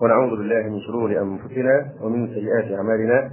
ونعوذ 0.00 0.30
بالله 0.30 0.62
من 0.62 0.80
شرور 0.80 1.10
أنفسنا 1.10 1.92
ومن 2.02 2.28
سيئات 2.28 2.78
أعمالنا. 2.78 3.30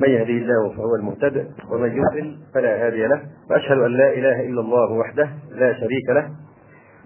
من 0.00 0.08
يهدي 0.08 0.38
الله 0.38 0.76
فهو 0.76 0.94
المهتد 0.94 1.46
ومن 1.70 1.90
يضلل 1.90 2.38
فلا 2.54 2.86
هادي 2.86 3.06
له. 3.06 3.22
وأشهد 3.50 3.78
أن 3.78 3.90
لا 3.90 4.12
إله 4.12 4.40
إلا 4.40 4.60
الله 4.60 4.92
وحده 4.92 5.28
لا 5.50 5.72
شريك 5.72 6.10
له. 6.10 6.30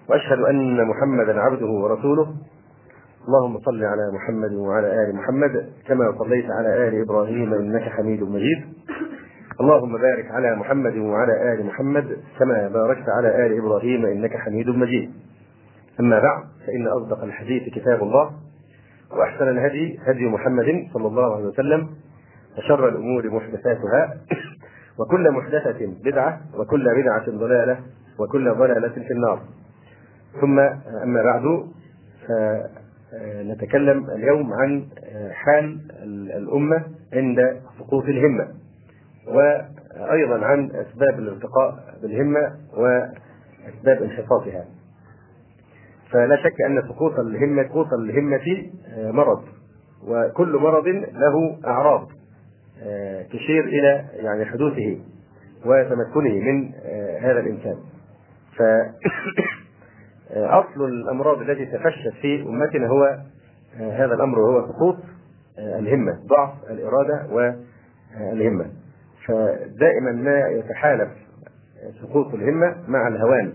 وأشهد 0.09 0.39
أن 0.39 0.87
محمدا 0.87 1.41
عبده 1.41 1.67
ورسوله. 1.67 2.35
اللهم 3.29 3.59
صل 3.59 3.85
على 3.85 4.13
محمد 4.15 4.53
وعلى 4.53 4.87
آل 4.87 5.17
محمد 5.17 5.67
كما 5.89 6.13
صليت 6.19 6.47
على 6.51 6.89
آل 6.89 7.03
إبراهيم 7.03 7.55
إنك 7.55 7.83
حميد 7.83 8.23
مجيد. 8.23 8.65
اللهم 9.61 9.93
بارك 9.93 10.31
على 10.31 10.57
محمد 10.57 10.97
وعلى 10.97 11.53
آل 11.53 11.67
محمد 11.67 12.17
كما 12.39 12.69
باركت 12.69 13.09
على 13.09 13.47
آل 13.47 13.59
إبراهيم 13.59 14.07
إنك 14.07 14.37
حميد 14.37 14.69
مجيد. 14.69 15.11
أما 16.01 16.21
بعد 16.21 16.43
فإن 16.67 16.87
أصدق 16.87 17.23
الحديث 17.23 17.75
كتاب 17.75 18.03
الله. 18.03 18.31
وأحسن 19.13 19.49
الهدي 19.49 19.99
هدي 20.07 20.27
محمد 20.27 20.89
صلى 20.95 21.07
الله 21.07 21.37
عليه 21.37 21.45
وسلم 21.45 21.89
وشر 22.59 22.89
الأمور 22.89 23.31
محدثاتها 23.31 24.15
وكل 24.99 25.31
محدثة 25.31 25.87
بدعة 26.05 26.41
وكل 26.55 26.85
بدعة 27.03 27.31
ضلالة 27.31 27.81
وكل 28.19 28.55
ضلالة 28.55 28.89
في 28.89 29.11
النار. 29.11 29.43
ثم 30.41 30.59
أما 31.03 31.23
بعد 31.23 31.67
فنتكلم 32.29 34.11
اليوم 34.11 34.53
عن 34.53 34.87
حال 35.33 35.79
الأمة 36.37 36.85
عند 37.13 37.61
سقوط 37.79 38.05
الهمة 38.05 38.49
وأيضا 39.29 40.47
عن 40.47 40.71
أسباب 40.71 41.19
الارتقاء 41.19 41.99
بالهمة 42.03 42.57
وأسباب 42.73 44.03
انحطاطها. 44.03 44.65
فلا 46.11 46.37
شك 46.37 46.61
أن 46.61 46.83
سقوط 46.89 47.19
الهمة 47.19 47.69
سقوط 47.69 47.93
الهمة 47.93 48.71
مرض 48.97 49.43
وكل 50.07 50.57
مرض 50.57 50.87
له 51.13 51.59
أعراض 51.65 52.09
تشير 53.31 53.65
إلى 53.65 54.05
يعني 54.15 54.45
حدوثه 54.45 54.99
وتمكنه 55.65 56.35
من 56.35 56.73
هذا 57.21 57.41
الإنسان. 57.41 57.77
ف 58.57 58.63
أصل 60.61 60.85
الأمراض 60.85 61.41
التي 61.41 61.67
تفشت 61.67 62.15
في 62.23 62.43
أمتنا 62.43 62.87
هو 62.87 63.19
هذا 63.77 64.15
الأمر 64.15 64.39
وهو 64.39 64.69
سقوط 64.73 64.97
الهمة 65.59 66.19
ضعف 66.27 66.51
الإرادة 66.71 67.27
والهمة 67.31 68.71
فدائما 69.27 70.13
ما 70.13 70.49
يتحالف 70.49 71.09
سقوط 72.03 72.35
الهمة 72.35 72.77
مع 72.89 73.09
الهوان 73.09 73.53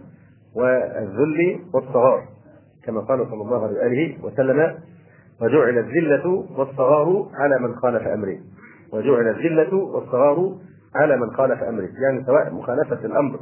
والذل 0.56 1.60
والصغار. 1.74 2.28
كما 2.86 3.02
قال 3.02 3.28
صلى 3.28 3.42
الله 3.42 3.64
عليه 3.64 3.76
وآله 3.80 4.24
وسلم 4.24 4.76
وجعل 5.42 5.78
الذلة 5.78 6.46
والصغار 6.58 7.30
على 7.34 7.60
من 7.60 7.76
خالف 7.76 8.08
أمره 8.08 8.38
وجعل 8.94 9.28
الذلة 9.28 9.76
والصغار 9.76 10.56
على 10.96 11.18
من 11.18 11.32
خالف 11.32 11.64
أمره 11.64 11.90
يعني 12.04 12.26
سواء 12.26 12.54
مخالفة 12.54 13.06
الأمر 13.06 13.40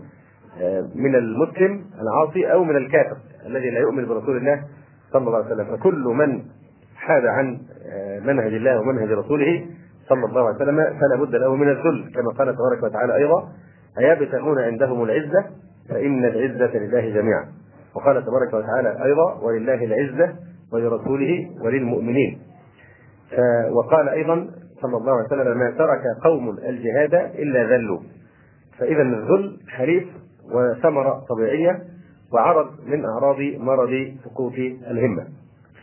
من 0.95 1.15
المسلم 1.15 1.85
العاصي 2.01 2.51
أو 2.51 2.63
من 2.63 2.75
الكافر 2.75 3.17
الذي 3.45 3.69
لا 3.69 3.79
يؤمن 3.79 4.05
برسول 4.05 4.37
الله 4.37 4.63
صلى 5.11 5.27
الله 5.27 5.35
عليه 5.43 5.55
وسلم. 5.55 5.77
فكل 5.77 6.03
من 6.03 6.41
حاد 6.95 7.25
عن 7.25 7.59
منهج 8.25 8.53
الله 8.53 8.79
ومنهج 8.79 9.11
رسوله 9.11 9.65
صلى 10.09 10.25
الله 10.25 10.47
عليه 10.47 10.55
وسلم 10.55 10.75
فلا 10.77 11.23
بد 11.23 11.35
له 11.35 11.55
من 11.55 11.69
الذل 11.69 12.11
كما 12.15 12.31
قال 12.37 12.55
تبارك 12.55 12.83
وتعالى 12.83 13.15
أيضا 13.15 13.49
أيبتغون 13.99 14.59
عندهم 14.59 15.03
العزة؟ 15.03 15.45
فإن 15.89 16.25
العزة 16.25 16.77
لله 16.77 17.09
جميعا. 17.09 17.45
وقال 17.99 18.25
تبارك 18.25 18.53
وتعالى 18.53 19.03
أيضا 19.03 19.39
ولله 19.41 19.83
العزة 19.83 20.35
ولرسوله 20.73 21.49
وللمؤمنين. 21.61 22.39
وقال 23.71 24.09
أيضا 24.09 24.47
صلى 24.81 24.97
الله 24.97 25.11
عليه 25.11 25.25
وسلم 25.25 25.57
ما 25.57 25.71
ترك 25.71 26.01
قوم 26.23 26.49
الجهاد 26.49 27.13
إلا 27.13 27.63
ذلوا. 27.63 27.99
فإذا 28.77 29.01
الذل 29.01 29.57
حليف 29.69 30.07
وثمرة 30.53 31.25
طبيعية 31.29 31.81
وعرض 32.33 32.67
من 32.87 33.05
أعراض 33.05 33.37
مرض 33.39 34.13
سقوط 34.23 34.53
الهمة. 34.91 35.27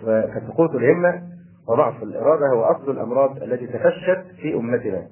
فسقوط 0.01 0.71
الهمة 0.75 1.23
وضعف 1.69 2.03
الإرادة 2.03 2.47
هو 2.55 2.63
أصل 2.63 2.91
الأمراض 2.91 3.43
التي 3.43 3.67
تفشت 3.67 4.25
في 4.41 4.55
أمتنا. 4.55 5.03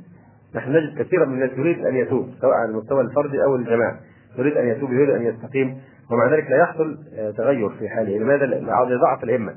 نحن 0.54 0.70
نجد 0.70 0.98
كثيرا 0.98 1.24
من 1.24 1.34
الناس 1.34 1.58
يريد 1.58 1.86
أن 1.86 1.96
يتوب 1.96 2.28
سواء 2.40 2.54
على 2.54 2.70
المستوى 2.70 3.00
الفردي 3.00 3.44
أو 3.44 3.56
الجماعي. 3.56 3.96
يريد 4.38 4.56
أن 4.56 4.68
يتوب 4.68 4.92
يريد 4.92 5.10
أن 5.10 5.22
يستقيم. 5.22 5.78
ومع 6.10 6.32
ذلك 6.32 6.50
لا 6.50 6.56
يحصل 6.56 6.98
تغير 7.36 7.68
في 7.68 7.88
حاله. 7.88 8.18
لماذا؟ 8.18 8.46
لضعف 8.88 9.24
الهمة 9.24 9.54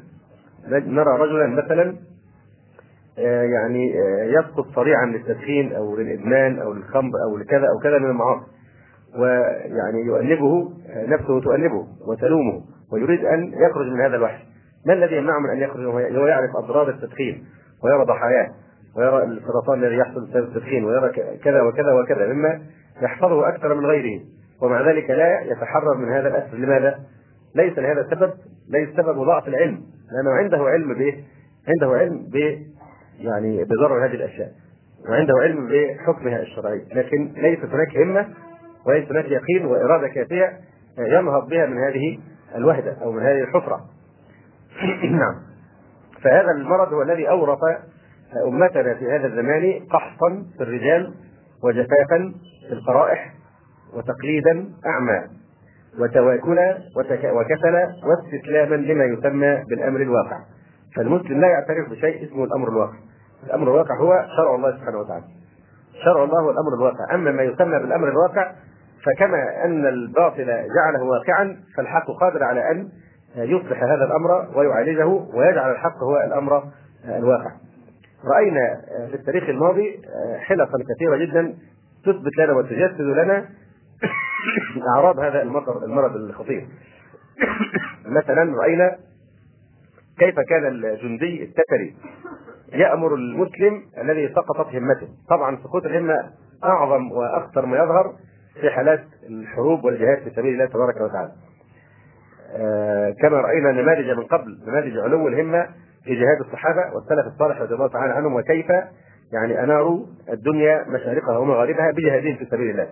نرى 0.67 1.17
رجلا 1.19 1.47
مثلا 1.47 1.95
يعني 3.53 3.93
يسقط 4.33 4.65
صريعا 4.75 5.05
للتدخين 5.05 5.73
أو 5.73 5.95
للإدمان 5.95 6.59
أو 6.59 6.73
للخمر 6.73 7.11
أو 7.29 7.37
لكذا 7.37 7.67
أو 7.67 7.79
كذا 7.83 7.99
من 7.99 8.09
المعاصي. 8.09 8.45
ويعني 9.19 10.01
يؤنبه 10.05 10.71
نفسه 11.07 11.41
تؤنبه 11.41 11.87
وتلومه 12.07 12.61
ويريد 12.93 13.25
أن 13.25 13.53
يخرج 13.53 13.87
من 13.87 14.01
هذا 14.01 14.15
الوحش 14.15 14.41
ما 14.85 14.93
الذي 14.93 15.15
يمنعه 15.15 15.39
من 15.39 15.49
أن 15.49 15.57
يخرج؟ 15.57 15.85
هو 15.85 16.27
يعرف 16.27 16.49
أضرار 16.55 16.89
التدخين 16.89 17.45
ويرى 17.83 18.05
ضحاياه 18.05 18.51
ويرى 18.97 19.23
السرطان 19.23 19.83
الذي 19.83 19.95
يحصل 19.95 20.27
بسبب 20.27 20.43
التدخين 20.43 20.85
ويرى 20.85 21.09
كذا 21.43 21.61
وكذا 21.61 21.93
وكذا. 21.93 22.33
مما 22.33 22.61
يحفظه 23.01 23.49
أكثر 23.49 23.75
من 23.75 23.85
غيره. 23.85 24.21
ومع 24.61 24.89
ذلك 24.89 25.09
لا 25.09 25.41
يتحرر 25.41 25.97
من 25.97 26.09
هذا 26.09 26.27
الأسر 26.27 26.57
لماذا؟ 26.57 26.99
ليس 27.55 27.77
لهذا 27.79 28.01
السبب 28.01 28.33
ليس 28.69 28.89
سبب 28.89 29.23
ضعف 29.23 29.47
العلم 29.47 29.81
لأنه 30.11 30.31
عنده 30.31 30.57
علم 30.57 30.93
بايه؟ 30.93 31.23
عنده 31.67 31.97
علم 31.97 32.29
ب 32.29 32.35
يعني 33.19 33.63
بضرر 33.63 34.05
هذه 34.05 34.15
الأشياء 34.15 34.51
وعنده 35.09 35.33
علم 35.41 35.67
بحكمها 35.67 36.41
الشرعي 36.41 36.85
لكن 36.95 37.33
ليست 37.37 37.65
هناك 37.65 37.97
همة 37.97 38.27
وليس 38.85 39.11
هناك 39.11 39.25
يقين 39.25 39.65
وإرادة 39.65 40.07
كافية 40.07 40.59
ينهض 40.97 41.49
بها 41.49 41.65
من 41.65 41.77
هذه 41.77 42.19
الوهدة 42.55 42.97
أو 43.01 43.11
من 43.11 43.23
هذه 43.23 43.41
الحفرة 43.41 43.85
نعم 45.11 45.35
فهذا 46.23 46.51
المرض 46.51 46.93
هو 46.93 47.01
الذي 47.01 47.29
أورث 47.29 47.59
أمتنا 48.47 48.93
في 48.93 49.05
هذا 49.05 49.27
الزمان 49.27 49.87
قحطا 49.91 50.45
في 50.57 50.63
الرجال 50.63 51.13
وجفافا 51.63 52.33
في 52.67 52.73
القرائح 52.73 53.33
وتقليدا 53.97 54.69
أعمى 54.85 55.23
وتواكلا 55.99 56.77
وكسلا 57.33 57.87
واستسلاما 58.03 58.75
لما 58.75 59.03
يسمى 59.03 59.63
بالأمر 59.69 60.01
الواقع. 60.01 60.39
فالمسلم 60.95 61.41
لا 61.41 61.47
يعترف 61.47 61.89
بشيء 61.89 62.27
اسمه 62.27 62.43
الأمر 62.43 62.69
الواقع. 62.69 62.97
الأمر 63.43 63.67
الواقع 63.67 63.95
هو 63.95 64.25
شرع 64.37 64.55
الله 64.55 64.71
سبحانه 64.77 64.97
وتعالى. 64.97 65.23
شرع 66.03 66.23
الله 66.23 66.39
هو 66.39 66.51
الأمر 66.51 66.73
الواقع. 66.73 67.15
أما 67.15 67.31
ما 67.31 67.43
يسمى 67.43 67.79
بالأمر 67.79 68.09
الواقع 68.09 68.51
فكما 69.05 69.65
أن 69.65 69.85
الباطل 69.85 70.45
جعله 70.45 71.03
واقعا 71.03 71.57
فالحق 71.77 72.11
قادر 72.19 72.43
على 72.43 72.71
أن 72.71 72.89
يصلح 73.35 73.83
هذا 73.83 74.05
الأمر 74.05 74.57
ويعالجه 74.57 75.07
ويجعل 75.07 75.71
الحق 75.71 76.03
هو 76.03 76.17
الأمر 76.17 76.63
الواقع. 77.05 77.51
رأينا 78.35 78.81
في 79.09 79.15
التاريخ 79.15 79.49
الماضي 79.49 80.01
حلقا 80.37 80.77
كثيرة 80.95 81.17
جدا 81.17 81.53
تثبت 82.05 82.37
لنا 82.37 82.53
وتجسد 82.53 83.01
لنا 83.01 83.45
اعراض 84.95 85.19
هذا 85.19 85.41
المرض 85.41 85.83
المرض 85.83 86.15
الخطير. 86.15 86.67
مثلا 88.05 88.57
رأينا 88.61 88.97
كيف 90.19 90.39
كان 90.39 90.65
الجندي 90.65 91.43
التتري 91.43 91.95
يأمر 92.73 93.15
المسلم 93.15 93.81
الذي 93.97 94.33
سقطت 94.33 94.75
همته. 94.75 95.07
طبعا 95.29 95.57
سقوط 95.63 95.85
الهمة 95.85 96.31
أعظم 96.63 97.11
وأخطر 97.11 97.65
ما 97.65 97.77
يظهر 97.77 98.13
في 98.61 98.69
حالات 98.69 99.03
الحروب 99.29 99.83
والجهاد 99.83 100.17
في 100.23 100.29
سبيل 100.29 100.53
الله 100.53 100.65
تبارك 100.65 101.01
وتعالى. 101.01 101.31
آه 102.57 103.15
كما 103.21 103.37
رأينا 103.37 103.71
نماذج 103.71 104.09
من 104.09 104.23
قبل 104.23 104.59
نماذج 104.67 104.97
علو 104.97 105.27
الهمة 105.27 105.67
في 106.03 106.15
جهاد 106.15 106.39
الصحابة 106.39 106.81
والسلف 106.95 107.33
الصالح 107.33 107.61
رضي 107.61 107.73
الله 107.73 107.87
تعالى 107.87 108.13
عنهم 108.13 108.35
وكيف 108.35 108.69
يعني 109.33 109.63
أناروا 109.63 110.05
الدنيا 110.29 110.85
مشارقها 110.87 111.37
ومغاربها 111.37 111.91
بجهادهم 111.91 112.35
في 112.35 112.45
سبيل 112.45 112.69
الله. 112.69 112.87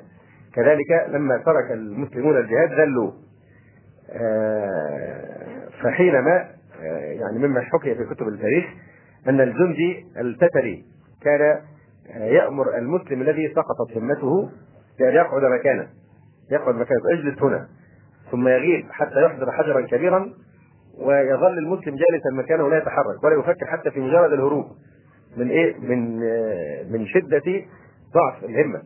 كذلك 0.55 1.07
لما 1.09 1.37
ترك 1.37 1.71
المسلمون 1.71 2.37
الجهاد 2.37 2.79
ذلوا. 2.79 3.11
آه 4.11 5.69
فحينما 5.83 6.49
يعني 7.19 7.39
مما 7.39 7.61
حكي 7.61 7.95
في 7.95 8.05
كتب 8.05 8.27
التاريخ 8.27 8.65
أن 9.29 9.41
الجندي 9.41 10.05
التتري 10.17 10.85
كان 11.21 11.61
يأمر 12.15 12.77
المسلم 12.77 13.21
الذي 13.21 13.53
سقطت 13.55 13.97
همته 13.97 14.49
بأن 14.99 15.13
يقعد 15.13 15.43
مكانه. 15.59 15.87
يقعد 16.51 16.75
مكانه 16.75 17.01
اجلس 17.13 17.43
هنا. 17.43 17.67
ثم 18.31 18.47
يغيب 18.47 18.85
حتى 18.91 19.21
يحضر 19.25 19.51
حجرا 19.51 19.81
كبيرا 19.81 20.33
ويظل 20.97 21.57
المسلم 21.57 21.95
جالسا 21.95 22.29
مكانه 22.33 22.63
ولا 22.63 22.77
يتحرك 22.77 23.23
ولا 23.23 23.39
يفكر 23.39 23.65
حتى 23.65 23.91
في 23.91 23.99
مجرد 23.99 24.33
الهروب. 24.33 24.65
من 25.37 25.49
إيه؟ 25.49 25.79
من 25.79 26.19
من 26.91 27.05
شدة 27.05 27.65
ضعف 28.13 28.43
الهمة. 28.43 28.81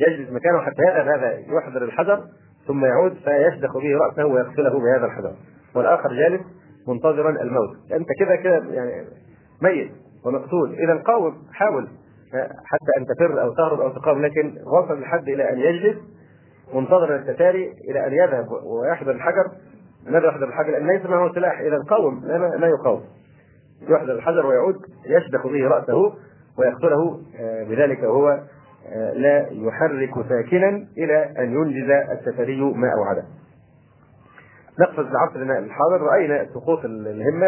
يجلس 0.00 0.30
مكانه 0.30 0.60
حتى 0.60 0.82
يذهب 0.82 1.08
هذا 1.08 1.38
يحضر 1.38 1.84
الحجر 1.84 2.24
ثم 2.66 2.84
يعود 2.84 3.12
فيشدخ 3.12 3.78
به 3.78 3.96
رأسه 3.96 4.26
ويغسله 4.26 4.80
بهذا 4.80 5.06
الحجر. 5.06 5.32
والآخر 5.74 6.12
جالس 6.12 6.42
منتظرا 6.88 7.30
الموت. 7.30 7.76
أنت 7.92 8.08
كده 8.20 8.36
كده 8.36 8.64
يعني 8.70 9.04
ميت 9.62 9.90
ومقتول. 10.26 10.74
اذا 10.74 10.94
قاوم 10.94 11.34
حاول 11.52 11.88
حتى 12.64 12.98
أن 12.98 13.06
تفر 13.06 13.42
أو 13.42 13.54
تهرب 13.54 13.80
أو 13.80 13.88
تقاوم 13.88 14.22
لكن 14.22 14.54
وصل 14.66 14.98
الحد 14.98 15.28
إلى 15.28 15.52
أن 15.52 15.58
يجلس 15.58 15.96
منتظرا 16.74 17.16
التتاري 17.16 17.72
إلى 17.90 18.06
أن 18.06 18.12
يذهب 18.12 18.46
ويحضر 18.64 19.10
الحجر. 19.10 19.50
ماذا 20.06 20.26
يحضر 20.26 20.48
الحجر؟ 20.48 20.78
ليس 20.78 21.06
معه 21.06 21.32
سلاح. 21.34 21.60
اذا 21.60 21.78
قاوم 21.78 22.24
لا 22.60 22.66
يقاوم. 22.66 23.04
يحضر 23.88 24.12
الحجر 24.12 24.46
ويعود 24.46 24.76
يشبك 25.06 25.46
به 25.46 25.68
رأسه 25.68 26.12
ويقتله 26.58 27.20
آه، 27.40 27.64
بذلك 27.64 28.02
وهو 28.02 28.40
لا 29.14 29.48
يحرك 29.50 30.28
ساكنا 30.28 30.86
إلى 30.98 31.34
أن 31.38 31.52
ينجز 31.52 31.90
السفري 31.90 32.60
ما 32.60 32.92
أوعده. 32.98 33.24
نقفز 34.80 35.06
لعصرنا 35.12 35.58
الحاضر 35.58 36.00
رأينا 36.00 36.46
سقوط 36.54 36.84
الهمة 36.84 37.46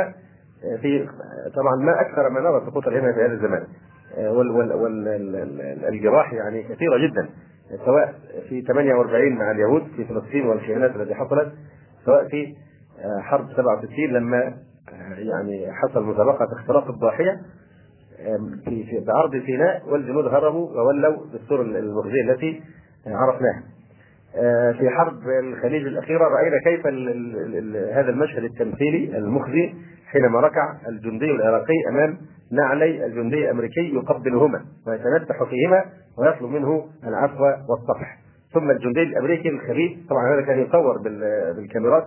آه، 0.65 0.77
في 0.77 1.09
طبعا 1.55 1.77
ما 1.77 2.00
أكثر 2.00 2.29
ما 2.29 2.41
نرى 2.41 2.62
سقوط 2.67 2.87
الهمة 2.88 3.12
في 3.12 3.21
هذا 3.25 3.33
الزمان 3.33 3.67
والجراح 5.83 6.33
يعني 6.33 6.62
كثيرة 6.62 6.99
جدا 6.99 7.29
سواء 7.85 8.15
في 8.49 8.62
48 8.62 9.33
مع 9.33 9.50
اليهود 9.50 9.83
في 9.97 10.05
فلسطين 10.05 10.47
والخيانات 10.47 10.97
التي 10.97 11.15
حصلت 11.15 11.53
سواء 12.05 12.29
في 12.29 12.55
حرب 13.21 13.53
67 13.53 14.06
لما 14.06 14.55
يعني 15.19 15.73
حصل 15.73 16.05
مسابقة 16.05 16.49
اختراق 16.53 16.91
الضاحية 16.91 17.41
في 18.64 19.05
بعرض 19.06 19.43
سيناء 19.46 19.82
والجنود 19.88 20.26
هربوا 20.26 20.70
وولوا 20.70 21.17
بالسور 21.32 21.61
المخزيه 21.61 22.23
التي 22.31 22.62
عرفناها. 23.06 23.62
آه، 24.37 24.73
في 24.73 24.90
حرب 24.90 25.28
الخليج 25.28 25.87
الأخيرة 25.87 26.25
رأينا 26.25 26.58
كيف 26.64 26.87
هذا 27.96 28.11
المشهد 28.11 28.44
التمثيلي 28.44 29.19
المخزي 29.19 29.75
حينما 30.06 30.40
ركع 30.40 30.76
الجندي 30.88 31.31
العراقي 31.31 31.75
أمام 31.88 32.19
نعلي 32.52 33.06
الجندي 33.06 33.44
الأمريكي 33.44 33.94
يقبلهما 33.94 34.64
ويتنبح 34.87 35.44
فيهما 35.44 35.84
ويطلب 36.19 36.50
منه 36.50 36.87
العفو 37.06 37.44
والصفح 37.44 38.19
ثم 38.55 38.70
الجندي 38.70 39.02
الأمريكي 39.02 39.49
الخبيث 39.49 39.99
طبعا 40.08 40.34
هذا 40.34 40.46
كان 40.46 40.58
يصور 40.58 40.99
بالكاميرات 41.56 42.06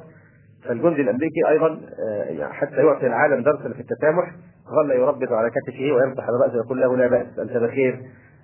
فالجندي 0.65 1.01
الأمريكي 1.01 1.49
أيضا 1.49 1.67
آه، 1.67 2.47
حتى 2.51 2.75
يعطي 2.75 3.07
العالم 3.07 3.43
درسا 3.43 3.73
في 3.73 3.79
التسامح 3.79 4.31
ظل 4.69 4.91
يربط 4.91 5.31
على 5.31 5.49
كتفه 5.49 5.91
ويمسح 5.91 6.23
على 6.23 6.37
رأسه 6.37 6.55
ويقول 6.55 6.81
له 6.81 6.97
لا 6.97 7.07
بأس 7.07 7.39
أنت 7.39 7.57
بخير 7.57 7.99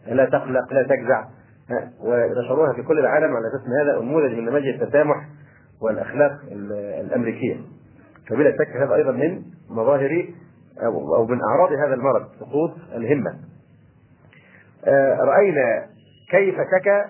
لا 0.08 0.26
تقلق 0.26 0.74
لا 0.74 0.84
تجزع. 0.84 1.26
ونشروها 2.00 2.74
في 2.74 2.84
كل 2.84 3.00
العالم 3.00 3.36
على 3.36 3.48
أساس 3.48 3.62
هذا 3.82 4.02
نموذج 4.02 4.32
من 4.32 4.46
نماذج 4.46 4.68
التسامح 4.68 5.16
والأخلاق 5.82 6.32
الأمريكية. 7.02 7.56
فبلا 8.30 8.52
شك 8.52 8.76
هذا 8.76 8.96
أيضا 8.96 9.12
من 9.12 9.42
مظاهر 9.70 10.28
أو 10.84 11.26
من 11.26 11.40
أعراض 11.42 11.72
هذا 11.72 11.94
المرض 11.94 12.28
سقوط 12.40 12.72
الهمة. 12.96 13.36
آه، 14.86 15.16
رأينا 15.16 15.86
كيف 16.32 16.56
شكى 16.56 17.04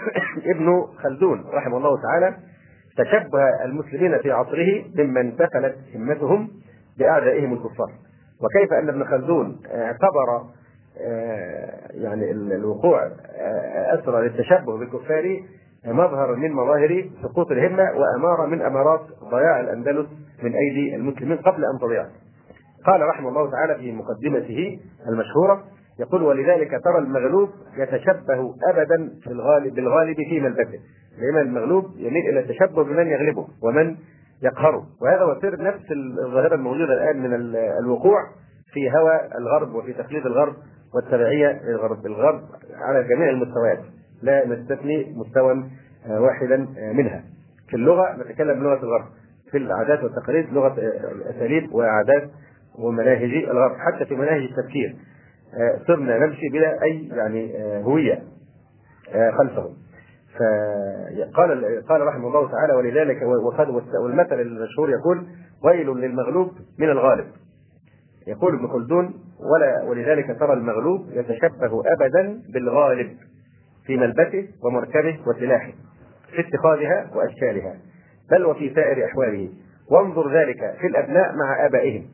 ابن 0.54 0.86
خلدون 1.02 1.44
رحمه 1.52 1.76
الله 1.76 2.02
تعالى 2.02 2.36
تشبه 2.96 3.64
المسلمين 3.64 4.18
في 4.18 4.30
عصره 4.30 4.84
ممن 4.94 5.32
سفلت 5.32 5.76
همتهم 5.94 6.50
بأعدائهم 6.98 7.52
الكفار. 7.52 7.92
وكيف 8.42 8.72
أن 8.72 8.88
ابن 8.88 9.04
خلدون 9.04 9.60
اعتبر 9.66 10.42
آه، 11.00 11.88
يعني 11.90 12.30
الوقوع 12.30 13.02
آه، 13.04 14.00
اسرى 14.00 14.22
للتشبه 14.28 14.78
بالكفار 14.78 15.42
مظهر 15.86 16.34
من 16.36 16.52
مظاهر 16.52 17.10
سقوط 17.22 17.50
الهمة 17.50 17.82
واماره 17.82 18.46
من 18.46 18.62
أمارات 18.62 19.00
ضياع 19.30 19.60
الأندلس 19.60 20.06
من 20.42 20.54
أيدي 20.54 20.96
المسلمين 20.96 21.36
قبل 21.36 21.64
أن 21.64 21.78
تضيع. 21.80 22.06
قال 22.86 23.00
رحمه 23.00 23.28
الله 23.28 23.50
تعالى 23.50 23.74
في 23.74 23.92
مقدمته 23.92 24.78
المشهورة 25.08 25.64
يقول 26.00 26.22
ولذلك 26.22 26.70
ترى 26.70 26.98
المغلوب 26.98 27.48
يتشبه 27.76 28.54
ابدا 28.68 29.10
في 29.22 29.26
الغالب 29.26 29.74
بالغالب 29.74 30.16
في 30.16 30.40
ملبسه 30.40 30.78
دائما 31.20 31.40
المغلوب 31.40 31.84
يميل 31.96 32.28
إلى 32.28 32.40
التشبه 32.40 32.84
بمن 32.84 33.06
يغلبه 33.06 33.46
ومن 33.62 33.96
يقهره 34.42 34.86
وهذا 35.02 35.22
هو 35.22 35.40
سر 35.40 35.62
نفس 35.62 35.84
الظاهرة 36.26 36.54
الموجودة 36.54 36.92
الآن 36.94 37.22
من 37.22 37.56
الوقوع 37.56 38.18
في 38.72 38.90
هوى 38.90 39.20
الغرب 39.38 39.74
وفي 39.74 39.92
تقليد 39.92 40.26
الغرب 40.26 40.54
والتبعية 40.94 41.60
للغرب. 41.64 42.06
الغرب 42.06 42.40
على 42.74 43.04
جميع 43.04 43.28
المستويات. 43.30 43.78
لا 44.22 44.46
نستثني 44.46 45.14
مستوى 45.16 45.64
واحدا 46.08 46.56
منها. 46.92 47.24
في 47.68 47.76
اللغة 47.76 48.16
نتكلم 48.16 48.60
بلغة 48.60 48.82
الغرب. 48.82 49.04
في 49.50 49.58
العادات 49.58 50.04
والتقاليد 50.04 50.52
لغة 50.52 50.76
اساليب 51.30 51.74
وعادات 51.74 52.30
ومناهج 52.78 53.34
الغرب. 53.34 53.76
حتى 53.76 54.04
في 54.04 54.14
مناهج 54.14 54.42
التفكير 54.42 54.96
صرنا 55.86 56.26
نمشي 56.26 56.48
بلا 56.48 56.82
أي 56.82 57.08
يعني 57.08 57.52
هوية 57.84 58.22
خلفه 59.38 59.70
فقال 60.38 61.82
قال 61.88 62.00
رحمه 62.00 62.28
الله 62.28 62.50
تعالى 62.50 62.72
ولذلك 62.72 63.22
وقد 63.22 63.68
والمثل 64.04 64.40
المشهور 64.40 64.90
يقول 64.90 65.26
ويل 65.64 65.86
للمغلوب 65.86 66.50
من 66.78 66.90
الغالب. 66.90 67.26
يقول 68.26 68.54
ابن 68.54 68.68
خلدون 68.68 69.14
ولا 69.54 69.82
ولذلك 69.90 70.38
ترى 70.40 70.52
المغلوب 70.52 71.06
يتشبه 71.10 71.82
ابدا 71.86 72.40
بالغالب 72.52 73.16
في 73.86 73.96
ملبسه 73.96 74.48
ومركبه 74.64 75.18
وسلاحه 75.26 75.72
في 76.30 76.40
اتخاذها 76.40 77.10
وأشكالها 77.14 77.76
بل 78.30 78.44
وفي 78.44 78.74
سائر 78.74 79.04
أحواله. 79.04 79.48
وانظر 79.90 80.34
ذلك 80.34 80.74
في 80.80 80.86
الأبناء 80.86 81.36
مع 81.36 81.66
آبائهم. 81.66 82.04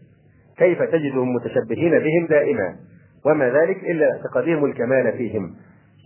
كيف 0.56 0.82
تجدهم 0.82 1.34
متشبهين 1.34 1.98
بهم 1.98 2.26
دائما؟ 2.30 2.76
وما 3.26 3.50
ذلك 3.50 3.84
إلا 3.84 4.10
اعتقادهم 4.12 4.64
الكمال 4.64 5.12
فيهم. 5.12 5.54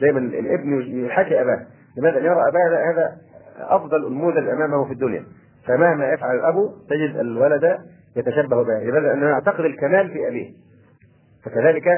دائما 0.00 0.18
الابن 0.18 0.82
يحاكي 1.06 1.40
أباه. 1.40 1.66
لماذا؟ 1.96 2.18
يرى 2.18 2.48
أباه 2.48 2.92
هذا 2.92 3.16
أفضل 3.58 4.06
النموذج 4.06 4.48
أمامه 4.48 4.84
في 4.84 4.92
الدنيا 4.92 5.24
فمهما 5.66 6.12
يفعل 6.12 6.36
الأب 6.36 6.72
تجد 6.90 7.16
الولد 7.16 7.78
يتشبه 8.16 8.62
به 8.64 8.78
لماذا؟ 8.84 9.06
لأنه 9.06 9.26
يعتقد 9.26 9.64
الكمال 9.64 10.10
في 10.10 10.28
أبيه 10.28 10.50
فكذلك 11.44 11.88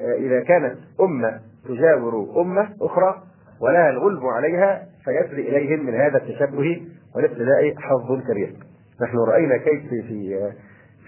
آه، 0.00 0.14
إذا 0.14 0.40
كانت 0.40 0.76
أمة 1.00 1.40
تجاور 1.68 2.40
أمة 2.40 2.68
أخرى 2.80 3.22
ولها 3.60 3.90
الغلب 3.90 4.24
عليها 4.26 4.86
فيسري 5.04 5.48
إليهم 5.48 5.86
من 5.86 5.94
هذا 5.94 6.16
التشبه 6.16 6.82
والابتداء 7.16 7.74
حظ 7.76 8.20
كبير 8.30 8.54
نحن 9.02 9.18
رأينا 9.18 9.56
كيف 9.56 9.88
في 9.88 10.52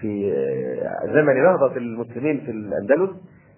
في 0.01 0.33
آه، 0.33 1.13
زمن 1.13 1.43
نهضة 1.43 1.77
المسلمين 1.77 2.41
في 2.45 2.51
الأندلس 2.51 3.09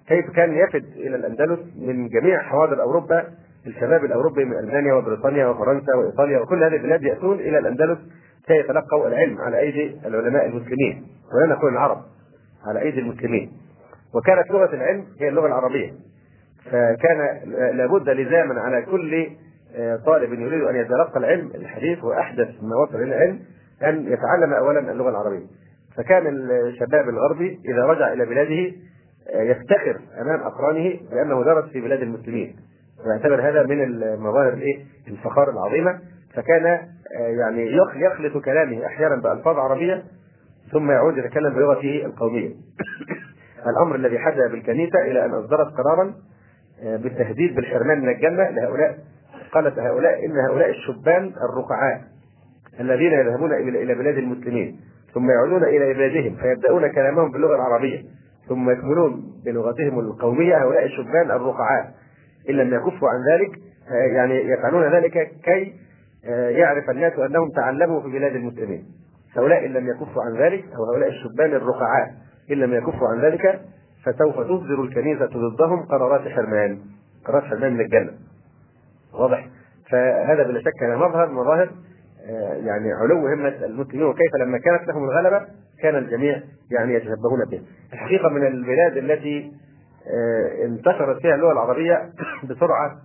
كيف 0.07 0.29
كان 0.29 0.53
يفد 0.53 0.85
إلى 0.95 1.15
الأندلس 1.15 1.59
من 1.75 2.07
جميع 2.07 2.41
حواضر 2.41 2.81
أوروبا 2.81 3.27
الشباب 3.67 4.05
الأوروبي 4.05 4.45
من 4.45 4.59
ألمانيا 4.59 4.93
وبريطانيا 4.93 5.47
وفرنسا 5.47 5.95
وإيطاليا 5.95 6.39
وكل 6.39 6.63
هذه 6.63 6.75
البلاد 6.75 7.03
يأتون 7.03 7.39
إلى 7.39 7.57
الأندلس 7.57 7.99
كي 8.47 8.53
يتلقوا 8.53 9.07
العلم 9.07 9.41
على 9.41 9.59
أيدي 9.59 9.97
العلماء 10.05 10.45
المسلمين. 10.45 11.07
ولا 11.33 11.55
نقول 11.55 11.71
العرب 11.71 12.01
على 12.67 12.81
أيدي 12.81 12.99
المسلمين. 12.99 13.51
وكانت 14.15 14.51
لغة 14.51 14.75
العلم 14.75 15.05
هي 15.21 15.29
اللغة 15.29 15.47
العربية. 15.47 15.93
فكان 16.65 17.39
لابد 17.77 18.09
لزاما 18.09 18.61
على 18.61 18.81
كل 18.81 19.27
آه، 19.75 19.95
طالب 19.95 20.33
يريد 20.33 20.63
أن 20.63 20.75
يتلقى 20.75 21.19
العلم 21.19 21.51
الحديث 21.55 22.03
وأحدث 22.03 22.47
ما 22.61 22.75
وصل 22.75 22.95
إلى 22.95 23.15
العلم 23.15 23.39
أن 23.83 24.13
يتعلم 24.13 24.53
اولا 24.53 24.91
اللغة 24.91 25.09
العربية. 25.09 25.45
فكان 25.97 26.27
الشباب 26.51 27.09
الغربي 27.09 27.59
إذا 27.65 27.85
رجع 27.85 28.13
إلى 28.13 28.25
بلاده 28.25 28.75
آه، 29.29 29.41
يفتخر 29.41 29.99
أمام 30.21 30.39
اقرانه 30.39 30.99
بأنه 31.11 31.43
درس 31.43 31.65
في 31.65 31.81
بلاد 31.81 32.01
المسلمين. 32.01 32.55
ويعتبر 33.05 33.49
هذا 33.49 33.63
من 33.63 33.83
المظاهر 33.83 34.53
الايه؟ 34.53 34.85
الفخار 35.07 35.49
العظيمة 35.49 35.99
فكان 36.33 36.65
آه، 36.65 37.27
يعني 37.39 37.71
يخلط 38.01 38.43
كلامه 38.45 38.85
أحيانا 38.85 39.15
بألفاظ 39.15 39.57
عربية 39.57 40.03
ثم 40.71 40.91
يعود 40.91 41.17
يتكلم 41.17 41.53
بلغته 41.53 42.05
القومية. 42.05 42.49
الأمر 43.69 43.95
الذي 43.95 44.19
حدث 44.19 44.51
بالكنيسة 44.51 45.01
إلى 45.01 45.25
أن 45.25 45.31
أصدرت 45.31 45.67
قرارا 45.73 46.13
آه، 46.83 46.97
بالتهديد 46.97 47.55
بالحرمان 47.55 48.01
من 48.01 48.09
الجنة 48.09 48.49
لهؤلاء 48.49 48.97
قالت 49.51 49.79
هؤلاء 49.79 50.25
إن 50.25 50.39
هؤلاء 50.49 50.69
الشبان 50.69 51.33
الرقعاء 51.49 52.01
الذين 52.79 53.11
يذهبون 53.11 53.53
إلى 53.53 53.95
بلاد 53.95 54.17
المسلمين 54.17 54.79
ثم 55.13 55.29
يعودون 55.29 55.63
إلى 55.63 55.93
بلادهم 55.93 56.35
فيبدأون 56.35 56.87
كلامهم 56.87 57.31
باللغة 57.31 57.55
العربية 57.55 58.03
ثم 58.49 58.69
يكملون 58.69 59.23
بلغتهم 59.45 59.99
القومية 59.99 60.63
هؤلاء 60.63 60.85
الشبان 60.85 61.31
الرقعاء 61.31 61.93
إن 62.49 62.55
لم 62.55 62.73
يكفوا 62.73 63.09
عن 63.09 63.19
ذلك 63.31 63.59
يعني 64.15 64.35
يفعلون 64.35 64.93
ذلك 64.93 65.31
كي 65.43 65.73
آه، 66.25 66.49
يعرف 66.49 66.89
الناس 66.89 67.13
أنهم 67.13 67.49
تعلموا 67.49 68.01
في 68.01 68.07
بلاد 68.07 68.35
المسلمين. 68.35 68.85
هؤلاء 69.37 69.65
إن 69.65 69.73
لم 69.73 69.87
يكفوا 69.87 70.23
عن 70.23 70.37
ذلك 70.37 70.65
أو 70.75 70.85
هؤلاء 70.85 71.09
الشبان 71.09 71.53
الرقعاء 71.53 72.13
إن 72.51 72.57
لم 72.57 72.73
يكفوا 72.73 73.07
عن 73.07 73.21
ذلك 73.21 73.61
فسوف 74.05 74.39
تصدر 74.39 74.83
الكنيسة 74.83 75.25
ضدهم 75.25 75.83
قرارات 75.83 76.27
حرمان 76.27 76.79
قرارات 77.25 77.43
حرمان 77.43 77.73
من 77.73 77.81
الجنة. 77.81 78.11
واضح؟ 79.13 79.47
فهذا 79.91 80.43
بلا 80.43 80.61
شك 80.61 80.83
مظهر 80.83 81.31
مظاهر 81.31 81.69
آه، 82.29 82.53
يعني 82.53 82.93
علو 82.93 83.27
همة 83.27 83.65
المسلمين 83.65 84.03
وكيف 84.03 84.35
لما 84.41 84.57
كانت 84.57 84.87
لهم 84.87 85.03
الغلبة 85.03 85.45
كان 85.81 85.95
الجميع 85.95 86.41
يعني 86.71 86.93
يتشبهون 86.93 87.45
به. 87.51 87.61
الحقيقة 87.93 88.29
من 88.29 88.47
البلاد 88.47 88.97
التي 88.97 89.51
انتشرت 90.65 91.21
فيها 91.21 91.35
اللغة 91.35 91.51
العربية 91.51 92.09
بسرعة 92.49 92.97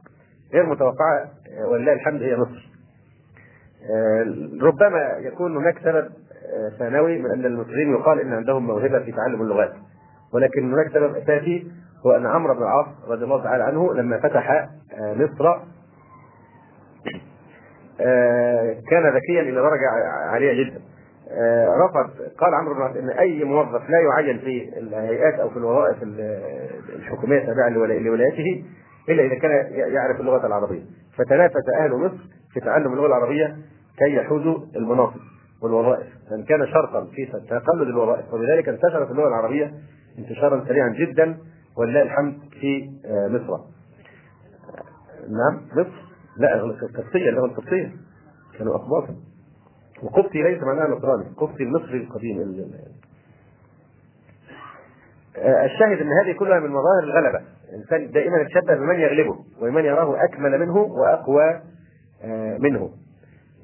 غير 0.53 0.67
متوقعة 0.67 1.31
ولله 1.71 1.93
الحمد 1.93 2.23
هي 2.23 2.37
مصر. 2.37 2.69
ربما 4.63 5.19
يكون 5.19 5.57
هناك 5.57 5.79
سبب 5.85 6.09
ثانوي 6.79 7.19
من 7.19 7.31
أن 7.31 7.47
المصريين 7.47 7.91
يقال 7.91 8.21
إن 8.21 8.33
عندهم 8.33 8.67
موهبة 8.67 8.99
في 8.99 9.13
تعلم 9.13 9.43
اللغات 9.43 9.73
ولكن 10.33 10.73
هناك 10.73 10.89
سبب 10.93 11.17
أساسي 11.17 11.67
هو 12.07 12.11
أن 12.17 12.27
عمرو 12.27 12.55
بن 12.55 12.63
العاص 12.63 12.87
رضي 13.09 13.25
الله 13.25 13.43
تعالى 13.43 13.65
عنه 13.65 13.95
لما 13.95 14.19
فتح 14.21 14.51
آه، 14.51 15.15
مصر 15.15 15.49
آه، 18.01 18.77
كان 18.91 19.15
ذكيا 19.17 19.43
إلى 19.43 19.53
درجة 19.53 19.89
عالية 20.31 20.65
جدا 20.65 20.77
آه، 20.77 20.88
رفض. 21.85 22.11
قال 22.39 22.55
عمرو 22.55 22.75
بن 22.75 22.99
إن 22.99 23.11
أي 23.11 23.45
موظف 23.45 23.91
لا 23.91 24.01
يعين 24.01 24.39
في 24.39 24.79
الهيئات 24.79 25.35
أو 25.35 25.51
في 25.51 25.57
الوظائف 25.57 25.97
الحكومية 26.97 27.39
التابعه 27.39 27.69
لولايته 27.99 28.65
إلا 29.09 29.23
إذا 29.23 29.35
كان 29.35 29.51
يعرف 29.73 30.21
اللغة 30.21 30.47
العربية. 30.47 30.83
فتنافس 31.17 31.69
أهل 31.81 31.95
مصر 31.95 32.19
في 32.53 32.61
تعلم 32.61 32.93
اللغة 32.93 33.07
العربية 33.07 33.57
كي 33.99 34.15
يحوزوا 34.15 34.59
المناصب 34.77 35.21
والوظائف. 35.63 36.07
لأن 36.31 36.45
كان 36.45 36.67
شرطا 36.67 37.05
في 37.05 37.27
تقلد 37.27 37.89
الوظائف 37.89 38.35
وبذلك 38.35 38.69
انتشرت 38.69 39.11
اللغة 39.11 39.29
العربية 39.29 39.73
انتشارا 40.19 40.65
سريعا 40.69 40.89
جدا 40.89 41.39
ولله 41.79 42.03
الحمد 42.03 42.39
في 42.61 42.91
آه، 43.07 43.29
مصر. 43.29 43.65
نعم 45.29 45.61
مصر. 45.73 46.09
لا 46.37 46.55
القبطيه 46.55 47.29
اللغة 47.29 47.45
القبطيه 47.45 47.93
كانوا 48.59 48.75
اقباطا 48.75 49.15
وقبطي 50.03 50.43
ليس 50.43 50.63
معناها 50.63 50.89
نصراني 50.89 51.25
قبطي 51.37 51.63
المصري 51.63 51.97
القديم. 51.97 52.39
آه، 55.39 55.65
الشاهد 55.65 56.01
إن 56.01 56.13
هذه 56.13 56.37
كلها 56.39 56.61
من 56.61 56.71
مظاهر 56.71 57.03
الغلبة. 57.03 57.41
الإنسان 57.69 58.11
دائما 58.11 58.41
يتشبه 58.41 58.75
بمن 58.75 59.01
يغلبه 59.01 59.37
ومن 59.63 59.85
يراه 59.85 60.25
أكمل 60.25 60.59
منه 60.59 60.77
وأقوى 60.77 61.61
آه، 62.25 62.59
منه. 62.59 62.91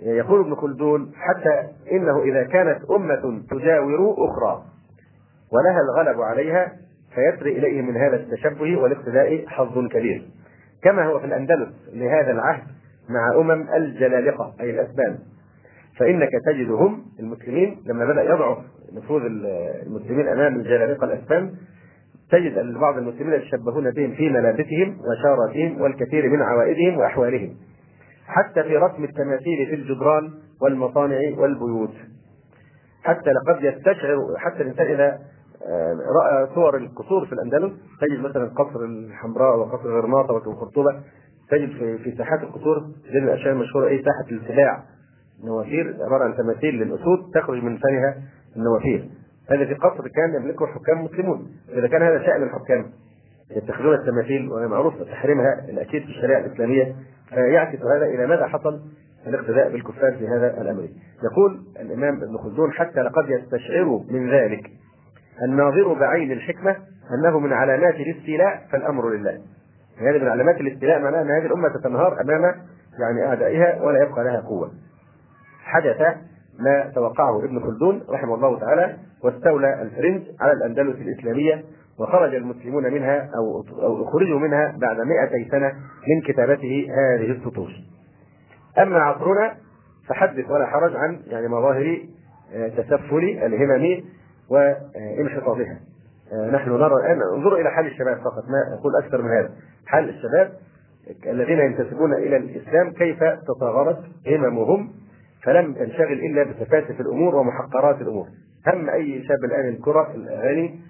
يقول 0.03 0.41
ابن 0.41 0.55
خلدون 0.55 1.13
حتى 1.15 1.69
إنه 1.93 2.23
إذا 2.23 2.45
كانت 2.45 2.91
أمة 2.91 3.43
تجاور 3.51 4.15
أخرى 4.19 4.65
ولها 5.53 5.81
الغلب 5.81 6.21
عليها 6.21 6.73
فيسري 7.15 7.59
إليه 7.59 7.83
من 7.83 7.97
هذا 7.97 8.17
التشبه 8.17 8.77
والاقتداء 8.77 9.47
حظ 9.47 9.89
كبير. 9.89 10.29
كما 10.83 11.07
هو 11.07 11.19
في 11.19 11.27
الأندلس 11.27 11.69
لهذا 11.93 12.31
العهد 12.31 12.63
مع 13.09 13.41
أمم 13.41 13.69
الجلالقة 13.75 14.55
أي 14.61 14.71
الأسبان. 14.71 15.19
فإنك 15.99 16.31
تجدهم 16.47 17.05
المسلمين 17.21 17.77
لما 17.87 18.05
بدأ 18.05 18.23
يضعف 18.23 18.59
نفوذ 18.93 19.23
المسلمين 19.87 20.29
أمام 20.29 20.57
الجلالقه 20.57 21.05
الاسبان 21.05 21.55
تجد 22.31 22.59
ان 22.59 22.79
بعض 22.79 22.99
المسلمين 22.99 23.33
يتشبهون 23.33 23.91
بهم 23.91 24.13
في 24.15 24.29
ملابسهم 24.31 24.99
وشاراتهم 25.01 25.81
والكثير 25.81 26.31
من 26.31 26.43
عوائدهم 26.43 26.99
وأحوالهم. 26.99 27.55
حتى 28.27 28.63
في 28.63 28.77
رسم 28.77 29.05
التماثيل 29.05 29.67
في 29.67 29.75
الجدران 29.75 30.31
والمصانع 30.63 31.19
والبيوت. 31.39 31.95
حتى 33.03 33.31
لقد 33.31 33.65
يستشعر 33.65 34.19
حتى 34.37 34.63
الإنسان 34.63 34.87
إذا 34.87 35.19
آه، 35.67 35.97
رأى 36.23 36.55
صور 36.55 36.77
القصور 36.77 37.27
في 37.27 37.33
الأندلس 37.33 37.73
تجد 38.01 38.21
مثلا 38.21 38.45
قصر 38.49 38.81
الحمراء 38.85 39.59
وقصر 39.59 39.89
غرناطة 40.01 40.35
وقرطبه 40.35 41.01
تجد 41.51 41.69
في 42.05 42.15
ساحات 42.19 42.41
القصور 42.43 42.83
زي 43.13 43.19
الاشياء 43.19 43.53
المشهورة 43.53 43.87
إيه 43.87 44.03
ساحة 44.05 44.31
السباع 44.31 44.85
نوافير 45.45 45.97
عبارة 46.01 46.25
عن 46.25 46.37
تماثيل 46.37 46.75
للأسود 46.75 47.31
تخرج 47.35 47.63
من 47.63 47.79
فمها 47.79 48.17
النوافير 48.57 49.09
هذا 49.51 49.65
في 49.65 49.75
قصر 49.75 50.09
كان 50.09 50.35
يملكه 50.35 50.67
حكام 50.67 51.05
مسلمون 51.05 51.49
إذا 51.73 51.89
كان 51.89 52.03
هذا 52.03 52.23
شأن 52.23 52.43
الحكام 52.43 52.85
يتخذون 53.51 53.95
التماثيل 53.95 54.53
وهي 54.53 54.67
معروف 54.67 55.03
تحريمها 55.03 55.65
الأكيد 55.69 56.03
في 56.03 56.09
الشريعة 56.09 56.39
الإسلامية 56.41 56.95
فيعكس 57.29 57.79
هذا 57.97 58.07
إلى 58.07 58.27
ماذا 58.27 58.47
حصل 58.47 58.81
الاقتداء 59.27 59.73
بالكفار 59.73 60.17
في 60.17 60.29
هذا 60.29 60.61
الأمر. 60.61 60.89
يقول 61.25 61.61
الإمام 61.81 62.23
ابن 62.23 62.37
خلدون 62.37 62.73
حتى 62.73 63.01
لقد 63.01 63.29
يستشعر 63.29 64.01
من 64.11 64.31
ذلك 64.31 64.71
الناظر 65.43 65.93
بعين 65.93 66.33
الحكمة 66.33 66.77
أنه 67.15 67.39
من 67.39 67.53
علامات 67.53 67.95
الاستيلاء 67.95 68.67
فالأمر 68.73 69.11
لله. 69.11 69.41
هذه 69.99 70.19
من 70.19 70.29
علامات 70.29 70.61
الاستيلاء 70.61 71.01
معناها 71.01 71.23
أن 71.23 71.31
هذه 71.31 71.47
الأمة 71.47 71.69
تتنهار 71.69 72.21
أمام 72.21 72.43
يعني 73.01 73.27
أعدائها 73.27 73.83
ولا 73.83 74.03
يبقى 74.03 74.25
لها 74.25 74.41
قوة. 74.41 74.71
حدث 75.65 76.01
ما 76.59 76.93
توقعه 76.95 77.45
ابن 77.45 77.61
خلدون 77.61 78.03
رحمه 78.11 78.35
الله 78.35 78.59
تعالى 78.61 78.97
واستولى 79.25 79.83
الفرنج 79.83 80.23
على 80.41 80.53
الأندلس 80.53 80.97
الإسلامية 80.97 81.65
وخرج 81.99 82.35
المسلمون 82.35 82.93
منها 82.93 83.31
أو 83.37 83.65
أو 83.83 84.09
اخرجوا 84.09 84.39
منها 84.39 84.75
بعد 84.79 84.97
200 84.97 85.51
سنة 85.51 85.73
من 86.09 86.21
كتابته 86.27 86.87
هذه 86.91 87.31
السطور. 87.31 87.71
أما 88.79 88.99
عصرنا 88.99 89.55
فحدث 90.09 90.51
ولا 90.51 90.67
حرج 90.67 90.97
عن 90.97 91.21
يعني 91.27 91.49
مظاهر 91.49 91.99
آه، 92.55 92.69
تسفل 92.69 93.25
الهمم 93.25 94.05
وانحطاطها. 94.51 95.81
آه، 96.33 96.51
نحن 96.51 96.71
نرى 96.71 96.95
الآن 96.95 97.21
انظروا 97.37 97.61
إلى 97.61 97.71
حال 97.71 97.87
الشباب 97.87 98.17
فقط 98.17 98.45
ما 98.49 98.79
أقول 98.79 98.97
أكثر 98.97 99.23
من 99.23 99.31
هذا. 99.31 99.51
حال 99.87 100.09
الشباب 100.09 100.53
الذين 101.27 101.59
ينتسبون 101.59 102.15
إلى 102.15 102.37
الإسلام 102.37 102.93
كيف 102.93 103.25
تطاغرت 103.47 103.99
هممهم 104.27 104.91
فلم 105.45 105.75
تنشغل 105.75 106.13
إلا 106.13 106.43
بتفاسف 106.43 107.01
الأمور 107.01 107.35
ومحقرات 107.35 108.01
الأمور. 108.01 108.27
هم 108.67 108.91
أي 108.91 109.25
شاب 109.29 109.45
الآن 109.45 109.69
الكرة 109.69 110.15
الاغاني 110.15 110.81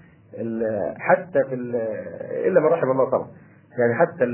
حتى 0.99 1.45
في 1.49 1.55
إلا 2.47 2.61
من 2.61 2.67
رحم 2.67 2.91
الله 2.91 3.11
طبعا. 3.11 3.29
يعني 3.79 3.95
حتى 3.95 4.27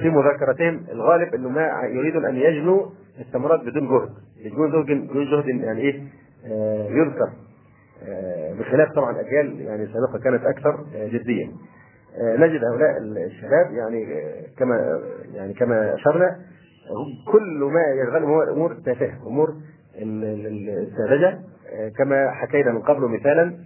في 0.00 0.10
مذاكرتهم 0.10 0.84
الغالب 0.92 1.34
إنه 1.34 1.48
ما 1.48 1.82
يريدون 1.84 2.24
أن 2.24 2.36
يجنوا 2.36 2.86
الثمرات 3.20 3.60
بدون 3.60 3.88
جهد. 3.88 4.10
بدون 4.52 5.24
جهد 5.30 5.48
يعني 5.48 5.80
إيه؟ 5.80 6.02
آه 6.46 6.88
يذكر. 6.90 7.30
آه 8.08 8.54
بخلاف 8.54 8.92
طبعا 8.92 9.20
أجيال 9.20 9.60
يعني 9.60 9.86
سابقة 9.86 10.18
كانت 10.24 10.44
أكثر 10.44 10.84
آه 10.96 11.08
جديا. 11.08 11.50
آه 12.18 12.36
نجد 12.36 12.64
هؤلاء 12.64 12.98
الشباب 13.26 13.70
يعني 13.70 14.06
كما 14.58 15.00
يعني 15.34 15.54
كما 15.54 15.94
أشرنا 15.94 16.36
كل 17.32 17.70
ما 17.72 18.02
يشغلهم 18.02 18.30
هو 18.30 18.42
الأمور 18.42 18.72
التافهة 18.72 19.26
امور 19.26 19.54
الساذجة. 19.96 21.38
آه، 21.72 21.88
كما 21.98 22.30
حكينا 22.30 22.72
من 22.72 22.82
قبل 22.82 23.00
مثالا 23.08 23.56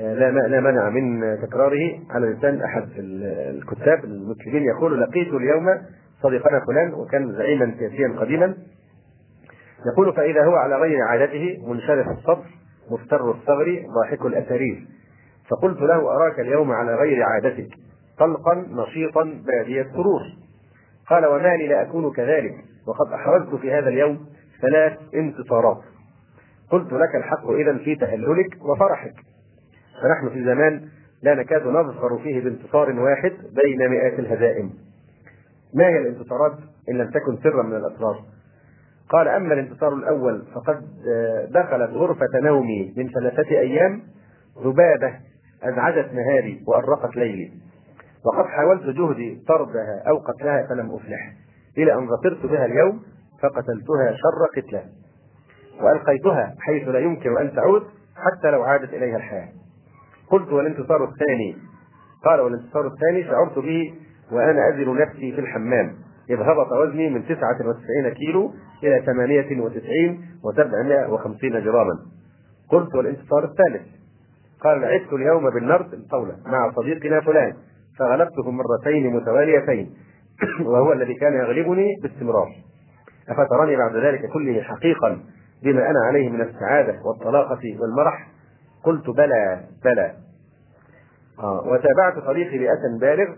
لا 0.00 0.30
لا 0.30 0.60
مانع 0.60 0.90
من 0.90 1.20
تكراره. 1.42 2.00
على 2.10 2.26
لسان 2.26 2.62
أحد 2.62 2.88
الكتاب 2.98 4.04
المسلمين 4.04 4.62
يقول 4.62 5.00
لقيت 5.00 5.28
اليوم 5.34 5.66
صديقنا 6.22 6.60
فلان 6.66 6.94
وكان 6.94 7.32
زعيما 7.32 7.74
سياسيا 7.78 8.08
قديما. 8.20 8.54
يقول 9.92 10.12
فإذا 10.12 10.44
هو 10.44 10.54
على 10.54 10.76
غير 10.76 10.98
عادته 11.02 11.58
منشرح 11.68 12.08
الصدر 12.08 12.44
مفتر 12.90 13.30
الثغر 13.30 13.82
ضاحك 13.94 14.26
الاثرير 14.26 14.86
فقلت 15.50 15.80
له 15.80 16.16
أراك 16.16 16.40
اليوم 16.40 16.72
على 16.72 16.94
غير 16.94 17.22
عادتك 17.22 17.68
طلقا 18.18 18.66
نشيطا 18.70 19.22
بادي 19.46 19.80
السرور 19.80 20.22
قال 21.10 21.26
وما 21.26 21.56
لي 21.56 21.66
لا 21.68 21.82
أكون 21.82 22.12
كذلك 22.12 22.54
وقد 22.86 23.12
احرزت 23.12 23.54
في 23.54 23.72
هذا 23.72 23.88
اليوم 23.88 24.26
ثلاث 24.62 24.98
انتصارات. 25.14 25.80
قلت 26.70 26.92
لك 26.92 27.14
الحق 27.14 27.50
إذا 27.50 27.78
في 27.78 27.94
تهللك 27.96 28.64
وفرحك. 28.64 29.14
فنحن 30.02 30.34
في 30.34 30.44
زمان 30.44 30.88
لا 31.22 31.34
نكاد 31.34 31.66
نظفر 31.66 32.18
فيه 32.18 32.40
بانتصار 32.40 33.00
واحد 33.00 33.32
بين 33.32 33.88
مئات 33.90 34.18
الهزائم. 34.18 34.70
ما 35.74 35.86
هي 35.86 35.98
الانتصارات 35.98 36.52
إن 36.90 36.94
لم 36.98 37.10
تكن 37.10 37.38
سرا 37.42 37.62
من 37.62 37.76
الأسرار؟ 37.76 38.24
قال 39.08 39.28
أما 39.28 39.54
الانتصار 39.54 39.94
الأول 39.94 40.42
فقد 40.54 40.84
دخلت 41.50 41.90
غرفة 41.90 42.40
نومي 42.42 42.94
من 42.96 43.08
ثلاثة 43.08 43.50
أيام 43.50 44.02
ذبابة 44.58 45.14
أزعجت 45.62 46.12
نهاري 46.12 46.64
وأرقت 46.66 47.16
ليلي. 47.16 47.52
وقد 48.26 48.44
حاولت 48.46 48.82
جهدي 48.82 49.44
طردها 49.48 50.02
أو 50.08 50.18
قتلها 50.18 50.66
فلم 50.68 50.94
أفلح 50.94 51.32
إلى 51.78 51.94
أن 51.94 52.08
ظفرت 52.08 52.46
بها 52.46 52.66
اليوم 52.66 53.02
فقتلتها 53.42 54.16
شر 54.16 54.60
قتلة 54.60 54.84
وألقيتها 55.80 56.54
حيث 56.60 56.88
لا 56.88 56.98
يمكن 56.98 57.36
أن 57.38 57.54
تعود 57.54 57.82
حتى 58.16 58.50
لو 58.50 58.62
عادت 58.62 58.94
إليها 58.94 59.16
الحياة. 59.16 59.48
قلت 60.30 60.52
والانتصار 60.52 61.04
الثاني. 61.04 61.56
قال 62.24 62.40
والانتصار 62.40 62.86
الثاني 62.86 63.24
شعرت 63.24 63.58
به 63.58 63.94
وأنا 64.32 64.68
أزن 64.68 64.96
نفسي 64.96 65.32
في 65.32 65.40
الحمام 65.40 65.94
إذ 66.30 66.40
هبط 66.40 66.72
وزني 66.72 67.10
من 67.10 67.24
99 67.26 68.08
كيلو 68.14 68.52
إلى 68.82 69.02
98 69.06 70.20
و750 70.44 71.64
جراما. 71.64 71.98
قلت 72.70 72.94
والانتصار 72.94 73.44
الثالث. 73.44 73.86
قال 74.60 74.80
لعبت 74.80 75.12
اليوم 75.12 75.50
بالنرد 75.50 75.92
الطاولة 75.94 76.36
مع 76.46 76.72
صديقنا 76.72 77.20
فلان. 77.20 77.54
فغلبته 77.98 78.50
مرتين 78.50 79.16
متواليتين 79.16 79.94
وهو 80.70 80.92
الذي 80.92 81.14
كان 81.14 81.32
يغلبني 81.32 81.96
باستمرار. 82.02 82.48
أفتراني 83.28 83.76
بعد 83.76 83.96
ذلك 83.96 84.20
كله 84.32 84.62
حقيقا 84.62 85.20
بما 85.62 85.90
أنا 85.90 86.00
عليه 86.06 86.30
من 86.30 86.40
السعادة 86.40 87.00
والطلاقة 87.04 87.78
والمرح؟ 87.80 88.28
قلت 88.84 89.10
بلى 89.10 89.60
بلى. 89.84 90.14
آه 91.38 91.62
وتابعت 91.66 92.18
طريقي 92.26 92.58
بأسى 92.58 92.98
بالغ 93.00 93.28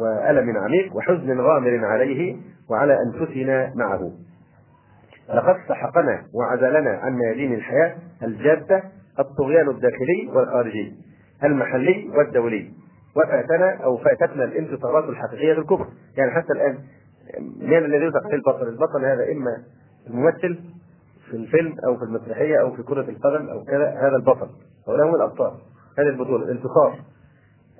وألم 0.00 0.56
عميق 0.56 0.96
وحزن 0.96 1.40
غامر 1.40 1.84
عليه 1.84 2.36
وعلى 2.70 2.96
أنفسنا 3.02 3.72
معه. 3.74 4.12
لقد 5.34 5.56
سحقنا 5.68 6.22
وعزلنا 6.34 6.90
عن 6.90 7.12
ميادين 7.12 7.54
الحياة 7.54 7.96
الجادة 8.22 8.82
الطغيان 9.18 9.68
الداخلي 9.68 10.30
والخارجي 10.34 10.94
المحلي 11.44 12.10
والدولي. 12.16 12.70
وفاتنا 13.16 13.84
أو 13.84 13.96
فاتتنا 13.96 14.44
الانتصارات 14.44 15.04
الحقيقية 15.04 15.52
للكفر. 15.52 15.86
يعني 16.16 16.30
حتى 16.30 16.52
الآن 16.52 16.78
من 17.60 17.84
الذي 17.84 18.04
يوثق 18.04 18.28
في 18.28 18.34
البطل؟ 18.34 18.68
البطل 18.68 19.04
هذا 19.04 19.32
إما 19.32 19.56
الممثل 20.06 20.58
في 21.30 21.36
الفيلم 21.36 21.76
أو 21.86 21.96
في 21.96 22.02
المسرحية 22.02 22.60
أو 22.60 22.76
في 22.76 22.82
كرة 22.82 23.10
القدم 23.10 23.48
أو 23.48 23.64
كذا 23.64 23.88
هذا 23.88 24.16
البطل 24.16 24.48
هؤلاء 24.88 25.08
هم 25.08 25.14
الأبطال 25.14 25.52
هذه 25.98 26.06
البطولة 26.06 26.44
الانتصار 26.44 26.98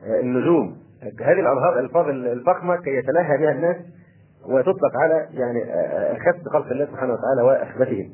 آه، 0.05 0.21
النجوم. 0.21 0.77
هذه 1.21 1.41
الالفاظ 1.73 2.09
الفخمة 2.09 2.77
كي 2.77 2.91
يتلهى 2.91 3.39
بها 3.39 3.51
الناس 3.51 3.77
وتطلق 4.45 4.97
على 4.97 5.29
يعني 5.33 5.65
اخس 6.17 6.49
خلق 6.53 6.67
الله 6.67 6.87
سبحانه 6.87 7.13
وتعالى 7.13 7.43
واخبثهم 7.43 8.13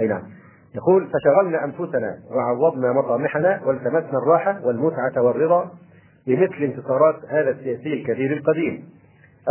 أي 0.00 0.06
نعم. 0.06 0.22
يقول 0.74 1.08
فشغلنا 1.08 1.64
أنفسنا 1.64 2.18
وعوضنا 2.30 2.92
مطامحنا 2.92 3.60
والتمسنا 3.64 4.18
الراحة 4.18 4.60
والمتعة 4.64 5.22
والرضا 5.22 5.70
بمثل 6.26 6.62
انتصارات 6.62 7.16
هذا 7.28 7.50
السياسي 7.50 7.92
الكبير 7.92 8.32
القديم 8.32 8.88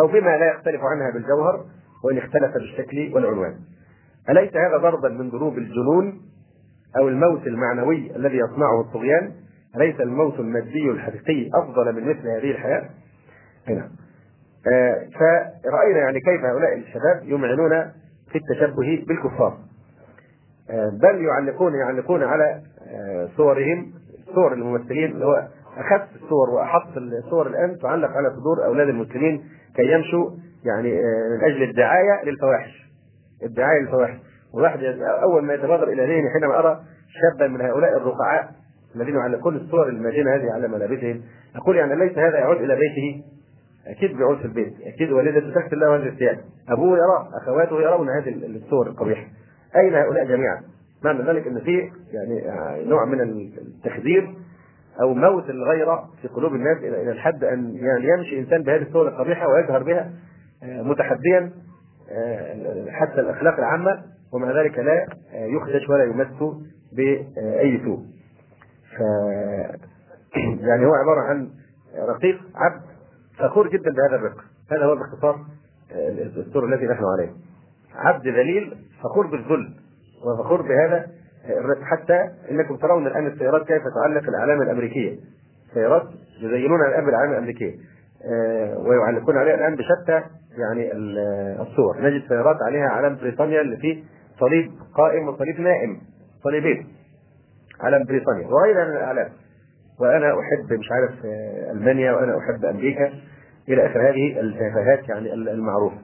أو 0.01 0.07
بما 0.07 0.37
لا 0.37 0.51
يختلف 0.51 0.81
عنها 0.83 1.11
بالجوهر 1.11 1.65
وإن 2.03 2.17
اختلف 2.17 2.53
بالشكل 2.53 3.11
والعنوان. 3.13 3.55
أليس 4.29 4.55
هذا 4.55 4.77
ضربا 4.77 5.09
من 5.09 5.29
ضروب 5.29 5.57
الجنون 5.57 6.21
أو 6.97 7.07
الموت 7.07 7.47
المعنوي 7.47 8.15
الذي 8.15 8.37
يصنعه 8.37 8.81
الطغيان؟ 8.81 9.31
أليس 9.75 9.99
الموت 9.99 10.39
المادي 10.39 10.89
الحقيقي 10.91 11.49
أفضل 11.53 11.95
من 11.95 12.09
مثل 12.09 12.27
هذه 12.27 12.51
الحياة؟ 12.51 12.89
نعم. 13.67 13.89
آه 14.73 15.07
فرأينا 15.19 15.99
يعني 15.99 16.19
كيف 16.19 16.45
هؤلاء 16.45 16.77
الشباب 16.77 17.23
يمعنون 17.23 17.69
في 18.31 18.35
التشبه 18.37 19.05
بالكفار 19.07 19.57
آه 20.69 20.89
بل 21.01 21.25
يعلقون 21.25 21.75
يعلقون 21.75 22.23
على 22.23 22.61
آه 22.87 23.29
صورهم 23.37 23.93
صور 24.35 24.53
الممثلين 24.53 25.11
اللي 25.11 25.25
هو 25.25 25.47
اخف 25.79 26.23
الصور 26.23 26.49
وأحط 26.49 26.97
الصور 26.97 27.47
الآن 27.47 27.79
تعلق 27.79 28.09
على 28.09 28.29
صدور 28.29 28.65
أولاد 28.65 28.89
المسلمين 28.89 29.43
كي 29.75 29.91
يمشوا 29.91 30.29
يعني 30.65 30.99
آه، 30.99 31.37
من 31.37 31.43
أجل 31.43 31.63
الدعاية 31.63 32.23
للفواحش. 32.25 32.89
الدعاية 33.43 33.81
للفواحش. 33.81 34.17
والواحد 34.53 34.79
أول 35.23 35.43
ما 35.43 35.53
يتبادر 35.53 35.87
إلى 35.87 36.01
ذهني 36.01 36.29
حينما 36.29 36.59
أرى 36.59 36.79
شابا 37.21 37.47
من 37.47 37.61
هؤلاء 37.61 37.97
الرقعاء 37.97 38.49
الذين 38.95 39.15
يعلقون 39.15 39.55
الصور 39.55 39.89
الماجنه 39.89 40.35
هذه 40.35 40.51
على 40.53 40.67
ملابسهم 40.67 41.21
أقول 41.55 41.75
يعني 41.75 41.95
ليس 41.95 42.17
هذا 42.17 42.39
يعود 42.39 42.57
إلى 42.57 42.75
بيته. 42.75 43.23
أكيد 43.87 44.17
بيعود 44.17 44.37
في 44.37 44.45
البيت. 44.45 44.73
أكيد 44.81 45.11
والدته 45.11 45.61
تغسل 45.61 45.79
له 45.79 45.95
هذه 45.95 46.07
الثياب 46.07 46.39
أبوه 46.69 46.97
يرى 46.97 47.29
أخواته 47.41 47.81
يرون 47.81 48.09
هذه 48.09 48.29
الصور 48.45 48.87
القبيحة. 48.87 49.27
أين 49.75 49.95
هؤلاء 49.95 50.25
جميعا؟ 50.25 50.61
معنى 51.03 51.23
ذلك 51.23 51.47
إن 51.47 51.59
في 51.59 51.91
يعني 52.11 52.49
آه، 52.49 52.83
نوع 52.83 53.05
من 53.05 53.21
التخدير 53.21 54.35
أو 55.01 55.13
موت 55.13 55.49
الغيرة 55.49 56.09
في 56.21 56.27
قلوب 56.27 56.53
الناس 56.53 56.77
إلى 56.77 57.11
الحد 57.11 57.43
أن 57.43 57.75
يعني 57.75 58.07
يمشي 58.07 58.39
إنسان 58.39 58.63
بهذه 58.63 58.81
الصور 58.81 59.07
القبيحة 59.07 59.47
ويجهر 59.47 59.83
بها 59.83 60.11
آه، 60.63 60.81
متحديا 60.81 61.51
آه، 62.11 62.85
حتى 62.89 63.21
الأخلاق 63.21 63.57
العامة 63.57 64.03
ومع 64.33 64.51
ذلك 64.61 64.79
لا 64.79 65.05
يخدش 65.33 65.89
ولا 65.89 66.03
يمس 66.03 66.55
بأي 66.93 67.81
سوء. 67.83 67.99
ف 68.97 69.01
يعني 70.67 70.85
هو 70.85 70.93
عبارة 70.93 71.21
عن 71.21 71.49
رقيق 71.97 72.41
عبد 72.55 72.81
فخور 73.37 73.69
جدا 73.69 73.91
بهذا 73.91 74.15
الرق 74.15 74.37
هذا 74.71 74.85
هو 74.85 74.95
باختصار 74.95 75.35
آه، 75.91 76.09
الدستور 76.09 76.65
الذي 76.65 76.85
نحن 76.87 77.03
عليه 77.05 77.31
عبد 77.95 78.27
ذليل 78.27 78.77
فخور 79.03 79.27
بالذل 79.27 79.75
وفخور 80.25 80.61
بهذا 80.61 81.07
حتى 81.83 82.29
إنكم 82.51 82.75
ترون 82.75 83.07
الآن 83.07 83.27
السيارات 83.27 83.67
كيف 83.67 83.81
تعلق 83.95 84.29
الاعلام 84.29 84.61
الأمريكية. 84.61 85.17
سيارات 85.73 86.03
يزينون 86.41 86.85
الآن 86.85 87.05
بالاعلام 87.05 87.31
الأمريكية 87.31 87.73
آه، 88.25 88.77
ويعلقون 88.77 89.37
عليها 89.37 89.55
الآن 89.55 89.75
بشتى 89.75 90.23
يعني 90.57 90.91
الصور. 91.61 92.01
نجد 92.01 92.27
سيارات 92.27 92.57
عليها 92.61 92.87
علم 92.89 93.15
بريطانيا 93.15 93.61
اللي 93.61 93.77
فيه 93.77 94.03
صليب 94.39 94.71
قائم 94.95 95.27
وصليب 95.27 95.59
نائم 95.59 95.97
صليبين 96.43 96.87
علم 97.81 98.03
بريطانيا 98.03 98.47
وغيرها 98.47 98.85
من 98.85 98.91
الإعلام. 98.91 99.29
وأنا 99.99 100.39
أحب 100.39 100.73
مش 100.79 100.91
عارف 100.91 101.25
آه، 101.25 101.71
ألمانيا 101.71 102.11
وأنا 102.11 102.37
أحب 102.37 102.65
أمريكا 102.65 103.11
إلى 103.69 103.85
آخر 103.85 104.09
هذه 104.09 104.39
التفاهات 104.39 105.09
يعني 105.09 105.33
المعروفه 105.33 105.97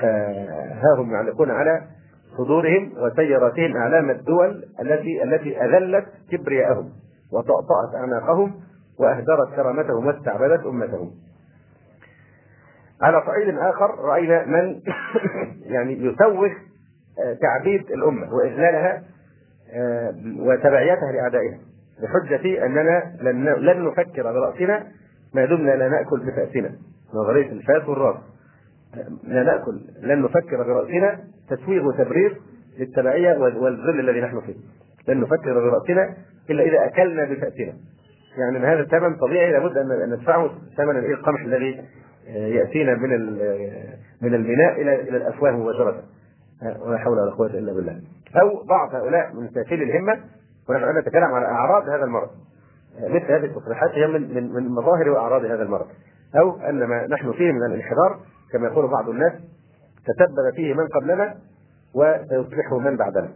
فها 0.00 0.94
هم 0.98 1.12
يعلقون 1.12 1.50
على 1.50 1.82
صدورهم 2.36 2.92
وسياراتهم 2.96 3.76
أعلام 3.76 4.10
الدول 4.10 4.64
التي 4.80 5.22
التي 5.22 5.64
أذلت 5.64 6.06
كبرياءهم 6.30 6.90
وطأطأت 7.32 7.94
أعناقهم 7.94 8.54
وأهدرت 8.98 9.54
كرامتهم 9.56 10.06
واستعبدت 10.06 10.66
أمتهم. 10.66 11.10
على 13.02 13.22
صعيد 13.26 13.58
آخر 13.58 13.98
رأينا 13.98 14.44
من 14.46 14.80
يعني 15.74 15.92
يسوغ 15.92 16.48
آه، 17.24 17.36
تعبيد 17.42 17.90
الأمة 17.90 18.34
وإذلالها 18.34 19.02
آه، 19.74 20.14
وتبعيتها 20.38 21.12
لأعدائها 21.12 21.58
بحجة 22.02 22.66
أننا 22.66 23.16
لن 23.20 23.44
لن 23.44 23.84
نفكر 23.84 24.22
برأسنا 24.22 24.86
ما 25.34 25.44
دمنا 25.44 25.70
لا 25.70 25.88
نأكل 25.88 26.20
بفأسنا 26.20 26.70
نظرية 27.14 27.52
الفاس 27.52 27.88
والراس 27.88 28.16
لا 29.24 29.42
نأكل. 29.42 29.80
لن 30.02 30.22
نفكر 30.22 30.62
برأسنا 30.62 31.18
تسويغ 31.48 31.86
وتبرير 31.86 32.40
للتبعية 32.78 33.38
والذل 33.38 34.00
الذي 34.00 34.20
نحن 34.20 34.40
فيه. 34.40 34.54
لن 35.08 35.20
نفكر 35.20 35.54
برأسنا 35.54 36.16
إلا 36.50 36.62
إذا 36.62 36.84
أكلنا 36.86 37.24
بفأسنا. 37.24 37.72
يعني 38.38 38.58
ان 38.58 38.64
هذا 38.64 38.80
الثمن 38.80 39.16
طبيعي 39.16 39.52
لابد 39.52 39.76
ان 39.76 40.10
ندفعه 40.10 40.50
ثمن 40.76 40.96
القمح 40.96 41.40
الذي 41.40 41.84
يأتينا 42.34 42.94
من 42.94 43.10
من 44.22 44.34
الميناء 44.34 44.80
إلى 44.80 45.00
إلى 45.00 45.16
الأفواه 45.16 45.50
مباشرة. 45.50 46.02
ولا 46.80 46.98
حول 46.98 47.18
ولا 47.18 47.30
قوة 47.30 47.46
إلا 47.46 47.72
بالله. 47.72 48.00
أو 48.42 48.64
بعض 48.64 48.94
هؤلاء 48.94 49.32
من 49.34 49.48
سافلي 49.48 49.84
الهمة. 49.84 50.20
ونحن 50.68 50.98
نتكلم 50.98 51.24
على 51.24 51.46
أعراض 51.46 51.88
هذا 51.88 52.04
المرض. 52.04 52.28
مثل 53.02 53.32
هذه 53.32 53.44
التصريحات 53.44 53.90
هي 53.90 54.06
من 54.06 54.34
من 54.34 54.52
من 54.52 54.68
مظاهر 54.68 55.08
وأعراض 55.08 55.44
هذا 55.44 55.62
المرض. 55.62 55.86
أو 56.36 56.60
أن 56.60 56.84
ما 56.84 57.06
نحن 57.06 57.32
فيه 57.32 57.52
من 57.52 57.62
الانحدار 57.62 58.20
كما 58.52 58.66
يقول 58.66 58.90
بعض 58.90 59.08
الناس 59.08 59.32
تسبب 60.04 60.54
فيه 60.56 60.74
من 60.74 60.86
قبلنا 60.88 61.34
وسيصلحه 61.94 62.78
من 62.78 62.96
بعدنا. 62.96 63.28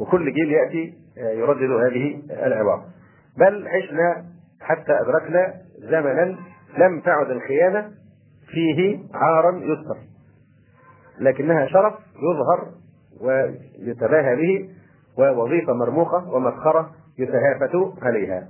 وكل 0.00 0.32
جيل 0.32 0.52
يأتي 0.52 0.94
يردد 1.16 1.70
هذه 1.70 2.22
العباره 2.46 2.84
بل 3.38 3.68
عشنا 3.68 4.24
حتى 4.60 4.92
أدركنا 5.00 5.54
زمنا 5.78 6.36
لم 6.78 7.00
تعد 7.00 7.30
الخيانة 7.30 7.90
فيه 8.48 8.98
عارا 9.14 9.56
يستر 9.56 9.96
لكنها 11.20 11.66
شرف 11.66 11.94
يظهر 12.16 12.68
ويتباهى 13.20 14.36
به 14.36 14.70
ووظيفة 15.18 15.72
مرموقة 15.72 16.30
ومسخرة 16.32 16.90
يتهافت 17.18 18.02
عليها. 18.02 18.48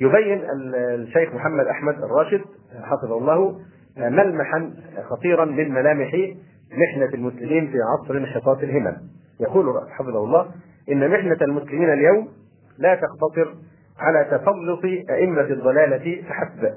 يبين 0.00 0.42
الشيخ 0.70 1.34
محمد 1.34 1.66
أحمد 1.66 1.94
الراشد 1.94 2.40
حفظه 2.82 3.18
الله 3.18 3.60
ملمحا 3.96 4.70
خطيرا 5.10 5.44
من 5.44 5.72
ملامح 5.72 6.12
محنة 6.72 7.14
المسلمين 7.14 7.70
في 7.70 7.76
عصر 7.82 8.16
انحطاط 8.16 8.58
الهمم. 8.62 8.96
يقول 9.40 9.66
حفظه 9.90 10.24
الله 10.24 10.50
إن 10.92 11.10
محنة 11.10 11.38
المسلمين 11.42 11.92
اليوم 11.92 12.28
لا 12.78 12.94
تقتصر 12.94 13.54
على 13.98 14.24
تسلط 14.24 14.84
أئمة 15.10 15.40
الضلالة 15.40 16.22
فحسب 16.28 16.74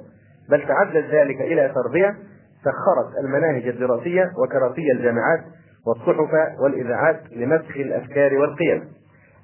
بل 0.50 0.68
تعدد 0.68 1.06
ذلك 1.12 1.42
إلى 1.42 1.74
تربية 1.76 2.18
سخرت 2.64 3.26
المناهج 3.26 3.68
الدراسية 3.68 4.32
وكراسي 4.38 4.92
الجامعات 4.92 5.40
والصحف 5.88 6.60
والإذاعات 6.64 7.22
لمسخ 7.32 7.78
الأفكار 7.78 8.38
والقيم. 8.38 8.84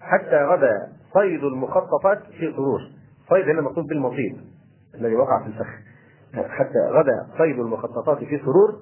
حتى 0.02 0.44
غدا 0.44 0.88
صيد 1.14 1.44
المخططات 1.44 2.20
في 2.40 2.52
سرور 2.56 2.80
صيد 3.30 3.50
هنا 3.50 3.62
مقصود 3.62 3.86
بالمصيد 3.86 4.38
الذي 4.96 5.16
وقع 5.16 5.42
في 5.44 5.48
الفخ. 5.48 5.85
حتى 6.44 6.80
غدا 6.90 7.28
صيد 7.38 7.60
المخططات 7.60 8.18
في 8.18 8.38
سرور 8.38 8.76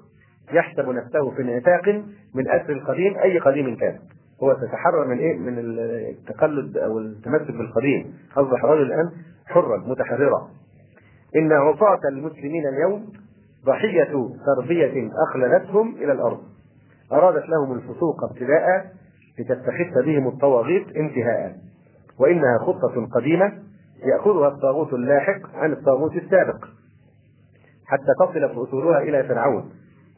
يحسب 0.54 0.90
نفسه 0.90 1.32
في 1.32 1.42
انعتاق 1.42 1.88
من 2.36 2.50
أسر 2.50 2.74
القديم 2.74 3.18
أي 3.18 3.40
قديم 3.40 3.76
كان 3.76 4.00
هو 4.44 4.54
تتحرر 4.54 5.08
من 5.08 5.18
إيه؟ 5.18 5.38
من 5.40 5.60
التقلد 5.60 6.78
أو 6.78 7.00
التمسك 7.00 7.52
بالقديم، 7.52 8.14
أصبح 8.38 8.66
رجل 8.66 8.82
الآن 8.82 9.12
حرا 9.46 9.78
متحررا. 9.78 10.48
إن 11.36 11.52
عصاة 11.52 12.00
المسلمين 12.10 12.68
اليوم 12.68 13.06
ضحية 13.66 14.30
تربية 14.46 15.10
اخلدتهم 15.30 15.96
إلى 15.96 16.12
الأرض. 16.12 16.40
أرادت 17.12 17.50
لهم 17.50 17.74
الفسوق 17.74 18.24
ابتداء 18.24 18.86
لتستخف 19.40 20.06
بهم 20.06 20.28
الطواغيت 20.28 20.88
انتهاء 20.96 21.56
وإنها 22.20 22.58
خطة 22.58 23.08
قديمة 23.16 23.54
يأخذها 24.06 24.48
الطاغوت 24.48 24.94
اللاحق 24.94 25.56
عن 25.56 25.72
الطاغوت 25.72 26.16
السابق 26.16 26.66
حتى 27.94 28.12
تصل 28.20 28.64
أصولها 28.64 29.00
إلى 29.00 29.24
فرعون. 29.24 29.70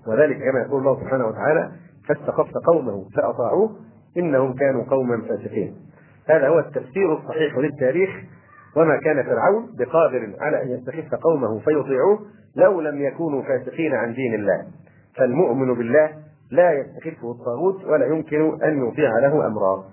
وذلك 0.08 0.38
كما 0.38 0.60
يقول 0.68 0.80
الله 0.80 1.00
سبحانه 1.02 1.28
وتعالى 1.28 1.72
فاستخف 2.08 2.52
قومه 2.66 3.10
فأطاعوه 3.16 3.70
إنهم 4.18 4.54
كانوا 4.54 4.84
قوما 4.84 5.22
فاسقين. 5.22 5.76
هذا 6.30 6.48
هو 6.48 6.60
التفسير 6.60 7.18
الصحيح 7.18 7.58
للتاريخ. 7.58 8.10
وما 8.78 8.98
كان 8.98 9.24
فرعون 9.24 9.76
بقادر 9.80 10.36
على 10.40 10.64
أن 10.64 10.68
يستخف 10.68 11.16
قومه 11.16 11.60
فيطيعوه 11.60 12.20
لو 12.56 12.82
لم 12.82 13.02
يكونوا 13.02 13.42
فاسقين 13.42 13.94
عن 13.94 14.14
دين 14.14 14.34
الله. 14.34 14.66
فالمؤمن 15.18 15.74
بالله 15.74 16.10
لا 16.52 16.72
يستخفه 16.74 17.32
الطاغوت 17.32 17.86
ولا 17.86 18.06
يمكن 18.06 18.64
أن 18.64 18.88
يطيع 18.88 19.20
له 19.20 19.48
أمرا. 19.48 19.84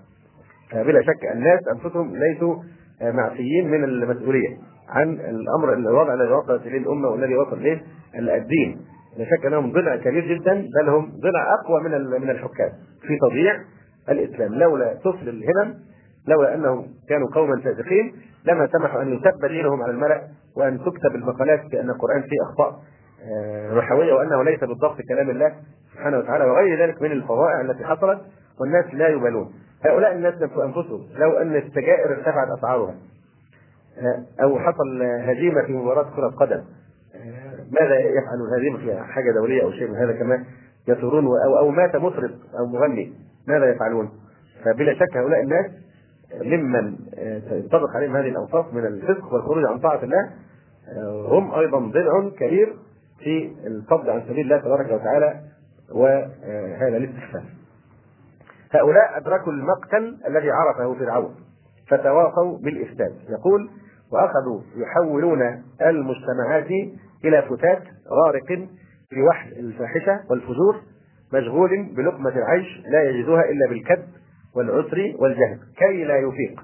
بلا 0.72 1.02
شك 1.02 1.24
الناس 1.32 1.60
أنفسهم 1.74 2.16
ليسوا 2.16 2.56
معفيين 3.02 3.70
من 3.70 3.84
المسؤولية. 3.84 4.56
عن 4.92 5.12
الأمر 5.12 5.72
الوضع 5.72 6.14
الذي 6.14 6.32
وصلت 6.32 6.66
اليه 6.66 6.78
الامه 6.78 7.08
والذي 7.08 7.36
وصل 7.36 7.56
إليه 7.58 7.82
الدين. 8.18 8.80
لا 9.18 9.24
شك 9.24 9.46
إنهم 9.46 9.72
ضلع 9.72 9.96
كبير 9.96 10.38
جدا 10.38 10.54
بل 10.54 10.88
هم 10.88 11.12
ضلع 11.20 11.54
أقوى 11.54 11.82
من 11.82 12.20
من 12.20 12.30
الحكام. 12.30 12.72
في 13.02 13.18
تضييع 13.28 13.54
الإسلام. 14.08 14.54
لولا 14.54 14.94
سفل 14.94 15.28
الهمم 15.28 15.74
لولا 16.28 16.54
أنهم 16.54 16.86
كانوا 17.08 17.28
قوما 17.34 17.60
فاسقين 17.60 18.12
لما 18.44 18.68
سمحوا 18.72 19.02
أن 19.02 19.12
يسب 19.12 19.46
دينهم 19.46 19.82
على 19.82 19.92
الملأ 19.92 20.22
وأن 20.56 20.78
تكتب 20.78 21.14
المقالات 21.14 21.60
بأن 21.70 21.90
القرآن 21.90 22.22
فيه 22.22 22.42
أخطاء 22.42 22.80
رحويه 23.72 24.12
وأنه 24.12 24.42
ليس 24.44 24.60
بالضبط 24.60 24.96
كلام 25.08 25.30
الله 25.30 25.52
سبحانه 25.92 26.18
وتعالى 26.18 26.44
وغير 26.44 26.82
ذلك 26.82 27.02
من 27.02 27.12
الفظائع 27.12 27.60
التي 27.60 27.84
حصلت 27.84 28.20
والناس 28.60 28.94
لا 28.94 29.08
يبالون. 29.08 29.52
هؤلاء 29.84 30.14
الناس 30.14 30.34
انفسهم 30.42 31.00
لو 31.16 31.30
أن 31.30 31.56
السجائر 31.56 32.10
ارتفعت 32.10 32.48
أسعارها. 32.58 32.94
أو 34.42 34.58
حصل 34.58 35.02
هزيمه 35.02 35.62
في 35.62 35.72
مباراة 35.72 36.10
كرة 36.16 36.28
قدم 36.28 36.64
ماذا 37.80 37.98
يفعل 37.98 38.40
الهزيمة 38.48 38.78
في 38.78 39.12
حاجة 39.12 39.32
دولية 39.32 39.62
أو 39.62 39.70
شيء 39.70 39.88
من 39.88 39.96
هذا 39.96 40.12
كما 40.12 40.44
يثورون 40.88 41.24
أو 41.26 41.58
أو 41.58 41.70
مات 41.70 41.96
مطرب 41.96 42.30
أو 42.58 42.66
مغني 42.66 43.12
ماذا 43.48 43.70
يفعلون؟ 43.70 44.10
فبلا 44.64 44.94
شك 44.94 45.16
هؤلاء 45.16 45.40
الناس 45.40 45.66
ممن 46.42 46.96
تنطبق 47.50 47.96
عليهم 47.96 48.16
هذه 48.16 48.28
الأوصاف 48.28 48.74
من 48.74 48.86
الفسق 48.86 49.32
والخروج 49.32 49.64
عن 49.64 49.78
طاعة 49.78 50.02
الله 50.02 50.30
هم 51.28 51.54
أيضا 51.54 51.78
ضلع 51.78 52.30
كبير 52.38 52.76
في 53.18 53.52
الصد 53.66 54.08
عن 54.08 54.22
سبيل 54.28 54.40
الله 54.40 54.58
تبارك 54.58 54.92
وتعالى 54.92 55.40
وهذا 55.94 56.96
الاستخفاف. 56.96 57.42
هؤلاء 58.72 59.16
أدركوا 59.16 59.52
المقتل 59.52 60.16
الذي 60.28 60.50
عرفه 60.50 60.94
فرعون 60.94 61.34
فتواصوا 61.88 62.58
بالإفساد 62.58 63.14
يقول 63.28 63.70
وأخذوا 64.12 64.60
يحولون 64.76 65.62
المجتمعات 65.82 66.70
إلى 67.24 67.42
فتات 67.42 67.82
غارق 68.08 68.68
في 69.10 69.22
وحل 69.22 69.52
الفاحشة 69.52 70.20
والفجور 70.30 70.80
مشغول 71.32 71.92
بلقمة 71.96 72.30
العيش 72.36 72.82
لا 72.86 73.02
يجدها 73.02 73.42
إلا 73.50 73.68
بالكد 73.68 74.04
والعسر 74.56 75.14
والجهل 75.18 75.58
كي 75.76 76.04
لا 76.04 76.16
يفيق. 76.16 76.60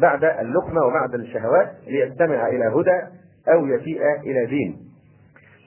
بعد 0.00 0.24
اللقمة 0.24 0.84
وبعد 0.86 1.14
الشهوات 1.14 1.72
ليستمع 1.86 2.48
إلى 2.48 2.64
هدى 2.64 3.00
أو 3.52 3.66
يفيء 3.66 4.00
إلى 4.20 4.46
دين. 4.46 4.76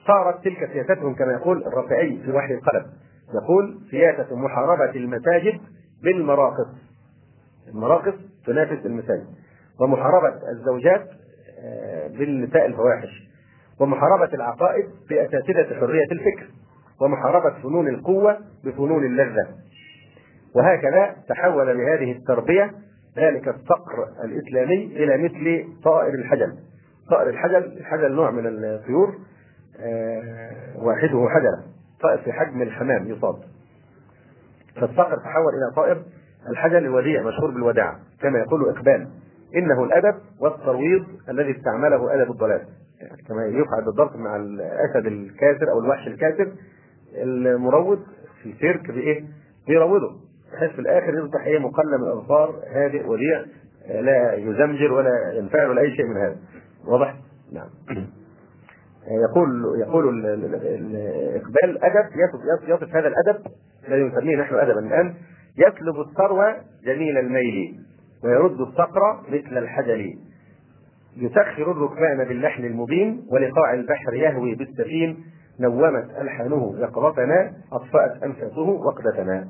صارت 0.06 0.44
تلك 0.44 0.70
سياستهم 0.72 1.14
كما 1.14 1.32
يقول 1.32 1.66
الرافعي 1.66 2.20
في 2.24 2.32
وحي 2.32 2.54
القلم. 2.54 2.86
يقول 3.34 3.78
سياسة 3.90 4.36
محاربة 4.36 4.90
المساجد 4.90 5.60
بالمراقص. 6.02 6.68
المراقص 7.68 8.14
تنافس 8.46 8.86
المساجد. 8.86 9.26
ومحاربة 9.80 10.50
الزوجات 10.52 11.08
بالنساء 12.18 12.66
الفواحش. 12.66 13.28
ومحاربة 13.80 14.34
العقائد 14.34 14.84
بأساتذة 15.10 15.80
حرية 15.80 16.06
الفكر. 16.12 16.46
ومحاربة 17.00 17.50
فنون 17.62 17.88
القوة 17.88 18.38
بفنون 18.64 19.04
اللذة. 19.04 19.46
وهكذا 20.54 21.16
تحول 21.28 21.76
بهذه 21.76 22.12
التربية 22.12 22.70
ذلك 23.16 23.48
الصقر 23.48 24.08
الإسلامي 24.24 24.84
إلى 24.84 25.18
مثل 25.18 25.64
طائر 25.84 26.14
الحجل. 26.14 26.58
طائر 27.10 27.28
الحجل 27.28 27.78
الحجل 27.78 28.12
نوع 28.12 28.30
من 28.30 28.46
الطيور 28.46 29.14
واحدة 30.76 31.28
حجلة. 31.28 31.62
طائر 32.02 32.18
في 32.18 32.32
حجم 32.32 32.62
الحمام 32.62 33.08
يصاد 33.08 33.36
فالصقر 34.76 35.16
تحول 35.16 35.54
إلى 35.54 35.74
طائر 35.76 36.02
الحجل 36.50 36.76
الوديع 36.76 37.22
مشهور 37.22 37.50
بالوداع 37.50 37.96
كما 38.20 38.38
يقول 38.38 38.68
إقبال. 38.68 39.08
إنه 39.56 39.84
الأدب 39.84 40.14
والترويض 40.40 41.06
الذي 41.28 41.56
استعمله 41.58 42.14
أدب 42.14 42.30
الضلال. 42.30 42.62
يعني 43.00 43.22
كما 43.28 43.46
يفعل 43.46 43.84
بالضبط 43.84 44.16
مع 44.16 44.36
الأسد 44.36 45.06
الكاسر 45.06 45.70
أو 45.70 45.80
الوحش 45.80 46.06
الكاسر 46.06 46.52
المروض 47.14 47.98
في 48.42 48.50
السيرك 48.50 48.90
بإيه؟ 48.90 49.24
بيروضه. 49.66 50.16
بحيث 50.52 50.70
في 50.70 50.78
الآخر 50.78 51.14
يصبح 51.14 51.44
إيه؟ 51.46 51.58
مقلم 51.58 52.04
الأظفار 52.04 52.62
هادئ 52.68 53.06
وديع 53.06 53.44
لا 53.88 54.34
يزمجر 54.34 54.92
ولا 54.92 55.32
ينفعل 55.32 55.70
ولا 55.70 55.80
أي 55.80 55.96
شيء 55.96 56.06
من 56.06 56.16
هذا. 56.16 56.36
واضح؟ 56.86 57.14
نعم. 57.52 57.68
يقول 59.30 59.80
يقول 59.80 60.26
الاقبال 60.26 61.84
أدب 61.84 62.08
يصف, 62.16 62.68
يصف 62.68 62.96
هذا 62.96 63.08
الأدب 63.08 63.46
الذي 63.88 64.02
نسميه 64.02 64.36
نحن 64.36 64.54
ادبا 64.54 64.80
الآن 64.80 65.14
يسلب 65.58 66.00
السروة 66.08 66.56
جميل 66.84 67.18
الميل. 67.18 67.87
ويرد 68.24 68.60
الصقر 68.60 69.20
مثل 69.28 69.58
الحجل 69.58 70.18
يسخر 71.16 71.70
الركبان 71.72 72.24
باللحن 72.28 72.64
المبين 72.64 73.26
ولقاع 73.30 73.74
البحر 73.74 74.14
يهوي 74.14 74.54
بالسفين 74.54 75.24
نومت 75.60 76.10
ألحانه 76.20 76.74
يقظتنا 76.78 77.52
أطفأت 77.72 78.22
أنفاسه 78.22 78.68
وقدتنا 78.68 79.48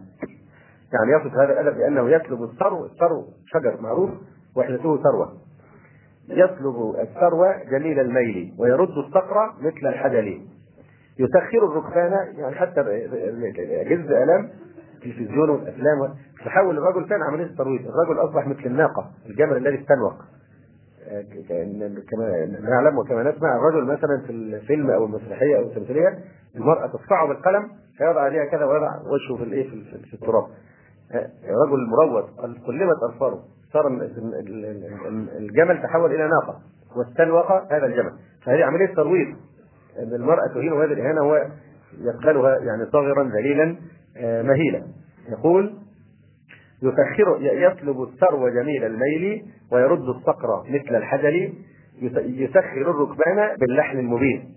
يعني 0.93 1.13
يصف 1.13 1.35
هذا 1.35 1.61
الأدب 1.61 1.79
بأنه 1.79 2.11
يسلب 2.11 2.43
السرو، 2.43 2.85
السرو 2.85 3.27
شجر 3.47 3.81
معروف 3.81 4.11
وحدته 4.57 5.03
سروة. 5.03 5.33
يسلب 6.29 6.95
السروة 7.01 7.65
جميل 7.71 8.01
الميل 8.01 8.55
ويرد 8.59 8.99
الصقر 8.99 9.53
مثل 9.61 9.87
الحجل. 9.87 10.41
يسخر 11.19 11.65
الركبان 11.65 12.13
يعني 12.39 12.55
حتى 12.55 12.83
جلد 13.91 14.11
الام 14.11 14.51
التلفزيون 14.99 15.51
والأفلام 15.51 16.15
تحول 16.45 16.79
الرجل 16.79 17.09
كان 17.09 17.23
عملية 17.23 17.57
ترويض، 17.57 17.81
الرجل 17.81 18.29
أصبح 18.29 18.47
مثل 18.47 18.67
الناقة، 18.67 19.11
الجمل 19.27 19.57
الذي 19.57 19.83
استنوق. 19.83 20.15
كما 22.11 22.47
نعلم 22.71 22.99
وكما 22.99 23.23
نسمع 23.23 23.57
الرجل 23.57 23.85
مثلا 23.85 24.23
في 24.27 24.33
الفيلم 24.33 24.91
أو 24.91 25.05
المسرحية 25.05 25.59
أو 25.59 25.63
التمثيلية 25.63 26.19
المرأة 26.57 26.87
تصفعه 26.87 27.29
بالقلم 27.29 27.69
فيضع 27.99 28.21
عليها 28.21 28.45
كذا 28.45 28.65
ويضع 28.65 28.91
وجهه 28.97 29.37
في 29.37 29.45
الإيه 29.45 29.71
في 30.11 30.15
التراب. 30.15 30.45
رجل 31.45 31.87
مروض 31.89 32.25
قلبت 32.67 32.97
أظفاره. 33.11 33.45
صار 33.73 33.87
الجمل 35.39 35.83
تحول 35.83 36.15
إلى 36.15 36.29
ناقة. 36.29 36.61
واستنوق 36.97 37.73
هذا 37.73 37.87
الجمل. 37.87 38.13
فهذه 38.45 38.65
عملية 38.65 38.95
ترويض 38.95 39.37
إن 39.99 40.15
المرأة 40.15 40.47
تهين 40.55 40.73
هذه 40.73 40.93
الاهانه 40.93 41.21
هو 41.21 41.47
يقبلها 42.01 42.59
يعني 42.59 42.87
صاغرا 42.93 43.25
ذليلا. 43.25 43.77
مهيلا 44.23 44.83
يقول 45.29 45.75
يسخر 46.83 47.39
يسلب 47.41 48.03
الثرو 48.03 48.49
جميل 48.49 48.85
الميل 48.85 49.45
ويرد 49.73 50.09
الصقر 50.09 50.65
مثل 50.69 50.97
الحجل 50.97 51.53
يسخر 52.27 52.91
الركبان 52.91 53.57
باللحن 53.61 53.99
المبين. 53.99 54.55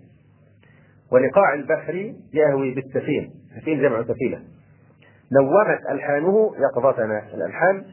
ولقاع 1.12 1.54
البحر 1.54 2.14
يهوي 2.34 2.74
بالسفين. 2.74 3.30
سفين 3.60 3.82
جمع 3.82 4.02
سفينة. 4.02 4.40
نومت 5.32 5.80
ألحانه 5.90 6.52
يقظتنا. 6.58 7.22
الألحان 7.34 7.84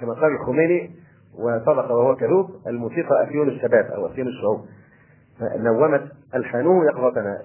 كما 0.00 0.14
قال 0.14 0.32
الخميني 0.32 0.90
وصدق 1.38 1.90
وهو 1.90 2.16
كذوب 2.16 2.50
الموسيقى 2.66 3.24
أفيون 3.24 3.48
الشباب 3.48 3.84
أو 3.84 4.06
أفيون 4.06 4.28
الشعوب. 4.28 4.60
نومت 5.56 6.02
ألحانه 6.34 6.84
يقظتنا. 6.84 7.38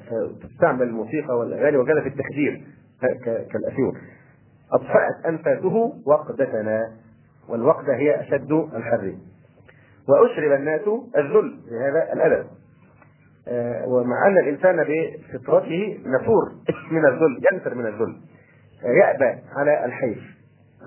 تستعمل 0.43 0.83
الموسيقى 0.83 1.37
والأغاني 1.37 1.77
وكذا 1.77 2.01
في 2.01 2.07
التخدير. 2.07 2.61
كالافيون 3.25 3.93
أطفأت 4.73 5.25
أنفاسه 5.25 5.93
وقدتنا 6.05 6.91
والوقدة 7.49 7.95
هي 7.95 8.21
أشد 8.21 8.51
الحر. 8.51 9.13
وأشرب 10.09 10.51
الناس 10.51 10.81
الذل 11.17 11.59
بهذا 11.71 12.13
الادب 12.13 12.45
ومع 13.87 14.27
ان 14.27 14.37
الإنسان 14.37 14.85
بفطرته 14.87 15.99
نفور 16.05 16.51
من 16.91 17.05
الذل 17.05 17.41
ينفر 17.51 17.75
من 17.75 17.85
الذل. 17.85 18.15
يأبى 18.83 19.39
على 19.55 19.85
الحيف. 19.85 20.19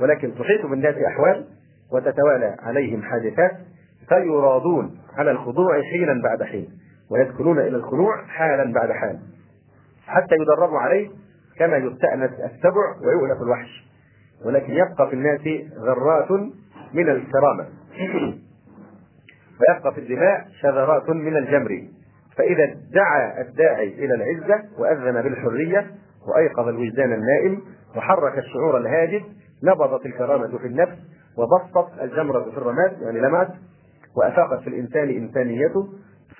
ولكن 0.00 0.34
تحيط 0.34 0.66
بالناس 0.66 0.94
أحوال 0.94 1.46
وتتوالى 1.92 2.56
عليهم 2.62 3.02
حادثات 3.02 3.52
فيرادون 4.08 4.98
على 5.18 5.30
الخضوع 5.30 5.82
حينا 5.82 6.22
بعد 6.22 6.42
حين 6.42 6.68
ويدخلون 7.10 7.58
إلى 7.58 7.76
الخضوع 7.76 8.24
حالا 8.26 8.72
بعد 8.72 8.92
حال. 8.92 9.18
حتى 10.06 10.34
يدربوا 10.40 10.78
عليه 10.78 11.10
كما 11.58 11.76
يستأنس 11.76 12.30
السبع 12.30 12.96
ويؤلف 13.06 13.42
الوحش. 13.42 13.84
ولكن 14.46 14.72
يبقى 14.72 15.08
في 15.08 15.14
الناس 15.14 15.40
ذرات 15.78 16.30
من 16.94 17.08
الكرامة. 17.08 17.66
ويبقى 19.60 19.94
في 19.94 20.00
الدماء 20.00 20.46
شذرات 20.62 21.10
من 21.10 21.36
الجمر. 21.36 21.82
فإذا 22.36 22.74
دعا 22.94 23.40
الداعي 23.40 23.88
إلى 24.04 24.14
العزة 24.14 24.62
وأذن 24.78 25.22
بالحرية 25.22 25.86
وأيقظ 26.28 26.68
الوجدان 26.68 27.12
النائم 27.12 27.62
وحرك 27.96 28.38
الشعور 28.38 28.76
الهادف 28.78 29.22
نبضت 29.64 30.06
الكرامة 30.06 30.58
في 30.58 30.66
النفس 30.66 30.98
وبسطت 31.38 32.02
الجمرة 32.02 32.50
في 32.50 32.58
الرماد 32.58 33.02
يعني 33.02 33.20
لمعت 33.20 33.48
وأفاقت 34.16 34.60
في 34.62 34.68
الإنسان 34.68 35.08
إنسانيته 35.08 35.88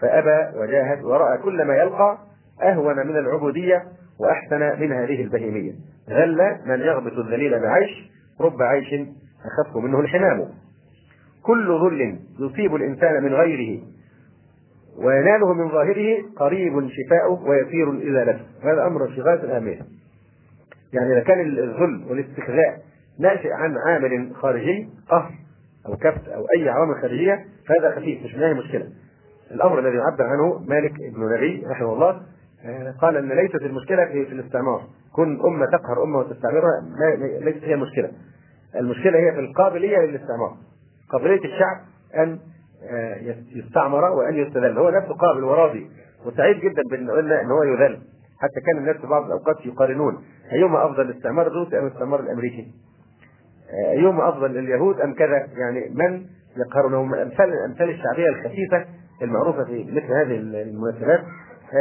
فأبى 0.01 0.59
وجاهد 0.59 1.05
ورأى 1.05 1.39
كل 1.39 1.65
ما 1.65 1.77
يلقى 1.77 2.19
أهون 2.63 2.97
من 3.07 3.17
العبودية 3.17 3.83
وأحسن 4.21 4.81
من 4.81 4.93
هذه 4.93 5.23
البهيمية. 5.23 5.73
غل 6.11 6.59
من 6.67 6.81
يغبط 6.81 7.13
الذليل 7.13 7.61
بعيش 7.61 8.11
رب 8.41 8.63
عيش 8.63 8.95
أخف 9.45 9.77
منه 9.77 10.01
الحمام. 10.01 10.49
كل 11.43 11.81
ذل 11.81 12.19
يصيب 12.39 12.75
الإنسان 12.75 13.23
من 13.23 13.35
غيره 13.35 13.83
ويناله 14.99 15.55
من 15.55 15.69
ظاهره 15.69 16.23
قريب 16.37 16.89
شفاؤه 16.89 17.49
ويسير 17.49 18.11
إزالته 18.11 18.45
هذا 18.63 18.87
أمر 18.87 19.09
في 19.09 19.21
غاية 19.21 19.45
الأهمية 19.45 19.81
يعني 20.93 21.13
إذا 21.13 21.21
كان 21.21 21.41
الذل 21.41 22.05
والاستخزاء 22.11 22.83
ناشئ 23.19 23.53
عن 23.53 23.77
عامل 23.87 24.31
خارجي 24.35 24.89
قهر 25.09 25.31
أو 25.87 25.97
كبت 25.97 26.29
أو 26.29 26.47
أي 26.57 26.69
عوامل 26.69 26.95
خارجية 26.95 27.45
فهذا 27.69 27.91
خفيف 27.97 28.25
مش 28.25 28.35
من 28.35 28.55
مشكلة. 28.55 28.89
الأمر 29.51 29.79
الذي 29.79 29.99
عبر 29.99 30.25
عنه 30.25 30.59
مالك 30.69 30.93
بن 31.15 31.35
نبي 31.37 31.67
رحمه 31.67 31.93
الله 31.93 32.23
قال 33.01 33.17
إن 33.17 33.33
ليست 33.33 33.55
المشكلة 33.63 34.05
في, 34.05 34.27
في 34.27 34.33
الاستعمار. 34.33 34.83
كن 35.13 35.41
أمة 35.47 35.67
تقهر 35.67 36.03
أمة 36.05 36.19
وتستعمرها 36.19 36.71
ليست 37.41 37.65
هي 37.65 37.75
المشكلة 37.75 38.11
المشكلة 38.77 39.19
هي 39.19 39.33
في 39.33 39.41
القابلية 39.41 39.99
للاستعمار. 39.99 40.57
قابلية 41.13 41.45
الشعب 41.45 41.77
أن 42.17 42.39
آه، 42.91 43.17
يستعمر 43.55 44.05
وأن 44.05 44.35
يستذل. 44.35 44.79
هو 44.79 44.91
نفسه 44.91 45.15
قابل 45.15 45.45
وراضي 45.45 45.91
وسعيد 46.27 46.57
جدا 46.57 46.83
بإن 46.91 47.33
إن 47.33 47.51
هو 47.51 47.63
يذل. 47.63 47.99
حتى 48.41 48.61
كان 48.67 48.79
الناس 48.79 48.97
في 48.97 49.07
بعض 49.07 49.25
الأوقات 49.25 49.67
يقارنون. 49.67 50.25
أيهما 50.53 50.87
أفضل 50.87 51.01
الاستعمار 51.01 51.47
الروسي 51.47 51.79
أم 51.79 51.87
الاستعمار 51.87 52.21
الأمريكي؟ 52.21 52.67
آه، 53.71 53.93
أيهما 53.93 54.29
أفضل 54.29 54.59
اليهود 54.59 55.01
أم 55.01 55.15
كذا؟ 55.15 55.47
يعني 55.57 55.89
من 55.95 56.27
يقهرونهم 56.57 57.15
الأمثال 57.15 57.53
الأمثال 57.53 57.91
الشعبية 57.91 58.29
الخفيفة 58.29 58.85
المعروفة 59.23 59.65
في 59.65 59.85
مثل 59.85 60.13
هذه 60.13 60.37
المناسبات. 60.37 61.21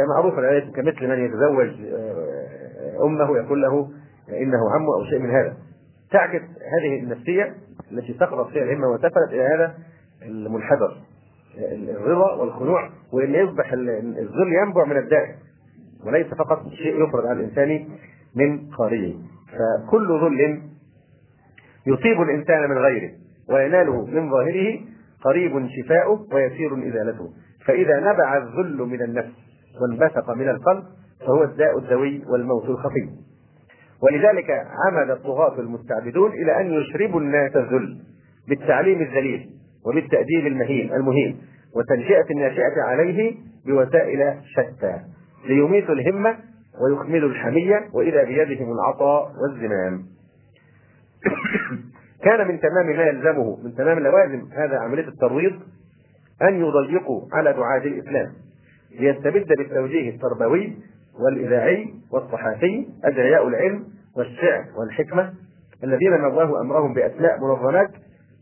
معروفة 0.08 0.38
الآية 0.38 0.72
كمثل 0.72 1.08
من 1.08 1.24
يتزوج 1.24 1.68
آه، 1.94 3.04
أمه 3.04 3.36
يقول 3.36 3.62
له 3.62 3.90
إنه 4.28 4.74
عمه 4.74 4.94
أو 4.94 5.04
شيء 5.04 5.18
من 5.18 5.30
هذا. 5.30 5.56
تعكس 6.10 6.42
هذه 6.42 7.00
النفسية 7.02 7.54
التي 7.92 8.14
سقطت 8.20 8.52
فيها 8.52 8.62
الهمة 8.62 8.88
وسفلت 8.88 9.32
إلى 9.32 9.42
هذا 9.42 9.74
المنحدر 10.22 10.96
الرضا 11.88 12.34
والخنوع 12.34 12.90
وإن 13.12 13.34
يصبح 13.34 13.72
الذل 13.72 14.52
ينبع 14.62 14.84
من 14.84 14.96
الداخل. 14.96 15.34
وليس 16.06 16.26
فقط 16.26 16.68
شيء 16.68 17.08
يفرض 17.08 17.26
على 17.26 17.40
الإنسان 17.40 17.88
من 18.36 18.70
خارجه. 18.72 19.14
فكل 19.52 20.20
ذل 20.20 20.62
يصيب 21.86 22.22
الإنسان 22.22 22.70
من 22.70 22.78
غيره 22.78 23.10
ويناله 23.50 24.06
من 24.06 24.30
ظاهره 24.30 24.80
قريب 25.24 25.68
شفاؤه 25.68 26.26
ويسير 26.32 26.88
إزالته. 26.88 27.30
فإذا 27.66 28.00
نبع 28.00 28.36
الذل 28.36 28.76
من 28.76 29.02
النفس 29.02 29.43
وانبثق 29.80 30.30
من 30.30 30.48
القلب 30.48 30.84
فهو 31.20 31.44
الداء 31.44 31.78
الذوي 31.78 32.22
والموت 32.26 32.64
الخفي. 32.64 33.08
ولذلك 34.02 34.50
عمد 34.50 35.10
الطغاة 35.10 35.60
المستعبدون 35.60 36.32
إلى 36.32 36.60
أن 36.60 36.72
يشربوا 36.72 37.20
الناس 37.20 37.56
الذل 37.56 37.98
بالتعليم 38.48 39.02
الذليل 39.02 39.50
وبالتأديب 39.86 40.46
المهين 40.46 40.92
المهين 40.92 41.38
وتنشئة 41.76 42.24
الناشئة 42.30 42.82
عليه 42.82 43.34
بوسائل 43.66 44.40
شتى 44.44 45.00
ليميتوا 45.48 45.94
الهمة 45.94 46.36
ويكملوا 46.80 47.28
الحمية 47.28 47.88
وإذا 47.92 48.24
بيدهم 48.24 48.72
العطاء 48.72 49.32
والزمام. 49.42 50.02
كان 52.24 52.48
من 52.48 52.60
تمام 52.60 52.86
ما 52.86 53.02
يلزمه 53.02 53.62
من 53.64 53.74
تمام 53.74 53.98
لوازم 53.98 54.48
هذا 54.52 54.78
عملية 54.78 55.08
الترويض 55.08 55.52
أن 56.42 56.60
يضيقوا 56.60 57.28
على 57.32 57.52
دعاة 57.52 57.82
الإسلام. 57.84 58.32
ليستبد 59.00 59.48
بالتوجيه 59.58 60.10
التربوي 60.10 60.76
والإذاعي 61.20 61.94
والصحافي 62.12 62.86
أدعياء 63.04 63.48
العلم 63.48 63.84
والشعر 64.16 64.64
والحكمة 64.78 65.32
الذين 65.84 66.12
نظاه 66.12 66.60
أمرهم 66.60 66.94
بأسماء 66.94 67.40
منظمات 67.40 67.90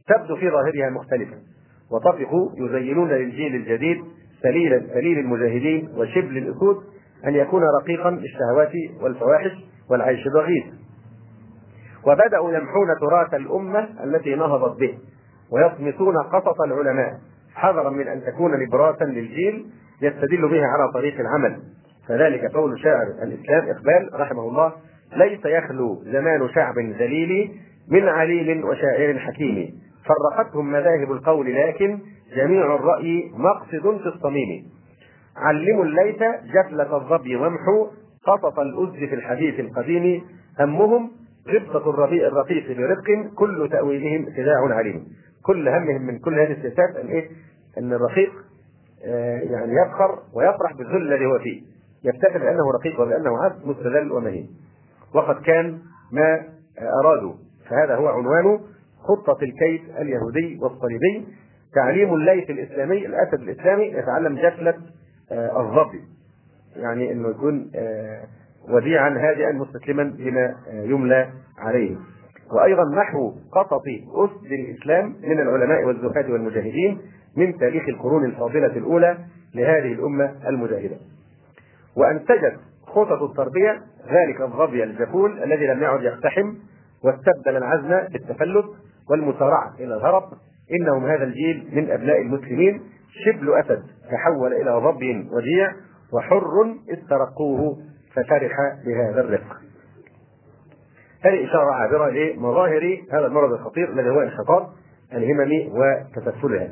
تبدو 0.08 0.36
في 0.36 0.50
ظاهرها 0.50 0.90
مختلفة. 0.90 1.36
وطفقوا 1.92 2.50
يزينون 2.56 3.08
للجيل 3.08 3.54
الجديد 3.54 4.04
سليل 4.42 4.88
سليل 4.94 5.18
المجاهدين 5.18 5.88
وشبل 5.96 6.36
الأسود 6.38 6.76
أن 7.26 7.34
يكون 7.34 7.62
رقيقا 7.80 8.10
للشهوات 8.10 8.72
والفواحش 9.02 9.50
والعيش 9.90 10.26
الرغيد 10.26 10.64
وبدأوا 12.06 12.52
يمحون 12.52 12.88
تراث 13.00 13.34
الأمة 13.34 13.88
التي 14.04 14.34
نهضت 14.34 14.80
به 14.80 14.98
ويطمسون 15.52 16.16
قصص 16.18 16.60
العلماء 16.60 17.20
حذرا 17.54 17.90
من 17.90 18.08
أن 18.08 18.22
تكون 18.24 18.62
نبراسا 18.62 19.04
للجيل 19.04 19.66
يستدل 20.02 20.48
بها 20.48 20.66
على 20.66 20.92
طريق 20.94 21.20
العمل. 21.20 21.62
فذلك 22.08 22.52
قول 22.54 22.80
شاعر 22.80 23.06
الإسلام 23.22 23.68
إقبال 23.68 24.20
رحمه 24.20 24.42
الله 24.42 24.72
ليس 25.16 25.40
يخلو 25.44 26.02
زمان 26.04 26.48
شعب 26.48 26.78
ذليل 26.78 27.50
من 27.90 28.08
عليم 28.08 28.64
وشاعر 28.64 29.18
حكيم. 29.18 29.74
فرقتهم 30.04 30.72
مذاهب 30.72 31.12
القول 31.12 31.54
لكن 31.54 31.98
جميع 32.36 32.74
الرأي 32.74 33.30
مقصد 33.36 34.00
في 34.02 34.06
الصميم. 34.06 34.64
علموا 35.36 35.84
الليث 35.84 36.22
جفلة 36.54 36.96
الظبي 36.96 37.36
وامحوا 37.36 37.86
قطط 38.26 38.58
الأز 38.58 39.08
في 39.08 39.14
الحديث 39.14 39.60
القديم. 39.60 40.22
همهم 40.60 41.10
غبطة 41.48 41.90
الربيع 41.90 42.26
الرقيق 42.26 42.78
برق 42.78 43.34
كل 43.34 43.68
تأويلهم 43.72 44.26
خداع 44.36 44.76
عليم. 44.76 45.04
كل 45.42 45.68
همهم 45.68 46.02
من 46.02 46.18
كل 46.18 46.40
هذه 46.40 46.52
السياسات 46.52 46.96
أن 46.96 47.06
إيه؟ 47.06 47.28
أن 47.78 47.92
الرقيق 47.92 48.30
آه، 48.30 48.51
يعني 49.50 49.72
يفخر 49.72 50.18
ويفرح 50.34 50.76
بالذل 50.78 51.12
الذي 51.12 51.26
هو 51.26 51.38
فيه. 51.38 51.62
يفتخر 52.04 52.38
بانه 52.38 52.72
رقيق 52.74 53.00
وبانه 53.00 53.44
عبد 53.44 53.66
مستذل 53.66 54.12
ومهين. 54.12 54.50
وقد 55.14 55.42
كان 55.42 55.78
ما 56.12 56.42
أرادوا. 57.04 57.34
فهذا 57.70 57.96
هو 57.96 58.08
عنوان 58.08 58.60
خطة 58.98 59.38
الكيد 59.42 59.82
اليهودي 59.98 60.58
والصليبي. 60.62 61.26
تعليم 61.74 62.14
الليث 62.14 62.50
الإسلامي 62.50 63.06
الأسد 63.06 63.40
الإسلامي 63.42 63.84
يتعلم 63.84 64.34
جفلة 64.34 64.74
آه، 65.32 65.60
الظبي. 65.60 66.00
يعني 66.76 67.12
إنه 67.12 67.28
يكون 67.28 67.70
آه، 67.74 68.24
وديعا 68.68 69.10
هادئا 69.10 69.52
مستسلما 69.52 70.02
لما 70.02 70.54
يملى 70.68 71.30
عليه. 71.58 71.96
وأيضا 72.52 72.82
نحو 72.96 73.32
قطط 73.52 73.82
أسد 74.14 74.52
الإسلام 74.52 75.16
من 75.22 75.40
العلماء 75.40 75.84
والزهاد 75.84 76.30
والمجاهدين 76.30 77.00
من 77.36 77.58
تاريخ 77.58 77.82
القرون 77.88 78.24
الفاضلة 78.24 78.66
الأولى 78.66 79.18
لهذه 79.54 79.92
الأمة 79.92 80.34
المجاهدة. 80.48 80.96
وأنتجت 81.96 82.56
خطط 82.86 83.22
التربية 83.22 83.82
ذلك 84.12 84.40
الظبي 84.40 84.84
الجفول 84.84 85.42
الذي 85.42 85.66
لم 85.66 85.82
يعد 85.82 86.02
يقتحم 86.02 86.54
واستبدل 87.04 87.56
العزم 87.56 88.12
بالتفلت 88.12 88.64
والمسارعة 89.10 89.74
إلى 89.80 89.96
الهرب. 89.96 90.24
إنهم 90.80 91.06
هذا 91.06 91.24
الجيل 91.24 91.68
من 91.72 91.90
أبناء 91.90 92.20
المسلمين. 92.20 92.82
شبل 93.24 93.54
أسد 93.54 93.82
تحول 94.10 94.52
إلى 94.52 94.70
ظبي 94.70 95.28
وديع 95.32 95.72
وحر 96.12 96.76
استرقوه 96.90 97.78
ففرح 98.14 98.56
بهذا 98.86 99.20
الرفق. 99.20 99.56
هذه 101.24 101.44
إشارة 101.44 101.70
عابرة 101.70 102.10
لمظاهر 102.10 103.02
هذا 103.12 103.26
المرض 103.26 103.52
الخطير 103.52 103.92
الذي 103.92 104.08
هو 104.08 104.20
انحطاط 104.20 104.70
الهمم 105.12 105.72
وتسفلها. 105.72 106.68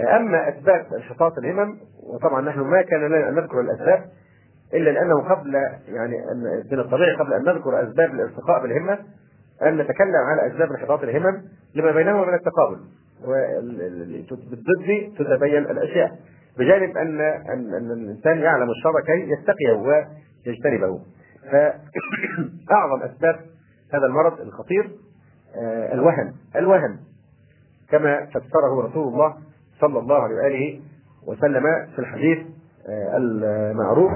أما 0.00 0.48
اسباب 0.48 0.86
انحطاط 0.96 1.38
الهمم 1.38 1.78
وطبعا 2.14 2.40
نحن 2.40 2.60
ما 2.60 2.82
كان 2.82 3.00
لنا 3.00 3.28
أن 3.28 3.34
نذكر 3.34 3.60
الاسباب 3.60 4.04
إلا 4.74 4.90
لأنه 4.90 5.28
قبل 5.28 5.54
يعني 5.88 6.16
من 6.72 6.78
الطبيعي 6.78 7.16
قبل 7.16 7.32
أن 7.32 7.42
نذكر 7.42 7.82
أسباب 7.82 8.10
الارتقاء 8.10 8.62
بالهمة 8.62 8.98
أن 9.62 9.76
نتكلم 9.76 10.16
على 10.26 10.52
أسباب 10.52 10.70
انحطاط 10.70 11.02
الهمم 11.02 11.42
لما 11.74 11.92
بينهما 11.92 12.26
من 12.26 12.34
التقابل 12.34 12.80
وبالضد 13.24 15.14
تتبين 15.18 15.62
الأشياء 15.62 16.18
بجانب 16.58 16.96
ان 16.96 17.20
ان, 17.20 17.74
أن 17.74 17.90
الإنسان 17.90 18.38
يعلم 18.38 18.70
الشر 18.70 19.00
كي 19.06 19.30
يتقيه 19.32 19.72
ويجتنبه. 19.72 21.00
فأعظم 21.50 23.02
أسباب 23.02 23.36
هذا 23.94 24.06
المرض 24.06 24.40
الخطير 24.40 24.90
آه، 25.56 25.94
الوهن. 25.94 26.34
الوهن 26.56 26.98
كما 27.90 28.26
فسره 28.26 28.88
رسول 28.88 29.12
الله 29.12 29.36
صلى 29.80 29.98
الله 29.98 30.22
عليه 30.22 30.34
وآله 30.34 30.80
وسلم 31.26 31.62
في 31.94 31.98
الحديث 31.98 32.38
آه، 32.88 33.16
المعروف 33.16 34.12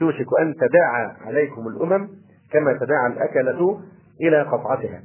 يوشك 0.00 0.26
أن 0.40 0.54
تداعى 0.54 1.12
عليكم 1.26 1.68
الأمم 1.68 2.08
كما 2.52 2.72
تداعى 2.72 3.06
الأكلة 3.06 3.80
إلى 4.20 4.42
قطعتها. 4.42 5.02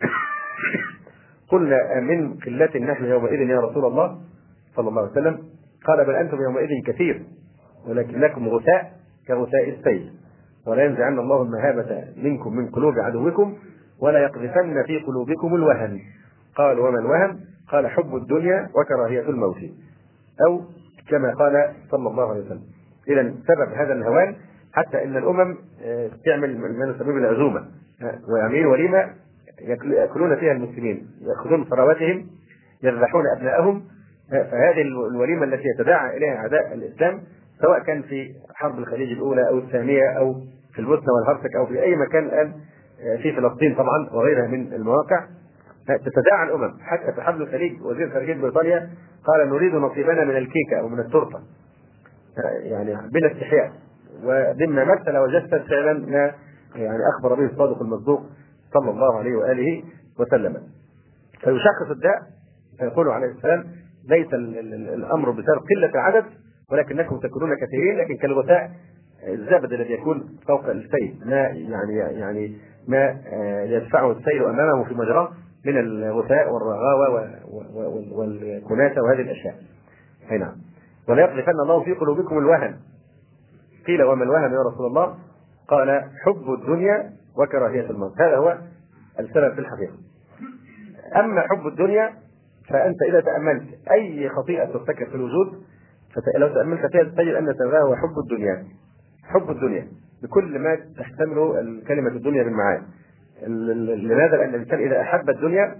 قلنا 1.52 2.00
من 2.00 2.34
قلة 2.34 2.78
نحن 2.92 3.04
يومئذ 3.04 3.40
يا 3.40 3.60
رسول 3.60 3.84
الله 3.84 4.18
صلى 4.76 4.88
الله 4.88 5.02
عليه 5.02 5.10
وسلم. 5.10 5.38
قال 5.86 6.04
بل 6.06 6.14
أنتم 6.14 6.42
يومئذ 6.42 6.68
كثير 6.86 7.22
ولكنكم 7.88 8.48
غثاء 8.48 8.92
كغثاء 9.28 9.68
السيل 9.68 10.12
ولا 10.66 10.84
ينزعن 10.84 11.18
الله 11.18 11.42
المهابة 11.42 12.04
منكم 12.16 12.56
من 12.56 12.70
قلوب 12.70 12.94
عدوكم 12.98 13.56
ولا 14.00 14.18
يقذفن 14.18 14.82
في 14.86 14.98
قلوبكم 14.98 15.54
الوهن. 15.54 16.00
قال 16.56 16.78
وما 16.78 16.98
الوهن؟ 16.98 17.49
قال 17.72 17.88
حب 17.88 18.16
الدنيا 18.16 18.68
وكراهية 18.74 19.28
الموت 19.28 19.56
أو 20.46 20.60
كما 21.08 21.34
قال 21.34 21.74
صلى 21.90 22.08
الله 22.08 22.30
عليه 22.30 22.40
وسلم. 22.40 22.62
إذا 23.08 23.22
سبب 23.22 23.72
هذا 23.72 23.92
الهوان 23.92 24.36
حتى 24.72 25.04
إن 25.04 25.16
الأمم 25.16 25.58
آه، 25.82 26.10
تعمل 26.26 26.58
ما 26.58 26.86
نسميه 26.86 27.12
بالعزومه 27.14 27.60
آه، 28.02 28.18
ويعملون 28.28 28.66
وليمة 28.66 29.10
يأكلون 29.84 30.36
فيها 30.36 30.52
المسلمين. 30.52 31.06
يأخذون 31.20 31.64
ثرواتهم 31.64 32.26
يذبحون 32.82 33.24
ابنائهم 33.36 33.82
آه، 34.32 34.42
فهذه 34.42 34.82
الوليمة 34.82 35.44
التي 35.44 35.64
يتداعى 35.74 36.16
إليها 36.16 36.36
أعداء 36.36 36.74
الإسلام 36.74 37.20
سواء 37.62 37.78
كان 37.78 38.02
في 38.02 38.34
حرب 38.54 38.78
الخليج 38.78 39.12
الأولى 39.12 39.48
أو 39.48 39.58
الثانية 39.58 40.18
أو 40.18 40.34
في 40.72 40.78
البوسنة 40.78 41.12
والهرسك 41.12 41.56
أو 41.56 41.66
في 41.66 41.82
أي 41.82 41.96
مكان 41.96 42.24
الآن 42.24 42.52
في 43.22 43.32
فلسطين 43.32 43.74
طبعا 43.74 44.08
وغيرها 44.12 44.46
من 44.46 44.72
المواقع. 44.72 45.26
تتداعى 45.86 46.48
الأمم 46.48 46.78
حتى 46.80 47.12
في 47.12 47.22
حرب 47.22 47.40
الخليج 47.40 47.82
وزير 47.82 48.10
خارجية 48.10 48.34
بريطانيا 48.34 48.90
قال 49.24 49.48
نريد 49.48 49.74
نصيبنا 49.74 50.24
من 50.24 50.36
الكيكة 50.36 50.80
أو 50.80 50.88
من 50.88 51.00
التورتة. 51.00 51.40
يعني 52.62 52.96
بلا 53.12 53.32
استحياء. 53.32 53.72
ومما 54.24 54.84
مثل 54.84 55.16
وجسد 55.16 55.62
فعلا 55.68 56.06
ما 56.06 56.32
يعني 56.76 56.98
أخبر 57.16 57.34
به 57.34 57.44
الصادق 57.44 57.82
المصدوق 57.82 58.22
صلى 58.74 58.90
الله 58.90 59.18
عليه 59.18 59.36
وآله 59.36 59.82
وسلم. 60.18 60.56
فيشخص 61.40 61.90
الداء 61.90 62.22
فيقول 62.78 63.08
عليه 63.08 63.26
السلام 63.26 63.64
ليس 64.08 64.34
الأمر 64.94 65.30
بسبب 65.30 65.62
قلة 65.76 65.90
العدد 65.94 66.24
ولكنكم 66.72 67.18
تكونون 67.18 67.56
كثيرين 67.56 67.98
لكن 67.98 68.16
كالغثاء 68.16 68.70
الزبد 69.28 69.72
الذي 69.72 69.92
يكون 69.92 70.38
فوق 70.48 70.66
السيل 70.66 71.20
ما 71.24 71.36
يعني 71.36 71.96
يعني 71.96 72.56
ما 72.88 73.20
آه، 73.32 73.62
يدفعه 73.62 74.12
السيل 74.12 74.44
أمامه 74.44 74.84
في 74.84 74.94
مجراه 74.94 75.32
من 75.66 75.78
الغثاء 75.78 76.52
والرغاوة 76.52 77.30
والكناسة 78.12 79.02
وهذه 79.02 79.20
الأشياء. 79.20 79.54
أي 80.30 80.38
نعم. 80.38 80.52
ولا 81.08 81.22
يقذفن 81.22 81.60
الله 81.62 81.84
في 81.84 81.92
قلوبكم 81.92 82.38
الوهن. 82.38 82.76
قيل 83.86 84.02
وما 84.02 84.24
الوهن 84.24 84.52
يا 84.52 84.62
رسول 84.72 84.86
الله؟ 84.86 85.14
قال 85.68 86.04
حب 86.24 86.52
الدنيا 86.60 87.10
وكراهية 87.36 87.90
الموت. 87.90 88.20
هذا 88.20 88.36
هو 88.36 88.58
السبب 89.20 89.54
في 89.54 89.60
الحقيقة. 89.60 89.94
أما 91.16 91.40
حب 91.40 91.66
الدنيا 91.66 92.12
فأنت 92.68 93.02
إذا 93.02 93.20
تأملت 93.20 93.64
أي 93.90 94.28
خطيئة 94.28 94.64
ترتكب 94.64 95.08
في 95.08 95.14
الوجود 95.14 95.62
فلو 96.14 96.48
تأملت 96.48 96.86
فيها 96.92 97.02
تجد 97.02 97.34
أن 97.34 97.54
سببها 97.54 97.80
هو 97.80 97.96
حب 97.96 98.18
الدنيا. 98.18 98.64
حب 99.24 99.50
الدنيا. 99.50 99.88
بكل 100.22 100.58
ما 100.58 100.78
تحتمله 100.98 101.54
كلمة 101.88 102.08
الدنيا 102.08 102.44
من 102.44 102.52
معاني 102.52 102.82
لماذا؟ 103.46 104.36
لأن 104.36 104.54
الإنسان 104.54 104.78
إذا 104.78 105.00
أحب 105.00 105.30
الدنيا 105.30 105.76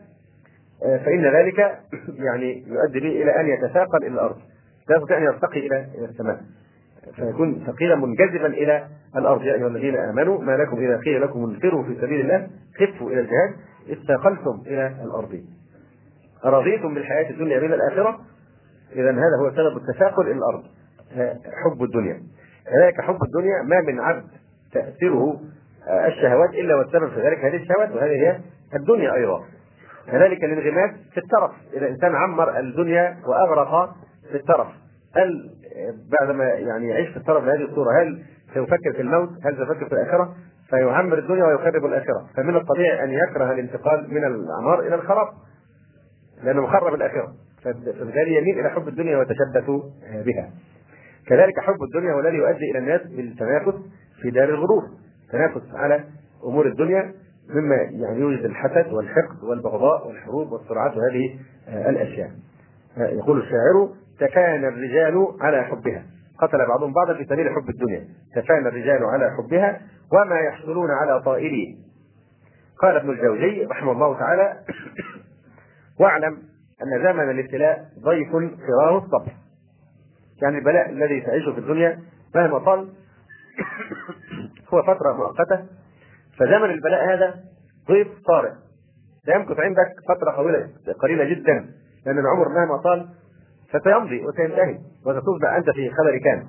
آه، 0.85 0.97
فإن 0.97 1.25
ذلك 1.25 1.59
يعني 2.27 2.65
يؤدي 2.67 3.01
به 3.01 3.23
إلى 3.23 3.41
أن 3.41 3.49
يتثاقل 3.49 3.99
إلى 3.99 4.15
الأرض. 4.15 4.37
لا 4.89 4.97
يستطيع 4.97 5.19
أن 5.19 5.23
يرتقي 5.23 5.67
إلى 5.67 6.05
السماء. 6.09 6.41
فيكون 7.17 7.65
ثقيلا 7.67 7.97
منجذبا 7.97 8.47
إلى 8.47 8.87
الأرض. 9.17 9.43
يا 9.43 9.55
أيها 9.55 9.69
الذين 9.69 9.97
آمنوا 9.97 10.43
ما 10.43 10.57
لكم 10.57 10.77
إذا 10.77 10.97
قيل 10.97 11.23
لكم 11.23 11.45
انفروا 11.45 11.85
في 11.85 11.95
سبيل 12.01 12.21
الله 12.21 12.49
خفوا 12.79 13.11
إلى 13.11 13.21
الجهاد 13.21 13.55
استقلتم 13.89 14.63
إلى 14.67 14.95
الأرض. 15.05 15.41
ارضيتم 16.45 16.95
بالحياة 16.95 17.31
الدنيا 17.31 17.61
من 17.61 17.73
الآخرة؟ 17.73 18.21
اذا 18.93 19.11
هذا 19.11 19.37
هو 19.41 19.51
سبب 19.51 19.77
التثاقل 19.77 20.23
إلى 20.23 20.39
الأرض. 20.39 20.63
حب 21.65 21.83
الدنيا. 21.83 22.23
كذلك 22.67 23.01
حب 23.01 23.19
الدنيا 23.23 23.63
ما 23.63 23.81
من 23.81 24.01
عبد 24.01 24.29
تأثيره 24.73 25.41
الشهوات 25.89 26.51
إلا 26.51 26.75
والسبب 26.75 27.09
في 27.09 27.21
ذلك 27.21 27.39
هذه 27.39 27.57
الشهوات 27.57 27.91
وهذه 27.91 28.11
هي 28.11 28.41
الدنيا 28.75 29.15
أيضا 29.15 29.45
كذلك 30.07 30.45
الانغماس 30.45 30.91
في 31.13 31.19
الترف 31.19 31.51
إذا 31.77 31.89
إنسان 31.89 32.15
عمر 32.15 32.59
الدنيا 32.59 33.17
وأغرق 33.27 33.95
في 34.31 34.37
الترف 34.37 34.67
هل 35.17 35.51
بعدما 36.21 36.45
يعني 36.45 36.89
يعيش 36.89 37.09
في 37.09 37.17
الطرف 37.17 37.45
بهذه 37.45 37.65
الصورة 37.65 38.03
هل 38.03 38.23
سيفكر 38.55 38.93
في 38.93 39.03
الموت؟ 39.03 39.29
هل 39.45 39.57
سيفكر 39.57 39.89
في 39.89 39.93
الآخرة؟ 39.93 40.35
فيعمر 40.71 41.19
الدنيا 41.19 41.45
ويخرب 41.45 41.85
الآخرة، 41.85 42.27
فمن 42.37 42.57
الطبيعي 42.57 43.05
أن 43.05 43.11
يكره 43.11 43.53
الانتقال 43.53 44.15
من 44.15 44.25
الاعمار 44.25 44.81
إلى 44.81 44.95
الخراب. 44.95 45.29
لأنه 46.43 46.63
مخرب 46.63 46.95
الآخرة، 46.95 47.33
فبالتالي 47.65 48.37
يميل 48.37 48.61
إلى 48.61 48.71
حب 48.71 48.89
الدنيا 48.89 49.19
ويتشبث 49.19 49.71
بها. 50.27 50.51
كذلك 51.27 51.61
حب 51.61 51.83
الدنيا 51.83 52.13
هو 52.13 52.21
الذي 52.21 52.37
يؤدي 52.37 52.71
إلى 52.71 52.79
الناس 52.79 53.01
بالتنافس 53.03 53.75
في 54.23 54.31
دار 54.31 54.49
الغرور، 54.49 54.83
تنافس 55.33 55.75
على 55.75 56.05
أمور 56.45 56.67
الدنيا 56.67 57.13
مما 57.55 57.75
يعني 57.77 58.21
يوجد 58.21 58.45
الحسد 58.45 58.93
والحقد 58.93 59.45
والبغضاء 59.45 60.09
والحروب 60.09 60.53
والصراعات 60.53 60.97
وهذه 60.97 61.39
الأشياء. 61.69 62.31
يقول 62.97 63.39
الشاعر 63.39 63.89
تفانى 64.21 64.69
الرجال 64.69 65.29
على 65.41 65.65
حبها. 65.65 66.03
قتل 66.39 66.67
بعضهم 66.69 66.93
بعضا 66.93 67.15
في 67.15 67.25
سبيل 67.25 67.51
حب 67.51 67.71
الدنيا. 67.71 68.05
تفانى 68.37 68.69
الرجال 68.69 69.05
على 69.05 69.31
حبها 69.37 69.81
وما 70.13 70.41
يحصلون 70.41 70.91
على 70.91 71.23
طائره 71.23 71.77
قال 72.83 72.97
ابن 72.97 73.11
الجوزي 73.11 73.65
رحمه 73.65 73.93
الله 73.93 74.19
تعالى 74.19 74.57
واعلم 76.01 76.39
أن 76.83 77.03
زمن 77.03 77.31
الابتلاء 77.31 77.85
ضيف 78.05 78.31
فراه 78.33 78.99
الصبر. 78.99 79.33
يعني 80.43 80.59
البلاء 80.59 80.91
الذي 80.91 81.21
تعيشه 81.21 81.53
في 81.53 81.59
الدنيا 81.59 81.99
مهما 82.35 82.59
طال 82.59 82.89
هو 84.75 84.83
فترة 84.83 85.13
مؤقتة 85.13 85.67
فزمن 86.39 86.71
البلاء 86.71 87.15
هذا 87.15 87.35
ضيف 87.89 88.09
طارئ. 88.27 88.51
لا 89.25 89.35
يمكث 89.35 89.61
عندك 89.61 89.89
فترة 90.09 90.37
طويلة 90.37 90.69
قليلة 91.03 91.25
جدا 91.25 91.67
لأن 92.07 92.19
العمر 92.19 92.49
مهما 92.49 92.77
طال 92.77 93.09
فتمضي 93.73 94.27
وتنتهي 94.27 94.79
وستفضى 95.07 95.49
أنت 95.57 95.71
في 95.71 95.91
خبر 95.91 96.19
كان. 96.25 96.47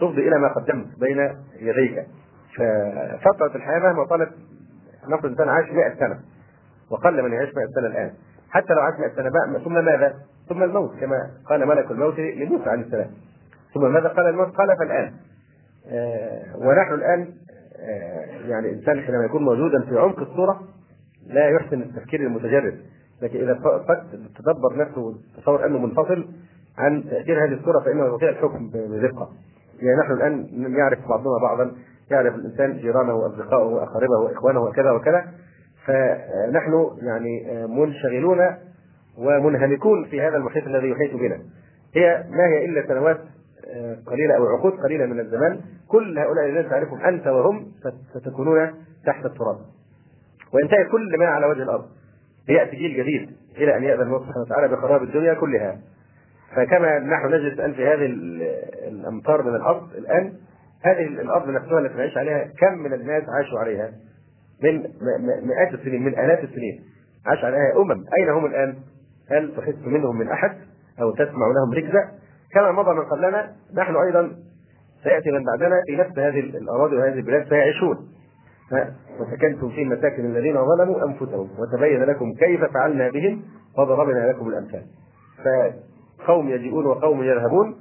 تفضي 0.00 0.28
إلى 0.28 0.38
ما 0.38 0.48
قدمت 0.48 0.98
بين 0.98 1.36
يديك. 1.60 2.06
ففترة 3.24 3.56
الحياة 3.56 3.78
مهما 3.78 4.04
طالت 4.04 4.30
نفرض 5.08 5.24
الإنسان 5.24 5.48
عاش 5.48 5.70
100 5.72 5.94
سنة 5.94 6.20
وقل 6.90 7.22
من 7.22 7.32
يعيش 7.32 7.54
100 7.54 7.66
سنة 7.74 7.86
الآن. 7.86 8.12
حتى 8.50 8.72
لو 8.74 8.80
عاش 8.80 8.94
100 8.98 9.14
سنة 9.16 9.30
بقى 9.30 9.64
ثم 9.64 9.84
ماذا؟ 9.84 10.14
ثم 10.48 10.62
الموت 10.62 11.00
كما 11.00 11.30
قال 11.48 11.66
ملك 11.68 11.90
الموت 11.90 12.18
لموسى 12.18 12.70
عليه 12.70 12.82
السلام. 12.82 13.10
ثم 13.74 13.92
ماذا 13.92 14.08
قال 14.08 14.26
الموت؟ 14.26 14.56
قال 14.56 14.76
فالآن. 14.78 15.12
ونحن 16.58 16.94
الآن 16.94 17.28
آه 17.80 18.48
يعني 18.48 18.68
الإنسان 18.68 19.00
حينما 19.00 19.24
يكون 19.24 19.42
موجودا 19.44 19.80
في 19.80 19.98
عمق 19.98 20.18
الصورة 20.18 20.60
لا 21.26 21.48
يحسن 21.48 21.82
التفكير 21.82 22.20
المتجرد 22.20 22.80
لكن 23.22 23.38
إذا 23.38 23.54
تدبر 24.38 24.76
نفسه 24.76 25.00
وتصور 25.00 25.66
أنه 25.66 25.78
منفصل 25.78 26.28
عن 26.78 27.04
تأثير 27.10 27.44
هذه 27.44 27.52
الصورة 27.52 27.80
فإنه 27.84 28.06
يستطيع 28.06 28.28
الحكم 28.28 28.70
بدقة. 28.70 29.28
يعني 29.82 30.00
نحن 30.00 30.12
الآن 30.12 30.46
يعرف 30.76 31.08
بعضنا 31.08 31.38
بعضا 31.42 31.72
يعرف 32.10 32.34
الإنسان 32.34 32.76
جيرانه 32.78 33.14
وأصدقائه 33.14 33.64
وأقاربه 33.64 34.18
وإخوانه 34.18 34.60
وكذا 34.60 34.90
وكذا 34.90 35.24
فنحن 35.86 36.90
يعني 37.02 37.66
منشغلون 37.66 38.38
ومنهمكون 39.18 40.04
في 40.04 40.20
هذا 40.20 40.36
المحيط 40.36 40.66
الذي 40.66 40.90
يحيط 40.90 41.14
بنا. 41.14 41.38
هي 41.94 42.24
ما 42.30 42.46
هي 42.46 42.64
إلا 42.64 42.88
سنوات 42.88 43.18
قليلة 44.06 44.36
أو 44.36 44.46
عقود 44.46 44.72
قليلة 44.72 45.06
من 45.06 45.20
الزمان 45.20 45.60
كل 45.88 46.18
هؤلاء 46.18 46.46
الذين 46.46 46.70
تعرفهم 46.70 47.00
أنت 47.00 47.26
وهم 47.26 47.66
ستكونون 48.14 48.74
تحت 49.06 49.26
التراب. 49.26 49.58
وينتهي 50.54 50.84
كل 50.84 51.18
ما 51.18 51.26
على 51.26 51.46
وجه 51.46 51.62
الأرض 51.62 51.84
يأتي 52.48 52.76
جيل 52.76 52.96
جديد 52.96 53.30
إلى 53.56 53.76
أن 53.76 53.84
يأذن 53.84 54.02
الله 54.02 54.18
سبحانه 54.18 54.40
وتعالى 54.40 54.68
بخراب 54.68 55.02
الدنيا 55.02 55.34
كلها 55.34 55.78
فكما 56.56 56.98
نحن 56.98 57.26
نجلس 57.26 57.54
الآن 57.54 57.72
في 57.72 57.86
هذه 57.86 58.06
الأمطار 58.88 59.42
من 59.42 59.54
الأرض 59.54 59.88
الآن 59.98 60.32
هذه 60.82 61.06
الأرض 61.06 61.48
نفسها 61.48 61.78
التي 61.78 61.94
نعيش 61.94 62.16
عليها 62.16 62.44
كم 62.58 62.78
من 62.78 62.92
الناس 62.92 63.22
عاشوا 63.28 63.58
عليها 63.58 63.92
من 64.62 64.82
مئات 65.48 65.74
السنين 65.74 66.02
من 66.02 66.18
آلاف 66.18 66.44
السنين 66.44 66.84
عاش 67.26 67.44
عليها 67.44 67.76
أمم 67.76 68.04
أين 68.18 68.28
هم 68.28 68.46
الآن؟ 68.46 68.74
هل 69.30 69.56
تحس 69.56 69.78
منهم 69.86 70.18
من 70.18 70.28
أحد 70.28 70.56
أو 71.00 71.10
تسمع 71.10 71.46
لهم 71.46 71.74
ركزه؟ 71.74 72.08
كما 72.54 72.72
مضى 72.72 72.90
من 72.90 73.04
قبلنا 73.04 73.52
نحن 73.74 73.96
أيضا 73.96 74.32
سيأتي 75.02 75.30
من 75.30 75.44
بعدنا 75.44 75.82
في 75.86 75.96
نفس 75.96 76.18
هذه 76.18 76.40
الأراضي 76.40 76.96
وهذه 76.96 77.12
البلاد 77.12 77.48
سيعيشون. 77.48 78.08
وسكنتم 79.20 79.68
في 79.70 79.84
مساكن 79.84 80.24
الذين 80.24 80.64
ظلموا 80.64 81.04
أنفسهم 81.04 81.48
وتبين 81.58 82.02
لكم 82.02 82.32
كيف 82.34 82.64
فعلنا 82.64 83.10
بهم 83.10 83.42
وضربنا 83.78 84.32
لكم 84.32 84.48
الأمثال. 84.48 84.82
فقوم 85.44 86.48
يجيئون 86.48 86.86
وقوم 86.86 87.22
يذهبون 87.22 87.76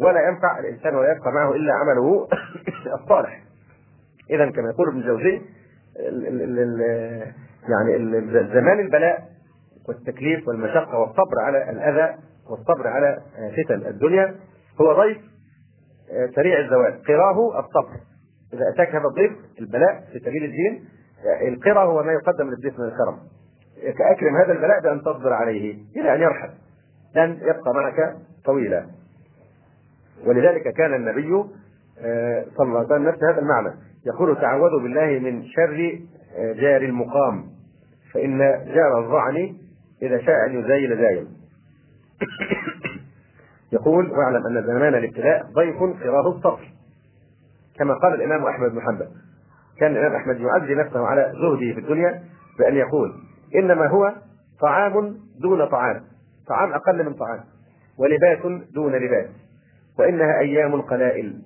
ولا 0.00 0.28
ينفع 0.28 0.58
الإنسان 0.58 0.94
ولا 0.94 1.12
يبقى 1.12 1.32
معه 1.32 1.52
إلا 1.52 1.72
عمله 1.74 2.28
الصالح. 3.02 3.42
اذا 4.30 4.50
كما 4.50 4.70
يقول 4.70 4.88
ابن 4.88 4.98
الجوزي 4.98 5.40
يعني 7.68 8.10
زمان 8.52 8.80
البلاء 8.80 9.22
والتكليف 9.88 10.48
والمشقة 10.48 10.98
والصبر 10.98 11.40
على 11.40 11.70
الأذى 11.70 12.14
والصبر 12.52 12.88
على 12.88 13.18
فتن 13.56 13.86
الدنيا 13.86 14.34
هو 14.80 14.92
ضيف 14.92 15.18
سريع 16.34 16.60
الزوال 16.60 17.02
قراه 17.08 17.60
الصبر. 17.60 17.96
إذا 18.52 18.68
أتاك 18.74 18.88
هذا 18.88 19.08
الضيف 19.08 19.32
البلاء 19.60 20.04
في 20.12 20.18
سبيل 20.18 20.44
الدين 20.44 20.84
القرى 21.48 21.84
هو 21.84 22.02
ما 22.02 22.12
يقدم 22.12 22.50
للضيف 22.50 22.78
من 22.78 22.84
الكرم. 22.84 23.18
كأكرم 23.98 24.36
هذا 24.36 24.52
البلاء 24.52 24.80
بأن 24.80 25.00
تصبر 25.00 25.32
عليه 25.32 25.78
إلى 25.96 26.14
أن 26.14 26.20
يرحل. 26.20 26.50
لن 27.16 27.38
يبقى 27.42 27.74
معك 27.74 28.16
طويلا. 28.44 28.86
ولذلك 30.26 30.74
كان 30.74 30.94
النبي 30.94 31.44
آه، 32.04 32.44
صلى 32.56 32.66
الله 32.66 32.78
عليه 32.78 32.86
وسلم 32.86 33.08
نفس 33.08 33.18
هذا 33.24 33.40
المعنى. 33.40 33.74
يقول 34.06 34.40
تعوذوا 34.40 34.80
بالله 34.80 35.18
من 35.18 35.44
شر 35.44 36.00
آه، 36.36 36.52
جار 36.52 36.82
المقام. 36.82 37.44
فإن 38.14 38.38
جار 38.74 38.98
الظعن 38.98 39.56
إذا 40.02 40.18
شاء 40.18 40.46
أن 40.46 40.60
يزايل 40.60 40.98
زايل. 40.98 41.26
يقول 43.72 44.10
واعلم 44.10 44.46
أن 44.46 44.66
زمان 44.66 44.94
الابتلاء 44.94 45.46
ضيف 45.52 45.76
قراه 45.76 46.28
الصبر. 46.36 46.68
كما 47.78 47.94
قال 47.94 48.14
الإمام 48.14 48.46
أحمد 48.46 48.72
بن 48.72 48.80
حنبل. 48.80 49.08
كان 49.78 49.92
الإمام 49.92 50.14
أحمد 50.14 50.40
يعزي 50.40 50.74
نفسه 50.74 51.06
على 51.06 51.32
زهده 51.32 51.74
في 51.74 51.80
الدنيا 51.80 52.22
بأن 52.58 52.76
يقول 52.76 53.12
إنما 53.54 53.86
هو 53.86 54.14
طعام 54.60 55.16
دون 55.42 55.66
طعام. 55.66 56.00
طعام 56.48 56.72
أقل 56.72 57.04
من 57.04 57.14
طعام. 57.14 57.40
ولباس 57.98 58.62
دون 58.74 58.92
لباس. 58.92 59.28
وإنها 59.98 60.38
أيام 60.38 60.80
قلائل 60.80 61.42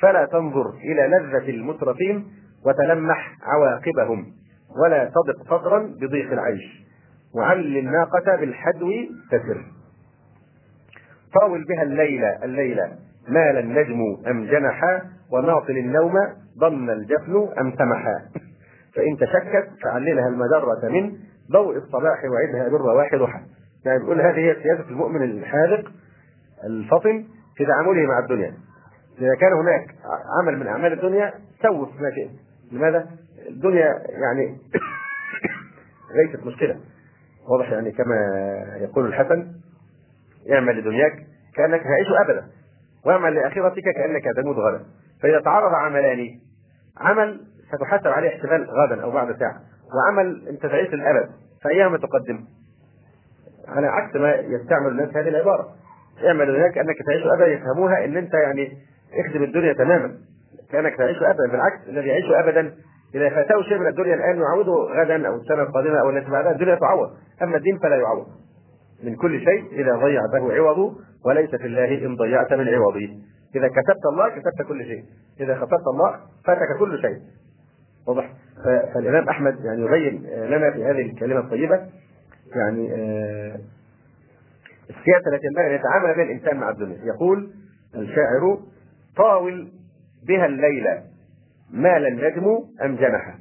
فلا 0.00 0.26
تنظر 0.26 0.70
إلى 0.70 1.06
لذة 1.06 1.50
المترفين 1.50 2.26
وتلمح 2.66 3.36
عواقبهم. 3.42 4.26
ولا 4.84 5.04
تضق 5.04 5.58
صدرا 5.58 5.78
بضيق 5.78 6.32
العيش. 6.32 6.84
وعل 7.34 7.76
الناقة 7.76 8.36
بالحدو 8.36 8.90
تسر. 9.30 9.64
طاول 11.40 11.64
بها 11.64 11.82
الليلة 11.82 12.44
الليلة 12.44 12.92
مال 13.28 13.58
النجم 13.58 14.00
أم 14.30 14.44
جنحا 14.44 15.02
وناطل 15.32 15.76
النوم 15.76 16.14
ضم 16.58 16.90
الجفن 16.90 17.48
أم 17.60 17.72
سمحا 17.78 18.18
فإن 18.94 19.16
تشكت 19.16 19.68
فعللها 19.82 20.28
المجرة 20.28 20.88
من 20.88 21.12
ضوء 21.52 21.76
الصباح 21.76 22.24
وعدها 22.24 22.68
بالرواح 22.68 23.14
ضحى 23.14 23.40
يعني 23.86 23.98
بيقول 23.98 24.20
هذه 24.20 24.38
هي 24.38 24.54
سياسة 24.62 24.88
المؤمن 24.90 25.22
الحاذق 25.22 25.92
الفطن 26.64 27.24
في 27.56 27.66
تعامله 27.66 28.06
مع 28.06 28.18
الدنيا. 28.18 28.54
إذا 29.18 29.34
كان 29.40 29.52
هناك 29.52 29.94
عمل 30.40 30.58
من 30.58 30.66
أعمال 30.66 30.92
الدنيا 30.92 31.34
سوف 31.62 31.88
ما 32.00 32.10
شئت. 32.10 32.30
لماذا؟ 32.72 33.06
الدنيا 33.48 33.94
يعني 34.08 34.56
ليست 36.16 36.46
مشكلة. 36.46 36.80
واضح 37.48 37.72
يعني 37.72 37.92
كما 37.92 38.16
يقول 38.80 39.06
الحسن 39.06 39.46
اعمل 40.52 40.78
لدنياك 40.78 41.12
كأنك 41.56 41.82
تعيش 41.82 42.06
أبدا 42.24 42.44
وأعمل 43.06 43.34
لآخرتك 43.34 43.82
كأنك 43.96 44.24
تموت 44.36 44.56
غدا. 44.56 44.84
فإذا 45.22 45.40
تعارض 45.40 45.74
عملان 45.74 46.28
عمل 47.00 47.40
ستحاسب 47.72 48.08
عليه 48.08 48.28
احتمال 48.28 48.70
غدا 48.70 49.02
أو 49.02 49.10
بعد 49.10 49.36
ساعة 49.38 49.60
وعمل 49.94 50.48
أنت 50.48 50.66
تعيش 50.66 50.94
الأبد 50.94 51.30
فأيهما 51.64 51.98
تقدم؟ 51.98 52.44
على 53.68 53.86
عكس 53.86 54.16
ما 54.16 54.34
يستعمل 54.34 54.90
الناس 54.90 55.16
هذه 55.16 55.28
العبارة. 55.28 55.68
اعمل 56.26 56.56
هناك 56.56 56.72
كأنك 56.72 56.96
تعيش 57.06 57.22
أبدا 57.26 57.46
يفهموها 57.46 58.04
أن 58.04 58.16
أنت 58.16 58.34
يعني 58.34 58.72
اخدم 59.14 59.42
الدنيا 59.42 59.72
تماما. 59.72 60.14
كأنك 60.72 60.96
تعيش 60.96 61.16
أبدا 61.22 61.50
بالعكس 61.50 61.88
الذي 61.88 62.08
يعيش 62.08 62.24
أبدا 62.30 62.74
إذا 63.14 63.30
فاته 63.30 63.62
شيء 63.62 63.78
من 63.78 63.86
الدنيا 63.86 64.14
الآن 64.14 64.40
يعوضه 64.40 65.02
غدا 65.02 65.28
أو 65.28 65.36
السنة 65.36 65.62
القادمة 65.62 66.00
أو 66.00 66.10
التي 66.10 66.30
بعدها 66.30 66.52
الدنيا 66.52 66.74
تعوض. 66.74 67.10
أما 67.42 67.56
الدين 67.56 67.78
فلا 67.78 67.96
يعوض. 67.96 68.26
من 69.04 69.16
كل 69.16 69.40
شيء 69.40 69.72
إذا 69.72 69.96
ضيعته 69.96 70.54
عوضه 70.54 70.96
وليس 71.26 71.50
في 71.50 71.66
الله 71.66 72.06
إن 72.06 72.16
ضيعت 72.16 72.52
من 72.52 72.68
عوضه. 72.68 73.08
إذا 73.56 73.68
كتبت 73.68 74.06
الله 74.12 74.28
كتبت 74.28 74.68
كل 74.68 74.84
شيء. 74.84 75.04
إذا 75.40 75.54
خطبت 75.54 75.86
الله 75.86 76.20
فاتك 76.44 76.78
كل 76.78 77.00
شيء. 77.00 77.18
واضح؟ 78.06 78.30
فالإمام 78.94 79.28
أحمد 79.28 79.64
يعني 79.64 79.82
يبين 79.82 80.22
لنا 80.26 80.70
في 80.70 80.84
هذه 80.84 81.10
الكلمة 81.10 81.40
الطيبة 81.40 81.80
يعني 82.56 82.92
آه، 82.92 83.58
السياسة 84.90 85.34
التي 85.34 85.46
ينبغي 85.46 85.66
أن 85.66 85.74
يتعامل 85.74 86.14
بها 86.14 86.24
الإنسان 86.24 86.56
مع 86.56 86.70
الدنيا. 86.70 86.98
يقول 87.04 87.50
الشاعر 87.94 88.58
طاول 89.16 89.68
بها 90.28 90.46
الليلة 90.46 91.02
مال 91.70 92.06
النجم 92.06 92.44
أم 92.84 92.96
جنحه. 92.96 93.34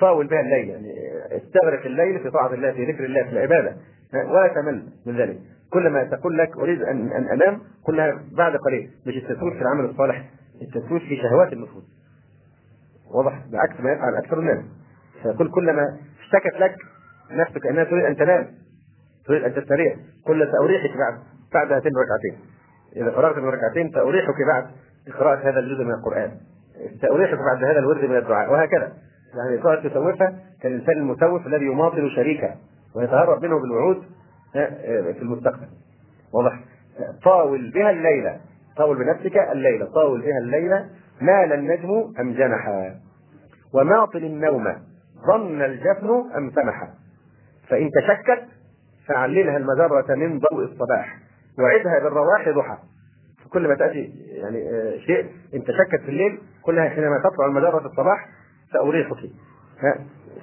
طاول 0.00 0.26
بها 0.26 0.40
الليل 0.40 0.68
يعني 0.68 0.94
استغرق 1.36 1.86
الليل 1.86 2.20
في 2.20 2.30
طاعة 2.30 2.54
الله 2.54 2.72
في 2.72 2.84
ذكر 2.84 3.04
الله 3.04 3.22
في 3.22 3.30
العبادة. 3.30 3.76
ولا 4.14 4.48
تمل 4.54 4.88
من 5.06 5.16
ذلك. 5.16 5.38
كلما 5.70 6.04
تقول 6.04 6.38
لك 6.38 6.56
أريد 6.56 6.82
ان 6.82 7.12
أن 7.12 7.28
أنام 7.28 7.60
قلها 7.84 8.20
بعد 8.36 8.56
قليل 8.56 8.90
مش 9.06 9.16
التسويف 9.16 9.54
في 9.54 9.62
العمل 9.62 9.84
الصالح 9.84 10.24
التسويف 10.62 11.02
في 11.02 11.16
شهوات 11.16 11.52
النفوس. 11.52 11.84
واضح؟ 13.14 13.46
بعكس 13.52 13.80
ما 13.80 13.92
يفعل 13.92 14.14
أكثر 14.14 14.38
الناس. 14.38 14.64
فيقول 15.22 15.50
كلما 15.50 15.96
اشتكت 16.20 16.60
لك 16.60 16.76
نفسك 17.30 17.66
أنها 17.66 17.84
تريد 17.84 18.04
أن 18.04 18.16
تنام 18.16 18.46
تريد 19.26 19.44
أن 19.44 19.54
تستريح 19.54 19.96
قل 20.26 20.52
سأريحك 20.52 20.96
بعد 20.96 21.18
بعد 21.54 21.72
هاتين 21.72 21.92
الركعتين. 21.96 22.50
إذا 22.96 23.10
فرغت 23.10 23.38
من 23.38 23.48
ركعتين 23.48 23.90
سأريحك 23.94 24.34
بعد 24.48 24.66
قراءة 25.18 25.50
هذا 25.50 25.58
الجزء 25.58 25.84
من 25.84 25.94
القرآن. 25.94 26.30
سأريحك 27.00 27.38
بعد 27.38 27.64
هذا 27.64 27.78
الورد 27.78 28.04
من 28.04 28.16
الدعاء 28.16 28.52
وهكذا. 28.52 28.92
يعني 29.36 29.58
تقعد 29.58 29.90
تسوفها 29.90 30.38
كالإنسان 30.62 30.96
المسوف 30.96 31.46
الذي 31.46 31.64
يماطل 31.64 32.10
شريكه. 32.16 32.54
ويتهرب 32.96 33.42
منه 33.42 33.60
بالوعود 33.60 34.02
في 35.12 35.22
المستقبل. 35.22 35.68
واضح؟ 36.34 36.60
طاول 37.24 37.70
بها 37.70 37.90
الليلة. 37.90 38.40
طاول 38.76 38.98
بنفسك 38.98 39.36
الليلة. 39.36 39.86
طاول 39.86 40.20
بها 40.20 40.38
الليلة. 40.38 40.88
مال 41.20 41.52
النجم 41.52 42.12
أم 42.20 42.32
جنحا؟ 42.32 42.94
وماطل 43.74 44.18
النوم. 44.18 44.64
ظن 45.26 45.62
الجفن 45.62 46.08
أم 46.36 46.50
سمحا 46.50 46.88
فإن 47.68 47.90
تشكت 47.90 48.44
فعللها 49.08 49.56
المجرة 49.56 50.14
من 50.14 50.38
ضوء 50.38 50.64
الصباح. 50.64 51.18
وعدها 51.58 51.98
بالرواح 51.98 52.48
ضحى. 52.48 52.78
كل 53.52 53.68
ما 53.68 53.74
تأتي 53.74 54.14
يعني 54.26 54.70
آه، 54.70 54.98
شيء 54.98 55.24
إن 55.54 55.64
تشكت 55.64 56.00
في 56.04 56.08
الليل 56.08 56.38
كلها 56.62 56.88
حينما 56.88 57.18
تطلع 57.18 57.46
المجرة 57.46 57.78
في 57.78 57.86
الصباح 57.86 58.28
سأريحك. 58.72 59.30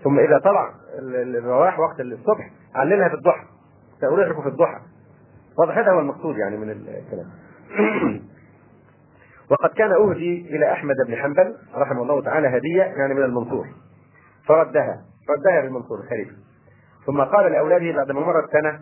ثم 0.03 0.19
إذا 0.19 0.39
طلع 0.39 0.73
الرواح 0.99 1.79
وقت 1.79 1.99
الصبح 1.99 2.51
عللها 2.75 3.09
في 3.09 3.15
الضحى 3.15 3.45
سأريحك 4.01 4.41
في 4.41 4.47
الضحى. 4.47 4.79
واضح 5.57 5.77
هذا 5.77 5.91
هو 5.91 5.99
المقصود 5.99 6.37
يعني 6.37 6.57
من 6.57 6.69
الكلام. 6.69 7.29
وقد 9.51 9.69
كان 9.69 9.91
أهدي 9.91 10.55
إلى 10.55 10.71
أحمد 10.71 10.95
بن 11.07 11.15
حنبل 11.15 11.55
رحمه 11.75 12.01
الله 12.01 12.21
تعالى 12.21 12.47
هدية 12.47 12.83
يعني 12.83 13.13
من 13.13 13.23
المنصور. 13.23 13.67
فردها 14.47 15.01
ردها 15.29 15.61
بالمنصور 15.61 15.99
الخليفة 15.99 16.31
ثم 17.05 17.21
قال 17.21 17.51
لأولاده 17.51 17.91
بعد 17.91 18.11
ما 18.11 18.21
مرت 18.21 18.51
سنة 18.51 18.79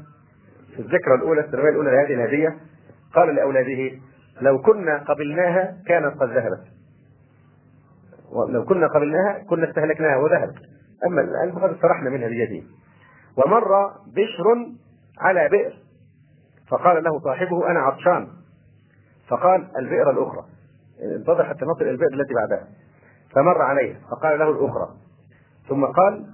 في 0.76 0.80
الذكرى 0.80 1.16
الأولى 1.16 1.42
السنوية 1.42 1.70
الأولى 1.70 1.92
لهذه 1.92 2.14
الهدية 2.14 2.58
قال 3.14 3.36
لأولاده 3.36 3.98
لو 4.42 4.62
كنا 4.62 4.98
قبلناها 4.98 5.78
كانت 5.88 6.22
قد 6.22 6.30
ذهبت. 6.30 6.64
لو 8.50 8.66
كنا 8.66 8.88
قبلناها 8.88 9.44
كنا 9.50 9.70
استهلكناها 9.70 10.18
وذهبت. 10.18 10.56
الآن 11.06 11.52
فقد 11.52 11.70
استرحنا 11.70 12.10
منها 12.10 12.28
بيده 12.28 12.68
ومر 13.38 13.92
بشر 14.08 14.72
على 15.20 15.50
بئر 15.50 15.74
فقال 16.70 17.04
له 17.04 17.20
صاحبه 17.20 17.72
أنا 17.72 17.80
عطشان. 17.80 18.28
فقال 19.28 19.68
البئر 19.78 20.12
الأخرى. 20.12 20.46
انتظر 21.18 21.44
حتى 21.44 21.66
نصل 21.66 21.82
إلى 21.82 21.92
البئر 21.92 22.14
التي 22.14 22.34
بعدها. 22.34 22.68
فمر 23.36 23.62
عليه 23.62 23.96
فقال 24.12 24.40
له 24.40 24.50
الأخرى. 24.50 24.90
ثم 25.70 25.86
قال 25.86 26.26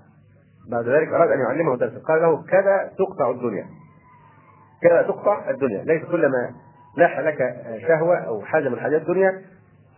بعد 0.72 0.88
ذلك 0.88 1.07
أراد 1.07 1.32
أن 1.32 1.39
يعلمه 1.39 1.78
درسا 1.78 1.99
قال 1.99 2.22
له 2.22 2.43
كذا 2.43 2.91
تقطع 2.97 3.30
الدنيا. 3.30 3.65
كذا 4.82 5.01
تقطع 5.01 5.49
الدنيا. 5.49 5.84
ليس 5.84 6.03
كلما 6.05 6.51
لاح 6.97 7.20
لك 7.20 7.38
شهوة 7.88 8.18
أو 8.18 8.41
حاجة 8.41 8.70
من 8.70 8.80
حاجات 8.80 9.01
الدنيا 9.01 9.41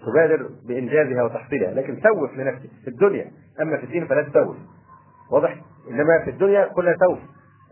تبادر 0.05 0.49
بإنجازها 0.67 1.23
وتحصيلها. 1.23 1.71
لكن 1.71 2.01
سوف 2.01 2.33
لنفسك 2.37 2.69
في 2.83 2.87
الدنيا. 2.87 3.31
أما 3.61 3.77
في 3.77 3.83
الدين 3.83 4.07
فلا 4.07 4.21
تسوف. 4.23 4.57
واضح؟ 5.31 5.55
إنما 5.89 6.23
في 6.23 6.29
الدنيا 6.29 6.67
كلها 6.67 6.95
سوف. 6.99 7.19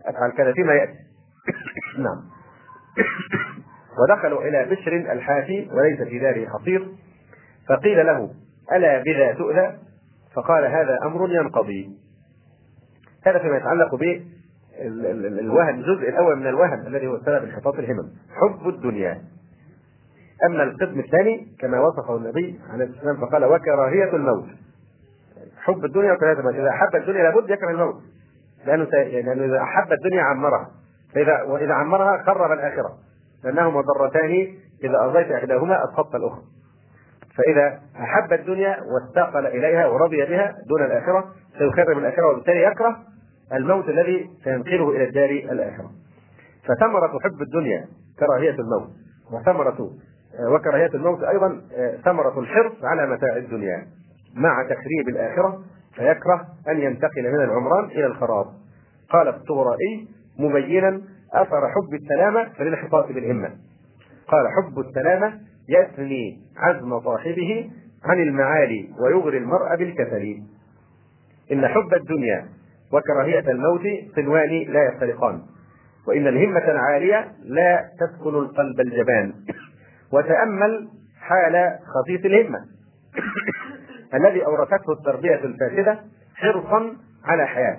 أفعل 0.06 0.30
كذا 0.30 0.52
فيما 0.52 0.72
يأتي. 0.72 0.92
نعم. 2.04 2.24
ودخلوا 3.98 4.42
إلى 4.42 4.64
بشر 4.70 5.12
الحافي 5.12 5.68
وليس 5.72 6.08
في 6.08 6.18
داره 6.18 6.48
حصير. 6.48 6.88
فقيل 7.68 8.06
له 8.06 8.30
ألا 8.72 9.02
بذا 9.02 9.32
تؤذى؟ 9.32 9.78
فقال 10.34 10.64
هذا 10.64 10.98
أمر 11.04 11.30
ينقضي. 11.30 11.90
هذا 13.26 13.38
فيما 13.38 13.56
يتعلق 13.56 13.94
به 13.94 14.24
الوهم 15.40 15.80
الجزء 15.80 16.08
الأول 16.08 16.36
من 16.36 16.46
الوهم 16.46 16.86
الذي 16.86 17.06
هو 17.06 17.18
سبب 17.18 17.44
انحطاط 17.44 17.74
الهمم. 17.74 18.10
حب 18.30 18.68
الدنيا. 18.68 19.22
أما 20.46 20.62
القسم 20.62 21.00
الثاني 21.00 21.46
كما 21.60 21.80
وصفه 21.80 22.16
النبي 22.16 22.60
عليه 22.70 22.84
الصلاة 22.84 23.06
والسلام 23.06 23.28
فقال 23.28 23.44
وكراهية 23.44 24.16
الموت. 24.16 24.48
حب 25.56 25.84
الدنيا 25.84 26.12
وكراهية 26.12 26.38
الموت. 26.38 26.54
إذا 26.54 26.68
أحب 26.68 26.96
الدنيا 26.96 27.22
لابد 27.22 27.50
يكره 27.50 27.70
الموت. 27.70 28.02
لأنه 28.66 28.84
لأنه 28.84 29.44
إذا 29.44 29.62
أحب 29.62 29.92
الدنيا 29.92 30.22
عمرها. 30.22 30.70
فاذا 31.14 31.42
وإذا 31.42 31.72
عمرها 31.72 32.22
خرب 32.26 32.52
الآخرة. 32.52 32.92
لانهما 33.44 33.80
ضرتان 33.80 34.54
إذا 34.84 34.98
أرضيت 34.98 35.30
إحداهما 35.30 35.84
اسقطت 35.84 36.14
الأخرى. 36.14 36.42
فإذا 37.36 37.80
أحب 37.96 38.32
الدنيا 38.32 38.76
واستقل 38.82 39.46
إليها 39.46 39.86
ورضي 39.86 40.16
بها 40.16 40.54
دون 40.68 40.84
الآخرة 40.84 41.24
سيخرب 41.58 41.98
الآخرة 41.98 42.26
وبالتالي 42.26 42.62
يكره 42.62 42.96
الموت 43.52 43.88
الذي 43.88 44.30
سينقله 44.44 44.90
إلى 44.90 45.04
الدار 45.04 45.30
الآخرة. 45.30 45.90
فثمرة 46.64 47.18
حب 47.18 47.42
الدنيا 47.42 47.86
كراهية 48.18 48.56
الموت 48.58 48.90
وثمرة 49.32 49.90
وكراهية 50.54 50.90
الموت 50.94 51.22
أيضا 51.22 51.60
ثمرة 52.04 52.40
الحرص 52.40 52.84
على 52.84 53.06
متاع 53.06 53.36
الدنيا. 53.36 53.86
مع 54.34 54.62
تخريب 54.62 55.08
الآخرة 55.08 55.62
فيكره 55.94 56.46
أن 56.68 56.80
ينتقل 56.80 57.22
من 57.22 57.44
العمران 57.44 57.84
إلى 57.84 58.06
الخراب. 58.06 58.46
قال 59.10 59.28
الطغرائي 59.28 60.08
مبينا 60.38 61.00
أثر 61.34 61.68
حب 61.68 61.94
السلامه 61.94 62.48
فللانحطاط 62.48 63.12
بالهمة. 63.12 63.50
قال 64.28 64.46
حب 64.56 64.78
السلامه 64.78 65.40
يثني 65.68 66.38
عزم 66.56 67.00
صاحبه 67.00 67.70
عن 68.04 68.22
المعالي 68.22 68.88
ويغري 69.00 69.38
المرء 69.38 69.76
بالكسل. 69.76 70.42
إن 71.52 71.68
حب 71.68 71.94
الدنيا 71.94 72.48
وكراهية 72.92 73.50
الموت 73.50 73.82
صنوان 74.16 74.64
لا 74.68 74.84
يفترقان 74.88 75.42
وإن 76.08 76.26
الهمة 76.26 76.70
العالية 76.70 77.32
لا 77.44 77.84
تسكن 78.00 78.34
القلب 78.34 78.80
الجبان. 78.80 79.32
وتأمل 80.12 80.88
حال 81.20 81.78
خفيف 81.94 82.26
الهمة. 82.26 82.58
الذي 84.18 84.46
أورثته 84.46 84.92
التربية 84.92 85.34
الفاسدة 85.34 85.98
حرصا 86.34 86.96
على 87.24 87.46
حياة. 87.46 87.78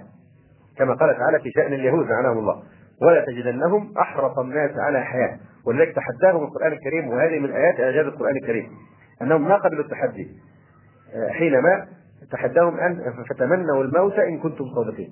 كما 0.77 0.93
قال 0.93 1.17
تعالى 1.17 1.39
في 1.39 1.51
شأن 1.51 1.73
اليهود 1.73 2.07
لعنهم 2.07 2.37
الله. 2.37 2.63
ولا 3.01 3.25
تجدنهم 3.25 3.97
أحرص 3.97 4.39
الناس 4.39 4.71
على 4.77 5.01
حياة. 5.01 5.39
ولذلك 5.65 5.95
تحداهم 5.95 6.43
القرآن 6.43 6.71
الكريم 6.71 7.07
وهذه 7.07 7.39
من 7.39 7.51
آيات 7.51 7.79
اعجاز 7.79 8.05
القرآن 8.05 8.37
الكريم. 8.37 8.69
أنهم 9.21 9.47
ما 9.47 9.55
قبلوا 9.55 9.83
التحدي. 9.83 10.27
آه، 11.15 11.29
حينما 11.29 11.87
تحداهم 12.31 12.79
أن 12.79 13.23
فتمنوا 13.29 13.83
الموت 13.83 14.13
إن 14.13 14.39
كنتم 14.39 14.65
صادقين. 14.75 15.11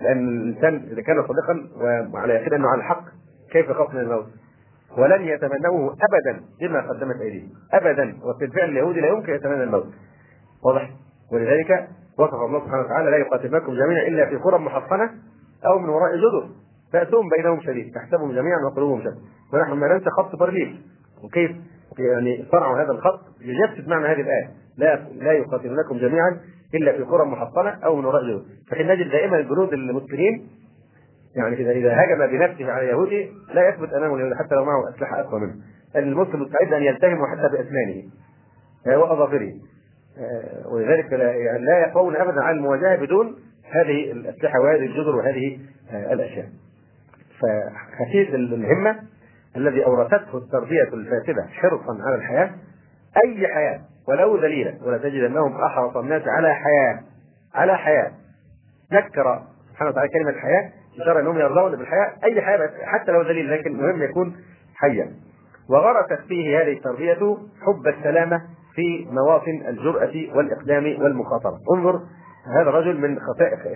لأن 0.00 0.28
الإنسان 0.28 0.88
إذا 0.92 1.02
كان 1.02 1.26
صادقا 1.26 1.68
وعلى 2.12 2.34
يقين 2.34 2.54
أنه 2.54 2.68
على 2.68 2.78
الحق 2.78 3.04
كيف 3.52 3.68
يخاف 3.68 3.94
من 3.94 4.00
الموت؟ 4.00 4.26
ولن 4.98 5.22
يتمنوه 5.22 5.96
ابدا 6.08 6.40
بما 6.60 6.80
قدمت 6.80 7.20
ايديهم 7.20 7.48
ابدا. 7.72 8.16
وفي 8.24 8.44
الفعل 8.44 8.68
اليهودي 8.68 9.00
لا 9.00 9.08
يمكن 9.08 9.34
يتمنى 9.34 9.62
الموت. 9.62 9.86
واضح. 10.64 10.90
ولذلك 11.32 11.88
وصف 12.18 12.34
الله 12.34 12.60
سبحانه 12.64 12.84
وتعالى 12.84 13.10
لا 13.10 13.16
يقاتلنكم 13.16 13.72
جميعا 13.72 14.08
إلا 14.08 14.26
في 14.26 14.36
قرى 14.36 14.58
محصنة 14.58 15.10
أو 15.66 15.78
من 15.78 15.88
وراء 15.88 16.16
جدر. 16.16 16.48
فأتهم 16.92 17.28
بينهم 17.36 17.60
شديد 17.60 17.94
تحسبهم 17.94 18.32
جميعا 18.32 18.58
وقلوبهم 18.70 19.00
شتى 19.00 19.20
ونحن 19.52 19.72
ما 19.72 19.88
ننسى 19.88 20.10
خط 20.10 20.36
برليف 20.36 20.68
وكيف 21.24 21.50
يعني 21.98 22.44
صنعوا 22.52 22.82
هذا 22.82 22.92
الخط؟ 22.92 23.20
يجسد 23.40 23.88
معنى 23.88 24.06
هذه 24.06 24.20
الآية. 24.20 24.50
لا 24.78 25.08
لا 25.12 25.32
يقاتلونكم 25.32 25.98
جميعا 25.98 26.40
إلا 26.74 26.92
في 26.92 27.02
قرى 27.02 27.24
محصنة 27.24 27.70
أو 27.70 27.96
من 27.96 28.04
وراء 28.04 28.24
جدود 28.24 28.44
فحين 28.70 28.88
نجد 28.88 29.10
دائما 29.10 29.38
الجنود 29.38 29.72
المسلمين 29.72 30.48
يعني 31.36 31.56
إذا 31.56 31.70
إذا 31.70 32.04
هجم 32.04 32.26
بنفسه 32.26 32.72
على 32.72 32.86
يهودي 32.88 33.32
لا 33.54 33.68
يثبت 33.68 33.92
أمامه 33.92 34.14
اليهودي 34.14 34.34
حتى 34.34 34.54
لو 34.54 34.64
معه 34.64 34.90
أسلحة 34.94 35.20
أقوى 35.20 35.40
منه. 35.40 35.54
المسلم 35.96 36.42
مستعد 36.42 36.72
أن 36.72 36.82
يلتهم 36.82 37.26
حتى 37.26 37.56
بأسنانه 37.56 38.02
وأظافره. 38.86 39.52
آه، 40.18 40.68
ولذلك 40.68 41.12
لا, 41.12 41.34
يعني 41.34 41.64
يقوون 41.88 42.16
أبدا 42.16 42.40
على 42.40 42.56
المواجهة 42.56 42.96
بدون 42.96 43.36
هذه 43.70 44.12
الأسلحة 44.12 44.60
وهذه 44.60 44.86
الجدر 44.86 45.16
وهذه 45.16 45.58
آه، 45.90 46.12
الأشياء. 46.12 46.46
فخفيف 47.40 48.34
الهمة 48.34 48.96
الذي 49.56 49.84
أورثته 49.84 50.38
التربية 50.38 50.82
الفاسدة 50.82 51.46
حرصا 51.52 51.98
على 52.06 52.14
الحياة 52.16 52.50
أي 53.24 53.48
حياة 53.48 53.80
ولو 54.08 54.36
تجد 54.96 55.22
أنهم 55.22 55.60
أحرص 55.60 55.96
الناس 55.96 56.22
على 56.26 56.54
حياة 56.54 57.00
على 57.54 57.78
حياة. 57.78 58.12
ذكر 58.92 59.42
سبحانه 59.70 59.90
وتعالى 59.90 60.08
كلمة 60.08 60.32
حياة 60.32 60.72
إشارة 61.02 61.20
أنهم 61.20 61.38
يرضون 61.38 61.76
بالحياة. 61.76 62.12
أي 62.24 62.40
حياة 62.42 62.70
حتى 62.84 63.12
لو 63.12 63.22
ذليل 63.22 63.50
لكن 63.50 63.70
المهم 63.70 64.02
يكون 64.02 64.36
حيا. 64.74 65.10
وغرست 65.70 66.20
فيه 66.28 66.62
هذه 66.62 66.72
التربية 66.72 67.36
حب 67.60 67.86
السلامة 67.86 68.42
في 68.74 69.06
مواطن 69.10 69.62
الجرأة 69.68 70.36
والإقدام 70.36 71.02
والمخاطرة. 71.02 71.58
انظر 71.76 72.00
هذا 72.60 72.70
الرجل 72.70 73.00
من 73.00 73.18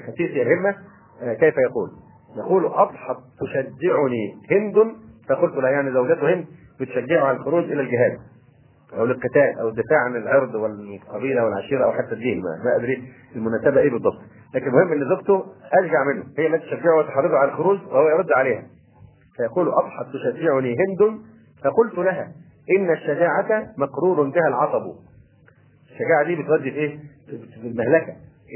خسيس 0.06 0.30
الهمة 0.30 0.76
آه، 1.22 1.34
كيف 1.34 1.54
يقول؟ 1.58 1.90
يقول 2.36 2.66
اضحت 2.66 3.16
تشجعني 3.40 4.34
هند. 4.50 4.96
فقلت 5.28 5.54
لها 5.54 5.70
يعني 5.70 5.92
زوجته 5.92 6.34
هند 6.34 6.46
بتشجعه 6.80 7.24
على 7.24 7.36
الخروج 7.36 7.64
إلى 7.64 7.80
الجهاد 7.80 8.18
أو 8.98 9.04
للقتال 9.04 9.58
أو 9.60 9.68
الدفاع 9.68 9.98
عن 9.98 10.16
العرض 10.16 10.54
والقبيلة 10.54 11.44
والعشيرة 11.44 11.84
أو 11.84 11.92
حتى 11.92 12.12
الدين. 12.12 12.42
ما, 12.42 12.64
ما 12.64 12.76
أدري 12.76 13.02
المناسبة 13.36 13.80
إيه 13.80 13.90
بالضبط. 13.90 14.20
لكن 14.54 14.66
المهم 14.66 14.92
إن 14.92 15.08
زوجته 15.08 15.44
أرجع 15.78 16.04
منه. 16.04 16.24
هي 16.38 16.46
التي 16.46 16.66
تشجعه 16.66 16.98
وتحرضه 16.98 17.36
على 17.36 17.50
الخروج 17.50 17.78
وهو 17.86 18.08
يرد 18.08 18.32
عليها. 18.36 18.62
فيقول 19.36 19.68
اضحت 19.68 20.06
تشجعني 20.12 20.76
هند؟ 20.76 21.20
فقلت 21.64 21.98
لها 21.98 22.32
إن 22.78 22.90
الشجاعة 22.90 23.66
مقرور 23.78 24.22
بها 24.22 24.48
العصب. 24.48 24.92
الشجاعة 25.90 26.24
دي 26.26 26.42
بتودي 26.42 26.70
في 26.70 26.76
إيه؟ 26.76 26.98
في 27.60 27.66
المهلكه 27.66 28.12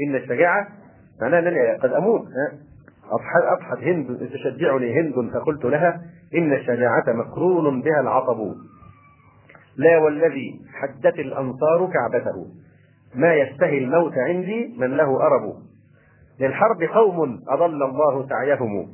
إن 0.07 0.15
الشجاعة 0.15 0.67
معناها 1.21 1.39
إنني 1.39 1.77
قد 1.77 1.91
أموت. 1.93 2.21
أضحت 3.11 3.43
أضحت 3.43 3.77
هند 3.77 4.29
تشجعني 4.33 4.99
هند؟ 5.01 5.31
فقلت 5.33 5.65
لها 5.65 6.01
إن 6.35 6.53
الشجاعة 6.53 7.03
مقرون 7.07 7.81
بها 7.81 8.01
العطب 8.01 8.55
لا 9.77 9.97
والذي 9.97 10.59
حدت 10.73 11.19
الأنصار 11.19 11.89
كعبته. 11.93 12.47
ما 13.15 13.33
يستهي 13.35 13.77
الموت 13.77 14.13
عندي 14.17 14.75
من 14.77 14.97
له 14.97 15.21
أرب. 15.21 15.53
للحرب 16.39 16.83
قوم 16.83 17.39
أضل 17.49 17.83
الله 17.83 18.27
سعيهم. 18.29 18.87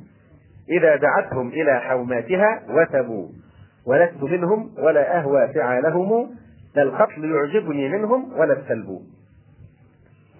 إذا 0.68 0.96
دعتهم 0.96 1.48
إلى 1.48 1.80
حوماتها 1.80 2.62
وثبوا 2.68 3.28
ولست 3.86 4.22
منهم 4.22 4.70
ولا 4.78 5.18
أهوى 5.18 5.48
فعالهم 5.54 6.30
لا 6.74 6.82
القتل 6.82 7.24
يعجبني 7.24 7.88
منهم 7.88 8.32
ولا 8.32 8.52
السلب. 8.52 9.00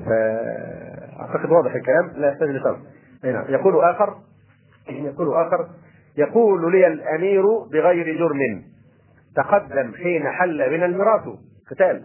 فأعتقد 0.07 1.51
واضح 1.51 1.75
الكلام. 1.75 2.11
لا 2.17 2.29
يحتاج 2.29 2.49
لشرح 2.49 2.79
نعم 3.25 3.45
يقول 3.49 3.85
آخر. 3.85 4.15
يقول 4.89 5.35
آخر. 5.35 5.69
يقول 6.17 6.73
لي 6.73 6.87
الأمير 6.87 7.43
بغير 7.73 8.19
جرم. 8.19 8.63
تقدم 9.37 9.95
حين 9.95 10.29
حل 10.29 10.71
بنا 10.71 10.87
الميراث. 10.87 11.29
قتال. 11.71 12.05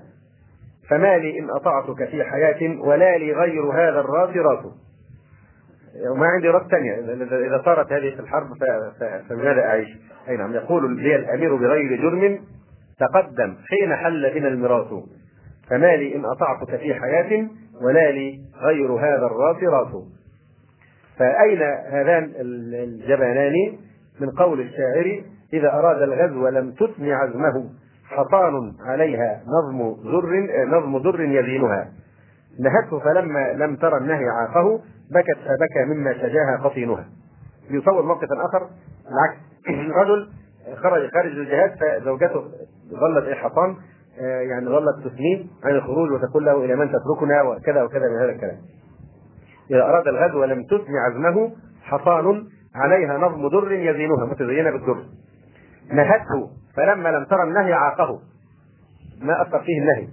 فما 0.90 1.18
لي 1.18 1.40
إن 1.40 1.50
أطعتك 1.50 2.10
في 2.10 2.24
حياة 2.24 2.80
ولا 2.80 3.18
لي 3.18 3.34
غير 3.34 3.64
هذا 3.64 4.00
الراس 4.00 4.36
راس. 4.36 4.66
وما 6.12 6.28
عندي 6.28 6.48
راس 6.48 6.68
ثانية. 6.72 7.00
إذا 7.48 7.62
صارت 7.66 7.92
هذه 7.92 8.16
في 8.16 8.20
الحرب 8.20 8.48
فماذا 9.30 9.62
أعيش؟ 9.62 9.88
أي 10.30 10.38
نعم. 10.38 10.54
يقول 10.54 10.96
لي 10.96 11.16
الأمير 11.16 11.56
بغير 11.56 12.02
جرم 12.02 12.40
تقدم 13.00 13.56
حين 13.70 13.96
حل 13.96 14.34
بنا 14.34 14.48
الميراث 14.48 14.88
فما 15.70 15.96
لي 15.96 16.16
إن 16.16 16.26
أطعتك 16.26 16.76
في 16.76 16.94
حياة 16.94 17.48
ولا 17.82 18.12
لي 18.12 18.40
غير 18.62 18.92
هذا 18.92 19.26
الراس 19.26 19.64
راس 19.64 20.04
فأين 21.18 21.62
هذان 21.92 22.32
الجبانان؟ 22.40 23.54
من 24.20 24.30
قول 24.30 24.62
الشاعر 24.62 25.22
إذا 25.54 25.74
أراد 25.74 26.02
الغزو 26.02 26.48
لم 26.48 26.72
تثني 26.72 27.14
عزمه 27.14 27.70
حصان 28.06 28.74
عليها 28.86 29.42
نظم 29.48 29.96
ذر 30.12 30.48
نظم 30.68 30.98
ذر 30.98 31.22
يزينها 31.22 31.92
نهته 32.60 33.00
فلما 33.00 33.54
لم 33.54 33.76
ترى 33.76 33.98
النهي 33.98 34.26
عافه 34.26 34.80
بكت 35.12 35.38
فبكى 35.38 35.94
مما 35.94 36.14
شجاها 36.14 36.58
قطينها 36.64 37.06
يصور 37.70 38.02
موقفا 38.02 38.46
آخر 38.46 38.70
العكس. 39.12 39.38
رجل 40.02 40.30
خرج 40.76 41.12
خارج 41.12 41.32
الجهاد 41.32 41.72
فزوجته 41.80 42.44
ظلت 42.92 43.26
إيه 43.26 43.36
حصان 43.36 43.76
آه، 44.22 44.42
يعني 44.42 44.66
ظلت 44.66 45.08
تثنيه 45.08 45.46
عن 45.64 45.76
الخروج 45.76 46.12
وتقول 46.12 46.46
له 46.46 46.66
إلى 46.66 46.76
من 46.76 46.90
تتركنا 46.90 47.42
وكذا 47.42 47.84
وكذا 47.84 48.10
من 48.10 48.16
هذا 48.16 48.32
الكلام. 48.32 48.58
إذا 49.72 49.84
أراد 49.84 50.08
الغزو 50.08 50.44
لم 50.44 50.64
تثني 50.64 51.00
عزمه 51.00 51.52
حصان 51.82 52.44
عليها 52.76 53.18
نظم 53.18 53.50
در 53.50 53.72
يزينها 53.72 54.26
متزينة 54.26 54.72
بالدر 54.72 55.04
نهته 55.92 56.50
فلما 56.76 57.10
لم 57.10 57.26
ترى 57.26 57.44
النهي 57.44 57.74
عاقه. 57.74 58.20
ما 59.22 59.42
أثر 59.42 59.60
فيه 59.60 59.82
النهي. 59.82 60.08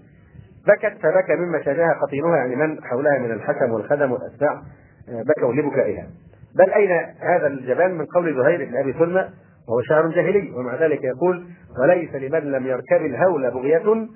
بكت 0.67 0.97
فبكى 1.03 1.37
مما 1.37 1.63
شاجها 1.63 1.99
قطينها 2.03 2.37
يعني 2.37 2.57
من 2.57 2.85
حولها 2.85 3.19
من 3.19 3.31
الحكم 3.31 3.73
والخدم 3.73 4.13
والأتباع 4.13 4.63
بكوا 5.09 5.53
لبكائها 5.53 6.07
بل 6.55 6.71
أين 6.71 6.91
هذا 7.19 7.47
الجبان 7.47 7.95
من 7.95 8.07
قول 8.07 8.35
زهير 8.35 8.65
بن 8.65 8.77
أبي 8.77 8.93
سلمى 8.93 9.29
وهو 9.69 9.81
شعر 9.83 10.09
جاهلي 10.09 10.51
ومع 10.51 10.75
ذلك 10.75 11.05
يقول 11.05 11.47
وليس 11.81 12.15
لمن 12.15 12.53
لم 12.53 12.67
يركب 12.67 13.07
الهول 13.07 13.51
بغية 13.51 14.09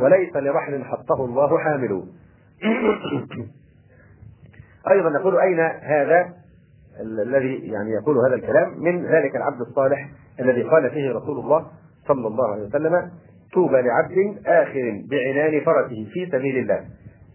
وليس 0.00 0.36
لرحل 0.36 0.84
حطه 0.84 1.24
الله 1.24 1.58
حامل. 1.58 2.02
أيضا 4.90 5.10
نقول 5.10 5.38
أين 5.38 5.60
هذا 5.60 6.32
الذي 7.00 7.54
يعني 7.54 7.90
يقول 7.90 8.18
هذا 8.18 8.34
الكلام؟ 8.34 8.80
من 8.80 9.06
ذلك 9.06 9.36
العبد 9.36 9.60
الصالح 9.60 10.08
الذي 10.40 10.62
قال 10.62 10.90
فيه 10.90 11.10
رسول 11.12 11.38
الله 11.38 11.66
صلى 12.08 12.26
الله 12.26 12.52
عليه 12.52 12.62
وسلم 12.62 13.10
طوبى 13.54 13.82
لعبد 13.82 14.46
آخر 14.46 15.02
بعنان 15.10 15.60
فرسه 15.60 16.06
في 16.12 16.26
سبيل 16.32 16.58
الله 16.58 16.84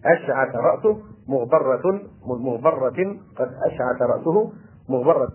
أشعث 0.06 0.56
رأسه 0.56 1.02
مغبرة 1.28 2.02
مغبرة 2.26 3.18
قد 3.36 3.52
أشعث 3.66 4.02
رأسه 4.02 4.54
مغبرة. 4.90 5.28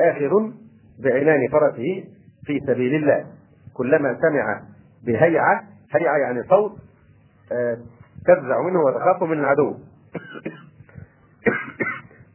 آخر 0.00 0.52
بعنان 0.98 1.48
فرسه 1.52 2.04
في 2.44 2.60
سبيل 2.66 2.94
الله. 2.94 3.26
كلما 3.74 4.18
سمع 4.20 4.62
بهيعة 5.06 5.64
هيعة 5.94 6.18
يعني 6.18 6.42
صوت 6.42 6.72
آه، 7.52 7.78
تفزع 8.26 8.62
منه 8.62 8.80
وتخاف 8.80 9.22
من 9.22 9.38
العدو. 9.38 9.74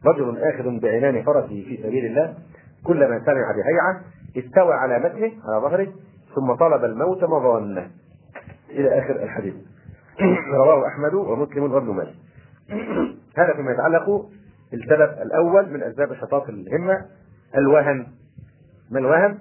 رجل 0.06 0.38
آخذ 0.38 0.80
بعنان 0.80 1.22
فرسه 1.22 1.48
في 1.48 1.80
سبيل 1.82 2.06
الله 2.06 2.34
كلما 2.84 3.18
سمع 3.18 3.52
بهيعة 3.52 4.00
استوى 4.38 4.74
على 4.74 4.98
متنه 4.98 5.32
على 5.44 5.60
ظهره 5.62 5.88
ثم 6.34 6.54
طلب 6.54 6.84
الموت 6.84 7.24
مظانه 7.24 7.90
إلى 8.70 8.98
آخر 8.98 9.22
الحديث. 9.22 9.54
رواه 10.54 10.88
أحمد 10.88 11.14
ومسلم 11.14 11.72
وابن 11.72 11.94
ماجه. 11.94 12.14
هذا 13.38 13.54
فيما 13.56 13.72
يتعلق 13.72 14.30
بالسبب 14.70 15.22
الأول 15.22 15.70
من 15.70 15.82
أسباب 15.82 16.14
شطاط 16.14 16.48
الهمة 16.48 17.06
الوهن 17.56 18.06
ما 18.90 18.98
الوهن؟ 18.98 19.38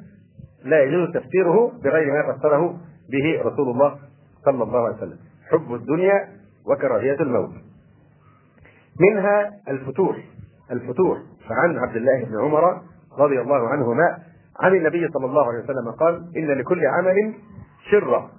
لا 0.63 0.84
يجوز 0.84 1.13
تفسيره 1.13 1.71
بغير 1.84 2.13
ما 2.13 2.34
فسره 2.34 2.78
به 3.09 3.41
رسول 3.41 3.69
الله 3.69 3.99
صلى 4.45 4.63
الله 4.63 4.86
عليه 4.86 4.97
وسلم. 4.97 5.17
حب 5.49 5.74
الدنيا 5.74 6.28
وكراهية 6.65 7.19
الموت. 7.19 7.51
منها 8.99 9.51
الفتور. 9.67 10.17
الفتور. 10.71 11.17
فعن 11.49 11.78
عبد 11.78 11.95
الله 11.95 12.24
بن 12.26 12.39
عمر 12.39 12.82
رضي 13.19 13.41
الله 13.41 13.69
عنهما 13.69 14.17
عن 14.59 14.76
النبي 14.76 15.07
صلى 15.07 15.26
الله 15.26 15.47
عليه 15.47 15.63
وسلم 15.63 15.91
قال 15.91 16.15
إن 16.38 16.47
لكل 16.47 16.86
عمل 16.86 17.34
شرة 17.91 18.32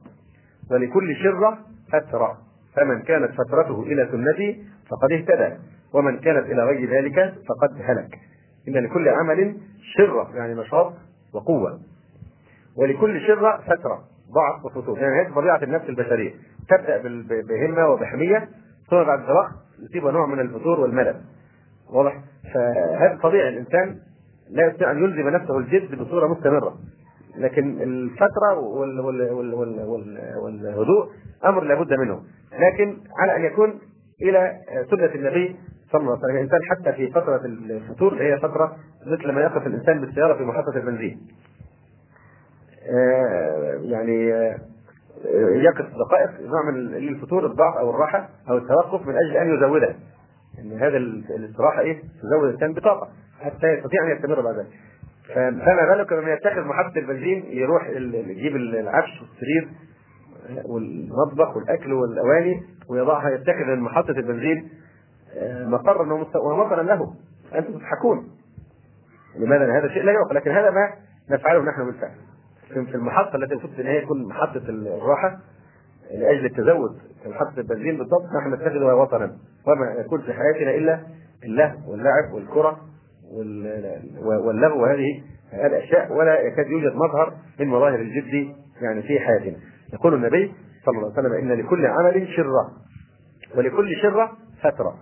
ولكل 0.70 1.16
شرة 1.22 1.58
فترة 1.92 2.38
فمن 2.76 3.02
كانت 3.02 3.30
فترته 3.32 3.82
إلى 3.82 4.08
سنتي 4.12 4.64
فقد 4.90 5.12
اهتدى 5.12 5.56
ومن 5.92 6.18
كانت 6.18 6.46
إلى 6.46 6.64
غير 6.64 6.90
ذلك 6.90 7.34
فقد 7.48 7.82
هلك 7.82 8.18
إن 8.68 8.72
لكل 8.72 9.08
عمل 9.08 9.56
شرة 9.96 10.30
يعني 10.34 10.54
نشاط 10.54 10.92
وقوة 11.32 11.80
ولكل 12.76 13.20
شرة 13.26 13.60
فترة 13.66 14.04
ضعف 14.34 14.64
وفتور 14.64 14.98
يعني 14.98 15.20
هذه 15.20 15.34
طبيعة 15.34 15.62
النفس 15.62 15.88
البشرية 15.88 16.34
تبدأ 16.68 17.02
بهمة 17.42 17.88
وبحمية 17.88 18.48
ثم 18.90 19.04
بعد 19.04 19.30
وقت 19.30 19.52
يصيبها 19.82 20.12
نوع 20.12 20.26
من 20.26 20.40
الفتور 20.40 20.80
والملل 20.80 21.20
واضح 21.90 22.20
فهذا 22.54 23.18
طبيعي 23.22 23.48
الإنسان 23.48 23.98
لا 24.50 24.66
يستطيع 24.66 24.90
أن 24.90 25.04
يلزم 25.04 25.28
نفسه 25.28 25.58
الجد 25.58 25.98
بصورة 26.02 26.26
مستمرة 26.26 26.78
لكن 27.36 27.82
الفترة 27.82 28.58
والهدوء 30.42 31.08
أمر 31.44 31.64
لابد 31.64 31.92
منه 31.92 32.22
لكن 32.52 32.96
على 33.18 33.36
أن 33.36 33.44
يكون 33.44 33.80
إلى 34.22 34.52
سنة 34.90 35.14
النبي 35.14 35.56
صلى 35.92 36.00
الله 36.00 36.12
عليه 36.12 36.24
وسلم. 36.24 36.36
الإنسان 36.36 36.60
حتى 36.62 36.92
في 36.92 37.10
فترة 37.10 37.40
الفطور 37.44 38.22
هي 38.22 38.38
فترة 38.38 38.76
مثل 39.06 39.32
ما 39.32 39.40
يقف 39.40 39.66
الإنسان 39.66 40.00
بالسيارة 40.00 40.34
في 40.34 40.42
محطة 40.42 40.76
البنزين. 40.76 41.20
آه، 42.90 43.80
يعني 43.82 44.32
آه، 44.34 44.58
يقف 45.50 45.86
دقائق 45.86 46.40
نوع 46.40 46.70
من 46.70 46.74
للفطور 46.90 47.46
الضعف 47.46 47.76
أو 47.76 47.90
الراحة 47.90 48.28
أو 48.50 48.56
التوقف 48.56 49.06
من 49.06 49.14
أجل 49.16 49.36
أن 49.36 49.54
يزوده. 49.54 49.94
إن 50.58 50.72
هذا 50.72 50.96
الاستراحة 50.96 51.80
إيه؟ 51.80 52.02
تزود 52.22 52.44
الإنسان 52.44 52.72
بطاقة 52.72 53.08
حتى 53.40 53.66
يستطيع 53.66 54.02
أن 54.06 54.16
يستمر 54.16 54.40
بعد 54.40 54.54
ذلك. 54.56 54.66
فما 55.34 55.94
بالك 55.94 56.12
لما 56.12 56.32
يتخذ 56.32 56.60
محطة 56.60 56.98
البنزين 56.98 57.44
يروح 57.46 57.88
يجيب 57.88 58.56
العفش 58.56 59.20
والسرير 59.20 59.68
والمطبخ 60.64 61.56
والأكل 61.56 61.92
والأواني 61.92 62.62
ويضعها 62.88 63.30
يتخذ 63.30 63.64
من 63.64 63.80
محطه 63.80 64.10
البنزين 64.10 64.68
آه، 65.36 65.64
مقرا 65.64 66.12
ومطرا 66.36 66.82
له. 66.82 67.14
أنتم 67.54 67.72
تضحكون. 67.72 68.28
لماذا؟ 69.38 69.78
هذا 69.78 69.88
شيء 69.88 70.02
لا 70.02 70.12
يعقل. 70.12 70.34
لكن 70.34 70.50
هذا 70.50 70.70
ما 70.70 70.90
نفعله 71.30 71.62
نحن 71.62 71.84
بالفعل. 71.84 72.14
في 72.68 72.94
المحطة 72.94 73.36
التي 73.36 73.52
المفروض 73.52 73.80
ان 73.80 73.86
هي 73.86 74.00
تكون 74.00 74.28
محطة 74.28 74.62
الراحة 74.68 75.38
لأجل 76.10 76.44
التزود 76.44 76.98
في 77.22 77.28
محطة 77.28 77.58
البنزين 77.58 77.98
بالضبط. 77.98 78.24
نحن 78.40 78.54
نتخذها 78.54 78.94
وطنا. 78.94 79.36
وما 79.66 80.00
يكون 80.00 80.20
في 80.20 80.32
حياتنا 80.32 80.70
إلا 80.70 81.00
اللهو 81.44 81.92
واللعب 81.92 82.32
والكرة 82.32 82.80
واللغو. 84.22 84.82
وهذه 84.82 85.22
الاشياء 85.52 86.12
ولا 86.12 86.40
يكاد 86.40 86.66
يوجد 86.66 86.94
مظهر 86.94 87.34
من 87.60 87.66
مظاهر 87.66 88.00
الجد 88.00 88.54
يعني 88.80 89.02
في 89.02 89.20
حياتنا. 89.20 89.56
يقول 89.94 90.14
النبي 90.14 90.54
صلى 90.84 90.96
الله 90.98 91.12
عليه 91.12 91.28
وسلم 91.28 91.32
إن 91.32 91.60
لكل 91.60 91.86
عمل 91.86 92.28
شرة 92.36 92.72
ولكل 93.56 93.96
شرة 94.02 94.32
فترة. 94.62 94.94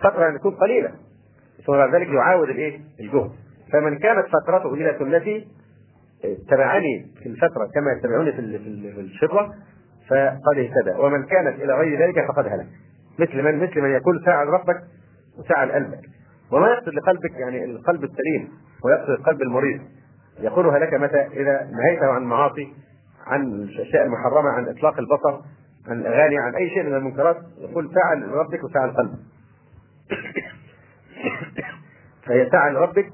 فترة 0.00 0.22
يعني 0.22 0.38
تكون 0.38 0.54
قليلة. 0.54 0.90
ثم 1.66 1.72
بعد 1.72 1.94
ذلك 1.94 2.08
يعاود 2.08 2.48
الإيه؟ 2.48 2.80
الجهد. 3.00 3.30
فمن 3.72 3.98
كانت 3.98 4.26
فترته 4.26 4.74
إلى 4.74 4.96
سنتي 4.98 5.48
اتبعني 6.24 7.06
في 7.22 7.28
الفترة 7.28 7.68
كما 7.74 7.92
يتبعوني 7.92 8.32
في 8.32 8.58
في 8.94 9.00
الشرة 9.00 9.54
فقد 10.08 10.58
اهتدى. 10.58 10.98
ومن 10.98 11.22
كانت 11.26 11.60
إلى 11.60 11.74
غير 11.74 11.98
ذلك 12.02 12.26
فقد 12.28 12.46
هلك. 12.46 12.66
مثل 13.18 13.42
من 13.42 13.62
مثل 13.62 13.80
من 13.80 13.90
يقول 13.90 14.22
ساعد 14.24 14.46
ربك 14.48 14.82
وساعد 15.38 15.70
قلبك. 15.70 16.00
وما 16.52 16.68
يقصد 16.68 16.88
لقلبك 16.88 17.32
يعني 17.34 17.64
القلب 17.64 18.04
السليم 18.04 18.48
ويقصد 18.84 19.10
القلب 19.10 19.42
المريض. 19.42 19.80
يقولها 20.40 20.78
لك 20.78 20.94
متى؟ 20.94 21.26
إذا 21.26 21.70
نهيته 21.72 22.06
عن 22.06 22.22
معاصي 22.22 22.72
عن 23.26 23.42
الأشياء 23.42 24.04
المحرمة 24.04 24.50
عن 24.50 24.68
إطلاق 24.68 24.98
البصر 24.98 25.40
عن 25.88 26.00
الأغاني 26.00 26.38
عن 26.38 26.54
أي 26.54 26.70
شيء 26.70 26.82
من 26.82 26.94
المنكرات 26.94 27.36
يقول 27.58 27.94
ساعة 27.94 28.14
لربك 28.14 28.64
وساعة 28.64 28.86
لقلبك 28.86 29.18
فهي 32.26 32.50
ساعة 32.50 32.70
لربك 32.70 33.12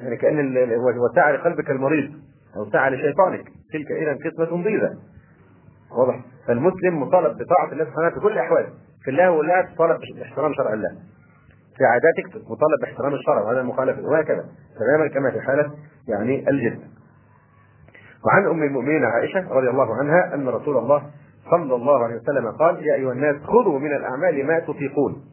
يعني 0.00 0.16
كأن 0.16 0.56
وسع 0.98 1.30
لقلبك 1.30 1.70
المريض 1.70 2.12
أو 2.56 2.70
سعى 2.70 2.90
لشيطانك 2.90 3.44
تلك 3.72 3.92
إذا 3.92 4.12
قسمة 4.12 4.62
ضيزة. 4.64 4.98
واضح؟ 5.98 6.20
فالمسلم 6.46 7.02
مطالب 7.02 7.38
بطاعة 7.38 7.72
الله 7.72 7.84
سبحانه 7.84 8.10
في 8.10 8.20
كل 8.20 8.32
الأحوال. 8.32 8.66
في 9.04 9.10
الله 9.10 9.30
والله 9.30 9.62
تطالب 9.62 10.00
باحترام 10.18 10.54
شرع 10.54 10.72
الله. 10.72 10.90
في 11.76 11.84
عاداتك 11.84 12.36
مطالب 12.36 12.80
باحترام 12.80 13.14
الشرع 13.14 13.42
وهذا 13.42 13.62
مخالف 13.62 13.98
وهكذا 13.98 14.44
تماما 14.78 15.08
كما 15.08 15.30
في 15.30 15.40
حالة 15.40 15.70
يعني 16.08 16.50
الجد 16.50 16.80
وعن 18.26 18.46
أم 18.46 18.62
المؤمنين 18.62 19.04
عائشة 19.04 19.52
رضي 19.52 19.70
الله 19.70 19.94
عنها 19.94 20.34
أن 20.34 20.48
رسول 20.48 20.76
الله 20.76 21.02
صلى 21.50 21.74
الله 21.74 22.04
عليه 22.04 22.16
وسلم 22.16 22.50
قال 22.50 22.86
يا 22.86 22.94
أيها 22.94 23.12
الناس 23.12 23.36
خذوا 23.36 23.78
من 23.78 23.92
الأعمال 23.92 24.46
ما 24.46 24.58
تطيقون. 24.58 25.24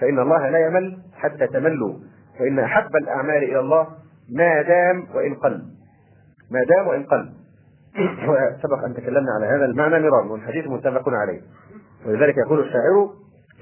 فإن 0.00 0.18
الله 0.18 0.48
لا 0.48 0.66
يمل 0.66 0.98
حتى 1.16 1.46
تملوا. 1.46 1.94
فإن 2.38 2.58
أحب 2.58 2.96
الأعمال 2.96 3.42
إلى 3.42 3.60
الله 3.60 3.86
ما 4.36 4.62
دام 4.62 5.06
وإن 5.14 5.34
قل. 5.34 5.62
ما 6.50 6.64
دام 6.64 6.88
وإن 6.88 7.02
قل. 7.02 7.32
سبق 8.62 8.84
أن 8.84 8.94
تكلمنا 8.94 9.32
على 9.36 9.46
هذا 9.46 9.64
المعنى 9.64 10.00
مرارا 10.00 10.32
والحديث 10.32 10.66
متفق 10.66 11.08
عليه. 11.08 11.40
ولذلك 12.06 12.34
يقول 12.46 12.60
الشاعر 12.60 13.10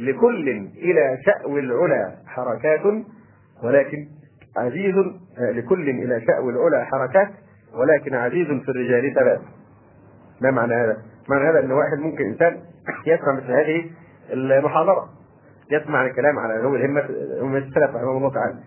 لكل 0.00 0.48
إلى 0.76 1.18
شأو 1.26 1.58
العلا 1.58 2.12
حركات 2.26 3.04
ولكن 3.62 4.06
عزيز 4.56 4.94
لكل 5.38 5.88
إلى 5.88 6.20
شأو 6.26 6.50
العلا 6.50 6.84
حركات 6.84 7.28
ولكن 7.74 8.14
عزيز 8.14 8.46
في 8.46 8.68
الرجال 8.68 9.14
ثبات 9.14 9.40
ما 10.40 10.50
معنى 10.50 10.74
هذا؟ 10.74 10.96
معنى 11.28 11.50
هذا 11.50 11.60
أن 11.60 11.72
واحد 11.72 11.98
ممكن 11.98 12.24
إنسان 12.24 12.60
يسمع 13.06 13.32
مثل 13.32 13.52
هذه 13.52 13.90
المحاضرة. 14.32 15.08
يسمع 15.70 16.06
الكلام 16.06 16.38
على 16.38 16.62
ذوي 16.62 16.78
الهمة 16.78 17.02
هم 17.40 17.56
السلف 17.56 17.94
رحمه 17.94 18.16
الله 18.16 18.32
تعالى. 18.32 18.58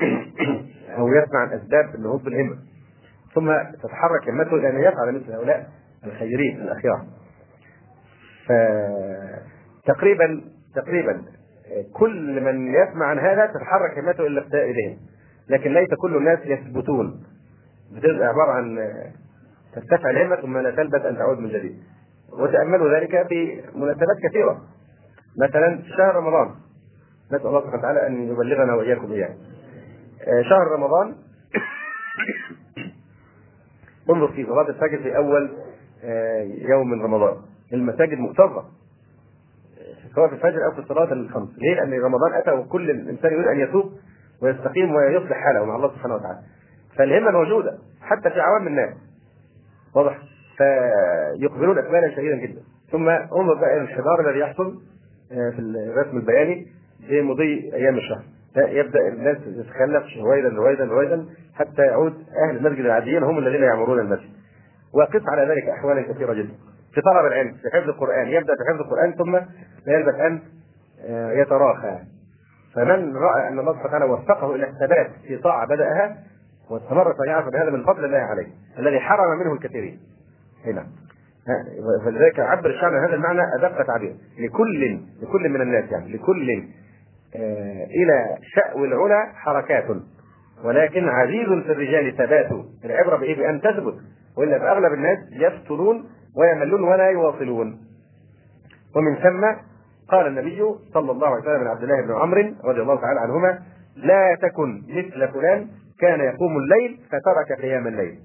أو 0.98 1.08
يسمع 1.08 1.40
عن 1.40 1.52
أسباب 1.52 1.94
النهوض 1.94 2.24
بالهمة 2.24 2.56
ثم 3.34 3.52
تتحرك 3.82 4.28
همته 4.28 4.56
إلى 4.56 4.68
أن 4.68 4.78
يفعل 4.78 5.14
مثل 5.14 5.32
هؤلاء 5.32 5.70
الخيرين 6.04 6.60
الأخيار. 6.60 7.04
فتقريبا 9.86 10.40
تقريبا 10.74 11.22
كل 11.92 12.40
من 12.40 12.74
يسمع 12.74 13.06
عن 13.06 13.18
هذا 13.18 13.46
تتحرك 13.46 13.98
همته 13.98 14.20
إلى 14.20 14.28
الاقتداء 14.28 14.72
بهم 14.72 14.96
لكن 15.48 15.74
ليس 15.74 15.88
كل 16.02 16.16
الناس 16.16 16.38
يثبتون. 16.44 17.33
بتبقى 17.94 18.26
عبارة 18.26 18.52
عن 18.52 18.78
ترتفع 19.74 20.10
الهمة 20.10 20.36
ثم 20.36 20.58
لا 20.58 20.70
تلبث 20.70 21.06
أن 21.06 21.16
تعود 21.16 21.38
من 21.38 21.48
جديد. 21.48 21.78
وتأملوا 22.32 22.98
ذلك 22.98 23.26
في 23.28 23.62
مناسبات 23.74 24.16
كثيرة. 24.28 24.60
مثلا 25.38 25.82
شهر 25.96 26.14
رمضان. 26.14 26.50
نسأل 27.32 27.46
الله 27.46 27.60
سبحانه 27.60 27.78
وتعالى 27.78 28.06
أن 28.06 28.28
يبلغنا 28.28 28.74
وإياكم 28.74 29.12
إياه. 29.12 29.34
آه، 30.22 30.42
شهر 30.42 30.66
رمضان. 30.72 31.14
انظر 34.10 34.32
في 34.32 34.46
صلاة 34.46 34.68
الفجر 34.68 34.98
في 35.02 35.16
أول 35.16 35.50
آه، 36.04 36.42
يوم 36.42 36.90
من 36.90 37.02
رمضان. 37.02 37.36
المساجد 37.72 38.18
مكتظه 38.18 38.64
سواء 40.14 40.28
في 40.28 40.34
الفجر 40.34 40.64
أو 40.66 40.72
في 40.72 40.78
الصلاة 40.78 41.12
الخمس. 41.12 41.48
ليه؟ 41.58 41.74
لأن 41.74 42.02
رمضان 42.02 42.34
أتى 42.34 42.50
وكل 42.50 42.90
انسان 42.90 43.32
يريد 43.32 43.46
أن 43.46 43.60
يتوب 43.60 43.92
ويستقيم 44.42 44.94
ويصلح 44.94 45.36
حاله 45.36 45.64
مع 45.64 45.76
الله 45.76 45.88
سبحانه 45.88 46.14
وتعالى. 46.14 46.38
فالهمة 46.98 47.30
موجودة 47.30 47.78
حتى 48.02 48.30
في 48.30 48.40
عوام 48.40 48.66
الناس. 48.66 48.94
واضح؟ 49.94 50.18
فيقبلون 50.58 51.78
اقبالا 51.78 52.10
شديدا 52.16 52.36
جدا. 52.36 52.60
ثم 52.92 53.08
انظر 53.08 53.54
بقى 53.54 53.76
إلى 53.76 53.80
الحضار 53.82 54.20
الذي 54.28 54.38
يحصل 54.38 54.74
آه، 55.32 55.50
في 55.50 55.58
الرسم 55.58 56.16
البياني 56.16 56.66
بمضي 57.10 57.70
أيام 57.74 57.94
الشهر. 57.96 58.22
يبدأ 58.56 59.08
الناس 59.08 59.36
يتخلف 59.46 60.04
رويدا 60.18 60.48
رويدا 60.48 60.84
رويدا 60.84 61.26
حتى 61.54 61.82
يعود 61.82 62.14
أهل 62.44 62.56
المسجد 62.56 62.84
العاديين 62.84 63.22
هم 63.22 63.38
الذين 63.38 63.62
يعمرون 63.62 64.00
المسجد. 64.00 64.30
وقف 64.94 65.22
على 65.28 65.42
ذلك 65.54 65.68
احوالا 65.68 66.02
كثيرة 66.02 66.32
جدا. 66.32 66.54
في 66.94 67.00
طلب 67.00 67.26
العلم 67.26 67.52
في 67.52 67.70
حفظ 67.72 67.88
القرآن 67.88 68.28
يبدأ 68.28 68.54
في 68.54 68.72
حفظ 68.72 68.80
القرآن 68.80 69.12
ثم 69.12 69.36
لا 69.86 69.98
يلبث 69.98 70.14
أن 70.14 70.40
آه، 71.08 71.32
يتراخى. 71.32 71.98
فمن 72.74 73.16
رأى 73.16 73.48
أن 73.48 73.58
الله 73.58 73.72
سبحانه 73.82 74.04
وفقه 74.06 74.54
إلى 74.54 74.66
الثبات 74.68 75.10
في 75.26 75.36
طاعة 75.36 75.66
بدأها 75.66 76.16
واستمر 76.74 77.14
ان 77.52 77.54
هذا 77.54 77.70
من 77.70 77.84
فضل 77.84 78.04
الله 78.04 78.18
عليه 78.18 78.46
الذي 78.78 79.00
حرم 79.00 79.38
منه 79.38 79.52
الكثيرين. 79.52 80.00
هنا 80.66 80.86
فلذلك 82.04 82.40
عبر 82.40 82.70
الشعر 82.70 82.96
عن 82.96 83.04
هذا 83.04 83.14
المعنى 83.14 83.40
أدق 83.58 83.82
تعبير. 83.82 84.14
لكل 84.38 85.00
لكل 85.22 85.48
من 85.48 85.60
الناس 85.60 85.92
يعني 85.92 86.12
لكل 86.12 86.50
آه 87.36 87.84
إلى 87.84 88.38
شأو 88.42 88.84
العلا 88.84 89.32
حركات. 89.34 89.84
ولكن 90.64 91.08
عزيز 91.08 91.48
في 91.48 91.72
الرجال 91.72 92.16
ثبات. 92.16 92.50
العبرة 92.84 93.16
بايه؟ 93.16 93.36
بأن 93.36 93.60
تثبت 93.60 93.94
والا 94.38 94.58
فاغلب 94.58 94.92
الناس 94.92 95.18
يفترون 95.32 96.04
ويملون 96.36 96.82
ولا 96.82 97.10
يواصلون. 97.10 97.78
ومن 98.96 99.14
ثم 99.14 99.46
قال 100.08 100.26
النبي 100.26 100.62
صلى 100.94 101.10
الله 101.10 101.26
عليه 101.28 101.42
وسلم 101.42 101.68
عبد 101.68 101.82
الله 101.82 102.02
بن 102.02 102.14
عمرو 102.14 102.54
رضي 102.64 102.80
الله 102.80 103.00
تعالى 103.00 103.20
عنهما 103.20 103.58
لا 103.96 104.34
تكن 104.42 104.82
مثل 104.88 105.28
فلان 105.32 105.68
كان 106.00 106.20
يقوم 106.20 106.56
الليل 106.56 107.00
فترك 107.08 107.60
قيام 107.62 107.86
الليل. 107.86 108.18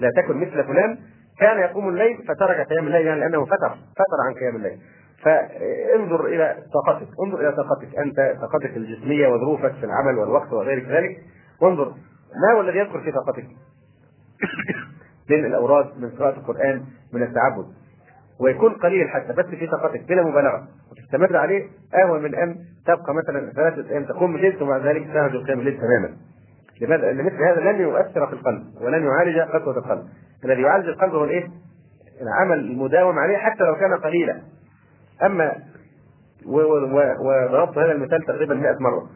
لا 0.00 0.10
تكن 0.16 0.36
مثل 0.36 0.64
فلان 0.64 0.98
كان 1.40 1.58
يقوم 1.58 1.88
الليل 1.88 2.18
فترك 2.28 2.66
قيام 2.68 2.86
الليل 2.86 3.06
يعني 3.06 3.20
لأنه 3.20 3.44
فتر 3.44 3.68
فتر 3.68 4.18
عن 4.26 4.34
قيام 4.34 4.56
الليل. 4.56 4.78
فانظر 5.22 6.26
إلى 6.26 6.56
طاقتك 6.74 7.08
انظر 7.26 7.40
إلى 7.40 7.52
طاقتك 7.52 7.98
أنت 7.98 8.40
طاقتك 8.40 8.76
الجسمية 8.76 9.28
وظروفك 9.28 9.72
في 9.72 9.84
العمل 9.84 10.18
والوقت 10.18 10.52
وغير 10.52 10.88
ذلك. 10.88 11.16
وانظر 11.60 11.94
ما 12.42 12.56
هو 12.56 12.60
الذي 12.60 12.78
يدخل 12.78 13.00
في 13.00 13.12
طاقتك؟ 13.12 13.46
من 15.30 15.44
الأوراد 15.44 15.86
من 15.98 16.10
قراءة 16.10 16.36
القرآن 16.36 16.84
من 17.12 17.22
التعبد. 17.22 17.66
ويكون 18.40 18.74
قليل 18.74 19.08
حتى 19.08 19.32
بس 19.32 19.46
في 19.46 19.66
طاقتك 19.66 20.08
بلا 20.08 20.22
مبالغة. 20.22 20.68
وتستمر 20.90 21.36
عليه 21.36 21.68
اهون 21.94 22.22
من 22.22 22.34
ان 22.34 22.56
تبقى 22.86 23.14
مثلا 23.14 23.52
ثلاثة 23.52 23.90
أيام 23.90 24.04
تقوم 24.04 24.32
بالليل 24.32 24.56
بعد 24.60 24.86
ذلك 24.86 25.06
تهجر 25.06 25.42
قيام 25.46 25.60
الليل 25.60 25.78
تماما. 25.78 26.16
لماذا؟ 26.80 27.02
لأن 27.02 27.26
مثل 27.26 27.42
هذا 27.42 27.60
لن 27.60 27.80
يؤثر 27.80 28.26
في 28.26 28.32
القلب 28.32 28.64
ولن 28.80 29.04
يعالج 29.04 29.38
قسوة 29.38 29.78
القلب 29.78 30.04
الذي 30.44 30.62
يعالج 30.62 30.88
القلب 30.88 31.14
هو 31.14 31.24
الإيه؟ 31.24 31.48
العمل 32.22 32.58
المداوم 32.58 33.18
عليه 33.18 33.36
حتى 33.36 33.64
لو 33.64 33.74
كان 33.74 33.94
قليلا 33.94 34.42
أما 35.22 35.52
وضربت 36.46 37.78
هذا 37.78 37.92
المثال 37.92 38.22
تقريبا 38.22 38.54
100 38.54 38.76
مرة 38.80 39.10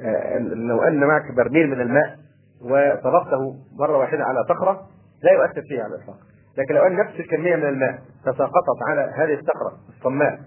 آه، 0.00 0.38
لو 0.38 0.82
أن 0.82 1.00
معك 1.00 1.34
برميل 1.36 1.70
من 1.70 1.80
الماء 1.80 2.16
وطلقته 2.62 3.54
مرة 3.78 3.98
واحدة 3.98 4.24
على 4.24 4.44
صخرة 4.48 4.86
لا 5.22 5.32
يؤثر 5.32 5.62
فيها 5.68 5.84
على 5.84 5.94
الإطلاق 5.94 6.16
لكن 6.58 6.74
لو 6.74 6.82
أن 6.82 6.96
نفس 6.96 7.20
الكمية 7.20 7.56
من 7.56 7.68
الماء 7.68 7.98
تساقطت 8.22 8.78
على 8.88 9.12
هذه 9.16 9.34
الصخرة 9.34 9.72
الصماء 9.88 10.40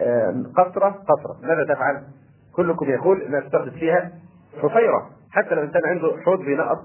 آه، 0.00 0.42
قطره 0.56 0.88
قطره 0.88 1.36
ماذا 1.42 1.74
تفعل؟ 1.74 2.02
كلكم 2.56 2.90
يقول 2.90 3.22
انها 3.22 3.40
تستخدم 3.40 3.70
فيها 3.70 4.10
حفيره 4.62 5.10
حتى 5.32 5.54
لو 5.54 5.62
الانسان 5.62 5.82
عنده 5.86 6.16
حوض 6.24 6.38
بينقط 6.38 6.78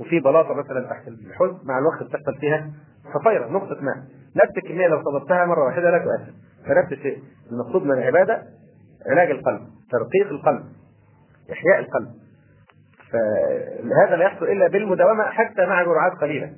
وفي 0.00 0.20
بلاطة 0.20 0.54
مثلا 0.54 0.86
تحت 0.90 1.08
الحوض 1.08 1.64
مع 1.64 1.78
الوقت 1.78 2.02
بتحصل 2.02 2.38
فيها 2.40 2.70
حفيره 3.14 3.46
نقطة 3.48 3.80
ماء. 3.80 3.96
نفس 4.36 4.56
الكمية 4.56 4.86
لو 4.86 5.02
صببتها 5.02 5.44
مرة 5.44 5.64
واحدة 5.64 5.90
لا 5.90 5.98
تؤثر 5.98 6.32
فنفس 6.66 6.92
الشيء 6.92 7.22
المقصود 7.52 7.82
من 7.82 7.92
العبادة 7.92 8.42
علاج 9.10 9.30
القلب 9.30 9.60
ترقيق 9.90 10.28
القلب 10.30 10.64
إحياء 11.52 11.78
القلب. 11.78 12.08
فهذا 13.12 14.16
لا 14.16 14.24
يحصل 14.24 14.44
إلا 14.44 14.68
بالمداومة 14.68 15.24
حتى 15.24 15.66
مع 15.66 15.82
جرعات 15.82 16.12
قليله 16.12 16.46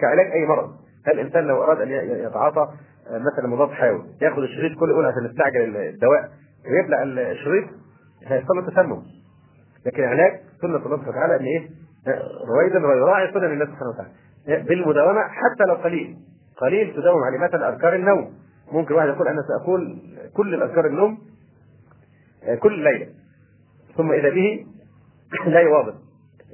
كعلاج 0.00 0.26
أي 0.26 0.46
مرض. 0.46 0.70
هل 1.06 1.12
الانسان 1.20 1.44
لو 1.44 1.62
أراد 1.62 1.80
أن 1.80 1.90
يتعاطى 2.26 2.68
مثلا 3.10 3.48
مضاد 3.48 3.70
حيوي 3.70 4.04
يأخذ 4.22 4.42
الشريط 4.42 4.78
كل 4.78 4.90
يقول 4.90 5.06
عشان 5.06 5.24
يستعجل 5.30 5.76
الدواء 5.76 6.30
ويبلع 6.70 7.02
الشريط 7.02 7.64
هيحصل 8.26 8.54
له 8.56 8.70
تسمم. 8.70 9.02
لكن 9.86 10.02
علاج 10.04 10.40
سنة 10.60 10.76
الله 10.76 10.96
سبحانه 10.96 11.08
وتعالى 11.08 11.36
إن 11.36 11.44
إيه؟ 11.44 11.68
رويدا 12.48 12.86
ويراعي 12.86 13.32
سنن 13.32 13.44
الله 13.44 13.64
سبحانه 13.64 13.90
وتعالى. 13.90 14.62
بالمداومة 14.62 15.20
حتى 15.20 15.64
لو 15.68 15.74
قليل. 15.74 16.16
قليل 16.56 16.94
تداوم 16.96 17.22
عليه 17.24 17.38
مثلا 17.38 17.74
اذكار 17.74 17.94
النوم. 17.94 18.32
ممكن 18.72 18.94
واحد 18.94 19.08
يقول 19.08 19.28
أنا 19.28 19.42
سأقول 19.48 19.98
كل 20.34 20.54
الأذكار 20.54 20.86
النوم 20.86 21.18
كل 22.60 22.78
ليلة. 22.78 23.06
ثم 23.96 24.12
إذا 24.12 24.30
به 24.30 24.66
لا 25.54 25.60
يواظب. 25.60 25.94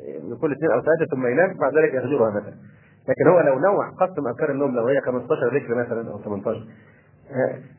يقول 0.07 0.53
اثنين 0.53 0.71
أو 0.71 0.81
ثلاثة 0.81 1.11
ثم 1.11 1.27
ينام 1.27 1.57
بعد 1.57 1.77
ذلك 1.77 1.95
يهجرها 1.95 2.31
مثلا. 2.31 2.55
لكن 3.09 3.27
هو 3.29 3.41
لو 3.41 3.59
نوع 3.59 3.91
قسم 3.91 4.29
أذكار 4.29 4.51
النوم 4.51 4.75
لو 4.75 4.87
هي 4.87 5.01
15 5.01 5.55
ذكر 5.55 5.75
مثلا 5.75 6.11
أو 6.11 6.19
18 6.19 6.67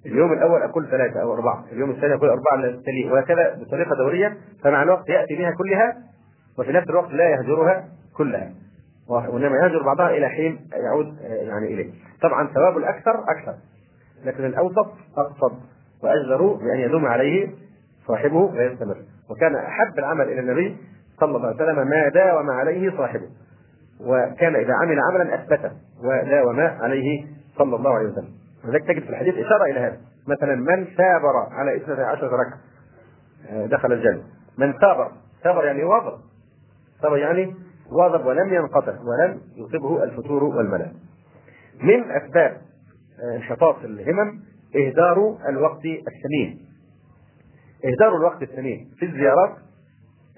اليوم 0.06 0.34
الأول 0.34 0.62
أقول 0.62 0.88
ثلاثة 0.90 1.22
أو 1.22 1.34
أربعة، 1.34 1.66
اليوم 1.72 1.90
الثاني 1.92 2.14
أقول 2.14 2.30
أربعة 2.30 2.82
تليه 2.86 3.12
وهكذا 3.12 3.56
بطريقة 3.62 3.96
دورية 3.96 4.38
فمع 4.64 4.84
الوقت 4.84 5.10
يأتي 5.10 5.36
بها 5.36 5.52
كلها 5.52 5.96
وفي 6.60 6.72
نفس 6.72 6.90
الوقت 6.90 7.12
لا 7.12 7.30
يهجرها 7.30 7.86
كلها 8.18 8.52
وإنما 9.10 9.58
يهجر 9.58 9.84
بعضها 9.84 10.10
إلى 10.10 10.30
حين 10.30 10.60
يعود 10.74 11.18
يعني 11.22 11.68
إليه. 11.74 11.92
طبعا 12.22 12.48
ثواب 12.48 12.78
الأكثر 12.78 13.12
أكثر 13.12 13.56
لكن 14.26 14.46
الأوسط 14.46 14.88
أقصد 15.18 15.58
واجدر 16.04 16.54
بأن 16.54 16.80
يدوم 16.80 17.06
عليه 17.06 17.50
صاحبه 18.08 18.38
ويستمر 18.38 18.98
وكان 19.30 19.56
أحب 19.56 20.00
العمل 20.00 20.26
إلى 20.26 20.40
النبي 20.40 20.78
صلى 21.20 21.38
الله 21.38 21.48
عليه 21.48 21.56
وسلم 21.56 21.88
ما 21.88 22.10
داوم 22.10 22.50
عليه 22.50 22.98
صاحبه 22.98 23.28
وكان 24.02 24.56
إذا 24.56 24.74
عمل 24.74 25.00
عملا 25.00 25.36
أثبته 25.36 25.72
وداوم 26.04 26.60
عليه 26.60 27.26
صلى 27.58 27.76
الله 27.76 27.94
عليه 27.94 28.10
وسلم 28.10 28.43
ولذلك 28.66 28.88
تجد 28.88 29.04
في 29.04 29.10
الحديث 29.10 29.34
إشارة 29.34 29.64
إلى 29.64 29.80
هذا. 29.80 29.98
مثلا 30.28 30.56
من 30.56 30.86
ثابر 30.86 31.36
على 31.52 31.78
اثنتي 31.78 32.02
عشر 32.02 32.26
ركعة 32.28 32.60
آه، 33.50 33.66
دخل 33.66 33.94
الجنة. 33.94 34.24
من 34.58 34.74
ثابر 34.74 35.12
ثابر 35.44 35.66
يعني 35.66 35.84
واظب. 35.84 36.20
ثابر 37.02 37.18
يعني 37.18 37.56
واظب 37.92 38.26
ولم 38.26 38.54
ينقطع 38.54 38.92
ولم 38.92 39.42
يصبه 39.56 40.04
الفتور 40.04 40.44
والملل. 40.44 40.92
من 41.82 42.12
أسباب 42.12 42.62
آه، 43.24 43.36
انحطاط 43.36 43.76
الهمم 43.84 44.40
إهدار 44.76 45.38
الوقت 45.50 45.86
الثمين 45.86 46.60
إهدار 47.86 48.18
الوقت 48.18 48.42
الثمين 48.42 48.92
في 49.00 49.06
الزيارات 49.06 49.58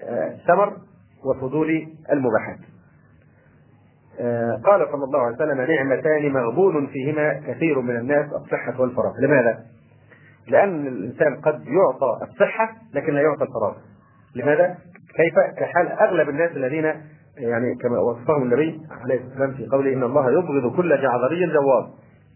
آه، 0.02 0.36
ثمر 0.46 0.76
وفضول 1.24 1.88
المباحات. 2.12 2.58
آه، 2.58 2.75
قال 4.64 4.88
صلى 4.92 5.04
الله 5.04 5.20
عليه 5.20 5.36
وسلم 5.36 5.60
نعمتان 5.60 6.32
مغبون 6.32 6.86
فيهما 6.86 7.40
كثير 7.46 7.80
من 7.80 7.96
الناس 7.96 8.26
الصحة 8.32 8.80
والفراغ. 8.80 9.12
لماذا؟ 9.20 9.58
لأن 10.48 10.86
الإنسان 10.86 11.40
قد 11.40 11.64
يعطى 11.66 12.18
الصحة 12.22 12.72
لكن 12.94 13.14
لا 13.14 13.20
يعطى 13.20 13.42
الفراغ. 13.42 13.74
لماذا؟ 14.34 14.76
كيف؟ 15.16 15.34
كحال 15.58 15.88
أغلب 15.88 16.28
الناس 16.28 16.50
الذين 16.50 16.84
يعني 17.36 17.74
كما 17.82 17.98
وصفهم 17.98 18.42
النبي 18.42 18.80
عليه 18.90 19.14
الصلاة 19.14 19.28
والسلام 19.28 19.54
في 19.54 19.66
قوله 19.66 19.92
إن 19.92 20.02
الله 20.02 20.30
يبغض 20.30 20.76
كل 20.76 21.02
جعذري 21.02 21.46
جواد 21.46 21.86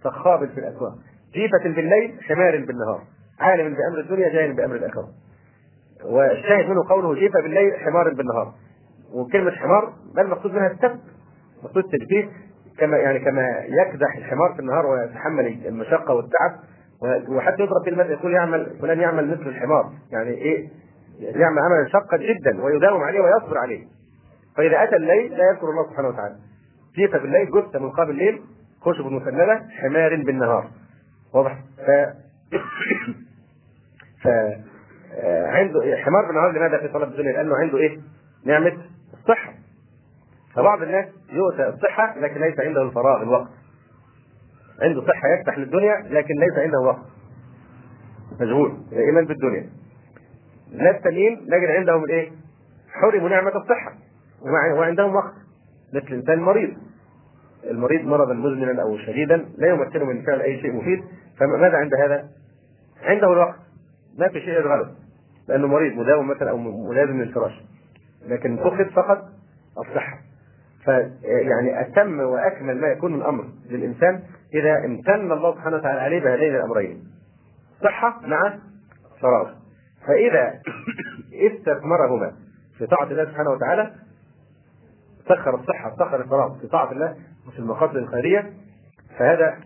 صخاب 0.05 0.49
في 0.49 0.61
الأسواق. 0.61 0.93
جيفة 1.35 1.63
بالليل 1.65 2.19
حمار 2.23 2.57
بالنهار. 2.57 3.01
عالم 3.41 3.75
بأمر 3.75 4.01
الدنيا 4.01 4.29
جاهل 4.29 4.57
بأمر 4.57 4.77
الآخرة. 4.77 5.09
والشاهد 6.05 6.69
منه 6.69 6.89
قوله 6.89 7.15
جيفة 7.15 7.41
بالليل 7.43 7.73
حمار 7.77 8.15
بالنهار. 8.15 8.53
وكلمة 9.15 9.51
حمار 9.51 9.93
ما 10.15 10.23
المقصود 10.23 10.53
منها؟ 10.53 10.67
السبت. 10.67 11.01
مقصود 11.65 11.85
التشبيه 11.85 12.29
كما 12.79 12.97
يعني 12.97 13.19
كما 13.19 13.65
يكدح 13.69 14.17
الحمار 14.17 14.55
في 14.55 14.61
النهار 14.61 14.87
ويتحمل 14.87 15.67
المشقة 15.67 16.15
والتعب 16.15 16.53
وحتى 17.29 17.63
يضرب 17.63 17.85
في 17.85 17.91
المثل 17.91 18.11
يقول 18.11 18.33
يعمل 18.33 18.77
فلان 18.81 19.01
يعمل 19.01 19.31
مثل 19.31 19.49
الحمار. 19.49 19.93
يعني 20.13 20.31
إيه؟ 20.31 20.69
يعمل 21.21 21.59
عملا 21.59 21.89
شقا 21.89 22.17
جدا 22.17 22.63
ويداوم 22.63 23.03
عليه 23.03 23.21
ويصبر 23.21 23.59
عليه. 23.59 23.87
فإذا 24.57 24.83
أتى 24.83 24.97
الليل 24.97 25.33
لا 25.33 25.51
يذكر 25.53 25.71
الله 25.71 25.91
سبحانه 25.91 26.09
وتعالى. 26.09 26.37
جيت 26.97 27.17
بالليل 27.17 27.51
جثة 27.51 27.79
من 27.79 27.91
قبل 27.91 28.11
الليل 28.11 28.43
خشب 28.81 29.07
مسنده 29.07 29.63
حمار 29.71 30.17
بالنهار. 30.17 30.71
واضح؟ 31.35 31.59
ف 31.87 31.91
ف 34.23 34.29
عنده 35.47 35.97
حمار 35.97 36.27
بالنهار 36.27 36.53
لماذا 36.53 36.79
في 36.79 36.89
طلب 36.89 37.09
الدنيا؟ 37.09 37.33
لأنه 37.33 37.57
عنده 37.57 37.79
إيه؟ 37.79 37.99
نعمة 38.45 38.73
الصحه 39.15 39.53
فبعض 40.55 40.83
الناس 40.83 41.07
يؤتى 41.33 41.69
الصحة 41.69 42.19
لكن 42.19 42.41
ليس 42.41 42.61
عنده 42.61 42.83
الفراغ 42.83 43.23
الوقت. 43.23 43.49
عنده 44.83 45.07
صحة 45.07 45.29
يفتح 45.29 45.59
للدنيا 45.59 45.95
لكن 46.11 46.35
ليس 46.35 46.59
عنده 46.59 46.81
وقت 46.81 47.03
مشغول 48.41 48.77
دائما 48.91 49.21
بالدنيا. 49.21 49.71
ناس 50.73 50.97
ثانيين 51.03 51.41
نجد 51.43 51.71
عندهم 51.71 52.05
الإيه؟ 52.05 52.31
حرموا 52.93 53.29
نعمة 53.29 53.57
الصحة. 53.57 53.93
وعندهم 54.77 55.15
وقت. 55.15 55.35
مثل 55.95 56.07
الإنسان 56.07 56.39
المريض. 56.39 56.77
المريض 57.65 58.07
مرضا 58.07 58.35
مزمنا 58.35 58.83
أو 58.83 58.99
شديدا 58.99 59.49
لا 59.59 59.69
يمكنه 59.69 60.05
من 60.05 60.23
فعل 60.23 60.41
أي 60.41 60.61
شيء 60.61 60.73
مفيد. 60.73 61.05
فماذا 61.39 61.77
عند 61.77 61.95
هذا؟ 61.95 62.29
عنده 63.03 63.33
الوقت. 63.33 63.59
ما 64.19 64.29
في 64.29 64.41
شيء 64.41 64.61
يشغله 64.61 64.91
لأنه 65.49 65.67
مريض 65.67 65.93
مداوم 65.93 66.29
مثلا 66.29 66.51
أو 66.51 66.57
ملازم 66.59 67.21
للفراش. 67.23 67.63
لكن 68.27 68.57
فقد 68.57 68.91
فقط 68.91 69.29
الصحة. 69.79 70.30
فيعني 70.85 71.81
أتم 71.81 72.21
وأكمل 72.21 72.81
ما 72.81 72.89
يكون 72.89 73.15
الأمر 73.15 73.45
للإنسان 73.71 74.23
إذا 74.55 74.85
امتن 74.85 75.33
الله 75.33 75.55
سبحانه 75.55 75.77
وتعالى 75.77 76.01
عليه 76.01 76.21
بهذين 76.21 76.55
الأمرين. 76.55 77.05
صحة 77.83 78.21
مع 78.27 78.59
فراغ. 79.21 79.51
فإذا 80.07 80.53
استثمرهما 81.51 82.33
في 82.79 82.87
طاعة 82.87 83.11
الله 83.11 83.25
سبحانه 83.25 83.51
وتعالى 83.51 83.91
سخر 85.29 85.55
الصحة 85.55 85.97
سخر 85.99 86.21
الفراغ 86.21 86.59
في 86.61 86.67
طاعة 86.67 86.93
الله 86.93 87.17
وفي 87.49 87.59
المقاصد 87.59 87.97
الخيرية 87.97 88.53
فهذا 89.19 89.57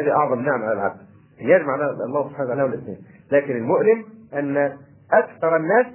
هذه 0.00 0.10
أعظم 0.10 0.40
نعمة 0.40 0.64
على 0.64 0.72
العبد. 0.72 1.00
يجمع 1.40 1.74
الله 1.74 2.28
سبحانه 2.28 2.44
وتعالى 2.44 2.64
الاثنين 2.64 2.98
لكن 3.32 3.56
المؤلم 3.56 4.04
أن 4.34 4.78
أكثر 5.12 5.56
الناس 5.56 5.86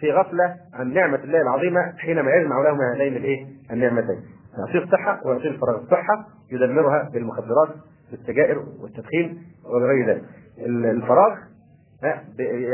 في 0.00 0.12
غفلة 0.12 0.56
عن 0.74 0.92
نعمة 0.94 1.16
الله 1.24 1.42
العظيمة 1.42 1.92
حينما 1.98 2.30
يجمع 2.30 2.62
لهما 2.62 2.94
هذين 2.94 3.16
الإيه؟ 3.16 3.46
النعمتين. 3.70 4.20
يعطيه 4.58 4.84
الصحة 4.84 5.20
ويعطيه 5.26 5.48
الفراغ 5.48 5.76
الصحة 5.82 6.26
يدمرها 6.52 7.10
بالمخدرات 7.12 7.68
بالسجائر 8.10 8.58
والتدخين 8.82 9.42
وغير 9.64 10.06
ذلك. 10.08 10.22
الفراغ 10.66 11.36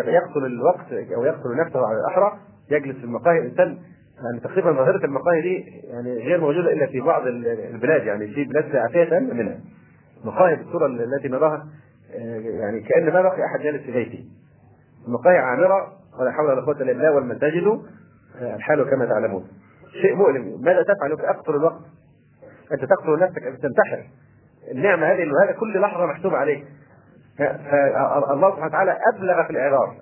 يقتل 0.06 0.46
الوقت 0.46 0.92
أو 0.92 1.24
يقتل 1.24 1.56
نفسه 1.66 1.86
على 1.86 1.98
الأحرى. 2.00 2.38
يجلس 2.70 2.96
في 2.96 3.04
المقاهي 3.04 3.38
الإنسان 3.38 3.78
يعني 4.24 4.40
تقريبا 4.40 4.72
ظاهره 4.72 5.04
المقاهي 5.04 5.40
دي 5.42 5.64
يعني 5.84 6.14
غير 6.14 6.40
موجودة 6.40 6.72
إلا 6.72 6.86
في 6.86 7.00
بعض 7.00 7.26
البلاد 7.26 8.04
يعني 8.06 8.26
في 8.34 8.44
بلاد 8.44 8.76
عافيه 8.76 9.18
منها. 9.18 9.58
مقاهي 10.24 10.56
بالصورة 10.56 10.86
التي 10.86 11.28
نراها 11.28 11.66
آه، 12.14 12.38
يعني 12.38 12.80
كأن 12.80 13.12
ما 13.12 13.22
بقي 13.22 13.44
أحد 13.44 13.60
جالس 13.60 13.82
في 13.82 13.92
بيته. 13.92 14.24
المقاهي 15.08 15.38
عامرة 15.38 15.92
ولا 16.20 16.32
حول 16.32 16.46
ولا 16.46 16.60
قوة 16.60 16.76
إلا 16.76 16.92
بالله 16.92 17.12
والمساجد 17.12 17.82
آه، 18.40 18.54
الحال 18.54 18.90
كما 18.90 19.06
تعلمون. 19.06 19.48
شيء 20.02 20.14
مؤلم. 20.14 20.60
ماذا 20.60 20.82
تفعل 20.82 21.12
اقتل 21.12 21.54
الوقت؟ 21.54 21.80
أنت 22.72 22.84
تقتل 22.84 23.18
نفسك 23.18 23.42
أنت 23.42 23.62
تنتحر. 23.62 24.04
النعمة 24.70 25.06
هذه 25.06 25.22
هذا 25.44 25.52
كل 25.52 25.80
لحظة 25.80 26.06
محسوبة 26.06 26.36
عليك. 26.36 26.64
فالله 27.38 28.50
سبحانه 28.50 28.66
وتعالى 28.66 28.98
أبلغ 29.14 29.44
في 29.44 29.50
الاعذار 29.50 29.94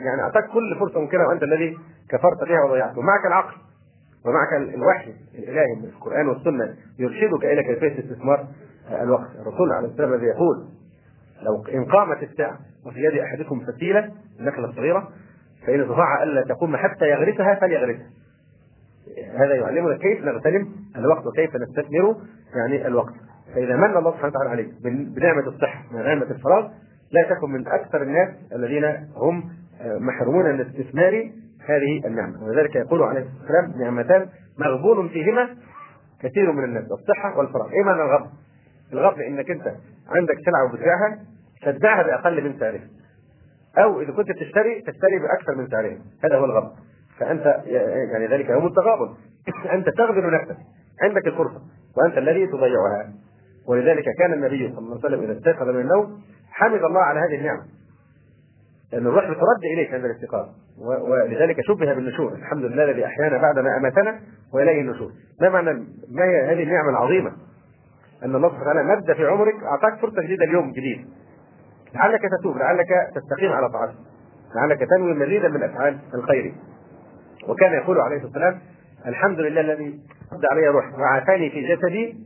يعني 0.00 0.22
أعطاك 0.22 0.44
كل 0.44 0.76
فرصة 0.78 1.00
ممكنة 1.00 1.28
وأنت 1.28 1.42
الذي 1.42 1.78
كفرت 2.08 2.48
بها 2.48 2.64
وضيعته. 2.64 3.00
معك 3.02 3.26
العقل 3.26 3.54
ومعك 4.26 4.52
الوحي 4.74 5.14
الإلهي 5.34 5.74
من 5.82 5.84
القرآن 5.84 6.28
والسنة 6.28 6.74
يرشدك 6.98 7.44
إلى 7.44 7.62
كيفية 7.62 8.04
استثمار 8.04 8.46
الوقت. 9.02 9.30
الرسول 9.40 9.72
عليه 9.72 9.88
السلام 9.88 10.12
الذي 10.12 10.26
يقول 10.26 10.68
لو 11.42 11.64
إن 11.74 11.84
قامت 11.84 12.22
الساعة 12.22 12.58
وفي 12.86 13.00
يد 13.00 13.18
أحدكم 13.18 13.60
فتيلة 13.60 14.12
نخله 14.40 14.72
صغيره 14.72 15.08
فإن 15.66 15.80
استطاع 15.80 16.22
ألا 16.22 16.44
تقوم 16.48 16.76
حتى 16.76 17.08
يغرسها 17.08 17.54
فليغرسها. 17.54 18.06
هذا 19.34 19.54
يعلمنا 19.54 19.96
كيف 19.96 20.24
نغتنم 20.24 20.68
الوقت 20.96 21.26
وكيف 21.26 21.56
نستثمر 21.56 22.16
يعني 22.54 22.86
الوقت. 22.86 23.14
فإذا 23.54 23.76
من 23.76 23.96
الله 23.96 24.10
سبحانه 24.10 24.32
وتعالى 24.32 24.50
عليك 24.50 24.68
بنعمة 25.14 25.48
الصحة 25.48 25.84
ونعمة 25.94 26.22
الفراغ 26.30 26.68
لا 27.12 27.22
تكن 27.22 27.50
من 27.50 27.68
أكثر 27.68 28.02
الناس 28.02 28.28
الذين 28.52 28.84
هم 29.16 29.50
آه، 29.80 29.98
محرومون 29.98 30.44
من 30.44 30.60
استثمار 30.60 31.30
هذه 31.68 32.06
النعمة. 32.06 32.44
ولذلك 32.44 32.76
يقول 32.76 33.02
عليه 33.02 33.20
الصلاة 33.20 33.40
والسلام 33.40 33.80
نعمتان 33.80 34.28
مغبون 34.58 35.08
فيهما 35.08 35.48
كثير 36.22 36.52
من 36.52 36.64
الناس 36.64 36.84
الصحة 36.84 37.38
والفراغ. 37.38 37.70
إيه 37.70 37.82
معنى 37.82 38.02
الغبن؟ 38.02 38.30
الغبن 38.92 39.22
إنك 39.22 39.50
أنت 39.50 39.74
عندك 40.08 40.34
سلعة 40.44 40.64
وبتبيعها 40.64 41.18
تبيعها 41.62 42.02
بأقل 42.02 42.44
من 42.44 42.58
سعرها 42.58 42.97
أو 43.78 44.00
إذا 44.00 44.12
كنت 44.12 44.32
تشتري 44.32 44.80
تشتري 44.80 45.18
بأكثر 45.18 45.54
من 45.54 45.68
سعرها 45.68 45.98
هذا 46.24 46.36
هو 46.36 46.44
الغبن 46.44 46.70
فأنت 47.18 47.62
يعني 48.12 48.26
ذلك 48.26 48.48
يوم 48.48 48.66
التغابن. 48.66 49.14
أنت 49.74 49.88
تغبن 49.88 50.30
نفسك. 50.30 50.56
عندك 51.02 51.26
الفرصة. 51.26 51.60
وأنت 51.96 52.18
الذي 52.18 52.46
تضيعها. 52.46 53.12
ولذلك 53.68 54.04
كان 54.18 54.32
النبي 54.32 54.68
صلى 54.68 54.78
الله 54.78 55.00
عليه 55.04 55.06
وسلم 55.06 55.22
إذا 55.22 55.38
استيقظ 55.38 55.68
من 55.68 55.80
النوم 55.80 56.20
حمد 56.50 56.84
الله 56.84 57.00
على 57.00 57.20
هذه 57.20 57.40
النعمة. 57.40 57.62
لأن 58.92 59.06
الروح 59.06 59.24
بترد 59.24 59.64
إليك 59.74 59.94
عند 59.94 60.04
الاستيقاظ. 60.04 60.48
ولذلك 60.78 61.60
شبه 61.60 61.94
بالنشور. 61.94 62.32
الحمد 62.32 62.64
لله 62.64 62.84
الذي 62.84 63.06
أحيانا 63.06 63.38
بعد 63.38 63.58
ما 63.58 63.76
أماتنا 63.76 64.20
وإليه 64.54 64.80
النشور. 64.80 65.10
ما 65.40 65.48
معنى 65.48 65.72
ما 66.10 66.24
هي 66.24 66.52
هذه 66.52 66.62
النعمة 66.62 66.90
العظيمة؟ 66.90 67.32
أن 68.24 68.34
الله 68.34 68.48
سبحانه 68.48 68.82
مد 68.82 69.12
في 69.12 69.26
عمرك 69.26 69.54
أعطاك 69.62 70.00
فرصة 70.00 70.22
جديدة 70.22 70.44
اليوم 70.44 70.72
جديد. 70.72 71.06
لعلك 71.94 72.20
تتوب 72.22 72.56
لعلك 72.56 72.88
تستقيم 73.14 73.52
على 73.52 73.70
طاعته 73.70 73.94
لعلك 74.54 74.78
تنوي 74.90 75.14
مزيدا 75.14 75.48
من 75.48 75.62
أفعال 75.62 75.98
الخير. 76.14 76.54
وكان 77.48 77.72
يقول 77.72 78.00
عليه 78.00 78.16
الصلاة 78.16 78.32
والسلام 78.32 78.60
الحمد 79.06 79.40
لله 79.40 79.60
الذي 79.60 80.00
رد 80.32 80.44
علي 80.52 80.68
روح 80.68 80.98
وعافاني 80.98 81.50
في 81.50 81.74
جسدي 81.74 82.16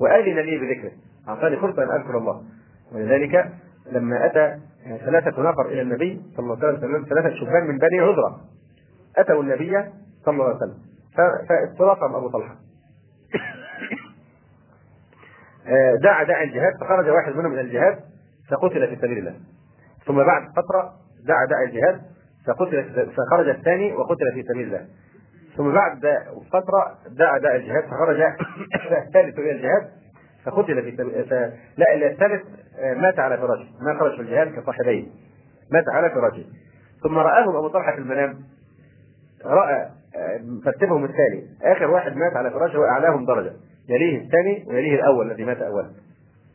وأذن 0.00 0.38
لي 0.38 0.58
بذكره. 0.58 0.92
أعطاني 1.28 1.56
فرصة 1.56 1.82
أن 1.82 2.00
أذكر 2.00 2.18
الله. 2.18 2.42
ولذلك 2.92 3.52
لما 3.92 4.26
أتى 4.26 4.58
ثلاثة 5.04 5.42
نفر 5.42 5.66
إلى 5.66 5.82
النبي 5.82 6.22
صلى 6.36 6.54
الله 6.54 6.66
عليه 6.66 6.78
وسلم 6.78 7.06
ثلاثة 7.08 7.34
شبان 7.34 7.66
من 7.66 7.78
بني 7.78 8.00
عذرة 8.00 8.40
أتوا 9.16 9.42
النبي 9.42 9.70
صلى 10.24 10.32
الله 10.34 10.44
عليه 10.44 10.56
وسلم 10.56 10.78
فاستضافهم 11.48 12.14
أبو 12.14 12.28
طلحة. 12.28 12.56
آه، 15.66 15.94
دعا 15.94 16.24
داعي 16.24 16.44
الجهاد 16.44 16.72
فخرج 16.80 17.08
واحد 17.08 17.36
منهم 17.36 17.52
إلى 17.52 17.60
الجهاد 17.60 17.98
فقتل 18.50 18.88
في 18.88 18.96
سبيل 18.96 19.18
الله. 19.18 19.34
ثم 20.06 20.16
بعد 20.16 20.42
فترة 20.56 20.92
دعا 21.26 21.46
داعي 21.46 21.64
الجهاد 21.64 22.00
فقتل 22.46 23.10
فخرج 23.16 23.48
الثاني 23.48 23.92
وقتل 23.92 24.32
في 24.34 24.42
سبيل 24.42 24.66
الله. 24.66 24.86
ثم 25.56 25.72
بعد 25.72 26.00
فترة 26.52 26.98
دعا 27.18 27.38
داعي 27.38 27.56
الجهاد 27.56 27.84
فخرج 27.84 28.20
الثالث 29.06 29.38
إلى 29.38 29.50
الجهاد 29.50 29.88
فقتل 30.44 30.82
في 30.82 30.90
لا 31.76 32.10
الثالث 32.10 32.42
آه، 32.78 32.94
مات 32.94 33.18
على 33.18 33.38
فراشه. 33.38 33.66
ما 33.80 33.98
خرج 33.98 34.16
في 34.16 34.22
الجهاد؟ 34.22 34.60
كصاحبيه. 34.60 35.06
مات 35.72 35.84
على 35.88 36.10
فراشه. 36.10 36.44
ثم 37.02 37.18
رآهم 37.18 37.56
أبو 37.56 37.68
طلحة 37.68 37.92
في 37.92 37.98
المنام. 37.98 38.38
رأى 39.44 39.88
آه، 40.16 40.40
ترتيبهم 40.64 41.04
الثاني. 41.04 41.46
آخر 41.62 41.90
واحد 41.90 42.16
مات 42.16 42.36
على 42.36 42.50
فراشه 42.50 42.78
وأعلاهم 42.78 43.26
درجة. 43.26 43.52
يليه 43.88 44.24
الثاني 44.24 44.64
ويليه 44.68 44.94
الأول 44.94 45.30
الذي 45.30 45.44
مات 45.44 45.62
أولا 45.62 45.90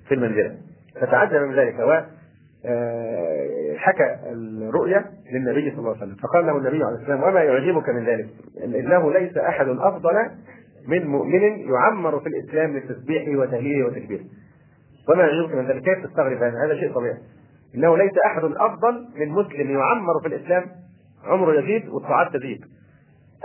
في 0.07 0.13
المنزلة. 0.13 0.57
فتعجب 1.01 1.41
من 1.41 1.55
ذلك. 1.55 2.05
آه، 2.67 3.77
حكى 3.77 4.17
الرؤيا 4.31 5.05
للنبي 5.33 5.71
صلى 5.71 5.79
الله 5.79 5.89
عليه 5.89 5.97
وسلم. 6.01 6.15
فقال 6.15 6.45
له 6.45 6.57
النبي 6.57 6.83
عليه 6.83 6.95
السلام 6.95 7.23
وما 7.23 7.43
يعجبك 7.43 7.89
من 7.89 8.05
ذلك؟ 8.05 8.27
إنه 8.63 9.13
ليس 9.13 9.37
أحد 9.37 9.67
أفضل 9.67 10.13
من 10.87 11.07
مؤمن 11.07 11.41
يعمر 11.43 12.19
في 12.19 12.27
الإسلام 12.29 12.77
لتسبيحه 12.77 13.39
وتهليله 13.39 13.87
وتكبيره. 13.87 14.23
وما 15.09 15.23
يعجبك 15.23 15.55
من 15.55 15.67
ذلك؟ 15.67 15.83
كيف 15.83 16.05
تستغرب 16.05 16.37
هذا؟ 16.37 16.65
هذا 16.65 16.75
شيء 16.75 16.93
طبيعي. 16.93 17.17
إنه 17.75 17.97
ليس 17.97 18.13
أحد 18.25 18.43
أفضل 18.43 19.07
من 19.19 19.29
مسلم 19.29 19.71
يعمر 19.71 20.21
في 20.21 20.27
الإسلام 20.27 20.63
عمره 21.25 21.59
يزيد 21.59 21.89
والطاعات 21.89 22.33
تزيد. 22.33 22.65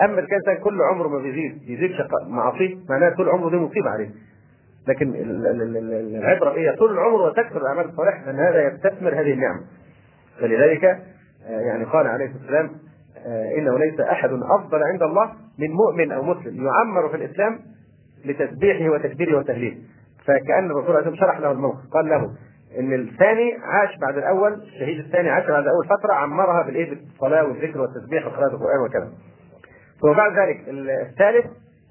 أما 0.03 0.20
الإنسان 0.20 0.55
كل 0.64 0.82
عمره 0.82 1.09
ما 1.09 1.18
بيزيد 1.18 1.62
يزيد 1.62 1.90
معاصيه 2.28 2.76
معناه 2.88 3.11
طول 3.16 3.28
عمره 3.28 3.51
دي 3.51 3.57
مصيبة 3.57 3.90
عليه. 3.90 4.11
لكن 4.89 5.14
العبرة 6.16 6.51
هي 6.51 6.76
طول 6.76 6.93
العمر 6.93 7.22
وتكثر 7.22 7.61
الأعمال 7.61 7.89
الصالحة 7.89 8.24
لأن 8.24 8.39
هذا 8.39 8.68
يستثمر 8.68 9.20
هذه 9.20 9.33
النعمه 9.33 9.61
فلذلك 10.41 10.85
آه، 10.85 11.61
يعني 11.61 11.85
قال 11.85 12.07
عليه 12.07 12.24
الصلاة 12.24 12.41
والسلام 12.43 12.70
آه، 13.26 13.59
إنه 13.59 13.78
ليس 13.78 14.01
أحد 14.01 14.31
أفضل 14.33 14.83
عند 14.83 15.03
الله 15.03 15.31
من 15.59 15.70
مؤمن 15.70 16.12
أو 16.12 16.22
مسلم 16.22 16.66
يعمر 16.66 17.09
في 17.09 17.16
الإسلام 17.16 17.59
لتسبيحه 18.24 18.91
وتكبيره 18.91 19.39
وتهليله. 19.39 19.76
فكأن 20.24 20.70
الرسول 20.70 20.97
عليه 20.97 21.16
شرح 21.16 21.39
له 21.39 21.53
الموقف 21.53 21.87
قال 21.93 22.09
له 22.09 22.31
إن 22.78 22.93
الثاني 22.93 23.59
عاش 23.62 23.99
بعد 24.01 24.18
الأول 24.18 24.53
الشهيد 24.53 24.99
الثاني 24.99 25.31
عاش 25.31 25.47
بعد 25.47 25.66
اول 25.66 25.87
فترة 25.87 26.12
عمرها 26.12 26.62
بالايه 26.62 26.91
بالصلاه 26.91 27.45
والذكر 27.45 27.81
والتسبيح 27.81 28.26
وقراءه 28.26 28.55
القرآن 28.55 28.81
وكذا. 28.87 29.09
ثم 30.01 30.12
بعد 30.12 30.39
ذلك 30.39 30.61
الثالث 30.68 31.47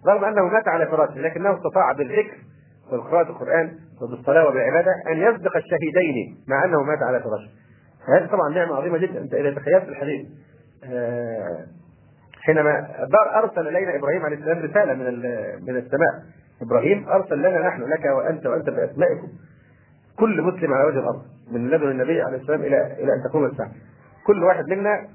رغم 0.08 0.26
أنه 0.26 0.44
مات 0.44 0.68
على 0.68 0.88
فراشه 0.88 1.20
لكنه 1.22 1.58
استطاع 1.58 1.92
بالذكر 1.92 2.38
وبقراءة 2.94 3.30
القرآن 3.30 3.72
وبالصلاة 4.02 4.48
وبالعبادة 4.48 4.92
أن 5.12 5.18
يسبق 5.18 5.58
الشهيدين 5.58 6.38
مع 6.48 6.66
أنه 6.66 6.84
مات 6.84 7.04
على 7.04 7.20
فراشه. 7.20 7.50
هذه 8.08 8.26
طبعا 8.26 8.50
نعمة 8.50 8.76
عظيمة 8.76 8.98
جدا، 8.98 9.20
أنت 9.22 9.34
إذا 9.34 9.52
تخيلت 9.52 9.90
الحديث 9.90 10.28
آه، 10.84 11.66
حينما 12.42 12.88
أرسل 13.36 13.68
الينا 13.68 13.96
إبراهيم 13.96 14.26
عليه 14.26 14.38
السلام 14.38 14.58
رسالة 14.58 14.94
من 14.94 15.06
من 15.68 15.78
السماء. 15.78 16.24
إبراهيم 16.62 17.10
أرسل 17.10 17.40
لنا 17.40 17.68
نحن 17.68 17.82
لك 17.82 18.06
وأنت 18.06 18.46
وأنت 18.46 18.70
بأسمائكم. 18.70 19.28
كل 20.20 20.42
مسلم 20.42 20.74
على 20.74 20.88
وجه 20.88 21.00
الأرض 21.00 21.22
من 21.52 21.70
لدن 21.70 21.92
النبي 21.92 22.22
عليه 22.22 22.38
السلام 22.38 22.62
إلى 22.62 22.94
إلى 23.04 23.14
أن 23.14 23.24
تقوم 23.30 23.46
الساعة. 23.46 23.72
كل 24.28 24.44
واحد 24.44 24.68
منا 24.68 25.08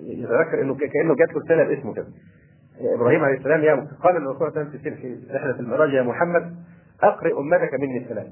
يتذكر 0.00 0.60
إنه 0.62 0.74
كأنه 0.74 1.14
جات 1.14 1.34
له 1.34 1.40
رسالة 1.44 1.64
باسمه 1.64 1.94
كده. 1.94 2.06
إبراهيم 2.94 3.24
عليه 3.24 3.38
السلام 3.38 3.60
يا 3.60 3.74
قال 4.02 4.16
الرسول 4.16 4.38
صلى 4.38 4.48
الله 4.48 4.60
عليه 4.60 4.68
وسلم 4.68 4.94
في 4.96 5.34
رحلة 5.34 5.60
المعراج 5.60 5.92
يا 5.92 6.02
محمد 6.02 6.54
أقرئ 7.02 7.38
أمتك 7.38 7.74
مني 7.74 7.98
السلام. 7.98 8.26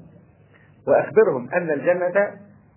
وأخبرهم 0.88 1.48
أن 1.54 1.70
الجنة 1.70 2.30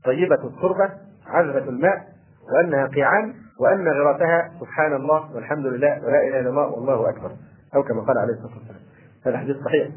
طيبة 0.04 0.48
التربه 0.48 0.90
عذبة 1.28 1.70
الماء 1.70 2.08
وأنها 2.54 2.88
قيعان 2.88 3.34
وأن 3.60 3.88
غراتها 3.88 4.52
سبحان 4.60 4.94
الله 4.94 5.36
والحمد 5.36 5.66
لله 5.66 6.06
ولا 6.06 6.28
إله 6.28 6.40
إلا 6.40 6.50
الله 6.50 6.68
والله 6.68 7.10
أكبر. 7.10 7.32
أو 7.76 7.84
كما 7.84 8.02
قال 8.02 8.18
عليه 8.18 8.34
الصلاة 8.34 8.58
والسلام. 8.58 8.82
هذا 9.26 9.38
حديث 9.38 9.56
صحيح. 9.58 9.88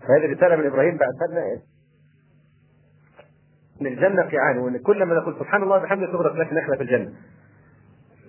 فهذه 0.00 0.32
رسالة 0.32 0.56
من 0.56 0.66
إبراهيم 0.66 0.96
بعد 0.96 1.30
لنا 1.30 1.60
إن 3.80 3.86
الجنة 3.86 4.22
قيعان 4.22 4.58
وإن 4.58 4.78
كل 4.78 5.04
ما 5.04 5.14
نقول 5.14 5.36
سبحان 5.38 5.62
الله 5.62 5.76
وبحمده 5.76 6.06
تغرق 6.06 6.34
لك 6.34 6.52
نخلة 6.52 6.76
في 6.76 6.82
الجنة. 6.82 7.12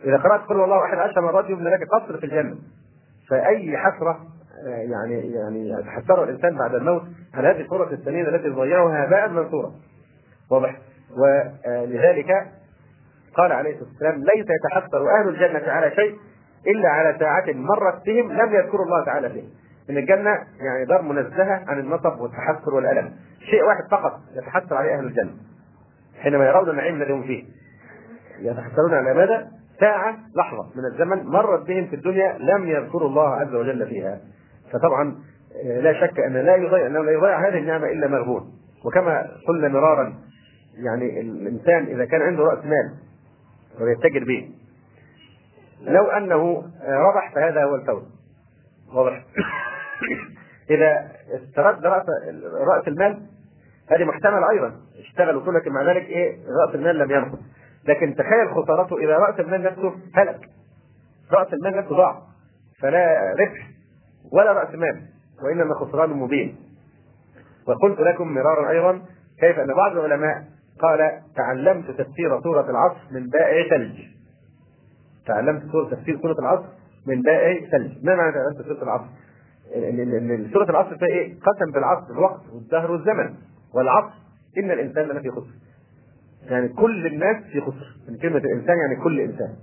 إذا 0.04 0.18
قرأت 0.18 0.42
قل 0.42 0.64
الله 0.64 0.86
أحد 0.86 0.98
عشر 0.98 1.22
مرات 1.22 1.50
يبنى 1.50 1.70
لك 1.70 1.88
قصر 1.92 2.18
في 2.18 2.26
الجنة. 2.26 2.56
فأي 3.30 3.78
حسرة 3.78 4.20
يعني 4.66 5.34
يعني 5.34 5.70
يتحسر 5.70 6.24
الإنسان 6.24 6.58
بعد 6.58 6.76
الموت 6.76 7.04
على 7.34 7.48
هذه 7.48 7.62
الفرص 7.62 7.92
الثمينه 7.92 8.30
التي 8.30 8.50
ضيعها 8.50 9.06
هباء 9.06 9.30
منثورا 9.30 9.72
واضح. 10.52 10.78
ولذلك 11.18 12.32
قال 13.38 13.52
عليه 13.52 13.72
الصلاة 13.72 13.90
والسلام 13.90 14.16
ليس 14.16 14.46
يتحسر 14.50 15.10
أهل 15.20 15.30
الجنة 15.30 15.72
على 15.72 15.92
شيء 15.92 16.16
إلا 16.68 16.90
على 16.90 17.20
ساعة 17.20 17.46
مرت 17.48 18.06
بهم 18.06 18.32
لم 18.32 18.54
يذكروا 18.54 18.86
الله 18.86 19.06
تعالى 19.06 19.30
فيه 19.30 19.44
إن 19.90 19.98
الجنة 19.98 20.30
يعني 20.60 20.86
دار 20.88 21.02
منزهة 21.02 21.64
عن 21.68 21.80
النصب 21.80 22.20
والتحسر 22.22 22.74
والألم. 22.76 23.12
شيء 23.40 23.64
واحد 23.64 23.84
فقط 23.92 24.20
يتحسر 24.36 24.76
عليه 24.76 24.98
أهل 24.98 25.06
الجنة. 25.06 25.32
حينما 26.20 26.46
يرون 26.46 26.70
النعيم 26.70 27.02
الذي 27.02 27.14
هم 27.14 27.24
فيه. 27.24 27.44
يتحسرون 28.40 28.94
على 28.94 29.14
ماذا؟ 29.14 29.48
ساعة 29.80 30.18
لحظة 30.36 30.70
من 30.76 30.86
الزمن 30.86 31.26
مرت 31.26 31.68
بهم 31.68 31.88
في 31.88 31.96
الدنيا 31.96 32.38
لم 32.38 32.68
يذكروا 32.68 33.10
الله 33.10 33.36
عز 33.36 33.54
وجل 33.54 33.88
فيها. 33.88 34.20
فطبعا 34.74 35.16
آه، 35.66 35.80
لا 35.80 35.94
شك 35.94 36.20
أن 36.20 36.34
لا 36.34 36.56
يضيع 36.56 36.88
أنه 36.88 37.04
لا 37.04 37.12
يضيع 37.12 37.48
هذه 37.50 37.58
النعمة 37.58 37.88
إلا 37.88 38.08
مغبون 38.08 38.54
وكما 38.86 39.28
قلنا 39.48 39.68
مرارا 39.68 40.14
يعني 40.78 41.22
الإنسان 41.22 41.86
إذا 41.86 42.06
كان 42.06 42.22
عنده 42.22 42.44
رأس 42.44 42.66
مال 42.66 42.94
ويتجر 43.82 44.24
به 44.26 44.50
لو 45.82 46.06
أنه 46.06 46.64
آه، 46.82 46.98
ربح 46.98 47.34
فهذا 47.36 47.64
هو 47.64 47.76
الفوز. 47.76 48.04
واضح؟ 48.94 49.24
إذا 50.70 51.12
استرد 51.34 51.86
راس 51.86 52.06
رأس 52.54 52.88
المال 52.88 53.26
هذه 53.92 54.04
محتمل 54.04 54.44
أيضا. 54.44 54.76
اشتغل 55.00 55.36
وكل 55.36 55.62
مع 55.68 55.84
ذلك 55.84 56.04
إيه 56.04 56.38
رأس 56.66 56.76
المال 56.76 56.98
لم 56.98 57.12
ينقص. 57.12 57.40
لكن 57.88 58.16
تخيل 58.16 58.56
خسارته 58.56 58.98
إذا 58.98 59.18
رأس 59.18 59.40
المال 59.40 59.64
نفسه 59.64 59.96
هلك. 60.16 60.50
رأس 61.32 61.54
المال 61.54 61.78
نفسه 61.78 61.96
ضاع. 61.96 62.22
فلا 62.80 63.36
ربح. 63.40 63.73
ولا 64.34 64.52
رأس 64.52 64.76
مال 64.76 65.02
وإنما 65.44 65.76
خسران 65.76 66.10
مبين. 66.10 66.56
وقلت 67.68 68.00
لكم 68.00 68.28
مرارا 68.28 68.70
أيضا 68.70 69.02
كيف 69.40 69.60
أن 69.60 69.74
بعض 69.74 69.98
العلماء 69.98 70.44
قال 70.80 71.22
تعلمت 71.36 71.92
تفسير 71.92 72.42
سورة 72.44 72.70
العصر 72.70 73.00
من 73.12 73.30
بائع 73.30 73.70
ثلج. 73.70 74.00
تعلمت 75.26 75.72
سورة 75.72 75.90
تفسير 75.90 76.20
سورة 76.22 76.40
العصر 76.40 76.66
من 77.08 77.22
بائع 77.22 77.70
ثلج. 77.72 78.06
ما 78.06 78.16
معنى 78.16 78.34
تعلمت 78.34 78.62
سورة 78.62 78.84
العصر؟ 78.84 79.06
ان 79.76 80.50
سورة 80.54 80.70
العصر 80.70 80.98
فيها 80.98 81.08
إيه؟ 81.08 81.34
قسم 81.40 81.72
بالعصر 81.72 82.14
الوقت 82.14 82.42
والدهر 82.54 82.92
والزمن. 82.92 83.34
والعصر 83.76 84.14
إن 84.58 84.72
الإنسان 84.72 85.06
لفي 85.06 85.30
خسر. 85.30 85.54
يعني 86.50 86.68
كل 86.68 87.08
الناس 87.08 87.44
في 87.44 87.62
خسر. 87.62 87.96
من 88.10 88.18
كلمة 88.18 88.38
الإنسان 88.38 88.78
يعني 88.78 89.04
كل 89.04 89.20
إنسان. 89.20 89.56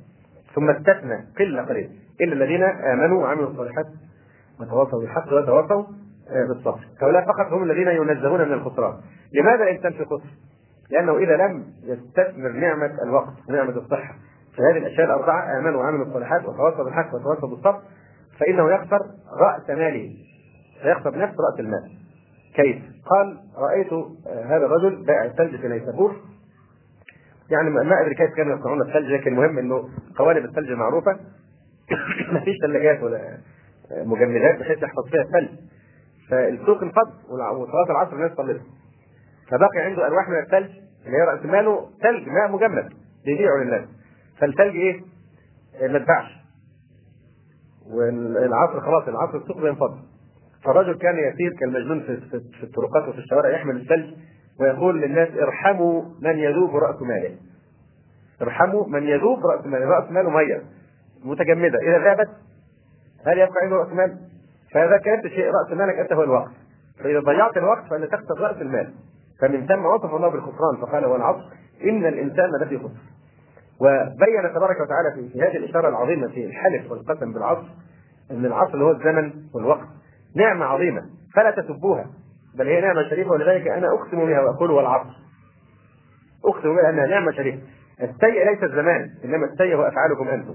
ثم 0.55 0.71
استثنى 0.71 1.27
قلة 1.39 1.63
قليلة. 1.63 1.91
إلا 2.21 2.33
الذين 2.33 2.63
آمنوا 2.63 3.23
وعملوا 3.23 3.51
الصالحات 3.51 3.87
وتواصوا 4.61 5.01
بالحق 5.01 5.33
وتواصوا 5.33 5.85
آه، 6.31 6.47
بالصبر. 6.49 6.81
هؤلاء 7.03 7.27
فقط 7.27 7.53
هم 7.53 7.63
الذين 7.63 7.89
ينزهون 7.89 8.41
من 8.41 8.53
الخسران. 8.53 8.95
لماذا 9.35 9.63
الإنسان 9.63 9.93
في 9.93 10.05
خسر؟ 10.05 10.31
لأنه 10.91 11.19
إذا 11.19 11.37
لم 11.37 11.65
يستثمر 11.83 12.53
نعمة 12.53 13.03
الوقت 13.03 13.35
ونعمة 13.49 13.77
الصحة 13.77 14.15
في 14.57 14.63
هذه 14.63 14.79
الأشياء 14.79 15.07
الأربعة 15.07 15.59
آمنوا 15.59 15.81
وعملوا 15.81 16.07
الصالحات 16.07 16.49
وتواصوا 16.49 16.85
بالحق 16.85 17.15
وتواصوا 17.15 17.49
بالصبر 17.49 17.81
فإنه 18.41 18.71
يخسر 18.71 19.01
رأس 19.41 19.71
ماله. 19.71 20.15
سيخسر 20.83 21.19
نفس 21.19 21.35
رأس 21.51 21.61
المال. 21.61 21.91
كيف؟ 22.55 22.83
قال 23.07 23.39
رأيت 23.59 23.93
آه، 23.93 24.45
هذا 24.45 24.67
الرجل 24.67 25.05
بائع 25.05 25.25
الثلج 25.25 25.61
في 25.61 25.69
نيسابور. 25.69 26.17
يعني 27.51 27.71
ما 27.71 28.01
أدري 28.03 28.15
كيف 28.15 28.35
كانوا 28.35 28.59
يصنعون 28.59 28.83
الثلج 28.83 29.13
لكن 29.13 29.33
المهم 29.33 29.59
إنه 29.59 29.89
قوالب 30.17 30.45
الثلج 30.45 30.73
معروفة. 30.73 31.13
ما 32.33 32.41
فيش 32.41 32.57
ثلاجات 32.63 33.03
ولا 33.03 33.39
مجمدات 33.91 34.59
بحيث 34.61 34.83
يحفظ 34.83 35.09
فيها 35.11 35.23
الثلج 35.23 35.59
فالسوق 36.31 36.83
انفض 36.83 37.11
وصلاة 37.31 37.91
العصر 37.91 38.13
الناس 38.13 38.33
صلت 38.33 38.61
فبقي 39.51 39.81
عنده 39.85 40.07
الواح 40.07 40.29
من 40.29 40.39
الثلج 40.39 40.71
اللي 41.07 41.17
هي 41.17 41.23
رأس 41.23 41.45
ماله 41.47 41.91
ثلج 42.03 42.29
ماء 42.29 42.51
مجمد 42.51 42.93
بيبيعه 43.25 43.57
للناس. 43.57 43.85
فالثلج 44.39 44.77
إيه؟ 44.77 45.01
ما 45.89 45.97
اتباعش 45.97 46.41
والعصر 47.87 48.81
خلاص 48.81 49.09
العصر 49.09 49.37
السوق 49.39 49.61
بينفض 49.61 49.99
فالرجل 50.65 50.99
كان 50.99 51.19
يسير 51.19 51.53
كالمجنون 51.61 52.01
في, 52.01 52.21
في 52.31 52.63
الطرقات 52.63 53.09
وفي 53.09 53.19
الشوارع 53.19 53.51
يحمل 53.51 53.77
الثلج 53.77 54.15
ويقول 54.61 55.01
للناس 55.01 55.29
ارحموا 55.29 56.03
من 56.23 56.39
يذوب 56.39 56.77
رأس 56.77 57.03
ماله. 57.03 57.37
ارحموا 58.43 58.87
من 58.89 59.03
يذوب 59.03 59.47
رأس 59.47 59.67
ماله. 59.67 59.87
رأس 59.87 60.11
ماله 60.11 60.31
مية 60.31 60.63
متجمدة. 61.25 61.79
إذا 61.79 61.99
ذابت 61.99 62.29
هل 63.27 63.39
يبقى 63.39 63.55
عنده 63.63 63.77
رأس 63.77 63.93
مال؟ 63.93 64.19
فإذا 64.75 64.97
كانت 64.97 65.27
شيء 65.27 65.47
رأس 65.47 65.73
مالك 65.79 65.95
أنت 65.99 66.13
هو 66.13 66.23
الوقت. 66.23 66.51
فإذا 66.99 67.21
ضيعت 67.21 67.57
الوقت 67.57 67.85
فأنت 67.91 68.05
تخسر 68.13 68.41
رأس 68.41 68.57
المال. 68.57 68.93
فمن 69.41 69.67
ثم 69.67 69.85
وصف 69.87 70.15
الله 70.15 70.29
بالخسران 70.29 70.77
فقال 70.81 71.05
والعصر 71.05 71.45
إن 71.85 72.07
الإنسان 72.07 72.51
لفي 72.63 72.79
خسر. 72.79 73.01
وبين 73.81 74.55
تبارك 74.55 74.77
وتعالى 74.81 75.31
في 75.31 75.43
هذه 75.43 75.57
الإشارة 75.57 75.89
العظيمة 75.89 76.29
في 76.29 76.45
الحلف 76.47 76.91
والقسم 76.91 77.33
بالعصر 77.33 77.67
أن 78.31 78.47
العصر 78.47 78.75
اللي 78.75 78.85
هو 78.85 78.91
الزمن 78.91 79.33
والوقت. 79.55 79.89
نعمة 80.37 80.65
عظيمة 80.67 81.03
فلا 81.35 81.51
تسبوها 81.51 82.07
بل 82.59 82.67
هي 82.67 82.81
نعمة 82.81 83.09
شريفة 83.11 83.31
ولذلك 83.31 83.69
أنا 83.69 83.87
أقسم 83.95 84.27
بها 84.27 84.41
وأقول 84.41 84.71
والعصر 84.71 85.11
أقسم 86.45 86.77
بها 86.77 86.91
أنها 86.91 87.07
نعمة 87.07 87.33
شريفة. 87.33 87.59
السيء 88.03 88.51
ليس 88.51 88.63
الزمان 88.63 89.11
إنما 89.25 89.47
السيء 89.47 89.75
هو 89.77 89.83
أفعالكم 89.83 90.29
أنتم. 90.29 90.55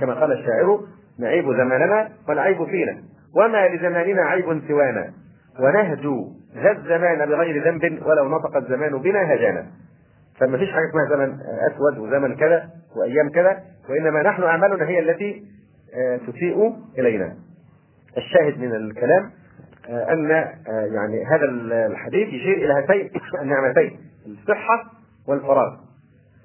كما 0.00 0.14
قال 0.14 0.32
الشاعر 0.32 0.80
نعيب 1.18 1.44
زماننا 1.44 2.08
والعيب 2.28 2.64
فينا. 2.64 3.02
وما 3.36 3.68
لزماننا 3.68 4.22
عيب 4.22 4.62
سوانا. 4.68 5.12
ونهجو 5.60 6.28
ذا 6.54 6.70
الزمان 6.70 7.28
بغير 7.28 7.64
ذنب 7.64 8.06
ولو 8.06 8.28
نطق 8.28 8.56
الزمان 8.56 8.98
بنا 8.98 9.34
هجانا. 9.34 9.66
فما 10.40 10.58
فيش 10.58 10.72
حاجة 10.72 10.88
اسمها 10.88 11.16
زمن 11.16 11.38
أسود 11.72 11.98
وزمن 11.98 12.36
كذا 12.36 12.70
وأيام 12.96 13.30
كذا 13.30 13.62
وإنما 13.88 14.22
نحن 14.22 14.42
أعمالنا 14.42 14.88
هي 14.88 14.98
التي 14.98 15.42
آه، 15.94 16.16
تسيء 16.16 16.72
إلينا. 16.98 17.34
الشاهد 18.16 18.58
من 18.58 18.74
الكلام 18.74 19.30
آه، 19.88 20.12
أن 20.12 20.30
آه، 20.30 20.52
يعني 20.68 21.24
هذا 21.24 21.44
الحديث 21.86 22.28
يشير 22.28 22.56
إلى 22.56 22.72
هاتين 22.72 23.10
النعمتين 23.42 23.98
الصحة 24.26 24.84
والفراغ. 25.28 25.83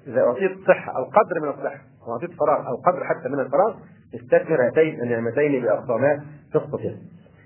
إذا 0.06 0.20
أعطيت 0.20 0.58
صحه 0.68 0.96
أو 0.96 1.04
قدر 1.04 1.40
من 1.42 1.48
الصحه 1.48 1.80
واعطيت 2.08 2.30
فراغ 2.30 2.66
أو 2.68 2.76
قدر 2.76 3.04
حتى 3.04 3.28
من 3.28 3.40
الفراغ 3.40 3.76
استثمر 4.14 4.66
هاتين 4.66 5.00
النعمتين 5.00 5.62
باقصى 5.62 5.92
ما 5.92 6.24
تستطيع. 6.54 6.92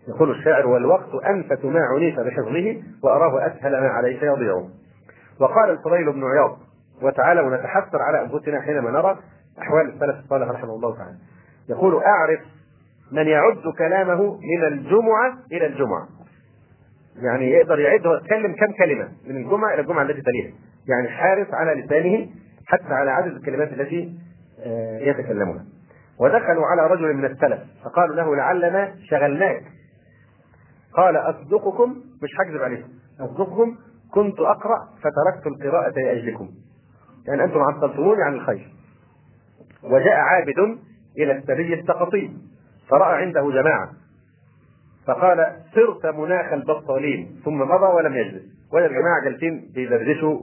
يقول 0.08 0.30
الشاعر 0.30 0.66
والوقت 0.66 1.24
انفس 1.24 1.64
ما 1.64 1.80
عنيت 1.80 2.20
بحفظه 2.20 2.82
وأراه 3.02 3.46
أسهل 3.46 3.72
ما 3.72 3.88
عليك 3.88 4.22
يضيع. 4.22 4.64
وقال 5.40 5.70
الفضيل 5.70 6.12
بن 6.12 6.24
عياض 6.24 6.58
وتعالوا 7.02 7.56
نتحسر 7.56 8.02
على 8.02 8.22
أنفسنا 8.22 8.60
حينما 8.60 8.90
نرى 8.90 9.18
أحوال 9.58 9.88
السلف 9.94 10.24
الصالح 10.24 10.50
رحمه 10.50 10.74
الله 10.74 10.96
تعالى. 10.96 11.16
يقول 11.68 12.02
أعرف 12.02 12.40
من 13.12 13.26
يعد 13.26 13.62
كلامه 13.78 14.38
من 14.38 14.64
الجمعة 14.64 15.38
إلى 15.52 15.66
الجمعة. 15.66 16.08
يعني 17.16 17.50
يقدر 17.50 17.78
يعد 17.78 18.00
يتكلم 18.04 18.52
كم 18.52 18.72
كلمة 18.78 19.08
من 19.26 19.36
الجمعة 19.36 19.74
إلى 19.74 19.80
الجمعة 19.80 20.02
التي 20.02 20.22
تليها. 20.22 20.52
يعني 20.88 21.08
حارس 21.08 21.46
على 21.54 21.82
لسانه 21.82 22.28
حتى 22.66 22.94
على 22.94 23.10
عدد 23.10 23.36
الكلمات 23.36 23.72
التي 23.72 24.18
آه، 24.60 24.98
يتكلمها 24.98 25.64
ودخلوا 26.18 26.66
على 26.66 26.86
رجل 26.86 27.14
من 27.14 27.24
السلف 27.24 27.60
فقالوا 27.84 28.16
له 28.16 28.36
لعلنا 28.36 28.94
شغلناك. 29.10 29.62
قال 30.92 31.16
أصدقكم 31.16 31.96
مش 32.22 32.30
هكذب 32.40 32.62
عليكم. 32.62 32.88
أصدقكم 33.20 33.76
كنت 34.12 34.40
أقرأ 34.40 34.88
فتركت 34.98 35.46
القراءة 35.46 35.92
لأجلكم. 35.96 36.48
يعني 37.28 37.44
أنتم 37.44 37.58
عطلتموني 37.60 38.22
عن 38.22 38.34
الخير. 38.34 38.72
وجاء 39.82 40.14
عابد 40.14 40.78
إلى 41.18 41.32
السري 41.32 41.80
السقطي 41.80 42.30
فرأى 42.90 43.22
عنده 43.22 43.50
جماعة. 43.50 43.90
فقال 45.06 45.56
صرت 45.74 46.06
مناخ 46.06 46.52
البطالين. 46.52 47.40
ثم 47.44 47.58
مضى 47.58 47.86
ولم 47.86 48.14
يجلس. 48.14 48.42
وجد 48.72 48.90
جماعة 48.90 49.24
جالسين 49.24 49.70
بيدردشوا 49.74 50.40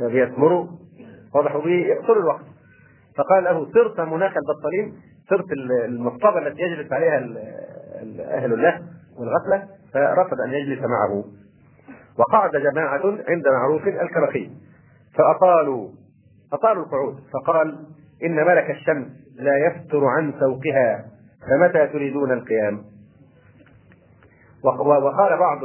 وبيثمروا 0.00 0.66
واضح 1.34 1.56
وبيقتلوا 1.56 2.22
الوقت. 2.22 2.44
فقال 3.16 3.44
له 3.44 3.72
صرت 3.72 4.00
مناخ 4.00 4.32
البطالين 4.36 4.94
صرت 5.30 5.52
المصطبة 5.88 6.38
التي 6.38 6.62
يجلس 6.62 6.92
عليها 6.92 7.18
أهل 8.20 8.52
الله 8.52 8.82
والغفلة 9.18 9.68
فرفض 9.92 10.40
أن 10.40 10.52
يجلس 10.52 10.80
معه. 10.80 11.24
وقعد 12.18 12.50
جماعة 12.50 13.02
عند 13.28 13.48
معروف 13.52 13.86
الكرخي 13.86 14.50
فأطالوا 15.14 15.88
أطالوا 16.52 16.84
القعود. 16.84 17.18
فقال 17.32 17.86
إن 18.24 18.36
ملك 18.36 18.70
الشمس 18.70 19.06
لا 19.36 19.52
يفتر 19.66 20.04
عن 20.04 20.34
سوقها 20.40 21.04
فمتى 21.48 21.86
تريدون 21.86 22.32
القيام؟ 22.32 22.84
وقال 24.64 25.38
بعض 25.38 25.62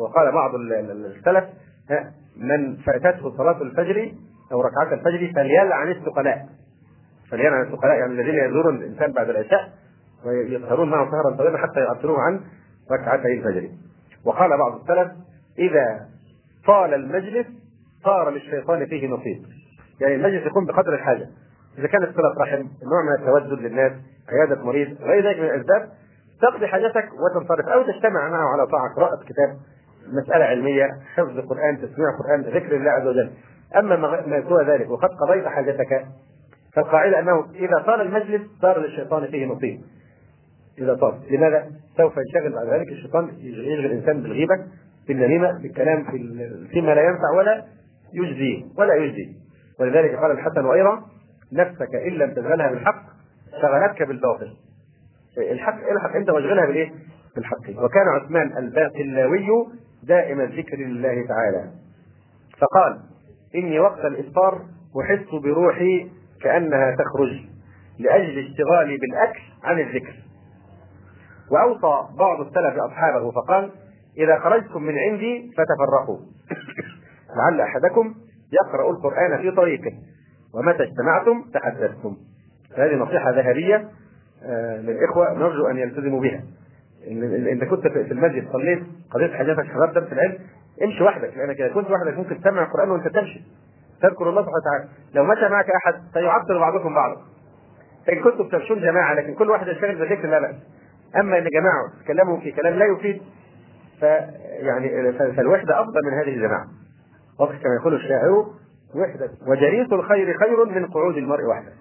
وقال 0.00 0.32
بعض 0.32 0.54
السلف 0.54 1.44
من 2.36 2.76
فاتته 2.76 3.36
صلاة 3.36 3.62
الفجر 3.62 4.12
أو 4.52 4.60
ركعات 4.60 4.92
الفجر 4.92 5.32
فليلعن 5.34 5.90
الثقلاء. 5.90 6.46
فليلعن 7.30 7.62
الثقلاء 7.62 7.96
يعني 7.96 8.12
الذين 8.12 8.34
يزورون 8.34 8.76
الإنسان 8.76 9.12
بعد 9.12 9.28
العشاء 9.30 9.72
ويسهرون 10.26 10.90
معه 10.90 11.10
سهرا 11.10 11.36
طويلا 11.36 11.58
حتى 11.58 11.80
يعطلوه 11.80 12.20
عن 12.20 12.40
ركعتي 12.92 13.32
الفجر. 13.32 13.68
وقال 14.24 14.58
بعض 14.58 14.80
السلف 14.80 15.12
إذا 15.58 16.06
طال 16.66 16.94
المجلس 16.94 17.46
صار 18.04 18.30
للشيطان 18.30 18.86
فيه 18.86 19.08
نصيب. 19.08 19.42
يعني 20.00 20.14
المجلس 20.14 20.46
يكون 20.46 20.66
بقدر 20.66 20.94
الحاجة. 20.94 21.26
إذا 21.78 21.86
كانت 21.86 22.16
صلة 22.16 22.34
رحم 22.40 22.62
نوع 22.62 23.02
من 23.02 23.12
التودد 23.18 23.62
للناس 23.62 23.92
عيادة 24.28 24.64
مريض. 24.64 25.02
غير 25.02 25.28
ذلك 25.28 25.38
من 25.38 25.44
الأسباب 25.44 25.88
تقضي 26.42 26.66
حاجتك 26.66 27.08
وتنصرف 27.22 27.68
أو 27.68 27.82
تجتمع 27.82 28.28
معه 28.28 28.48
على 28.52 28.66
طاعة 28.66 28.94
قراءة 28.96 29.24
كتاب 29.24 29.56
مسألة 30.22 30.44
علمية 30.44 30.88
حفظ 31.14 31.38
القرآن 31.38 31.76
تسميع 31.76 32.08
القرآن 32.10 32.40
ذكر 32.40 32.76
الله 32.76 32.90
عز 32.90 33.06
وجل. 33.06 33.30
أما 33.78 33.96
ما 34.26 34.42
سوى 34.48 34.64
ذلك 34.64 34.90
وقد 34.90 35.08
قضيت 35.08 35.46
حاجتك. 35.46 36.06
فالقاعدة 36.74 37.18
أنه 37.18 37.46
إذا 37.54 37.82
طال 37.86 38.00
المجلس 38.00 38.42
صار 38.62 38.80
للشيطان 38.80 39.26
فيه 39.26 39.46
نصيب. 39.46 39.80
إذا 40.78 40.94
طال 40.94 41.14
لماذا؟ 41.30 41.70
سوف 41.96 42.12
ينشغل 42.16 42.52
بعد 42.52 42.80
ذلك 42.80 42.88
الشيطان 42.88 43.28
يشغل 43.38 43.86
الإنسان 43.86 44.22
بالغيبة 44.22 44.56
بالنميمة 45.08 45.58
بالكلام 45.62 46.04
في 46.04 46.18
فيما 46.72 46.94
لا 46.94 47.02
ينفع 47.02 47.30
ولا 47.36 47.64
يجزي 48.14 48.64
ولا 48.78 48.94
يجزي. 48.94 49.28
ولذلك 49.80 50.14
قال 50.14 50.30
الحسن 50.30 50.66
أيضا 50.66 51.02
نفسك 51.52 51.94
إن 51.94 52.12
لم 52.12 52.30
تشغلها 52.34 52.70
بالحق 52.70 53.02
شغلتك 53.62 54.02
بالباطل. 54.02 54.56
الحق 55.38 55.90
الحق 55.90 56.16
أنت 56.16 56.30
واشغلها 56.30 56.66
بالإيه؟ 56.66 56.90
بالحق. 57.36 57.84
وكان 57.84 58.08
عثمان 58.08 58.58
الباقلاوي 58.58 59.46
دائم 60.02 60.40
الذكر 60.40 60.76
لله 60.76 61.26
تعالى. 61.26 61.70
فقال 62.58 63.00
إني 63.54 63.80
وقت 63.80 64.04
الإفطار 64.04 64.62
أحس 65.00 65.42
بروحي 65.42 66.10
كأنها 66.42 66.96
تخرج 66.96 67.40
لأجل 67.98 68.38
اشتغالي 68.38 68.96
بالأكل 68.96 69.40
عن 69.64 69.80
الذكر. 69.80 70.14
وأوصى 71.50 72.16
بعض 72.18 72.40
السلف 72.40 72.76
اصحابه 72.76 73.30
فقال 73.30 73.70
إذا 74.18 74.38
خرجتم 74.38 74.82
من 74.82 74.98
عندي 74.98 75.50
فتفرقوا. 75.56 76.18
لعل 77.36 77.60
أحدكم 77.60 78.14
يقرأ 78.52 78.90
القرآن 78.90 79.42
في 79.42 79.50
طريقه. 79.50 79.92
ومتى 80.54 80.82
اجتمعتم؟ 80.82 81.44
تحدثتم. 81.54 82.16
هذه 82.76 82.94
نصيحة 82.94 83.30
ذهبية 83.30 83.88
آه، 84.44 84.76
للإخوة 84.76 85.32
نرجو 85.32 85.66
أن 85.66 85.78
يلتزموا 85.78 86.20
بها. 86.20 86.42
انت 87.52 87.64
كنت 87.64 87.88
في 87.88 88.12
المسجد 88.12 88.52
صليت 88.52 88.82
قضيت 89.10 89.32
حاجاتك 89.32 89.66
حضرت 89.66 89.94
درس 89.94 90.12
العلم 90.12 90.38
امشي 90.84 91.02
وحدك 91.02 91.36
لأنك 91.36 91.60
إذا 91.60 91.74
كنت 91.74 91.90
وحدك 91.90 92.18
ممكن 92.18 92.40
تسمع 92.40 92.62
القرآن 92.62 92.90
وأنت 92.90 93.08
تمشي. 93.08 93.42
تذكر 94.02 94.28
الله 94.28 94.42
سبحانه 94.42 94.58
وتعالى. 94.62 94.88
لو 95.14 95.24
مشى 95.24 95.48
معك 95.48 95.70
أحد 95.70 95.94
سيعطل 96.14 96.58
بعضكم 96.58 96.94
بعضا. 96.94 97.22
فإن 98.06 98.22
كنتم 98.22 98.48
تمشون 98.48 98.80
جماعة 98.80 99.14
لكن 99.14 99.34
كل 99.34 99.50
واحد 99.50 99.68
يشتغل 99.68 99.94
بذكر 99.94 100.28
لا 100.28 100.40
باس 100.40 100.54
أما 101.16 101.38
إن 101.38 101.44
جماعة 101.44 102.04
تكلموا 102.04 102.40
في 102.40 102.52
كلام 102.52 102.74
لا 102.74 102.86
يفيد 102.86 103.22
فيعني 104.00 105.12
فالوحدة 105.12 105.80
أفضل 105.80 106.00
من 106.04 106.12
هذه 106.12 106.34
الجماعة. 106.34 106.66
واضح 107.40 107.62
كما 107.62 107.74
يقول 107.74 107.94
الشاعر 107.94 108.46
وحدة 108.94 109.30
وجليس 109.46 109.92
الخير 109.92 110.38
خير 110.38 110.64
من 110.64 110.86
قعود 110.86 111.16
المرء 111.16 111.44
وحده. 111.44 111.72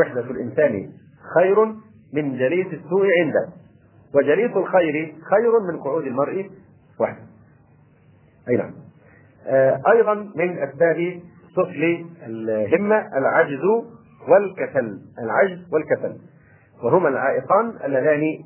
وحدة 0.00 0.20
الإنسان 0.20 0.90
خير 1.34 1.64
من 2.12 2.38
جليس 2.38 2.66
السوء 2.66 3.06
عنده. 3.20 3.48
وجليس 4.14 4.56
الخير 4.56 5.14
خير 5.30 5.60
من 5.72 5.80
قعود 5.80 6.06
المرء 6.06 6.50
وحده. 7.00 7.23
أي 8.48 8.56
نعم. 8.56 8.74
آه 9.46 9.80
أيضا 9.92 10.14
من 10.14 10.58
أسباب 10.58 11.20
سفل 11.56 12.06
الهمة 12.26 13.18
العجز 13.18 13.64
والكسل 14.28 15.00
العجز 15.18 15.72
والكسل. 15.72 16.16
وهما 16.82 17.08
العائقان 17.08 17.72
اللذان 17.84 18.44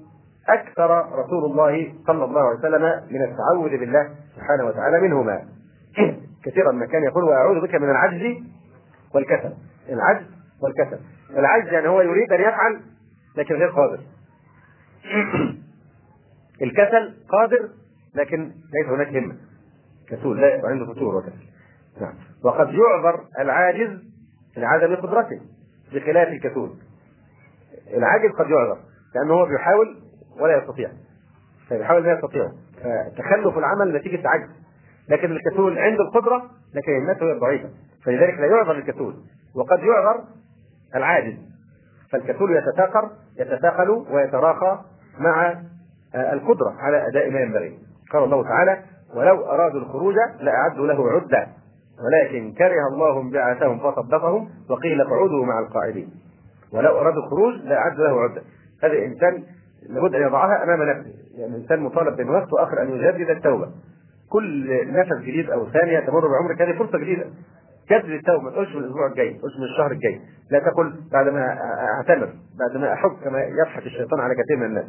أكثر 0.48 1.06
رسول 1.18 1.44
الله 1.44 1.94
صلى 2.06 2.24
الله 2.24 2.40
عليه 2.40 2.58
وسلم 2.58 2.82
من 3.10 3.22
التعوذ 3.22 3.70
بالله 3.70 4.10
سبحانه 4.36 4.64
وتعالى 4.64 5.00
منهما. 5.00 5.42
كثيرا 6.44 6.72
ما 6.72 6.86
كان 6.86 7.02
يقول 7.02 7.24
واعوذ 7.24 7.60
بك 7.60 7.74
من 7.74 7.90
العجز 7.90 8.42
والكسل 9.14 9.52
العجز 9.88 10.26
والكسل. 10.62 10.98
العجز 11.30 11.72
يعني 11.72 11.88
هو 11.88 12.00
يريد 12.00 12.32
أن 12.32 12.40
يفعل 12.40 12.80
لكن 13.36 13.54
غير 13.54 13.68
قادر. 13.68 14.00
الكسل 16.62 17.14
قادر 17.28 17.68
لكن 18.14 18.52
ليس 18.74 18.88
هناك 18.88 19.08
همة. 19.08 19.47
كسول 20.10 20.40
لا 20.40 20.60
عنده 20.64 20.92
فتور 20.92 21.16
وكسل 21.16 21.48
نعم. 22.00 22.14
وقد 22.44 22.68
يعذر 22.68 23.24
العاجز 23.38 23.98
لعدم 24.56 24.94
قدرته 24.94 25.40
بخلاف 25.92 26.28
الكسول 26.28 26.70
العاجز 27.96 28.30
قد 28.30 28.50
يعذر 28.50 28.78
لأنه 29.14 29.34
هو 29.34 29.46
بيحاول 29.46 29.96
ولا 30.40 30.58
يستطيع. 30.58 30.90
فبيحاول 31.70 32.04
لا 32.04 32.12
يستطيع. 32.12 32.52
فتخلف 32.76 33.58
العمل 33.58 33.96
نتيجة 33.96 34.28
عجز. 34.28 34.48
لكن 35.08 35.32
الكسول 35.32 35.78
عنده 35.78 36.02
القدرة 36.02 36.50
لكن 36.74 36.92
همته 36.96 37.38
ضعيفة. 37.38 37.70
فلذلك 38.04 38.38
لا 38.38 38.46
يعذر 38.46 38.72
الكسول 38.72 39.14
وقد 39.54 39.78
يعذر 39.78 40.24
العاجز. 40.94 41.36
فالكسول 42.12 42.56
يتثاقل 42.56 43.10
يتثاقل 43.38 43.90
ويتراخى 43.90 44.80
مع 45.18 45.62
القدرة 46.14 46.74
على 46.78 47.08
أداء 47.08 47.30
ما 47.30 47.40
ينبغي. 47.40 47.78
قال 48.12 48.24
الله 48.24 48.42
تعالى 48.42 48.82
ولو 49.14 49.44
أرادوا 49.44 49.80
الخروج 49.80 50.14
لأعدوا 50.40 50.86
له 50.86 51.10
عدة. 51.10 51.46
ولكن 52.04 52.52
كره 52.52 52.88
الله 52.92 53.20
انبعاثهم 53.20 53.78
فصدقهم 53.78 54.48
وقيل 54.70 55.00
اقعدوا 55.00 55.46
مع 55.46 55.58
القاعدين. 55.58 56.08
ولو 56.72 56.98
أرادوا 56.98 57.22
الخروج 57.22 57.54
لأعدوا 57.54 58.06
له 58.06 58.20
عدة. 58.20 58.42
هذا 58.82 58.92
الإنسان 58.92 59.42
لابد 59.88 60.14
أن 60.14 60.22
يضعها 60.22 60.64
أمام 60.64 60.82
نفسه. 60.82 61.12
يعني 61.38 61.56
الإنسان 61.56 61.80
مطالب 61.80 62.16
بين 62.16 62.28
وقت 62.28 62.52
وآخر 62.52 62.82
أن 62.82 62.90
يجدد 62.90 63.30
التوبة. 63.30 63.68
كل 64.30 64.68
نفس 64.92 65.22
جديد 65.22 65.50
أو 65.50 65.66
ثانية 65.66 66.00
تمر 66.00 66.28
بعمرك. 66.28 66.62
هذه 66.62 66.78
فرصة 66.78 66.98
جديدة. 66.98 67.24
جدد 67.90 68.10
التوبة. 68.10 68.42
ما 68.42 68.50
تقولش 68.50 68.76
من 68.76 68.84
الأسبوع 68.84 69.06
الجاي. 69.06 69.34
تقولش 69.34 69.56
من 69.56 69.64
الشهر 69.64 69.92
الجاي. 69.92 70.20
لا 70.50 70.58
تقل 70.58 70.94
بعد 71.12 71.28
ما 71.28 71.58
أعتمر. 71.96 72.32
بعد 72.58 72.80
ما 72.80 72.92
احج 72.92 73.12
كما 73.24 73.40
يضحك 73.42 73.86
الشيطان 73.86 74.20
على 74.20 74.34
كثير 74.34 74.56
من 74.56 74.66
الناس. 74.66 74.86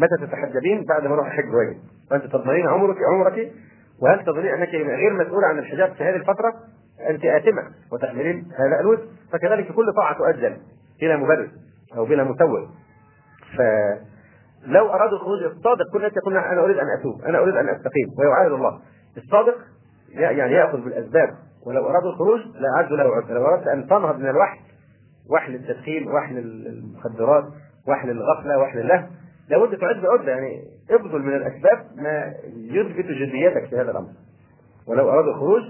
متى 0.00 0.26
تتحجبين؟ 0.26 0.84
بعد 0.84 1.06
ما 1.06 1.14
أروح 1.14 1.26
احج 1.26 1.54
واجب. 1.54 1.78
فانت 2.10 2.24
تضمنين 2.24 2.66
عمرك 2.66 2.96
عمرك 3.12 3.52
وهل 4.02 4.24
تظنين 4.24 4.54
أنك 4.54 4.68
غير 4.68 5.12
مسؤوله 5.12 5.46
عن 5.46 5.58
الحجاب 5.58 5.92
في 5.92 6.04
هذه 6.04 6.16
الفترة؟ 6.16 6.54
أنت 7.10 7.24
اثمه 7.24 7.62
وتحملين 7.92 8.44
هذا 8.58 8.80
الوزن 8.80 9.02
فكذلك 9.32 9.72
كل 9.72 9.92
طاعة 9.96 10.18
تؤجل 10.18 10.56
بلا 11.00 11.16
مبرر 11.16 11.48
أو 11.96 12.04
بلا 12.04 12.24
مسوغ 12.24 12.66
فلو 13.56 14.88
ارادوا 14.88 15.18
الخروج 15.18 15.42
الصادق 15.42 15.96
الناس 15.96 16.12
يقول 16.16 16.36
أنا 16.36 16.64
أريد 16.64 16.78
أن 16.78 16.86
أتوب 16.98 17.22
أنا 17.22 17.38
أريد 17.38 17.56
أن 17.56 17.68
أستقيم 17.68 18.08
ويعاهد 18.18 18.52
الله. 18.52 18.80
الصادق 19.16 19.56
يعني 20.14 20.52
يأخذ 20.52 20.80
بالأسباب. 20.84 21.28
ولو 21.66 21.88
أرادوا 21.88 22.10
الخروج 22.10 22.40
لأعدوا 22.60 22.96
له 22.96 23.16
عذر 23.16 23.34
لو 23.34 23.46
أردت 23.46 23.66
أن 23.66 23.86
تنهض 23.86 24.18
من 24.18 24.28
الوحل 24.28 24.58
وحل 25.30 25.54
التدخين 25.54 26.08
وحل 26.08 26.38
المخدرات 26.38 27.44
وحل 27.88 28.10
الغفلة 28.10 28.58
وحل 28.58 28.78
اللهو 28.78 29.06
لابد 29.50 29.78
تعد 29.78 30.04
عدة 30.06 30.32
يعني 30.32 30.62
ابذل 30.90 31.22
من 31.22 31.34
الأسباب 31.34 31.86
ما 31.96 32.34
يثبت 32.56 33.04
جديتك 33.04 33.64
في 33.70 33.76
هذا 33.76 33.90
الأمر. 33.90 34.08
ولو 34.86 35.10
أرادوا 35.10 35.30
الخروج 35.34 35.62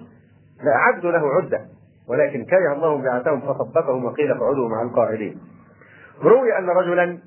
لأعدوا 0.64 1.10
له 1.10 1.34
عدة 1.34 1.60
ولكن 2.08 2.44
كره 2.44 2.72
الله 2.72 3.02
بعثهم 3.02 3.40
فصبتهم 3.40 4.04
وقيل 4.04 4.30
اقعدوا 4.30 4.68
مع 4.68 4.82
القاعدين. 4.82 5.38
روي 6.22 6.58
أن 6.58 6.68
رجلا 6.70 7.18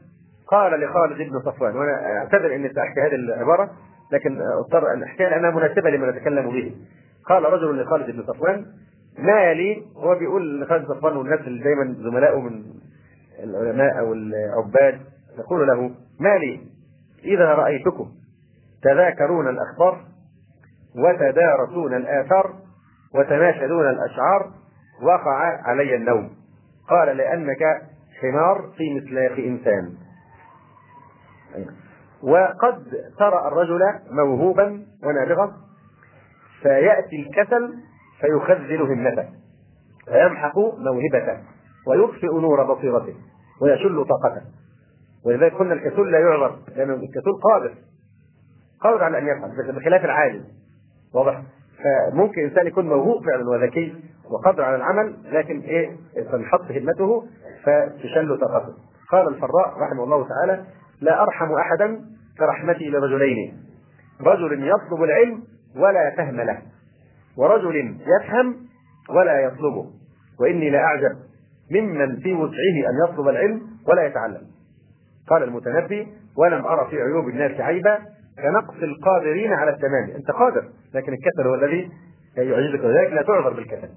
قال 0.47 0.79
لخالد 0.79 1.17
بن 1.17 1.39
صفوان 1.45 1.75
وأنا 1.77 2.17
أعتذر 2.17 2.55
أني 2.55 2.73
سأحكي 2.73 3.01
هذه 3.01 3.15
العبارة 3.15 3.69
لكن 4.11 4.41
أضطر 4.41 4.93
أن 4.93 5.03
أحكيها 5.03 5.29
لأنها 5.29 5.51
مناسبة 5.51 5.89
لما 5.89 6.11
نتكلم 6.11 6.49
به. 6.49 6.75
قال 7.25 7.43
رجل 7.43 7.81
لخالد 7.81 8.11
بن 8.11 8.23
صفوان 8.33 8.65
ما 9.17 9.53
لي؟ 9.53 9.83
هو 9.97 10.15
بيقول 10.15 10.61
لخالد 10.61 10.85
بن 10.87 10.93
صفوان 10.93 11.17
والناس 11.17 11.39
اللي 11.39 11.63
دايما 11.63 11.95
زملائه 11.99 12.39
من 12.39 12.63
العلماء 13.43 13.99
أو 13.99 14.13
العباد 14.13 14.99
نقول 15.39 15.67
له 15.67 15.91
ما 16.19 16.37
لي؟ 16.37 16.61
إذا 17.23 17.53
رأيتكم 17.53 18.11
تذاكرون 18.83 19.47
الأخبار 19.47 20.05
وتدارسون 20.95 21.93
الآثار 21.93 22.53
وتناشدون 23.15 23.89
الأشعار 23.89 24.51
وقع 25.01 25.61
علي 25.69 25.95
النوم. 25.95 26.29
قال 26.89 27.17
لأنك 27.17 27.81
حمار 28.21 28.71
في 28.77 28.93
مثلاق 28.93 29.31
إنسان. 29.31 29.93
وقد 32.23 32.83
ترى 33.19 33.47
الرجل 33.47 33.81
موهوبا 34.11 34.85
ونابغا 35.03 35.53
فيأتي 36.61 37.15
الكسل 37.15 37.73
فيخذل 38.21 38.81
همته 38.81 39.29
فيمحق 40.05 40.57
موهبته 40.57 41.37
ويطفئ 41.87 42.39
نور 42.39 42.73
بصيرته 42.73 43.15
ويشل 43.61 44.05
طاقته. 44.05 44.41
ولذلك 45.27 45.53
قلنا 45.53 45.73
الكسول 45.73 46.11
لا 46.11 46.19
يعذر 46.19 46.59
لأن 46.75 46.89
الكسول 46.89 47.33
قادر 47.43 47.73
قادر 48.81 49.03
على 49.03 49.17
أن 49.17 49.27
يفعل 49.27 49.75
بخلاف 49.75 50.05
العالم 50.05 50.43
واضح؟ 51.13 51.41
فممكن 51.83 52.41
إنسان 52.41 52.67
يكون 52.67 52.87
موهوب 52.87 53.25
فعلا 53.25 53.49
وذكي 53.49 53.95
وقادر 54.31 54.63
على 54.63 54.75
العمل 54.75 55.15
لكن 55.31 55.59
إيه؟ 55.59 55.95
تنحط 56.31 56.61
همته 56.71 57.23
فتشل 57.63 58.37
طاقته. 58.39 58.73
قال 59.11 59.27
الفراء 59.27 59.77
رحمه 59.81 60.03
الله 60.03 60.27
تعالى 60.27 60.63
لا 61.01 61.21
أرحم 61.23 61.53
احدا 61.53 61.99
كرحمتي 62.39 62.89
لرجلين 62.89 63.57
رجل 64.21 64.67
يطلب 64.67 65.03
العلم 65.03 65.43
ولا 65.75 66.15
فهم 66.17 66.35
له 66.41 66.61
ورجل 67.37 67.97
يفهم 67.99 68.55
ولا 69.09 69.39
يطلبه 69.39 69.85
وإني 70.39 70.69
لاعجب 70.69 71.15
ممن 71.71 72.19
في 72.19 72.33
وسعه 72.33 72.89
أن 72.89 73.09
يطلب 73.09 73.27
العلم 73.27 73.61
ولا 73.87 74.05
يتعلم. 74.07 74.41
قال 75.27 75.43
المتنبي 75.43 76.07
ولم 76.37 76.65
أرى 76.65 76.89
في 76.89 77.01
عيوب 77.01 77.29
الناس 77.29 77.61
عيبا 77.61 77.99
كنقص 78.37 78.83
القادرين 78.83 79.53
على 79.53 79.71
التمام. 79.71 80.09
أنت 80.15 80.31
قادر 80.31 80.63
لكن 80.93 81.13
الكسل 81.13 81.47
هو 81.47 81.55
الذي 81.55 81.91
يعجزك 82.37 82.85
ذلك 82.85 83.13
لا 83.13 83.21
تعذر 83.21 83.53
بالكسل. 83.53 83.89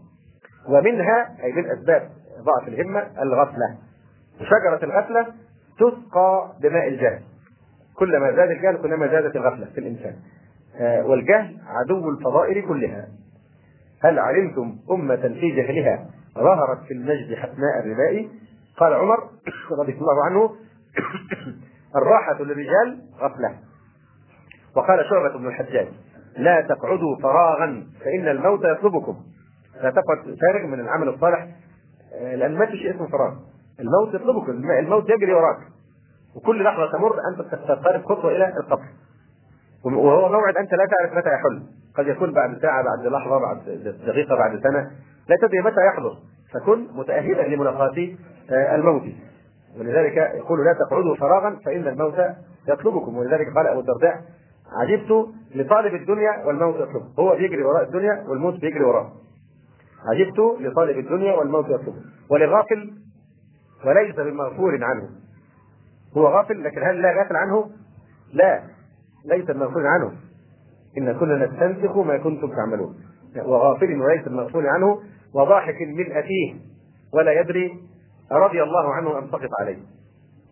ومنها 0.69 1.37
أي 1.45 1.53
من 1.53 1.71
أسباب 1.71 2.11
ضعف 2.41 2.69
الهمة 2.69 3.07
الغفلة. 3.23 3.79
شجرة 4.39 4.85
الغفلة 4.85 5.27
تسقى 5.79 6.53
بماء 6.63 6.89
الجهل. 6.89 7.21
كلما 7.95 8.33
زاد 8.33 8.51
الجهل 8.51 8.77
كلما 8.77 9.09
زادت 9.09 9.37
الغفلة 9.37 9.67
في 9.75 9.81
الإنسان. 9.81 10.15
آه، 10.81 11.07
والجهل 11.07 11.57
عدو 11.67 12.11
الفضائل 12.11 12.69
كلها. 12.69 13.09
هل 14.05 14.19
علمتم 14.19 14.77
أمة 14.91 15.17
في 15.41 15.51
جهلها 15.51 16.07
ظهرت 16.35 16.85
في 16.85 16.95
المجد 16.95 17.35
حسناء 17.35 17.81
الرباء 17.81 18.29
قال 18.77 18.93
عمر 18.93 19.29
رضي 19.81 19.93
الله 19.93 20.25
عنه 20.25 20.51
الراحة 21.97 22.43
للرجال 22.43 22.99
غفلة. 23.21 23.59
وقال 24.77 25.05
شعبة 25.11 25.39
بن 25.39 25.47
الحجاج 25.47 25.89
لا 26.37 26.61
تقعدوا 26.61 27.17
فراغا 27.23 27.87
فإن 28.05 28.29
الموت 28.29 28.65
يطلبكم. 28.65 29.17
لا 29.83 29.91
تقعد 29.91 30.37
فارغ 30.41 30.67
من 30.67 30.81
العمل 30.81 31.09
الصالح 31.09 31.47
آه، 32.15 32.35
لأن 32.35 32.59
ما 32.59 32.67
في 32.67 32.77
شيء 32.77 32.95
اسمه 32.95 33.09
فراغ. 33.09 33.35
الموت 33.81 34.15
يطلبك 34.15 34.49
الموت 34.79 35.11
يجري 35.11 35.35
وراك. 35.35 35.59
وكل 36.37 36.65
لحظة 36.65 36.93
تمر 36.93 37.17
أنت 37.33 37.55
تقترب 37.55 38.05
خطوة 38.05 38.37
إلى 38.37 38.49
القبر. 38.49 38.85
وهو 39.85 40.29
موعد 40.29 40.57
أنت 40.57 40.73
لا 40.73 40.87
تعرف 40.87 41.17
متى 41.17 41.29
يحل. 41.29 41.63
قد 41.97 42.07
يكون 42.07 42.33
بعد 42.33 42.59
ساعة 42.63 42.85
بعد 42.85 43.13
لحظة 43.13 43.39
بعد 43.39 43.59
دقيقة 44.07 44.37
بعد 44.37 44.61
سنة. 44.63 44.91
لا 45.29 45.37
تدري 45.43 45.61
متى 45.61 45.87
يحضر. 45.87 46.17
فكن 46.55 46.87
متأهلا 46.95 47.55
لملاقاة 47.55 48.17
آه، 48.51 48.75
الموت. 48.75 49.03
ولذلك 49.79 50.17
يقول 50.17 50.65
لا 50.65 50.73
تقعدوا 50.73 51.17
فراغا 51.17 51.59
فإن 51.67 51.89
الموت 51.89 52.19
يطلبكم. 52.69 53.17
ولذلك 53.17 53.55
قال 53.57 53.67
أبو 53.67 53.81
الدرداء 53.81 54.25
عجبت 54.81 55.29
لطالب 55.55 55.95
الدنيا 55.95 56.45
والموت 56.47 56.75
يطلبه 56.75 57.07
هو 57.19 57.37
بيجري 57.37 57.63
وراء 57.63 57.83
الدنيا 57.83 58.25
والموت 58.29 58.61
بيجري 58.61 58.85
وراه 58.85 59.13
عجبت 60.09 60.39
لطالب 60.61 60.99
الدنيا 60.99 61.35
والموت 61.35 61.65
يطلبه 61.65 62.03
ولغافل 62.31 62.91
وليس 63.87 64.17
بمغفور 64.17 64.79
عنه. 64.85 65.09
هو 66.17 66.27
غافل 66.27 66.65
لكن 66.65 66.83
هل 66.83 67.03
لا 67.03 67.13
غافل 67.19 67.37
عنه؟ 67.37 67.71
لا 68.33 68.63
ليس 69.25 69.45
بمغفور 69.45 69.87
عنه. 69.87 70.13
إن 70.99 71.13
كنا 71.19 71.47
نستنسخ 71.47 71.97
ما 71.97 72.19
كنتم 72.19 72.49
تعملون. 72.49 72.95
وغافل 73.37 74.01
وليس 74.01 74.29
بمغفور 74.29 74.67
عنه 74.67 74.99
وضاحك 75.35 75.81
من 75.83 76.13
أتيه 76.13 76.55
ولا 77.15 77.41
يدري 77.41 77.90
رضي 78.33 78.63
الله 78.63 78.95
عنه 78.95 79.19
أم 79.19 79.27
سقط 79.27 79.51
عليه 79.61 79.79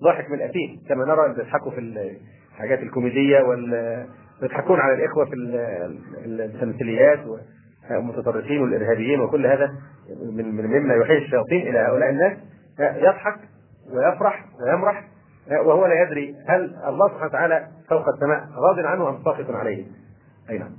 ضاحك 0.02 0.30
من 0.30 0.40
أتيه 0.40 0.78
كما 0.88 1.05
نرى 1.05 1.24
اللي 1.24 1.36
بيضحكوا 1.36 1.70
في 1.70 1.80
الحاجات 2.52 2.78
الكوميدية 2.78 3.42
وال 3.42 4.06
يضحكون 4.42 4.80
على 4.80 4.94
الإخوة 4.94 5.24
في 5.24 5.34
التمثيليات 6.26 7.18
والمتطرفين 7.90 8.62
والإرهابيين 8.62 9.20
وكل 9.20 9.46
هذا 9.46 9.74
من 10.32 10.66
مما 10.66 10.94
يحيي 10.94 11.18
الشياطين 11.18 11.68
إلى 11.68 11.78
هؤلاء 11.78 12.10
الناس 12.10 12.38
يضحك 12.78 13.38
ويفرح 13.92 14.44
ويمرح 14.62 15.05
وهو 15.50 15.86
لا 15.86 16.02
يدري 16.02 16.34
هل 16.48 16.76
الله 16.86 17.09
سبحانه 17.09 17.26
وتعالى 17.26 17.68
فوق 17.90 18.09
السماء 18.09 18.48
راض 18.56 18.78
عنه 18.78 19.09
أم 19.09 19.24
ساخط 19.24 19.50
عليه؟ 19.50 19.86
أي 20.50 20.59
نعم. 20.59 20.72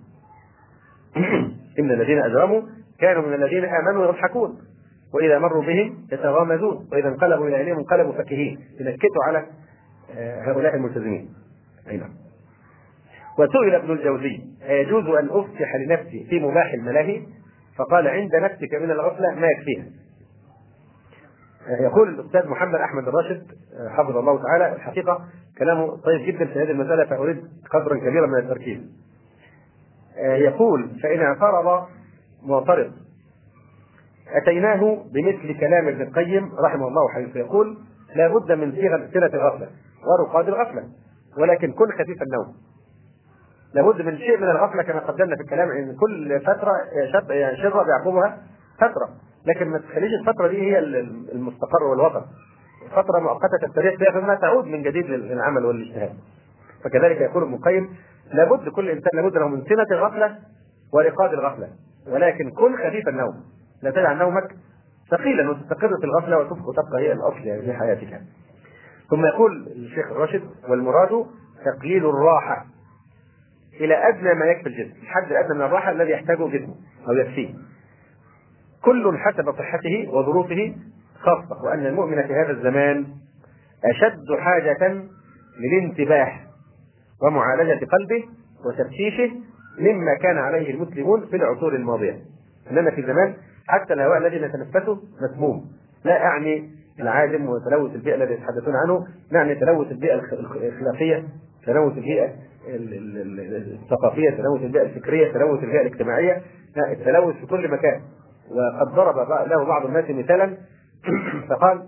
إن 1.79 1.91
الذين 1.91 2.19
أجرموا 2.19 2.61
كانوا 2.99 3.21
من 3.21 3.33
الذين 3.33 3.65
آمنوا 3.65 4.05
يضحكون 4.05 4.57
وإذا 5.13 5.39
مروا 5.39 5.63
بهم 5.63 6.07
يتغامزون 6.11 6.87
وإذا 6.91 7.07
انقلبوا 7.07 7.47
إلى 7.47 7.61
اهلهم 7.61 7.77
انقلبوا 7.77 8.13
فكهين 8.13 8.59
ينكتوا 8.79 9.23
على 9.27 9.45
آه، 10.17 10.41
هؤلاء 10.41 10.75
الملتزمين. 10.75 11.29
أي 11.89 11.97
نعم. 11.97 12.09
وسئل 13.39 13.75
ابن 13.75 13.91
الجوزي 13.91 14.41
أيجوز 14.69 15.05
أن 15.05 15.29
أفتح 15.31 15.75
لنفسي 15.75 16.27
في 16.29 16.39
مباح 16.39 16.73
الملاهي؟ 16.73 17.21
فقال 17.77 18.07
عند 18.07 18.35
نفسك 18.35 18.73
من 18.73 18.91
الغفلة 18.91 19.35
ما 19.35 19.47
يكفيها 19.47 19.85
يقول 21.69 22.09
الأستاذ 22.09 22.47
محمد 22.47 22.75
أحمد 22.75 23.07
الراشد 23.07 23.47
حفظه 23.89 24.19
الله 24.19 24.43
تعالى 24.43 24.75
الحقيقة 24.75 25.25
كلامه 25.57 25.97
طيب 25.97 26.25
جدا 26.27 26.45
في 26.45 26.59
هذه 26.59 26.71
المسألة 26.71 27.05
فأريد 27.05 27.43
قدرا 27.71 27.97
كبيرا 27.97 28.27
من 28.27 28.37
التركيز. 28.37 28.79
يقول 30.17 30.89
فإن 31.03 31.21
اعترض 31.21 31.87
معترض 32.43 32.91
أتيناه 34.33 34.97
بمثل 35.13 35.59
كلام 35.59 35.87
ابن 35.87 36.01
القيم 36.01 36.51
رحمه 36.65 36.87
الله 36.87 37.09
حيث 37.09 37.35
يقول 37.35 37.77
لا 38.15 38.27
بد 38.27 38.51
من 38.51 38.71
سنه 39.13 39.25
الغفلة 39.33 39.67
ورقاد 40.07 40.47
الغفلة 40.47 40.83
ولكن 41.37 41.71
كن 41.71 41.91
خفيف 41.91 42.21
النوم. 42.21 42.55
لابد 43.73 44.01
من 44.01 44.17
شيء 44.17 44.37
من 44.37 44.49
الغفلة 44.49 44.83
كما 44.83 44.99
قدمنا 44.99 45.35
في 45.35 45.41
الكلام 45.41 45.69
ان 45.71 45.95
كل 45.95 46.39
فترة 46.39 46.73
شره 47.61 47.85
يعقبها 47.89 48.37
فترة 48.77 49.09
لكن 49.45 49.67
ما 49.67 49.77
تخليش 49.77 50.11
الفترة 50.19 50.47
دي 50.47 50.61
هي 50.61 50.79
المستقر 51.33 51.83
والوطن 51.83 52.21
فترة 52.91 53.19
مؤقتة 53.19 53.67
تستريح 53.67 53.95
فيها 53.97 54.21
ثم 54.21 54.33
تعود 54.33 54.65
من 54.65 54.81
جديد 54.83 55.05
للعمل 55.05 55.65
والاجتهاد. 55.65 56.13
فكذلك 56.83 57.21
يقول 57.21 57.43
ابن 57.43 57.53
القيم 57.53 57.89
لابد 58.33 58.69
كل 58.69 58.89
إنسان 58.89 59.09
لابد 59.13 59.37
له 59.37 59.47
من 59.47 59.63
سنه 59.65 59.85
الغفلة 59.91 60.35
ورقاد 60.93 61.33
الغفلة 61.33 61.67
ولكن 62.11 62.49
كن 62.51 62.75
خفيف 62.77 63.07
النوم. 63.07 63.33
لا 63.83 63.91
تجعل 63.91 64.17
نومك 64.17 64.55
ثقيلا 65.11 65.49
وتستقر 65.49 65.97
في 65.99 66.03
الغفلة 66.03 66.37
وتبقى 66.37 66.99
هي 67.01 67.11
الأصل 67.11 67.39
يعني 67.39 67.61
في 67.61 67.73
حياتك. 67.73 68.21
ثم 69.09 69.25
يقول 69.25 69.67
الشيخ 69.67 70.11
الراشد 70.11 70.41
والمراد 70.69 71.25
تقليل 71.65 72.05
الراحة. 72.09 72.65
إلى 73.81 74.09
أدنى 74.09 74.33
ما 74.33 74.45
يكفي 74.45 74.69
الجسم 74.69 75.01
الحد 75.01 75.31
الأدنى 75.31 75.53
من 75.53 75.61
الراحة 75.61 75.91
الذي 75.91 76.11
يحتاجه 76.11 76.47
جسمه 76.47 76.75
أو 77.07 77.13
يكفيه. 77.13 77.53
كل 78.81 79.17
حسب 79.17 79.51
صحته 79.57 80.09
وظروفه 80.09 80.75
خاصة 81.19 81.63
وأن 81.63 81.85
المؤمن 81.85 82.27
في 82.27 82.33
هذا 82.33 82.51
الزمان 82.51 83.05
أشد 83.85 84.39
حاجة 84.39 85.03
للانتباه 85.59 86.31
ومعالجة 87.21 87.85
قلبه 87.85 88.23
وتفتيشه 88.65 89.31
مما 89.79 90.13
كان 90.21 90.37
عليه 90.37 90.73
المسلمون 90.73 91.25
في 91.25 91.35
العصور 91.35 91.75
الماضية. 91.75 92.19
إننا 92.71 92.91
في 92.91 93.01
زمان 93.01 93.33
حتى 93.69 93.93
الهواء 93.93 94.17
الذي 94.17 94.39
نتنفسه 94.39 94.99
مسموم. 95.21 95.65
لا 96.03 96.25
أعني 96.25 96.69
العادم 96.99 97.49
وتلوث 97.49 97.95
البيئة 97.95 98.15
الذي 98.15 98.33
يتحدثون 98.33 98.75
عنه 98.75 99.07
نعني 99.31 99.55
تلوث 99.55 99.91
البيئة 99.91 100.15
الخلافية 100.15 101.23
تلوث 101.65 101.97
البيئة 101.97 102.33
الثقافية 102.67 104.29
تلوث 104.29 104.61
البيئة 104.61 104.83
الفكرية 104.83 105.33
تلوث 105.33 105.63
البيئة 105.63 105.81
الاجتماعية. 105.81 106.41
التلوث 106.91 107.35
في 107.35 107.45
كل 107.45 107.71
مكان. 107.71 108.01
وقد 108.51 108.95
ضرب 108.95 109.15
له 109.49 109.65
بعض 109.65 109.85
الناس 109.85 110.09
مثالا. 110.09 110.57
فقال 111.49 111.87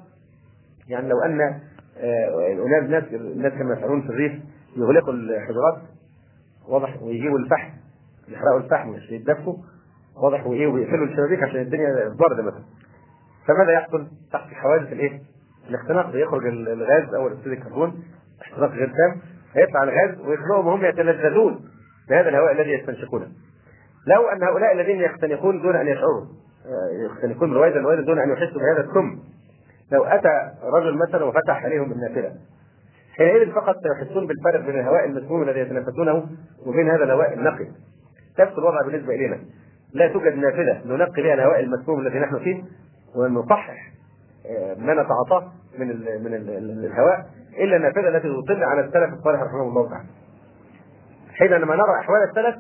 يعني 0.88 1.10
لو 1.10 1.20
أن 1.20 1.42
آه، 1.98 2.80
الناس 2.80 3.04
الناس 3.14 3.54
كما 3.54 3.74
يفعلون 3.74 4.02
في 4.02 4.10
الريف 4.10 4.32
يغلقوا 4.78 5.14
الحجرات 5.14 5.78
واضح 6.70 7.04
ويجيبوا 7.04 7.40
الفحم 7.40 7.70
يحرقوا 8.30 8.60
الفحم 8.60 8.96
يدفوا 9.10 9.58
واضح 10.24 10.48
وإيه 10.48 10.68
ويقفلوا 10.68 11.06
الشبابيك 11.06 11.44
عشان 11.44 11.62
الدنيا 11.62 12.16
برد 12.20 12.40
مثلا. 12.40 12.64
فماذا 13.48 13.72
يحصل؟ 13.72 14.08
تحت 14.34 14.54
حوادث 14.54 14.94
الإيه؟ 14.94 15.22
الاختناق 15.70 16.12
بيخرج 16.12 16.46
الغاز 16.48 17.14
أو 17.14 17.28
اكسيد 17.28 17.48
الكربون 17.48 18.04
احتراق 18.42 18.72
غير 18.72 18.88
تام 18.88 19.22
هيطلع 19.54 19.84
الغاز 19.84 20.20
ويخلقهم 20.20 20.68
وهم 20.68 20.86
يتلذذون 20.86 21.60
بهذا 22.10 22.30
الهواء 22.30 22.52
الذي 22.52 22.72
يستنشقونه. 22.72 23.28
لو 24.08 24.28
أن 24.28 24.44
هؤلاء 24.44 24.74
الذين 24.74 25.02
يختنقون 25.02 25.62
دون 25.62 25.76
أن 25.76 25.88
يشعروا 25.88 26.26
آه، 26.66 27.06
يختنقون 27.06 27.54
رويدا 27.54 27.80
رويدا 27.80 28.02
دون 28.02 28.20
أن 28.20 28.30
يحسوا 28.30 28.62
بهذا 28.62 28.90
السم 28.90 29.20
لو 29.92 30.04
أتى 30.04 30.52
رجل 30.64 30.98
مثلا 30.98 31.26
وفتح 31.26 31.66
عليهم 31.66 31.92
النافذه 31.92 32.32
حينئذ 33.18 33.52
فقط 33.52 33.76
سيحسون 33.84 34.28
بالفرق 34.28 34.66
بين 34.66 34.80
الهواء 34.80 35.06
المسموم 35.06 35.44
الذي 35.44 35.60
يتنفسونه 35.60 36.28
وبين 36.66 36.90
هذا 36.90 37.04
الهواء 37.04 37.34
النقي. 37.34 37.68
نفس 38.40 38.58
الوضع 38.58 38.82
بالنسبة 38.86 39.16
إلينا. 39.16 39.40
لا 39.94 40.08
توجد 40.08 40.36
نافذه 40.36 40.82
ننقي 40.86 41.22
بها 41.22 41.34
الهواء 41.34 41.60
المسموم 41.60 42.00
الذي 42.00 42.20
نحن 42.20 42.40
فيه 42.40 42.64
ونصحح 43.16 43.92
آه، 44.46 44.76
ما 44.80 44.94
نتعاطاه 44.94 45.52
من 45.80 45.92
ال 45.92 46.24
من 46.24 46.34
ال 46.34 46.86
الهواء 46.86 47.26
إلا 47.60 47.76
النافذه 47.76 48.08
التي 48.08 48.28
تطل 48.28 48.64
على 48.64 48.82
السلف 48.82 49.14
الصالح 49.14 49.42
رحمه 49.42 49.62
الله 49.62 49.90
تعالى. 49.90 50.08
حينما 51.34 51.76
نرى 51.76 52.00
أحوال 52.00 52.20
السلف 52.30 52.56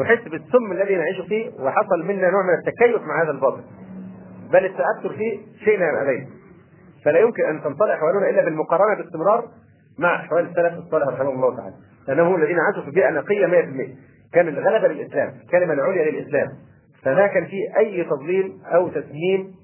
نحس 0.00 0.28
بالسم 0.28 0.72
الذي 0.72 0.96
نعيش 0.96 1.20
فيه 1.28 1.50
وحصل 1.60 2.02
منا 2.06 2.30
نوع 2.30 2.42
من 2.42 2.54
التكيف 2.54 3.02
مع 3.02 3.22
هذا 3.22 3.30
الباطل. 3.30 3.62
بل 4.52 4.64
التأثر 4.64 5.16
فيه 5.16 5.38
شئنا 5.64 5.90
ام 5.90 5.96
ابينا. 5.96 6.26
فلا 7.04 7.18
يمكن 7.18 7.44
أن 7.44 7.62
تنطلق 7.62 7.92
أحوالنا 7.92 8.30
إلا 8.30 8.44
بالمقارنة 8.44 9.02
باستمرار 9.02 9.48
مع 9.98 10.16
أحوال 10.16 10.48
السلف 10.48 10.78
الصالح 10.78 11.08
رحمه 11.08 11.30
الله 11.30 11.56
تعالى. 11.56 11.74
لانهم 12.08 12.36
الذين 12.36 12.56
عاشوا 12.60 12.82
في 12.82 12.90
بيئة 12.90 13.10
نقية 13.10 13.46
100%. 13.46 14.15
كان 14.36 14.48
الغلبه 14.48 14.88
للإسلام، 14.88 15.32
الكلمة 15.44 15.72
العليا 15.72 16.10
للإسلام، 16.10 16.48
فما 17.02 17.26
كان 17.26 17.44
فيه 17.44 17.78
أي 17.78 18.04
تضليل 18.04 18.52
أو 18.74 18.88
تسميم 18.88 19.54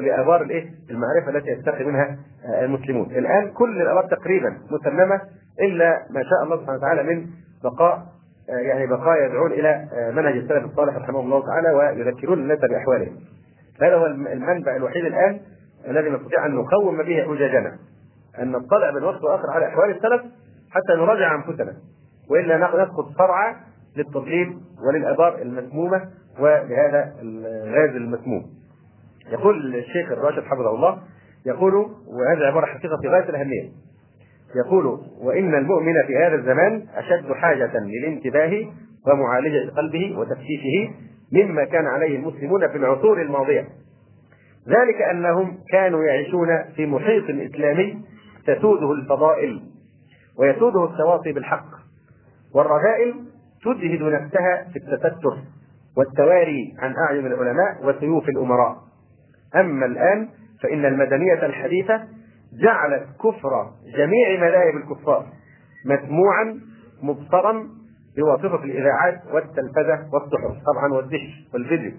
لابار 0.00 0.42
الإيه؟ 0.42 0.64
المعرفة 0.90 1.30
التي 1.30 1.50
يستقي 1.50 1.84
منها 1.84 2.18
آه، 2.46 2.64
المسلمون. 2.64 3.10
الآن 3.10 3.50
كل 3.50 3.82
الابار 3.82 4.06
تقريبا 4.06 4.56
مسممة 4.70 5.20
إلا 5.60 6.06
ما 6.10 6.22
شاء 6.22 6.44
الله 6.44 6.56
سبحانه 6.56 6.78
وتعالى 6.78 7.02
من 7.02 7.26
بقاء 7.64 8.06
آه، 8.50 8.58
يعني 8.58 8.86
بقايا 8.86 9.26
يدعون 9.26 9.52
إلى 9.52 9.88
آه، 9.92 10.10
منهج 10.10 10.36
السلف 10.36 10.64
الصالح 10.64 10.96
رحمه 10.96 11.20
الله 11.20 11.46
تعالى 11.46 11.70
ويذكرون 11.70 12.38
الناس 12.38 12.58
بأحوالهم. 12.58 13.16
هذا 13.82 13.94
هو 13.94 14.06
المنبع 14.06 14.76
الوحيد 14.76 15.04
الآن 15.04 15.40
الذي 15.88 16.10
نستطيع 16.10 16.46
أن 16.46 16.54
نقوم 16.54 16.96
به 16.96 17.22
حججنا. 17.22 17.76
أن 18.38 18.52
نطلع 18.52 18.90
من 18.90 19.04
وقت 19.04 19.24
واخر 19.24 19.50
على 19.50 19.66
أحوال 19.68 19.90
السلف 19.90 20.22
حتى 20.70 20.92
نراجع 20.98 21.34
أنفسنا. 21.34 21.72
وإلا 22.30 22.56
نسقط 22.56 23.18
صرعى 23.18 23.54
للتضليل 23.96 24.56
وللابار 24.88 25.42
المسمومه 25.42 26.08
ولهذا 26.40 27.14
الغاز 27.22 27.96
المسموم. 27.96 28.42
يقول 29.32 29.74
الشيخ 29.74 30.12
الراشد 30.12 30.42
حفظه 30.42 30.74
الله 30.74 30.98
يقول 31.46 31.74
وهذه 32.06 32.46
عبارة 32.46 32.66
حقيقة 32.66 32.96
في 33.02 33.08
غاية 33.08 33.28
الأهمية 33.28 33.70
يقول 34.56 35.00
وإن 35.20 35.54
المؤمن 35.54 35.92
في 36.06 36.16
هذا 36.16 36.34
الزمان 36.34 36.86
أشد 36.94 37.32
حاجة 37.32 37.78
للانتباه 37.78 38.66
ومعالجة 39.06 39.70
قلبه 39.70 40.18
وتفتيشه 40.18 40.90
مما 41.32 41.64
كان 41.64 41.86
عليه 41.86 42.16
المسلمون 42.16 42.68
في 42.68 42.76
العصور 42.76 43.22
الماضية. 43.22 43.68
ذلك 44.68 45.02
أنهم 45.02 45.58
كانوا 45.72 46.04
يعيشون 46.04 46.48
في 46.76 46.86
محيط 46.86 47.24
إسلامي 47.30 48.04
تسوده 48.46 48.92
الفضائل 48.92 49.60
ويسوده 50.38 50.84
التواصي 50.84 51.32
بالحق 51.32 51.66
والرذائل 52.54 53.14
تجهد 53.64 54.02
نفسها 54.02 54.66
في 54.72 54.78
التستر 54.78 55.38
والتواري 55.96 56.74
عن 56.78 56.94
أعين 57.08 57.26
العلماء 57.26 57.84
وسيوف 57.84 58.28
الأمراء. 58.28 58.76
أما 59.56 59.86
الآن 59.86 60.28
فإن 60.62 60.84
المدنية 60.84 61.46
الحديثة 61.46 62.04
جعلت 62.62 63.06
كفر 63.22 63.70
جميع 63.96 64.40
مذاهب 64.48 64.76
الكفار 64.76 65.26
مسموعا 65.86 66.60
مبصرا 67.02 67.64
بواسطة 68.16 68.64
الإذاعات 68.64 69.20
والتلفزة 69.32 70.08
والصحف 70.12 70.62
طبعا 70.74 70.92
والدش 70.92 71.48
والفيديو. 71.54 71.92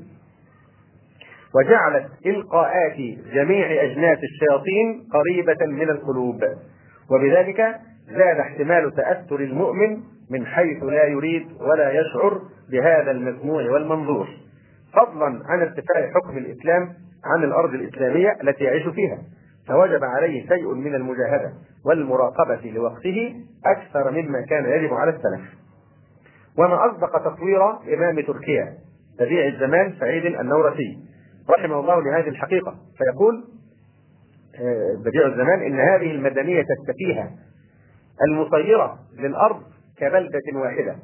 وجعلت 1.56 2.08
إلقاءات 2.26 2.98
جميع 3.34 3.84
أجناس 3.84 4.18
الشياطين 4.24 5.08
قريبة 5.14 5.66
من 5.66 5.90
القلوب. 5.90 6.44
وبذلك 7.12 7.76
زاد 8.10 8.40
احتمال 8.40 8.92
تأثر 8.96 9.40
المؤمن 9.40 10.04
من 10.32 10.46
حيث 10.46 10.84
لا 10.84 11.06
يريد 11.06 11.48
ولا 11.62 11.92
يشعر 11.92 12.42
بهذا 12.72 13.12
المسموع 13.12 13.72
والمنظور. 13.72 14.28
فضلا 14.94 15.42
عن 15.46 15.62
ارتفاع 15.62 16.12
حكم 16.16 16.38
الإسلام 16.38 16.94
عن 17.26 17.44
الأرض 17.44 17.74
الإسلامية 17.74 18.38
التي 18.44 18.64
يعيش 18.64 18.88
فيها. 18.88 19.18
فوجب 19.68 20.04
عليه 20.04 20.48
شيء 20.48 20.74
من 20.74 20.96
المجاهدة 20.96 21.54
والمراقبة 21.86 22.72
لوقته 22.76 23.36
أكثر 23.66 24.12
مما 24.12 24.42
كان 24.42 24.66
يجب 24.66 24.94
على 24.94 25.10
السلف. 25.10 25.42
وما 26.58 26.92
أصدق 26.92 27.34
تصوير 27.34 27.70
إمام 27.94 28.22
تركيا 28.22 28.74
بديع 29.20 29.48
الزمان 29.48 29.94
سعيد 30.00 30.26
النورسي 30.26 30.98
رحمه 31.58 31.80
الله 31.80 32.02
لهذه 32.04 32.28
الحقيقة. 32.30 32.76
فيقول 32.98 33.44
آه، 34.60 34.96
بديع 35.06 35.28
الزمان 35.28 35.60
إن 35.60 35.80
هذه 35.80 36.12
المدنية 36.12 36.66
السفيهة 36.80 37.30
المصيرة 38.28 39.00
للأرض 39.20 39.62
كبلدة 39.98 40.60
واحدة. 40.60 40.96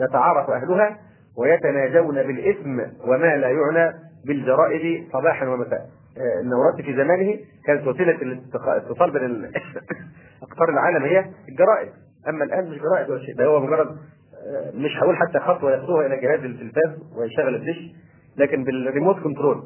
يتعارف 0.00 0.50
أهلها 0.50 0.98
ويتناجون 1.38 2.14
بالإثم 2.14 2.80
وما 3.08 3.36
لا 3.36 3.48
يعنى 3.48 3.94
بالجرائد 4.26 5.08
صباحا 5.12 5.46
ومساء. 5.46 5.88
آه، 6.18 6.40
النورات 6.40 6.80
في 6.80 6.96
زمانه 6.96 7.38
كانت 7.66 7.86
وسيلة 7.86 8.16
الاتصال 8.22 9.10
بين 9.10 9.50
أقطار 10.42 10.68
العالم 10.68 11.04
هي 11.04 11.24
الجرائد. 11.48 11.88
أما 12.28 12.44
الآن 12.44 12.70
مش 12.70 12.78
جرائد 12.78 13.10
ولا 13.10 13.24
شيء 13.24 13.36
ده 13.36 13.44
هو 13.44 13.60
مجرد 13.60 13.88
آه، 14.46 14.70
مش 14.74 14.90
هقول 15.02 15.16
حتى 15.16 15.38
خطوة 15.38 15.74
يخطوها 15.74 16.06
إلى 16.06 16.16
جهاز 16.16 16.44
التلفاز 16.44 16.98
ويشغل 17.16 17.54
الدش 17.54 17.92
لكن 18.36 18.64
بالريموت 18.64 19.16
كنترول. 19.20 19.62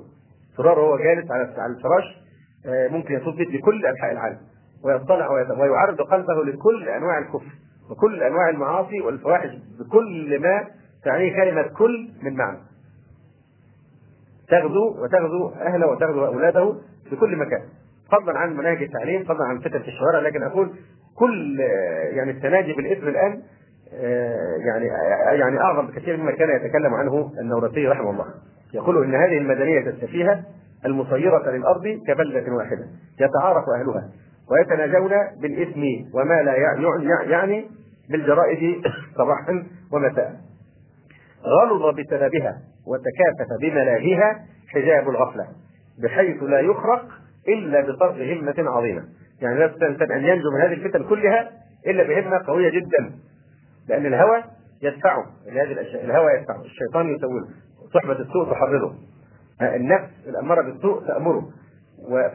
زرار 0.58 0.80
هو 0.80 0.98
جالس 0.98 1.30
على 1.30 1.72
الفراش 1.76 2.04
آه، 2.66 2.88
ممكن 2.88 3.14
يصوت 3.14 3.34
بيه 3.34 3.58
لكل 3.58 3.86
أنحاء 3.86 4.12
العالم 4.12 4.38
ويطلع 4.84 5.30
ويعرض 5.30 6.00
قلبه 6.00 6.44
لكل 6.44 6.88
أنواع 6.88 7.18
الكفر. 7.18 7.52
وكل 7.90 8.22
أنواع 8.22 8.48
المعاصي 8.48 9.00
والفواحش 9.00 9.50
بكل 9.80 10.40
ما 10.42 10.64
تعنيه 11.04 11.36
كلمة 11.36 11.62
كل 11.62 12.10
من 12.22 12.34
معنى. 12.36 12.58
تغزو 14.48 15.04
وتغزو 15.04 15.48
أهله 15.48 15.86
وتغزو 15.86 16.26
أولاده 16.26 16.74
في 17.10 17.16
كل 17.16 17.36
مكان. 17.36 17.62
فضلا 18.12 18.38
عن 18.38 18.56
مناهج 18.56 18.82
التعليم 18.82 19.24
فضلا 19.24 19.44
عن 19.44 19.58
فتن 19.58 19.78
في 19.78 19.88
الشوارع 19.88 20.20
لكن 20.20 20.42
أقول 20.42 20.70
كل 21.16 21.60
يعني 22.10 22.30
التناجي 22.30 22.72
بالاسم 22.72 23.08
الآن 23.08 23.42
يعني 24.66 24.86
يعني 25.40 25.60
أعظم 25.60 25.86
بكثير 25.86 26.16
مما 26.16 26.30
كان 26.32 26.56
يتكلم 26.56 26.94
عنه 26.94 27.32
النورسي 27.40 27.88
رحمه 27.88 28.10
الله. 28.10 28.26
يقول 28.74 29.04
إن 29.04 29.14
هذه 29.14 29.38
المدنية 29.38 29.80
السفيهة 29.80 30.42
المصيرة 30.86 31.50
للأرض 31.50 32.00
كبلدة 32.06 32.52
واحدة 32.52 32.86
يتعارف 33.20 33.64
أهلها 33.68 34.08
ويتناجون 34.50 35.12
بالإثم 35.42 35.80
وما 36.14 36.42
لا 36.42 36.54
يعني 37.26 37.70
بالجرائد 38.10 38.82
صباحا 39.18 39.66
ومساء. 39.92 40.40
غلظ 41.44 41.94
بسببها 41.98 42.58
وتكافت 42.86 43.60
بملاهيها 43.60 44.44
حجاب 44.68 45.08
الغفلة 45.08 45.46
بحيث 46.02 46.42
لا 46.42 46.60
يخرق 46.60 47.08
إلا 47.48 47.80
بصرف 47.80 48.16
همة 48.16 48.70
عظيمة. 48.70 49.04
يعني 49.42 49.58
لا 49.58 49.66
يستطيع 49.66 50.16
أن 50.16 50.24
ينجو 50.24 50.50
من 50.50 50.60
هذه 50.60 50.72
الفتن 50.72 51.04
كلها 51.04 51.50
إلا 51.86 52.02
بهمة 52.02 52.46
قوية 52.46 52.70
جدا 52.70 53.12
لأن 53.88 54.06
الهوى 54.06 54.44
يدفعه 54.82 55.26
لهذه 55.46 55.72
الأشياء 55.72 56.04
الهوى 56.04 56.32
يدفعه 56.32 56.62
الشيطان 56.62 57.14
يسوله 57.16 57.48
صحبة 57.94 58.12
السوء 58.12 58.50
تحرضه 58.50 58.94
النفس 59.62 60.10
الأمارة 60.26 60.62
بالسوء 60.62 61.06
تأمره. 61.06 61.48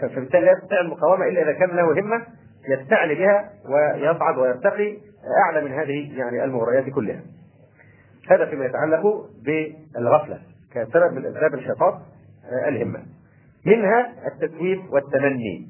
فبالتالي 0.01 0.45
لا 0.45 0.51
يستطيع 0.51 0.81
المقاومة 0.81 1.25
إلا 1.25 1.41
إذا 1.41 1.51
كان 1.51 1.69
له 1.69 2.01
همة 2.01 2.25
يستعلي 2.69 3.15
بها 3.15 3.49
ويصعد 3.69 4.37
ويرتقي 4.37 4.97
أعلى 5.45 5.65
من 5.65 5.71
هذه 5.71 6.17
يعني 6.17 6.43
المغريات 6.43 6.89
كلها. 6.89 7.21
هذا 8.29 8.45
فيما 8.45 8.65
يتعلق 8.65 9.29
بالغفلة 9.45 10.39
كسبب 10.73 11.13
من 11.13 11.25
أسباب 11.25 11.53
انحطاط 11.53 11.93
آه، 11.93 12.69
الهمة. 12.69 12.99
منها 13.65 14.13
التسويف 14.27 14.79
والتمني 14.89 15.67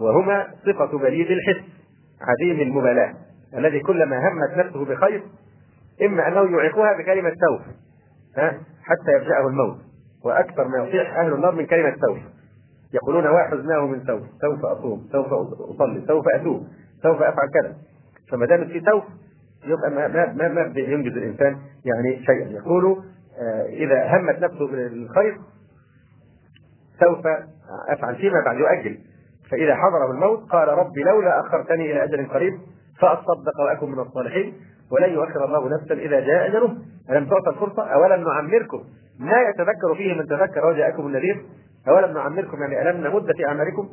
وهما 0.00 0.46
صفة 0.66 0.98
بليد 0.98 1.26
الحس 1.30 1.64
عديم 2.20 2.60
المبالاة 2.60 3.14
الذي 3.54 3.80
كلما 3.80 4.28
همت 4.28 4.66
نفسه 4.66 4.84
بخير 4.84 5.22
إما 6.02 6.28
أنه 6.28 6.58
يعيقها 6.58 6.98
بكلمة 6.98 7.32
سوف 7.48 7.60
حتى 8.82 9.12
يفجأه 9.16 9.46
الموت 9.48 9.78
وأكثر 10.24 10.68
ما 10.68 10.78
يطيح 10.78 11.18
أهل 11.18 11.32
النار 11.32 11.54
من 11.54 11.66
كلمة 11.66 11.94
سوف. 12.06 12.18
يقولون 12.94 13.26
وحزناه 13.26 13.86
من 13.86 14.04
سوف 14.06 14.22
سوف 14.40 14.64
أصوم 14.64 15.08
سوف 15.12 15.26
أصلي 15.32 16.04
سوف 16.06 16.24
أتوب 16.34 16.66
سوف 17.02 17.22
أفعل 17.22 17.48
كذا. 17.54 17.76
فما 18.30 18.46
دام 18.46 18.64
في 18.64 18.80
سوف 18.80 19.04
يبقى 19.64 19.90
ما 19.90 20.32
ما 20.32 20.48
ما, 20.48 20.72
ينجز 20.80 21.16
الإنسان. 21.16 21.56
يعني 21.84 22.24
شيئا 22.26 22.48
يقول 22.50 23.02
آه، 23.40 23.66
إذا 23.66 24.16
همت 24.16 24.38
نفسه 24.38 24.66
بالخير 24.68 25.36
سوف 27.00 27.26
أفعل 27.88 28.16
فيما 28.16 28.44
بعد 28.44 28.56
يؤجل. 28.56 28.98
فإذا 29.50 29.74
حضره 29.74 30.10
الموت 30.10 30.50
قال 30.50 30.68
رب 30.68 30.98
لولا 30.98 31.40
أخرتني 31.40 31.92
إلى 31.92 32.04
أجل 32.04 32.26
قريب 32.26 32.52
فأصدق 33.00 33.60
وأكن 33.60 33.90
من 33.90 33.98
الصالحين 33.98 34.54
ولن 34.90 35.12
يؤخر 35.12 35.44
الله 35.44 35.68
نفسا 35.68 35.94
إذا 35.94 36.20
جاء 36.20 36.46
أجله 36.46 36.76
ألم 37.10 37.28
تعط 37.28 37.50
الفرصة؟ 37.50 37.82
أولم 37.82 38.24
نعمركم؟ 38.24 38.84
ما 39.18 39.36
يتذكر 39.40 39.94
فيه 39.96 40.14
من 40.14 40.26
تذكر 40.26 40.66
وجاءكم 40.66 41.06
النذير. 41.06 41.44
أولم 41.88 42.14
نعمركم 42.14 42.62
يعني 42.62 42.90
ألم 42.90 43.06
نمد 43.06 43.32
في 43.36 43.46
أعماركم؟ 43.46 43.88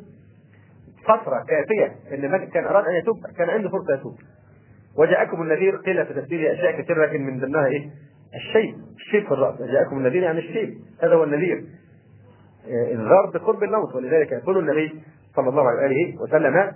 فترة 1.06 1.44
كافية 1.48 2.16
إن 2.16 2.32
من 2.32 2.48
كان 2.48 2.66
أراد 2.66 2.86
أن 2.86 2.94
يتوب 2.96 3.16
كان 3.38 3.50
عنده 3.50 3.70
فرصة 3.70 3.94
يتوب. 3.94 4.16
وجاءكم 4.98 5.42
النذير 5.42 5.76
قيل 5.76 6.06
في 6.06 6.14
تفسير 6.14 6.54
أشياء 6.54 6.82
كثيرة 6.82 7.06
لكن 7.06 7.26
من 7.26 7.40
ضمنها 7.40 7.66
إيه؟ 7.66 7.90
الشيب 8.36 8.76
الشيب 8.96 9.24
في 9.24 9.32
الرأس. 9.32 9.62
جاءكم 9.62 9.98
النذير 9.98 10.24
يعني 10.24 10.40
الشيب. 10.40 10.74
هذا 11.04 11.16
هو 11.16 11.24
النذير. 11.24 11.64
انذار 12.92 13.32
بقرب 13.34 13.64
الموت 13.64 13.96
ولذلك 13.96 14.32
يقول 14.32 14.58
النبي 14.58 15.04
صلى 15.36 15.50
الله 15.50 15.70
عليه 15.70 16.18
وسلم 16.18 16.72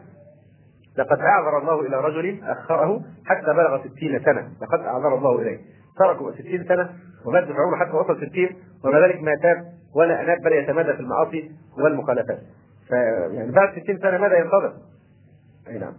لقد 0.98 1.20
أعذر 1.20 1.58
الله 1.62 1.82
إلى 1.82 1.98
رجل 2.02 2.40
أخره 2.44 3.02
حتى 3.26 3.54
بلغ 3.54 3.88
ستين 3.88 4.20
سنة. 4.20 4.50
لقد 4.62 4.80
أعذر 4.86 5.16
الله 5.18 5.42
إليه. 5.42 5.58
تركوا 6.00 6.32
ستين 6.32 6.66
سنة 6.68 6.90
ومات 7.26 7.44
بعمره 7.44 7.76
حتى 7.80 7.98
وصل 7.98 8.28
ستين 8.28 8.50
وما 8.86 9.00
ذلك 9.00 9.22
ما 9.22 9.36
تاب 9.44 9.58
ولا 9.96 10.22
أناب 10.24 10.38
بل 10.42 10.54
يتمادى 10.54 10.94
في 10.94 11.00
المعاصي 11.00 11.52
والمخالفات. 11.84 12.40
فيعني 12.90 13.52
بعد 13.52 13.82
ستين 13.82 14.00
سنة 14.00 14.18
ماذا 14.18 14.38
ينتظر؟ 14.38 14.74
أي 15.68 15.78
نعم. 15.78 15.94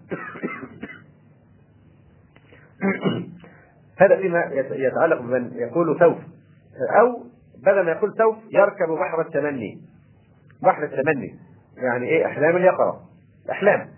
هذا 4.00 4.16
فيما 4.16 4.50
يتعلق 4.70 5.20
بمن 5.20 5.52
يقول 5.54 5.98
سوف. 5.98 6.18
أو 7.00 7.24
بدل 7.64 7.80
ما 7.80 7.90
يقول 7.90 8.14
سوف 8.18 8.36
يركب 8.50 8.88
بحر 8.88 9.20
التمني. 9.20 9.80
بحر 10.62 10.84
التمني. 10.84 11.38
يعني 11.76 12.08
إيه؟ 12.08 12.26
أحلام 12.26 12.56
اليقظه 12.56 13.00
أحلام. 13.50 13.88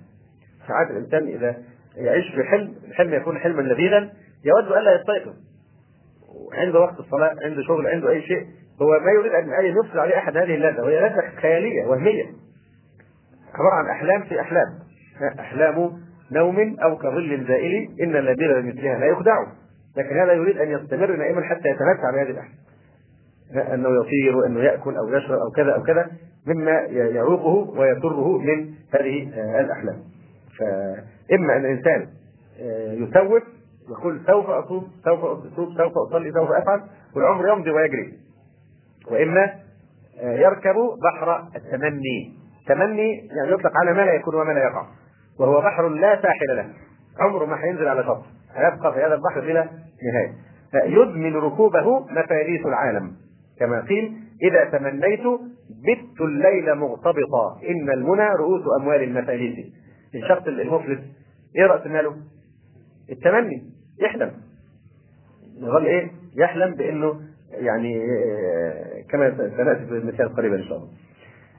ساعات 0.69 0.91
الإنسان 0.91 1.27
إذا 1.27 1.57
يعيش 1.97 2.35
في 2.35 2.45
حلم 2.45 2.75
الحلم 2.89 3.15
يكون 3.15 3.39
حلما 3.39 3.63
لذيذا 3.63 4.13
يود 4.45 4.73
الا 4.73 5.01
يستيقظ. 5.01 5.35
عنده 6.53 6.81
وقت 6.81 7.01
الصلاة 7.01 7.37
عنده 7.45 7.63
شغل 7.63 7.87
عنده 7.87 8.11
أي 8.11 8.23
شيء 8.23 8.47
هو 8.83 9.01
ما 9.01 9.11
يريد 9.13 9.33
ان 9.33 9.65
يفصل 9.65 9.99
عليه 9.99 10.19
أحد 10.19 10.37
هذه 10.37 10.55
اللذة 10.55 10.83
وهي 10.83 11.01
لذة 11.01 11.41
خيالية 11.41 11.87
وهمية. 11.87 12.42
عبارة 13.55 13.75
عن 13.75 13.87
أحلام 13.87 14.23
في 14.23 14.41
أحلام. 14.41 14.79
أحلام 15.41 15.93
نوم 16.33 16.77
أو 16.83 16.97
كظل 16.97 17.45
زائل 17.49 17.89
إن 18.03 18.17
الذين 18.17 18.63
بمثلها 18.63 18.99
لا 18.99 19.07
يخدعوا 19.07 19.47
لكن 19.97 20.17
هذا 20.17 20.33
يريد 20.33 20.59
أن 20.59 20.71
يستمر 20.71 21.17
نائما 21.17 21.43
حتى 21.43 21.69
يتمتع 21.69 22.11
بهذه 22.11 22.31
الأحلام. 22.31 22.63
أنه 23.75 23.89
يطير 23.89 24.37
وانه 24.37 24.61
يأكل 24.61 24.97
أو 24.97 25.09
يشرب 25.09 25.39
أو 25.39 25.51
كذا 25.51 25.75
أو 25.75 25.83
كذا 25.83 26.11
مما 26.47 26.73
يعوقه 26.91 27.79
ويضره 27.79 28.39
من 28.39 28.75
هذه 28.95 29.29
الأحلام. 29.61 29.97
فإما 30.59 31.57
أن 31.57 31.65
الإنسان 31.65 32.07
يسوف 33.03 33.43
يقول 33.91 34.21
سوف 34.27 34.51
أصوم 34.51 34.89
سوف 35.05 35.25
أصوم 35.25 35.75
سوف 35.77 35.93
أصلي 36.09 36.33
سوف 36.33 36.51
أفعل 36.51 36.81
والعمر 37.17 37.49
يمضي 37.49 37.71
ويجري. 37.71 38.13
وإما 39.11 39.53
يركب 40.23 40.75
بحر 41.03 41.49
التمني. 41.57 42.42
تمني 42.67 43.17
يعني 43.17 43.53
يطلق 43.53 43.73
على 43.77 43.93
ما 43.93 44.03
لا 44.03 44.13
يكون 44.15 44.35
وما 44.35 44.53
لا 44.53 44.63
يقع. 44.63 44.87
وهو 45.41 45.61
بحر 45.61 45.89
لا 45.89 46.23
ساحل 46.23 46.57
له. 46.57 46.67
عمره 47.21 47.45
ما 47.45 47.65
هينزل 47.65 47.89
على 47.89 48.05
شط 48.05 48.23
هيبقى 48.55 48.93
في 48.95 48.99
هذا 49.01 49.15
البحر 49.15 49.41
بلا 49.41 49.69
نهاية. 50.13 50.35
يدمن 50.75 51.37
ركوبه 51.37 52.01
مفاريس 52.01 52.67
العالم. 52.67 53.13
كما 53.61 53.81
قيل 53.81 54.17
إذا 54.43 54.65
تمنيت 54.79 55.21
بت 55.71 56.21
الليل 56.21 56.75
مغتبطا. 56.75 57.61
إن 57.69 57.91
المنى 57.91 58.29
رؤوس 58.29 58.63
أموال 58.81 59.03
المفاليس 59.03 59.67
الشخص 60.15 60.47
المفلس. 60.47 61.01
إيه 61.57 61.67
رأس 61.67 61.87
ماله؟ 61.87 62.17
التمني. 63.11 63.63
يحلم. 64.01 64.33
يظل 65.57 65.87
إيه؟ 65.87 66.11
يحلم 66.37 66.75
بأنه 66.75 67.21
يعني 67.53 68.07
كما 69.11 69.37
سنأتي 69.57 69.87
في 69.87 69.93
المثال 69.93 70.37
قريبا 70.37 70.57
إن 70.57 70.65
شاء 70.65 70.79
الله. 70.79 70.89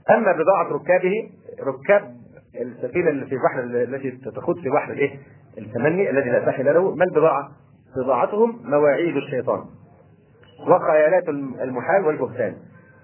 أما 0.10 0.32
بضاعة 0.32 0.74
ركابه 0.74 1.30
ركاب 1.62 2.16
السفينة 2.62 3.10
اللي 3.10 3.26
في 3.26 3.36
بحر 3.36 3.60
التي 3.60 4.12
تخوض 4.12 4.60
في 4.60 4.70
بحر 4.70 4.92
الإيه؟ 4.92 5.20
التمني 5.58 6.10
الذي 6.10 6.30
لا 6.30 6.46
ساحل 6.46 6.66
له 6.66 6.96
ما 6.96 7.04
البضاعة؟ 7.06 7.52
بضاعتهم 7.98 8.60
مواعيد 8.64 9.16
الشيطان 9.18 9.66
وخيالات 10.68 11.30
المحال 11.62 12.06
والبهتان 12.06 12.56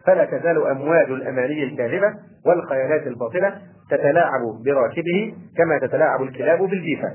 فلا 0.06 0.26
تزال 0.26 0.68
امواج 0.68 1.12
الأماني 1.12 1.64
الكاذبة 1.64 2.14
والخيالات 2.46 3.08
الباطلة 3.08 3.62
تتلاعب 3.90 4.42
براكبه 4.66 5.34
كما 5.58 5.80
تتلاعب 5.80 6.22
الكلاب 6.24 6.60
بالجيفة 6.60 7.14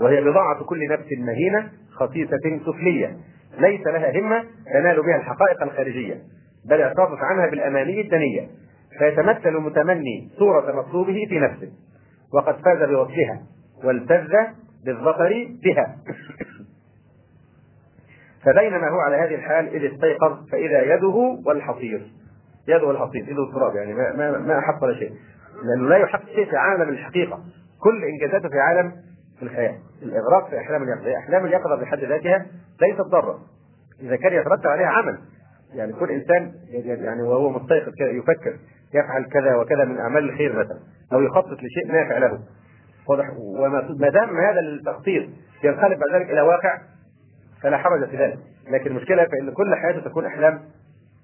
وهي 0.00 0.20
بضاعة 0.20 0.64
كل 0.64 0.88
نفس 0.90 1.06
مهينة 1.18 1.68
خصيصة 1.92 2.60
سفلية 2.66 3.16
ليس 3.58 3.86
لها 3.86 4.20
همة 4.20 4.44
تنال 4.72 5.02
بها 5.02 5.16
الحقائق 5.16 5.62
الخارجية 5.62 6.22
بل 6.64 6.80
اعترضت 6.80 7.18
عنها 7.18 7.50
بالأماني 7.50 8.00
الدنية 8.00 8.48
فيتمثل 8.98 9.48
المتمني 9.48 10.30
صورة 10.38 10.72
مطلوبه 10.72 11.26
في 11.28 11.38
نفسه 11.38 11.72
وقد 12.34 12.54
فاز 12.54 12.88
بوصفها 12.88 13.42
والتذ 13.84 14.32
بالظفر 14.84 15.48
بها. 15.62 15.96
فبينما 18.44 18.88
هو 18.88 19.00
على 19.00 19.16
هذه 19.16 19.34
الحال 19.34 19.68
إذ 19.68 19.94
استيقظ 19.94 20.48
فإذا 20.52 20.94
يده 20.94 21.42
والحصير 21.46 22.12
يده 22.68 22.86
والحصير 22.86 23.28
يده 23.28 23.42
التراب 23.48 23.76
يعني 23.76 23.94
ما 23.94 24.16
ما 24.16 24.38
ما 24.38 24.78
ولا 24.82 24.94
شيء 24.94 25.12
لأنه 25.62 25.88
لا 25.88 25.96
يحق 25.96 26.26
شيء 26.26 26.50
في 26.50 26.56
عالم 26.56 26.88
الحقيقة 26.88 27.40
كل 27.82 28.04
إنجازاته 28.04 28.48
في 28.48 28.58
عالم 28.58 28.92
الخيال 29.42 29.78
الإغراق 30.02 30.50
في 30.50 30.58
أحلام 30.58 30.82
اليقظة 30.82 31.18
أحلام 31.18 31.46
اليقظة 31.46 31.76
بحد 31.76 31.98
ذاتها 31.98 32.46
ليست 32.80 33.00
ضارة 33.00 33.38
إذا 34.00 34.16
كان 34.16 34.32
يترتب 34.32 34.66
عليها 34.66 34.86
عمل. 34.86 35.18
يعني 35.74 35.92
كل 35.92 36.10
إنسان 36.10 36.52
يعني 36.84 37.22
وهو 37.22 37.50
مستيقظ 37.50 37.92
يفكر 38.00 38.56
يفعل 38.94 39.24
كذا 39.24 39.56
وكذا 39.56 39.84
من 39.84 39.98
أعمال 39.98 40.30
الخير 40.30 40.52
مثلا 40.52 40.78
أو 41.12 41.20
يخطط 41.20 41.58
لشيء 41.62 41.92
نافع 41.92 42.18
له. 42.18 42.38
واضح؟ 43.08 43.30
وما 43.38 44.10
دام 44.10 44.40
هذا 44.40 44.60
التخطيط 44.60 45.28
ينقلب 45.64 45.98
بعد 45.98 46.20
ذلك 46.20 46.30
إلى 46.30 46.40
واقع 46.40 46.78
فلا 47.62 47.78
حرج 47.78 48.08
في 48.08 48.16
ذلك. 48.16 48.38
لكن 48.70 48.90
المشكلة 48.90 49.24
فان 49.24 49.50
كل 49.50 49.74
حياته 49.74 50.00
تكون 50.00 50.26
أحلام 50.26 50.60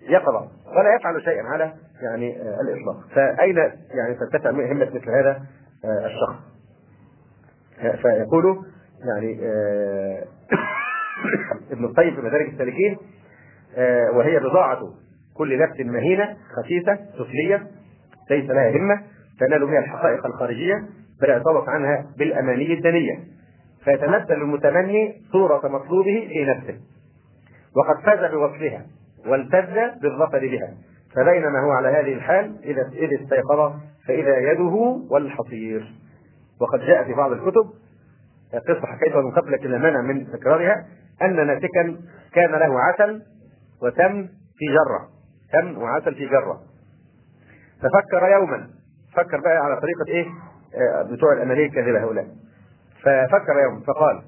يقظة 0.01 0.49
ولا 0.77 0.95
يفعل 0.95 1.23
شيئا 1.23 1.43
على 1.43 1.73
يعني 2.03 2.43
آه 2.43 2.61
الإطلاق. 2.61 3.09
فأين 3.15 3.57
يعني 3.91 4.15
ترتفع 4.15 4.51
همة 4.51 4.91
مثل 4.95 5.11
هذا 5.11 5.43
آه 5.85 6.07
الشخص؟ 6.07 6.37
آه 7.81 7.97
فيقول 7.97 8.65
يعني 9.05 9.41
ابن 11.73 11.85
الطيب 11.85 12.15
في 12.15 12.21
مدارج 12.21 12.47
السالكين 12.47 12.99
وهي 14.15 14.39
بضاعة 14.39 14.81
كل 15.37 15.59
نفس 15.59 15.81
مهينة 15.81 16.37
خسيسة 16.57 16.99
سفلية 17.19 17.67
ليس 18.31 18.51
لها 18.51 18.71
همة 18.71 19.03
تنال 19.41 19.67
بها 19.67 19.79
الحقائق 19.79 20.27
الخارجية 20.27 20.75
بل 21.23 21.29
يعتبط 21.29 21.69
عنها 21.69 22.07
بالأماني 22.19 22.75
الدنية. 22.75 23.19
فيتمثل 23.85 24.33
المتمني 24.35 25.15
صورة 25.33 25.69
مطلوبه 25.69 26.29
في 26.29 26.45
نفسه. 26.45 26.81
وقد 27.77 28.01
فاز 28.05 28.31
بوصفها 28.31 28.87
والتذ 29.27 30.01
بالظفر 30.03 30.39
بها. 30.39 30.75
فبينما 31.15 31.61
هو 31.61 31.71
على 31.71 31.89
هذه 31.89 32.13
الحال 32.13 32.57
إذا 32.65 32.83
إذ 32.93 33.23
استيقظ 33.23 33.73
فإذا 34.09 34.39
يده 34.53 35.03
والحصير. 35.11 35.93
وقد 36.61 36.81
جاء 36.87 37.05
في 37.05 37.13
بعض 37.13 37.33
الكتب 37.33 37.71
قصة 38.53 38.87
حكيتها 38.87 39.21
من 39.23 39.31
قبل 39.31 39.53
لكن 39.53 39.71
منع 39.71 40.01
من 40.01 40.27
تكرارها 40.33 40.87
أن 41.23 41.47
ناسكا 41.47 41.97
كان 42.33 42.51
له 42.51 42.81
عسل 42.81 43.23
وتم 43.83 44.27
في 44.59 44.67
جرة. 44.67 45.09
تم 45.53 45.79
وعسل 45.79 46.15
في 46.15 46.27
جرة. 46.29 46.61
ففكر 47.83 48.29
يوما. 48.33 48.71
فكر 49.13 49.41
بقى 49.41 49.57
على 49.57 49.81
طريقة 49.81 50.09
إيه؟ 50.09 50.27
بتوع 51.13 51.33
الأمانية 51.33 51.67
الكاذبة 51.67 52.03
هؤلاء. 52.05 52.27
ففكر 53.03 53.59
يوم 53.63 53.81
فقال 53.81 54.23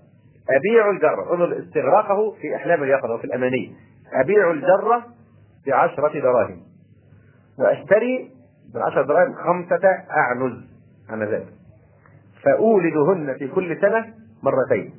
أبيع 0.50 0.90
الجرة. 0.90 1.34
انظر 1.34 1.58
استغراقه 1.58 2.30
في 2.30 2.56
أحلام 2.56 2.82
اليقظة 2.82 3.14
وفي 3.14 3.24
الأمانية 3.24 3.70
أبيع 4.12 4.50
الجرة 4.50 5.06
بعشرة 5.66 6.20
دراهم. 6.20 6.62
وأشتري 7.58 8.30
بالعشرة 8.74 9.02
دراهم 9.02 9.34
خمسة 9.34 9.88
أعنز. 10.10 10.64
ذلك. 11.12 11.46
فأولدهن 12.42 13.34
في 13.38 13.48
كل 13.48 13.80
سنة 13.80 14.14
مرتين. 14.42 14.94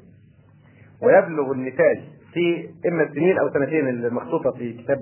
ويبلغ 1.02 1.52
النتاج 1.52 2.00
في 2.34 2.70
إما 2.88 3.04
السنين 3.04 3.40
أو 3.40 3.50
سنتين 3.50 3.88
المخطوطة 3.90 4.52
في 4.52 4.74
كتاب 4.74 4.98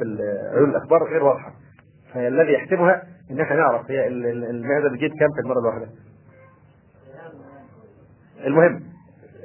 عيون 0.53 0.69
الأخبار 0.69 1.03
غير 1.03 1.23
واضحة. 1.23 1.53
فالذي 2.13 2.53
يحسبها 2.53 3.03
إن 3.31 3.39
إحنا 3.39 3.55
نعرف 3.55 3.91
هي 3.91 4.07
المعدة 4.07 4.89
بتجيب 4.89 5.11
كام 5.19 5.29
في 5.35 5.39
المرة 5.39 5.59
الواحدة. 5.59 5.87
المهم 8.45 8.83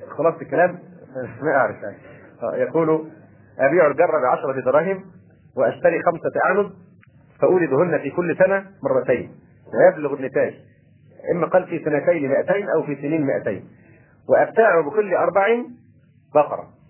خلاص 0.09 0.35
الكلام؟ 0.43 0.79
ما 1.43 1.51
أعرف 1.57 1.77
يعني. 1.83 1.97
يقول 2.63 3.09
أبيع 3.59 3.87
الجره 3.87 4.21
بعشرة 4.23 4.61
دراهم 4.61 5.05
وأشتري 5.57 6.03
خمسة 6.03 6.33
اعنز 6.47 6.73
فأولدهن 7.41 7.99
في 7.99 8.11
كل 8.11 8.37
سنة 8.39 8.65
مرتين. 8.83 9.31
ويبلغ 9.75 10.15
النتاج. 10.15 10.55
إما 11.35 11.47
قال 11.47 11.67
في 11.67 11.79
سنتين 11.85 12.31
مئتين 12.31 12.69
أو 12.69 12.83
في 12.83 12.97
سنين 12.97 13.27
مئتين. 13.27 13.69
وأبتاع 14.29 14.81
بكل 14.81 15.15
أربع 15.15 15.47
بقرة. 16.35 16.82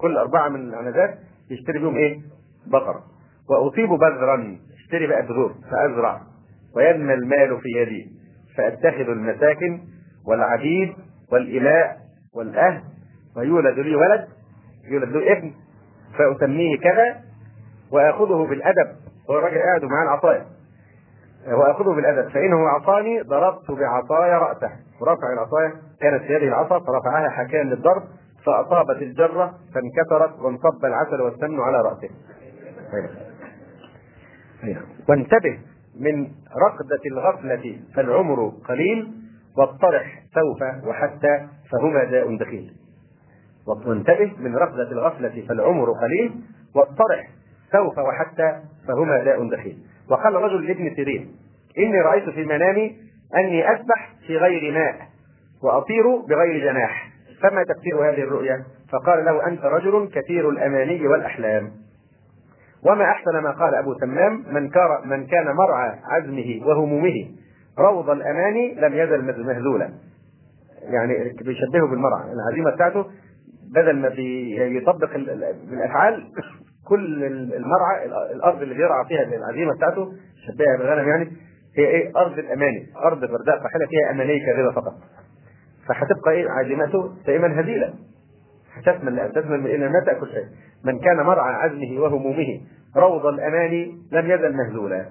كل 0.00 0.16
أربعة 0.16 0.48
من 0.48 0.68
العنزات 0.68 1.18
يشتري 1.50 1.78
بهم 1.78 1.96
إيه؟ 1.96 2.18
بقرة. 2.66 3.02
وأصيب 3.50 3.88
بذرا 3.88 4.56
اشتري 4.84 5.06
بقى 5.06 5.22
بذور 5.22 5.54
فأزرع 5.70 6.20
وينمى 6.76 7.14
المال 7.14 7.60
في 7.60 7.68
يدي 7.76 8.06
فأتخذ 8.56 9.08
المساكن 9.10 9.80
والعبيد 10.26 10.94
والإماء 11.32 11.96
والأهل 12.34 12.82
ويولد 13.36 13.78
لي 13.78 13.96
ولد 13.96 14.28
يولد 14.90 15.08
له 15.08 15.32
ابن 15.32 15.52
فأسميه 16.18 16.78
كذا 16.78 17.20
وآخذه 17.92 18.46
بالأدب. 18.50 18.96
هو 19.30 19.38
الراجل 19.38 19.58
قاعد 19.58 19.84
معاه 19.84 20.04
العصاية. 20.04 20.46
وآخذه 21.46 21.94
بالأدب. 21.94 22.28
فإنه 22.28 22.68
عصاني 22.68 23.20
ضربت 23.20 23.70
بعصاي 23.70 24.30
رأسه. 24.30 24.70
ورفع 25.00 25.32
العصاية 25.32 25.72
كانت 26.00 26.22
في 26.22 26.32
يده 26.34 26.48
العصا 26.48 26.78
فرفعها 26.80 27.28
حكايا 27.30 27.64
للضرب 27.64 28.02
فأصابت 28.48 29.02
الجرة 29.02 29.54
فانكسرت 29.74 30.40
وانصب 30.40 30.84
العسل 30.84 31.20
والسمن 31.20 31.60
على 31.60 31.82
رأسه. 31.82 32.08
وانتبه 35.08 35.58
من 36.00 36.22
رقدة 36.66 37.02
الغفلة 37.06 37.80
فالعمر 37.94 38.52
قليل 38.68 39.12
والطرح 39.58 40.22
سوف 40.34 40.86
وحتى 40.86 41.48
فهما 41.72 42.04
داء 42.04 42.36
دخيل. 42.36 42.72
وانتبه 43.86 44.32
من 44.38 44.56
رقدة 44.56 44.92
الغفلة 44.92 45.46
فالعمر 45.48 45.92
قليل 45.92 46.40
والطرح 46.74 47.30
سوف 47.72 47.98
وحتى 47.98 48.60
فهما 48.88 49.24
داء 49.24 49.48
دخيل. 49.50 49.78
وقال 50.10 50.34
رجل 50.34 50.66
لابن 50.66 50.94
سيرين 50.94 51.36
إني 51.78 52.00
رأيت 52.00 52.30
في 52.30 52.44
منامي 52.44 52.96
أني 53.36 53.72
أسبح 53.72 54.14
في 54.26 54.36
غير 54.36 54.72
ماء 54.72 55.08
وأطير 55.62 56.16
بغير 56.28 56.72
جناح. 56.72 57.17
فما 57.42 57.64
تفسير 57.64 58.10
هذه 58.10 58.22
الرؤيا؟ 58.22 58.64
فقال 58.92 59.24
له 59.24 59.46
أنت 59.46 59.64
رجل 59.64 60.10
كثير 60.14 60.50
الأماني 60.50 61.06
والأحلام. 61.08 61.70
وما 62.86 63.04
أحسن 63.04 63.38
ما 63.38 63.50
قال 63.50 63.74
أبو 63.74 63.94
تمام 63.94 64.44
من, 64.50 64.62
من 65.04 65.26
كان 65.26 65.46
مرعى 65.54 65.98
عزمه 66.04 66.66
وهمومه 66.66 67.28
روض 67.78 68.10
الأماني 68.10 68.74
لم 68.74 68.94
يزل 68.94 69.44
مهزولا. 69.46 69.90
يعني 70.82 71.14
بيشبهه 71.42 71.86
بالمرعى. 71.90 72.32
العزيمة 72.32 72.70
بتاعته 72.70 73.06
بدل 73.74 73.96
ما 73.96 74.08
بيطبق 74.68 75.14
الأفعال 75.14 76.24
كل 76.88 77.24
المرعى 77.54 78.04
الأرض 78.32 78.62
اللي 78.62 78.74
بيرعى 78.74 79.04
فيها 79.08 79.22
العزيمة 79.22 79.74
بتاعته 79.76 80.12
شبهها 80.46 80.76
بالغنم 80.78 81.08
يعني 81.08 81.32
هي 81.76 81.86
إيه؟ 81.86 82.12
أرض 82.16 82.38
الأماني 82.38 82.86
أرض 83.04 83.20
برداء 83.20 83.58
فحله 83.58 83.86
فيها 83.86 84.10
اماني 84.10 84.40
كاذبة 84.46 84.72
فقط. 84.72 84.94
فهتبقى 85.88 86.30
إيه؟ 86.30 86.50
عزيمته 86.50 87.12
دائما 87.26 87.60
هزيلة. 87.60 87.94
هتثمن 88.74 89.32
تثمن 89.32 89.62
من 89.62 89.92
ما 89.92 90.00
تأكل 90.06 90.26
شيء. 90.26 90.44
من 90.84 90.98
كان 90.98 91.16
مرعى 91.16 91.54
عزمه 91.54 92.00
وهمومه 92.00 92.60
روض 92.96 93.26
الاماني 93.26 93.98
لم 94.12 94.30
يزل 94.30 94.56
مهزولا. 94.56 95.06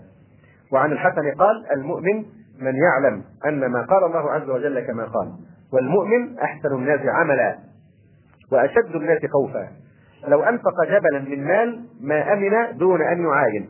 وعن 0.73 0.91
الحسن 0.91 1.31
قال 1.31 1.71
المؤمن 1.75 2.25
من 2.61 2.73
يعلم 2.75 3.23
أن 3.45 3.65
ما 3.71 3.81
قال 3.81 4.03
الله 4.03 4.31
عز 4.31 4.49
وجل 4.49 4.79
كما 4.79 5.03
قال. 5.03 5.31
والمؤمن 5.73 6.39
أحسن 6.39 6.75
الناس 6.75 7.01
عملا 7.05 7.57
وأشد 8.51 8.95
الناس 8.95 9.19
خوفا. 9.25 9.67
لو 10.27 10.43
أنفق 10.43 10.83
جبلا 10.85 11.19
من 11.19 11.43
مال 11.43 11.85
ما 12.01 12.33
أمن 12.33 12.77
دون 12.77 13.01
أن 13.01 13.25
يعاين. 13.25 13.69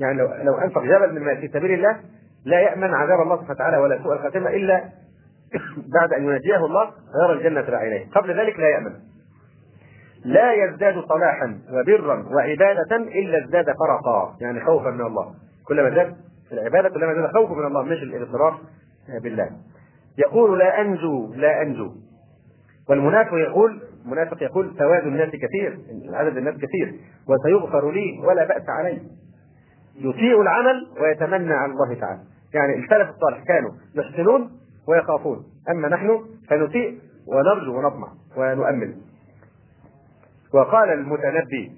يعني 0.00 0.18
لو, 0.18 0.28
لو 0.42 0.58
أنفق 0.58 0.82
جبل 0.82 1.14
من 1.14 1.22
مال 1.22 1.36
في 1.36 1.48
سبيل 1.48 1.72
الله 1.72 1.96
لا 2.44 2.60
يأمن 2.60 2.94
عذاب 2.94 3.20
الله 3.20 3.36
سبحانه 3.36 3.54
وتعالى 3.54 3.76
ولا 3.76 4.02
سوء 4.02 4.12
الخاتمة 4.12 4.50
إلا 4.50 4.84
بعد 6.00 6.12
أن 6.12 6.24
ينجيه 6.24 6.64
الله 6.66 6.90
غير 7.20 7.32
الجنة 7.32 7.70
بعينيه 7.70 8.10
قبل 8.14 8.40
ذلك 8.40 8.58
لا 8.58 8.68
يأمن. 8.68 8.92
لا 10.24 10.52
يزداد 10.52 11.04
صلاحا 11.08 11.58
وبرا 11.72 12.28
وعبادة 12.34 12.96
إلا 12.96 13.44
ازداد 13.44 13.64
فرقا. 13.64 14.36
يعني 14.40 14.60
خوفا 14.60 14.90
من 14.90 15.00
الله. 15.00 15.34
كلما 15.68 15.90
زاد 15.90 16.16
العبادة 16.52 16.88
كلما 16.88 17.14
زاد 17.14 17.32
خوفا 17.32 17.54
من 17.54 17.66
الله 17.66 17.82
مش 17.82 18.02
الاغترار 18.02 18.58
بالله. 19.22 19.50
يقول 20.18 20.58
لا 20.58 20.80
أنجو 20.80 21.34
لا 21.34 21.62
أنجو. 21.62 21.92
والمنافق 22.88 23.34
يقول 23.34 23.80
المنافق 24.04 24.42
يقول 24.42 24.74
سواد 24.78 25.06
الناس 25.06 25.28
كثير 25.28 25.78
عدد 26.12 26.36
الناس 26.36 26.54
كثير 26.54 26.94
وسيغفر 27.28 27.90
لي 27.90 28.20
ولا 28.24 28.44
بأس 28.44 28.68
علي. 28.68 29.02
يسيء 29.96 30.40
العمل 30.40 30.86
ويتمنى 31.00 31.54
على 31.54 31.72
الله 31.72 31.94
تعالى. 31.94 32.20
يعني 32.54 32.74
السلف 32.74 33.08
الصالح 33.08 33.44
كانوا 33.44 33.70
يحسنون 33.94 34.57
ويخافون. 34.88 35.44
أما 35.70 35.88
نحن 35.88 36.24
فنسيء 36.48 36.98
ونرجو 37.26 37.78
ونطمع 37.78 38.08
ونؤمل 38.36 38.94
وقال 40.54 40.92
المتنبي 40.92 41.72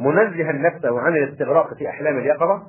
منزها 0.00 0.52
نفسه 0.52 1.00
عن 1.00 1.16
الاستغراق 1.16 1.74
في 1.74 1.88
أحلام 1.88 2.18
اليقظة 2.18 2.62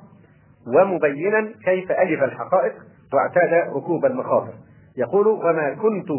ومبينا 0.66 1.52
كيف 1.64 1.92
ألف 1.92 2.22
الحقائق 2.22 2.74
واعتاد 3.12 3.74
ركوب 3.76 4.04
المخاطر. 4.04 4.54
يقول 4.96 5.26
وما 5.26 5.74
كنت 5.74 6.10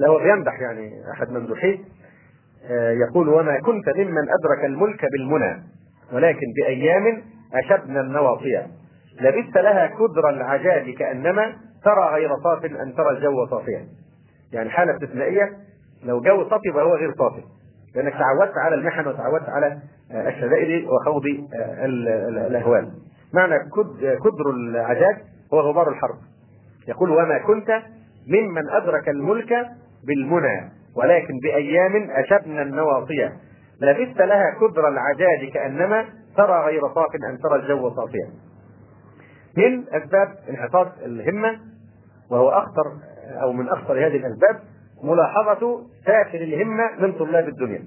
له 0.00 0.18
بيمدح 0.18 0.60
يعني 0.60 1.10
أحد 1.12 1.30
ممدوحيه 1.30 1.78
آه، 2.64 2.90
يقول 2.90 3.28
وما 3.28 3.60
كنت 3.60 3.88
ممن 3.88 4.28
أدرك 4.28 4.64
الملك 4.64 5.04
بالمنى 5.12 5.62
ولكن 6.12 6.46
بأيام 6.56 7.22
أشبنا 7.54 8.00
النواصية. 8.00 8.66
لبثت 9.20 9.56
لها 9.56 9.86
كدر 9.86 10.28
العجاج 10.30 10.94
كأنما 10.94 11.52
ترى 11.84 12.14
غير 12.14 12.30
صاف 12.44 12.64
أن 12.64 12.94
ترى 12.94 13.10
الجو 13.10 13.46
صافيا. 13.46 13.86
يعني 14.52 14.70
حالة 14.70 14.94
استثنائية 14.94 15.50
لو 16.04 16.20
جو 16.20 16.48
صافي 16.50 16.72
فهو 16.72 16.94
غير 16.94 17.14
صافي. 17.18 17.42
لأنك 17.94 18.12
تعودت 18.12 18.58
على 18.58 18.74
المحن 18.74 19.08
وتعودت 19.08 19.48
على 19.48 19.78
آه، 20.12 20.28
الشدائد 20.28 20.84
وخوض 20.84 21.22
آه، 21.54 21.86
الأهوال. 22.46 22.90
معنى 23.34 23.54
كدر 24.24 24.50
العجاج 24.50 25.16
هو 25.54 25.60
غبار 25.60 25.88
الحرب. 25.88 26.16
يقول 26.88 27.10
وما 27.10 27.38
كنت 27.38 27.70
ممن 28.28 28.70
أدرك 28.70 29.08
الملك 29.08 29.52
بالمنى 30.06 30.70
ولكن 30.96 31.34
بأيام 31.42 32.10
أشبنا 32.10 32.62
النواصية. 32.62 33.32
لبثت 33.80 34.20
لها 34.20 34.50
كدر 34.60 34.88
العجاج 34.88 35.52
كأنما 35.54 36.04
ترى 36.36 36.64
غير 36.66 36.80
صاف 36.94 37.14
أن 37.30 37.38
ترى 37.38 37.56
الجو 37.56 37.90
صافيا. 37.90 38.49
من 39.60 39.84
أسباب 39.88 40.28
انحطاط 40.50 40.88
الهمة 41.04 41.58
وهو 42.30 42.48
أخطر 42.48 42.84
أو 43.42 43.52
من 43.52 43.68
أخطر 43.68 44.06
هذه 44.06 44.16
الأسباب 44.16 44.60
ملاحظة 45.02 45.82
سافر 46.06 46.38
الهمة 46.38 46.90
من 46.98 47.12
طلاب 47.12 47.48
الدنيا. 47.48 47.84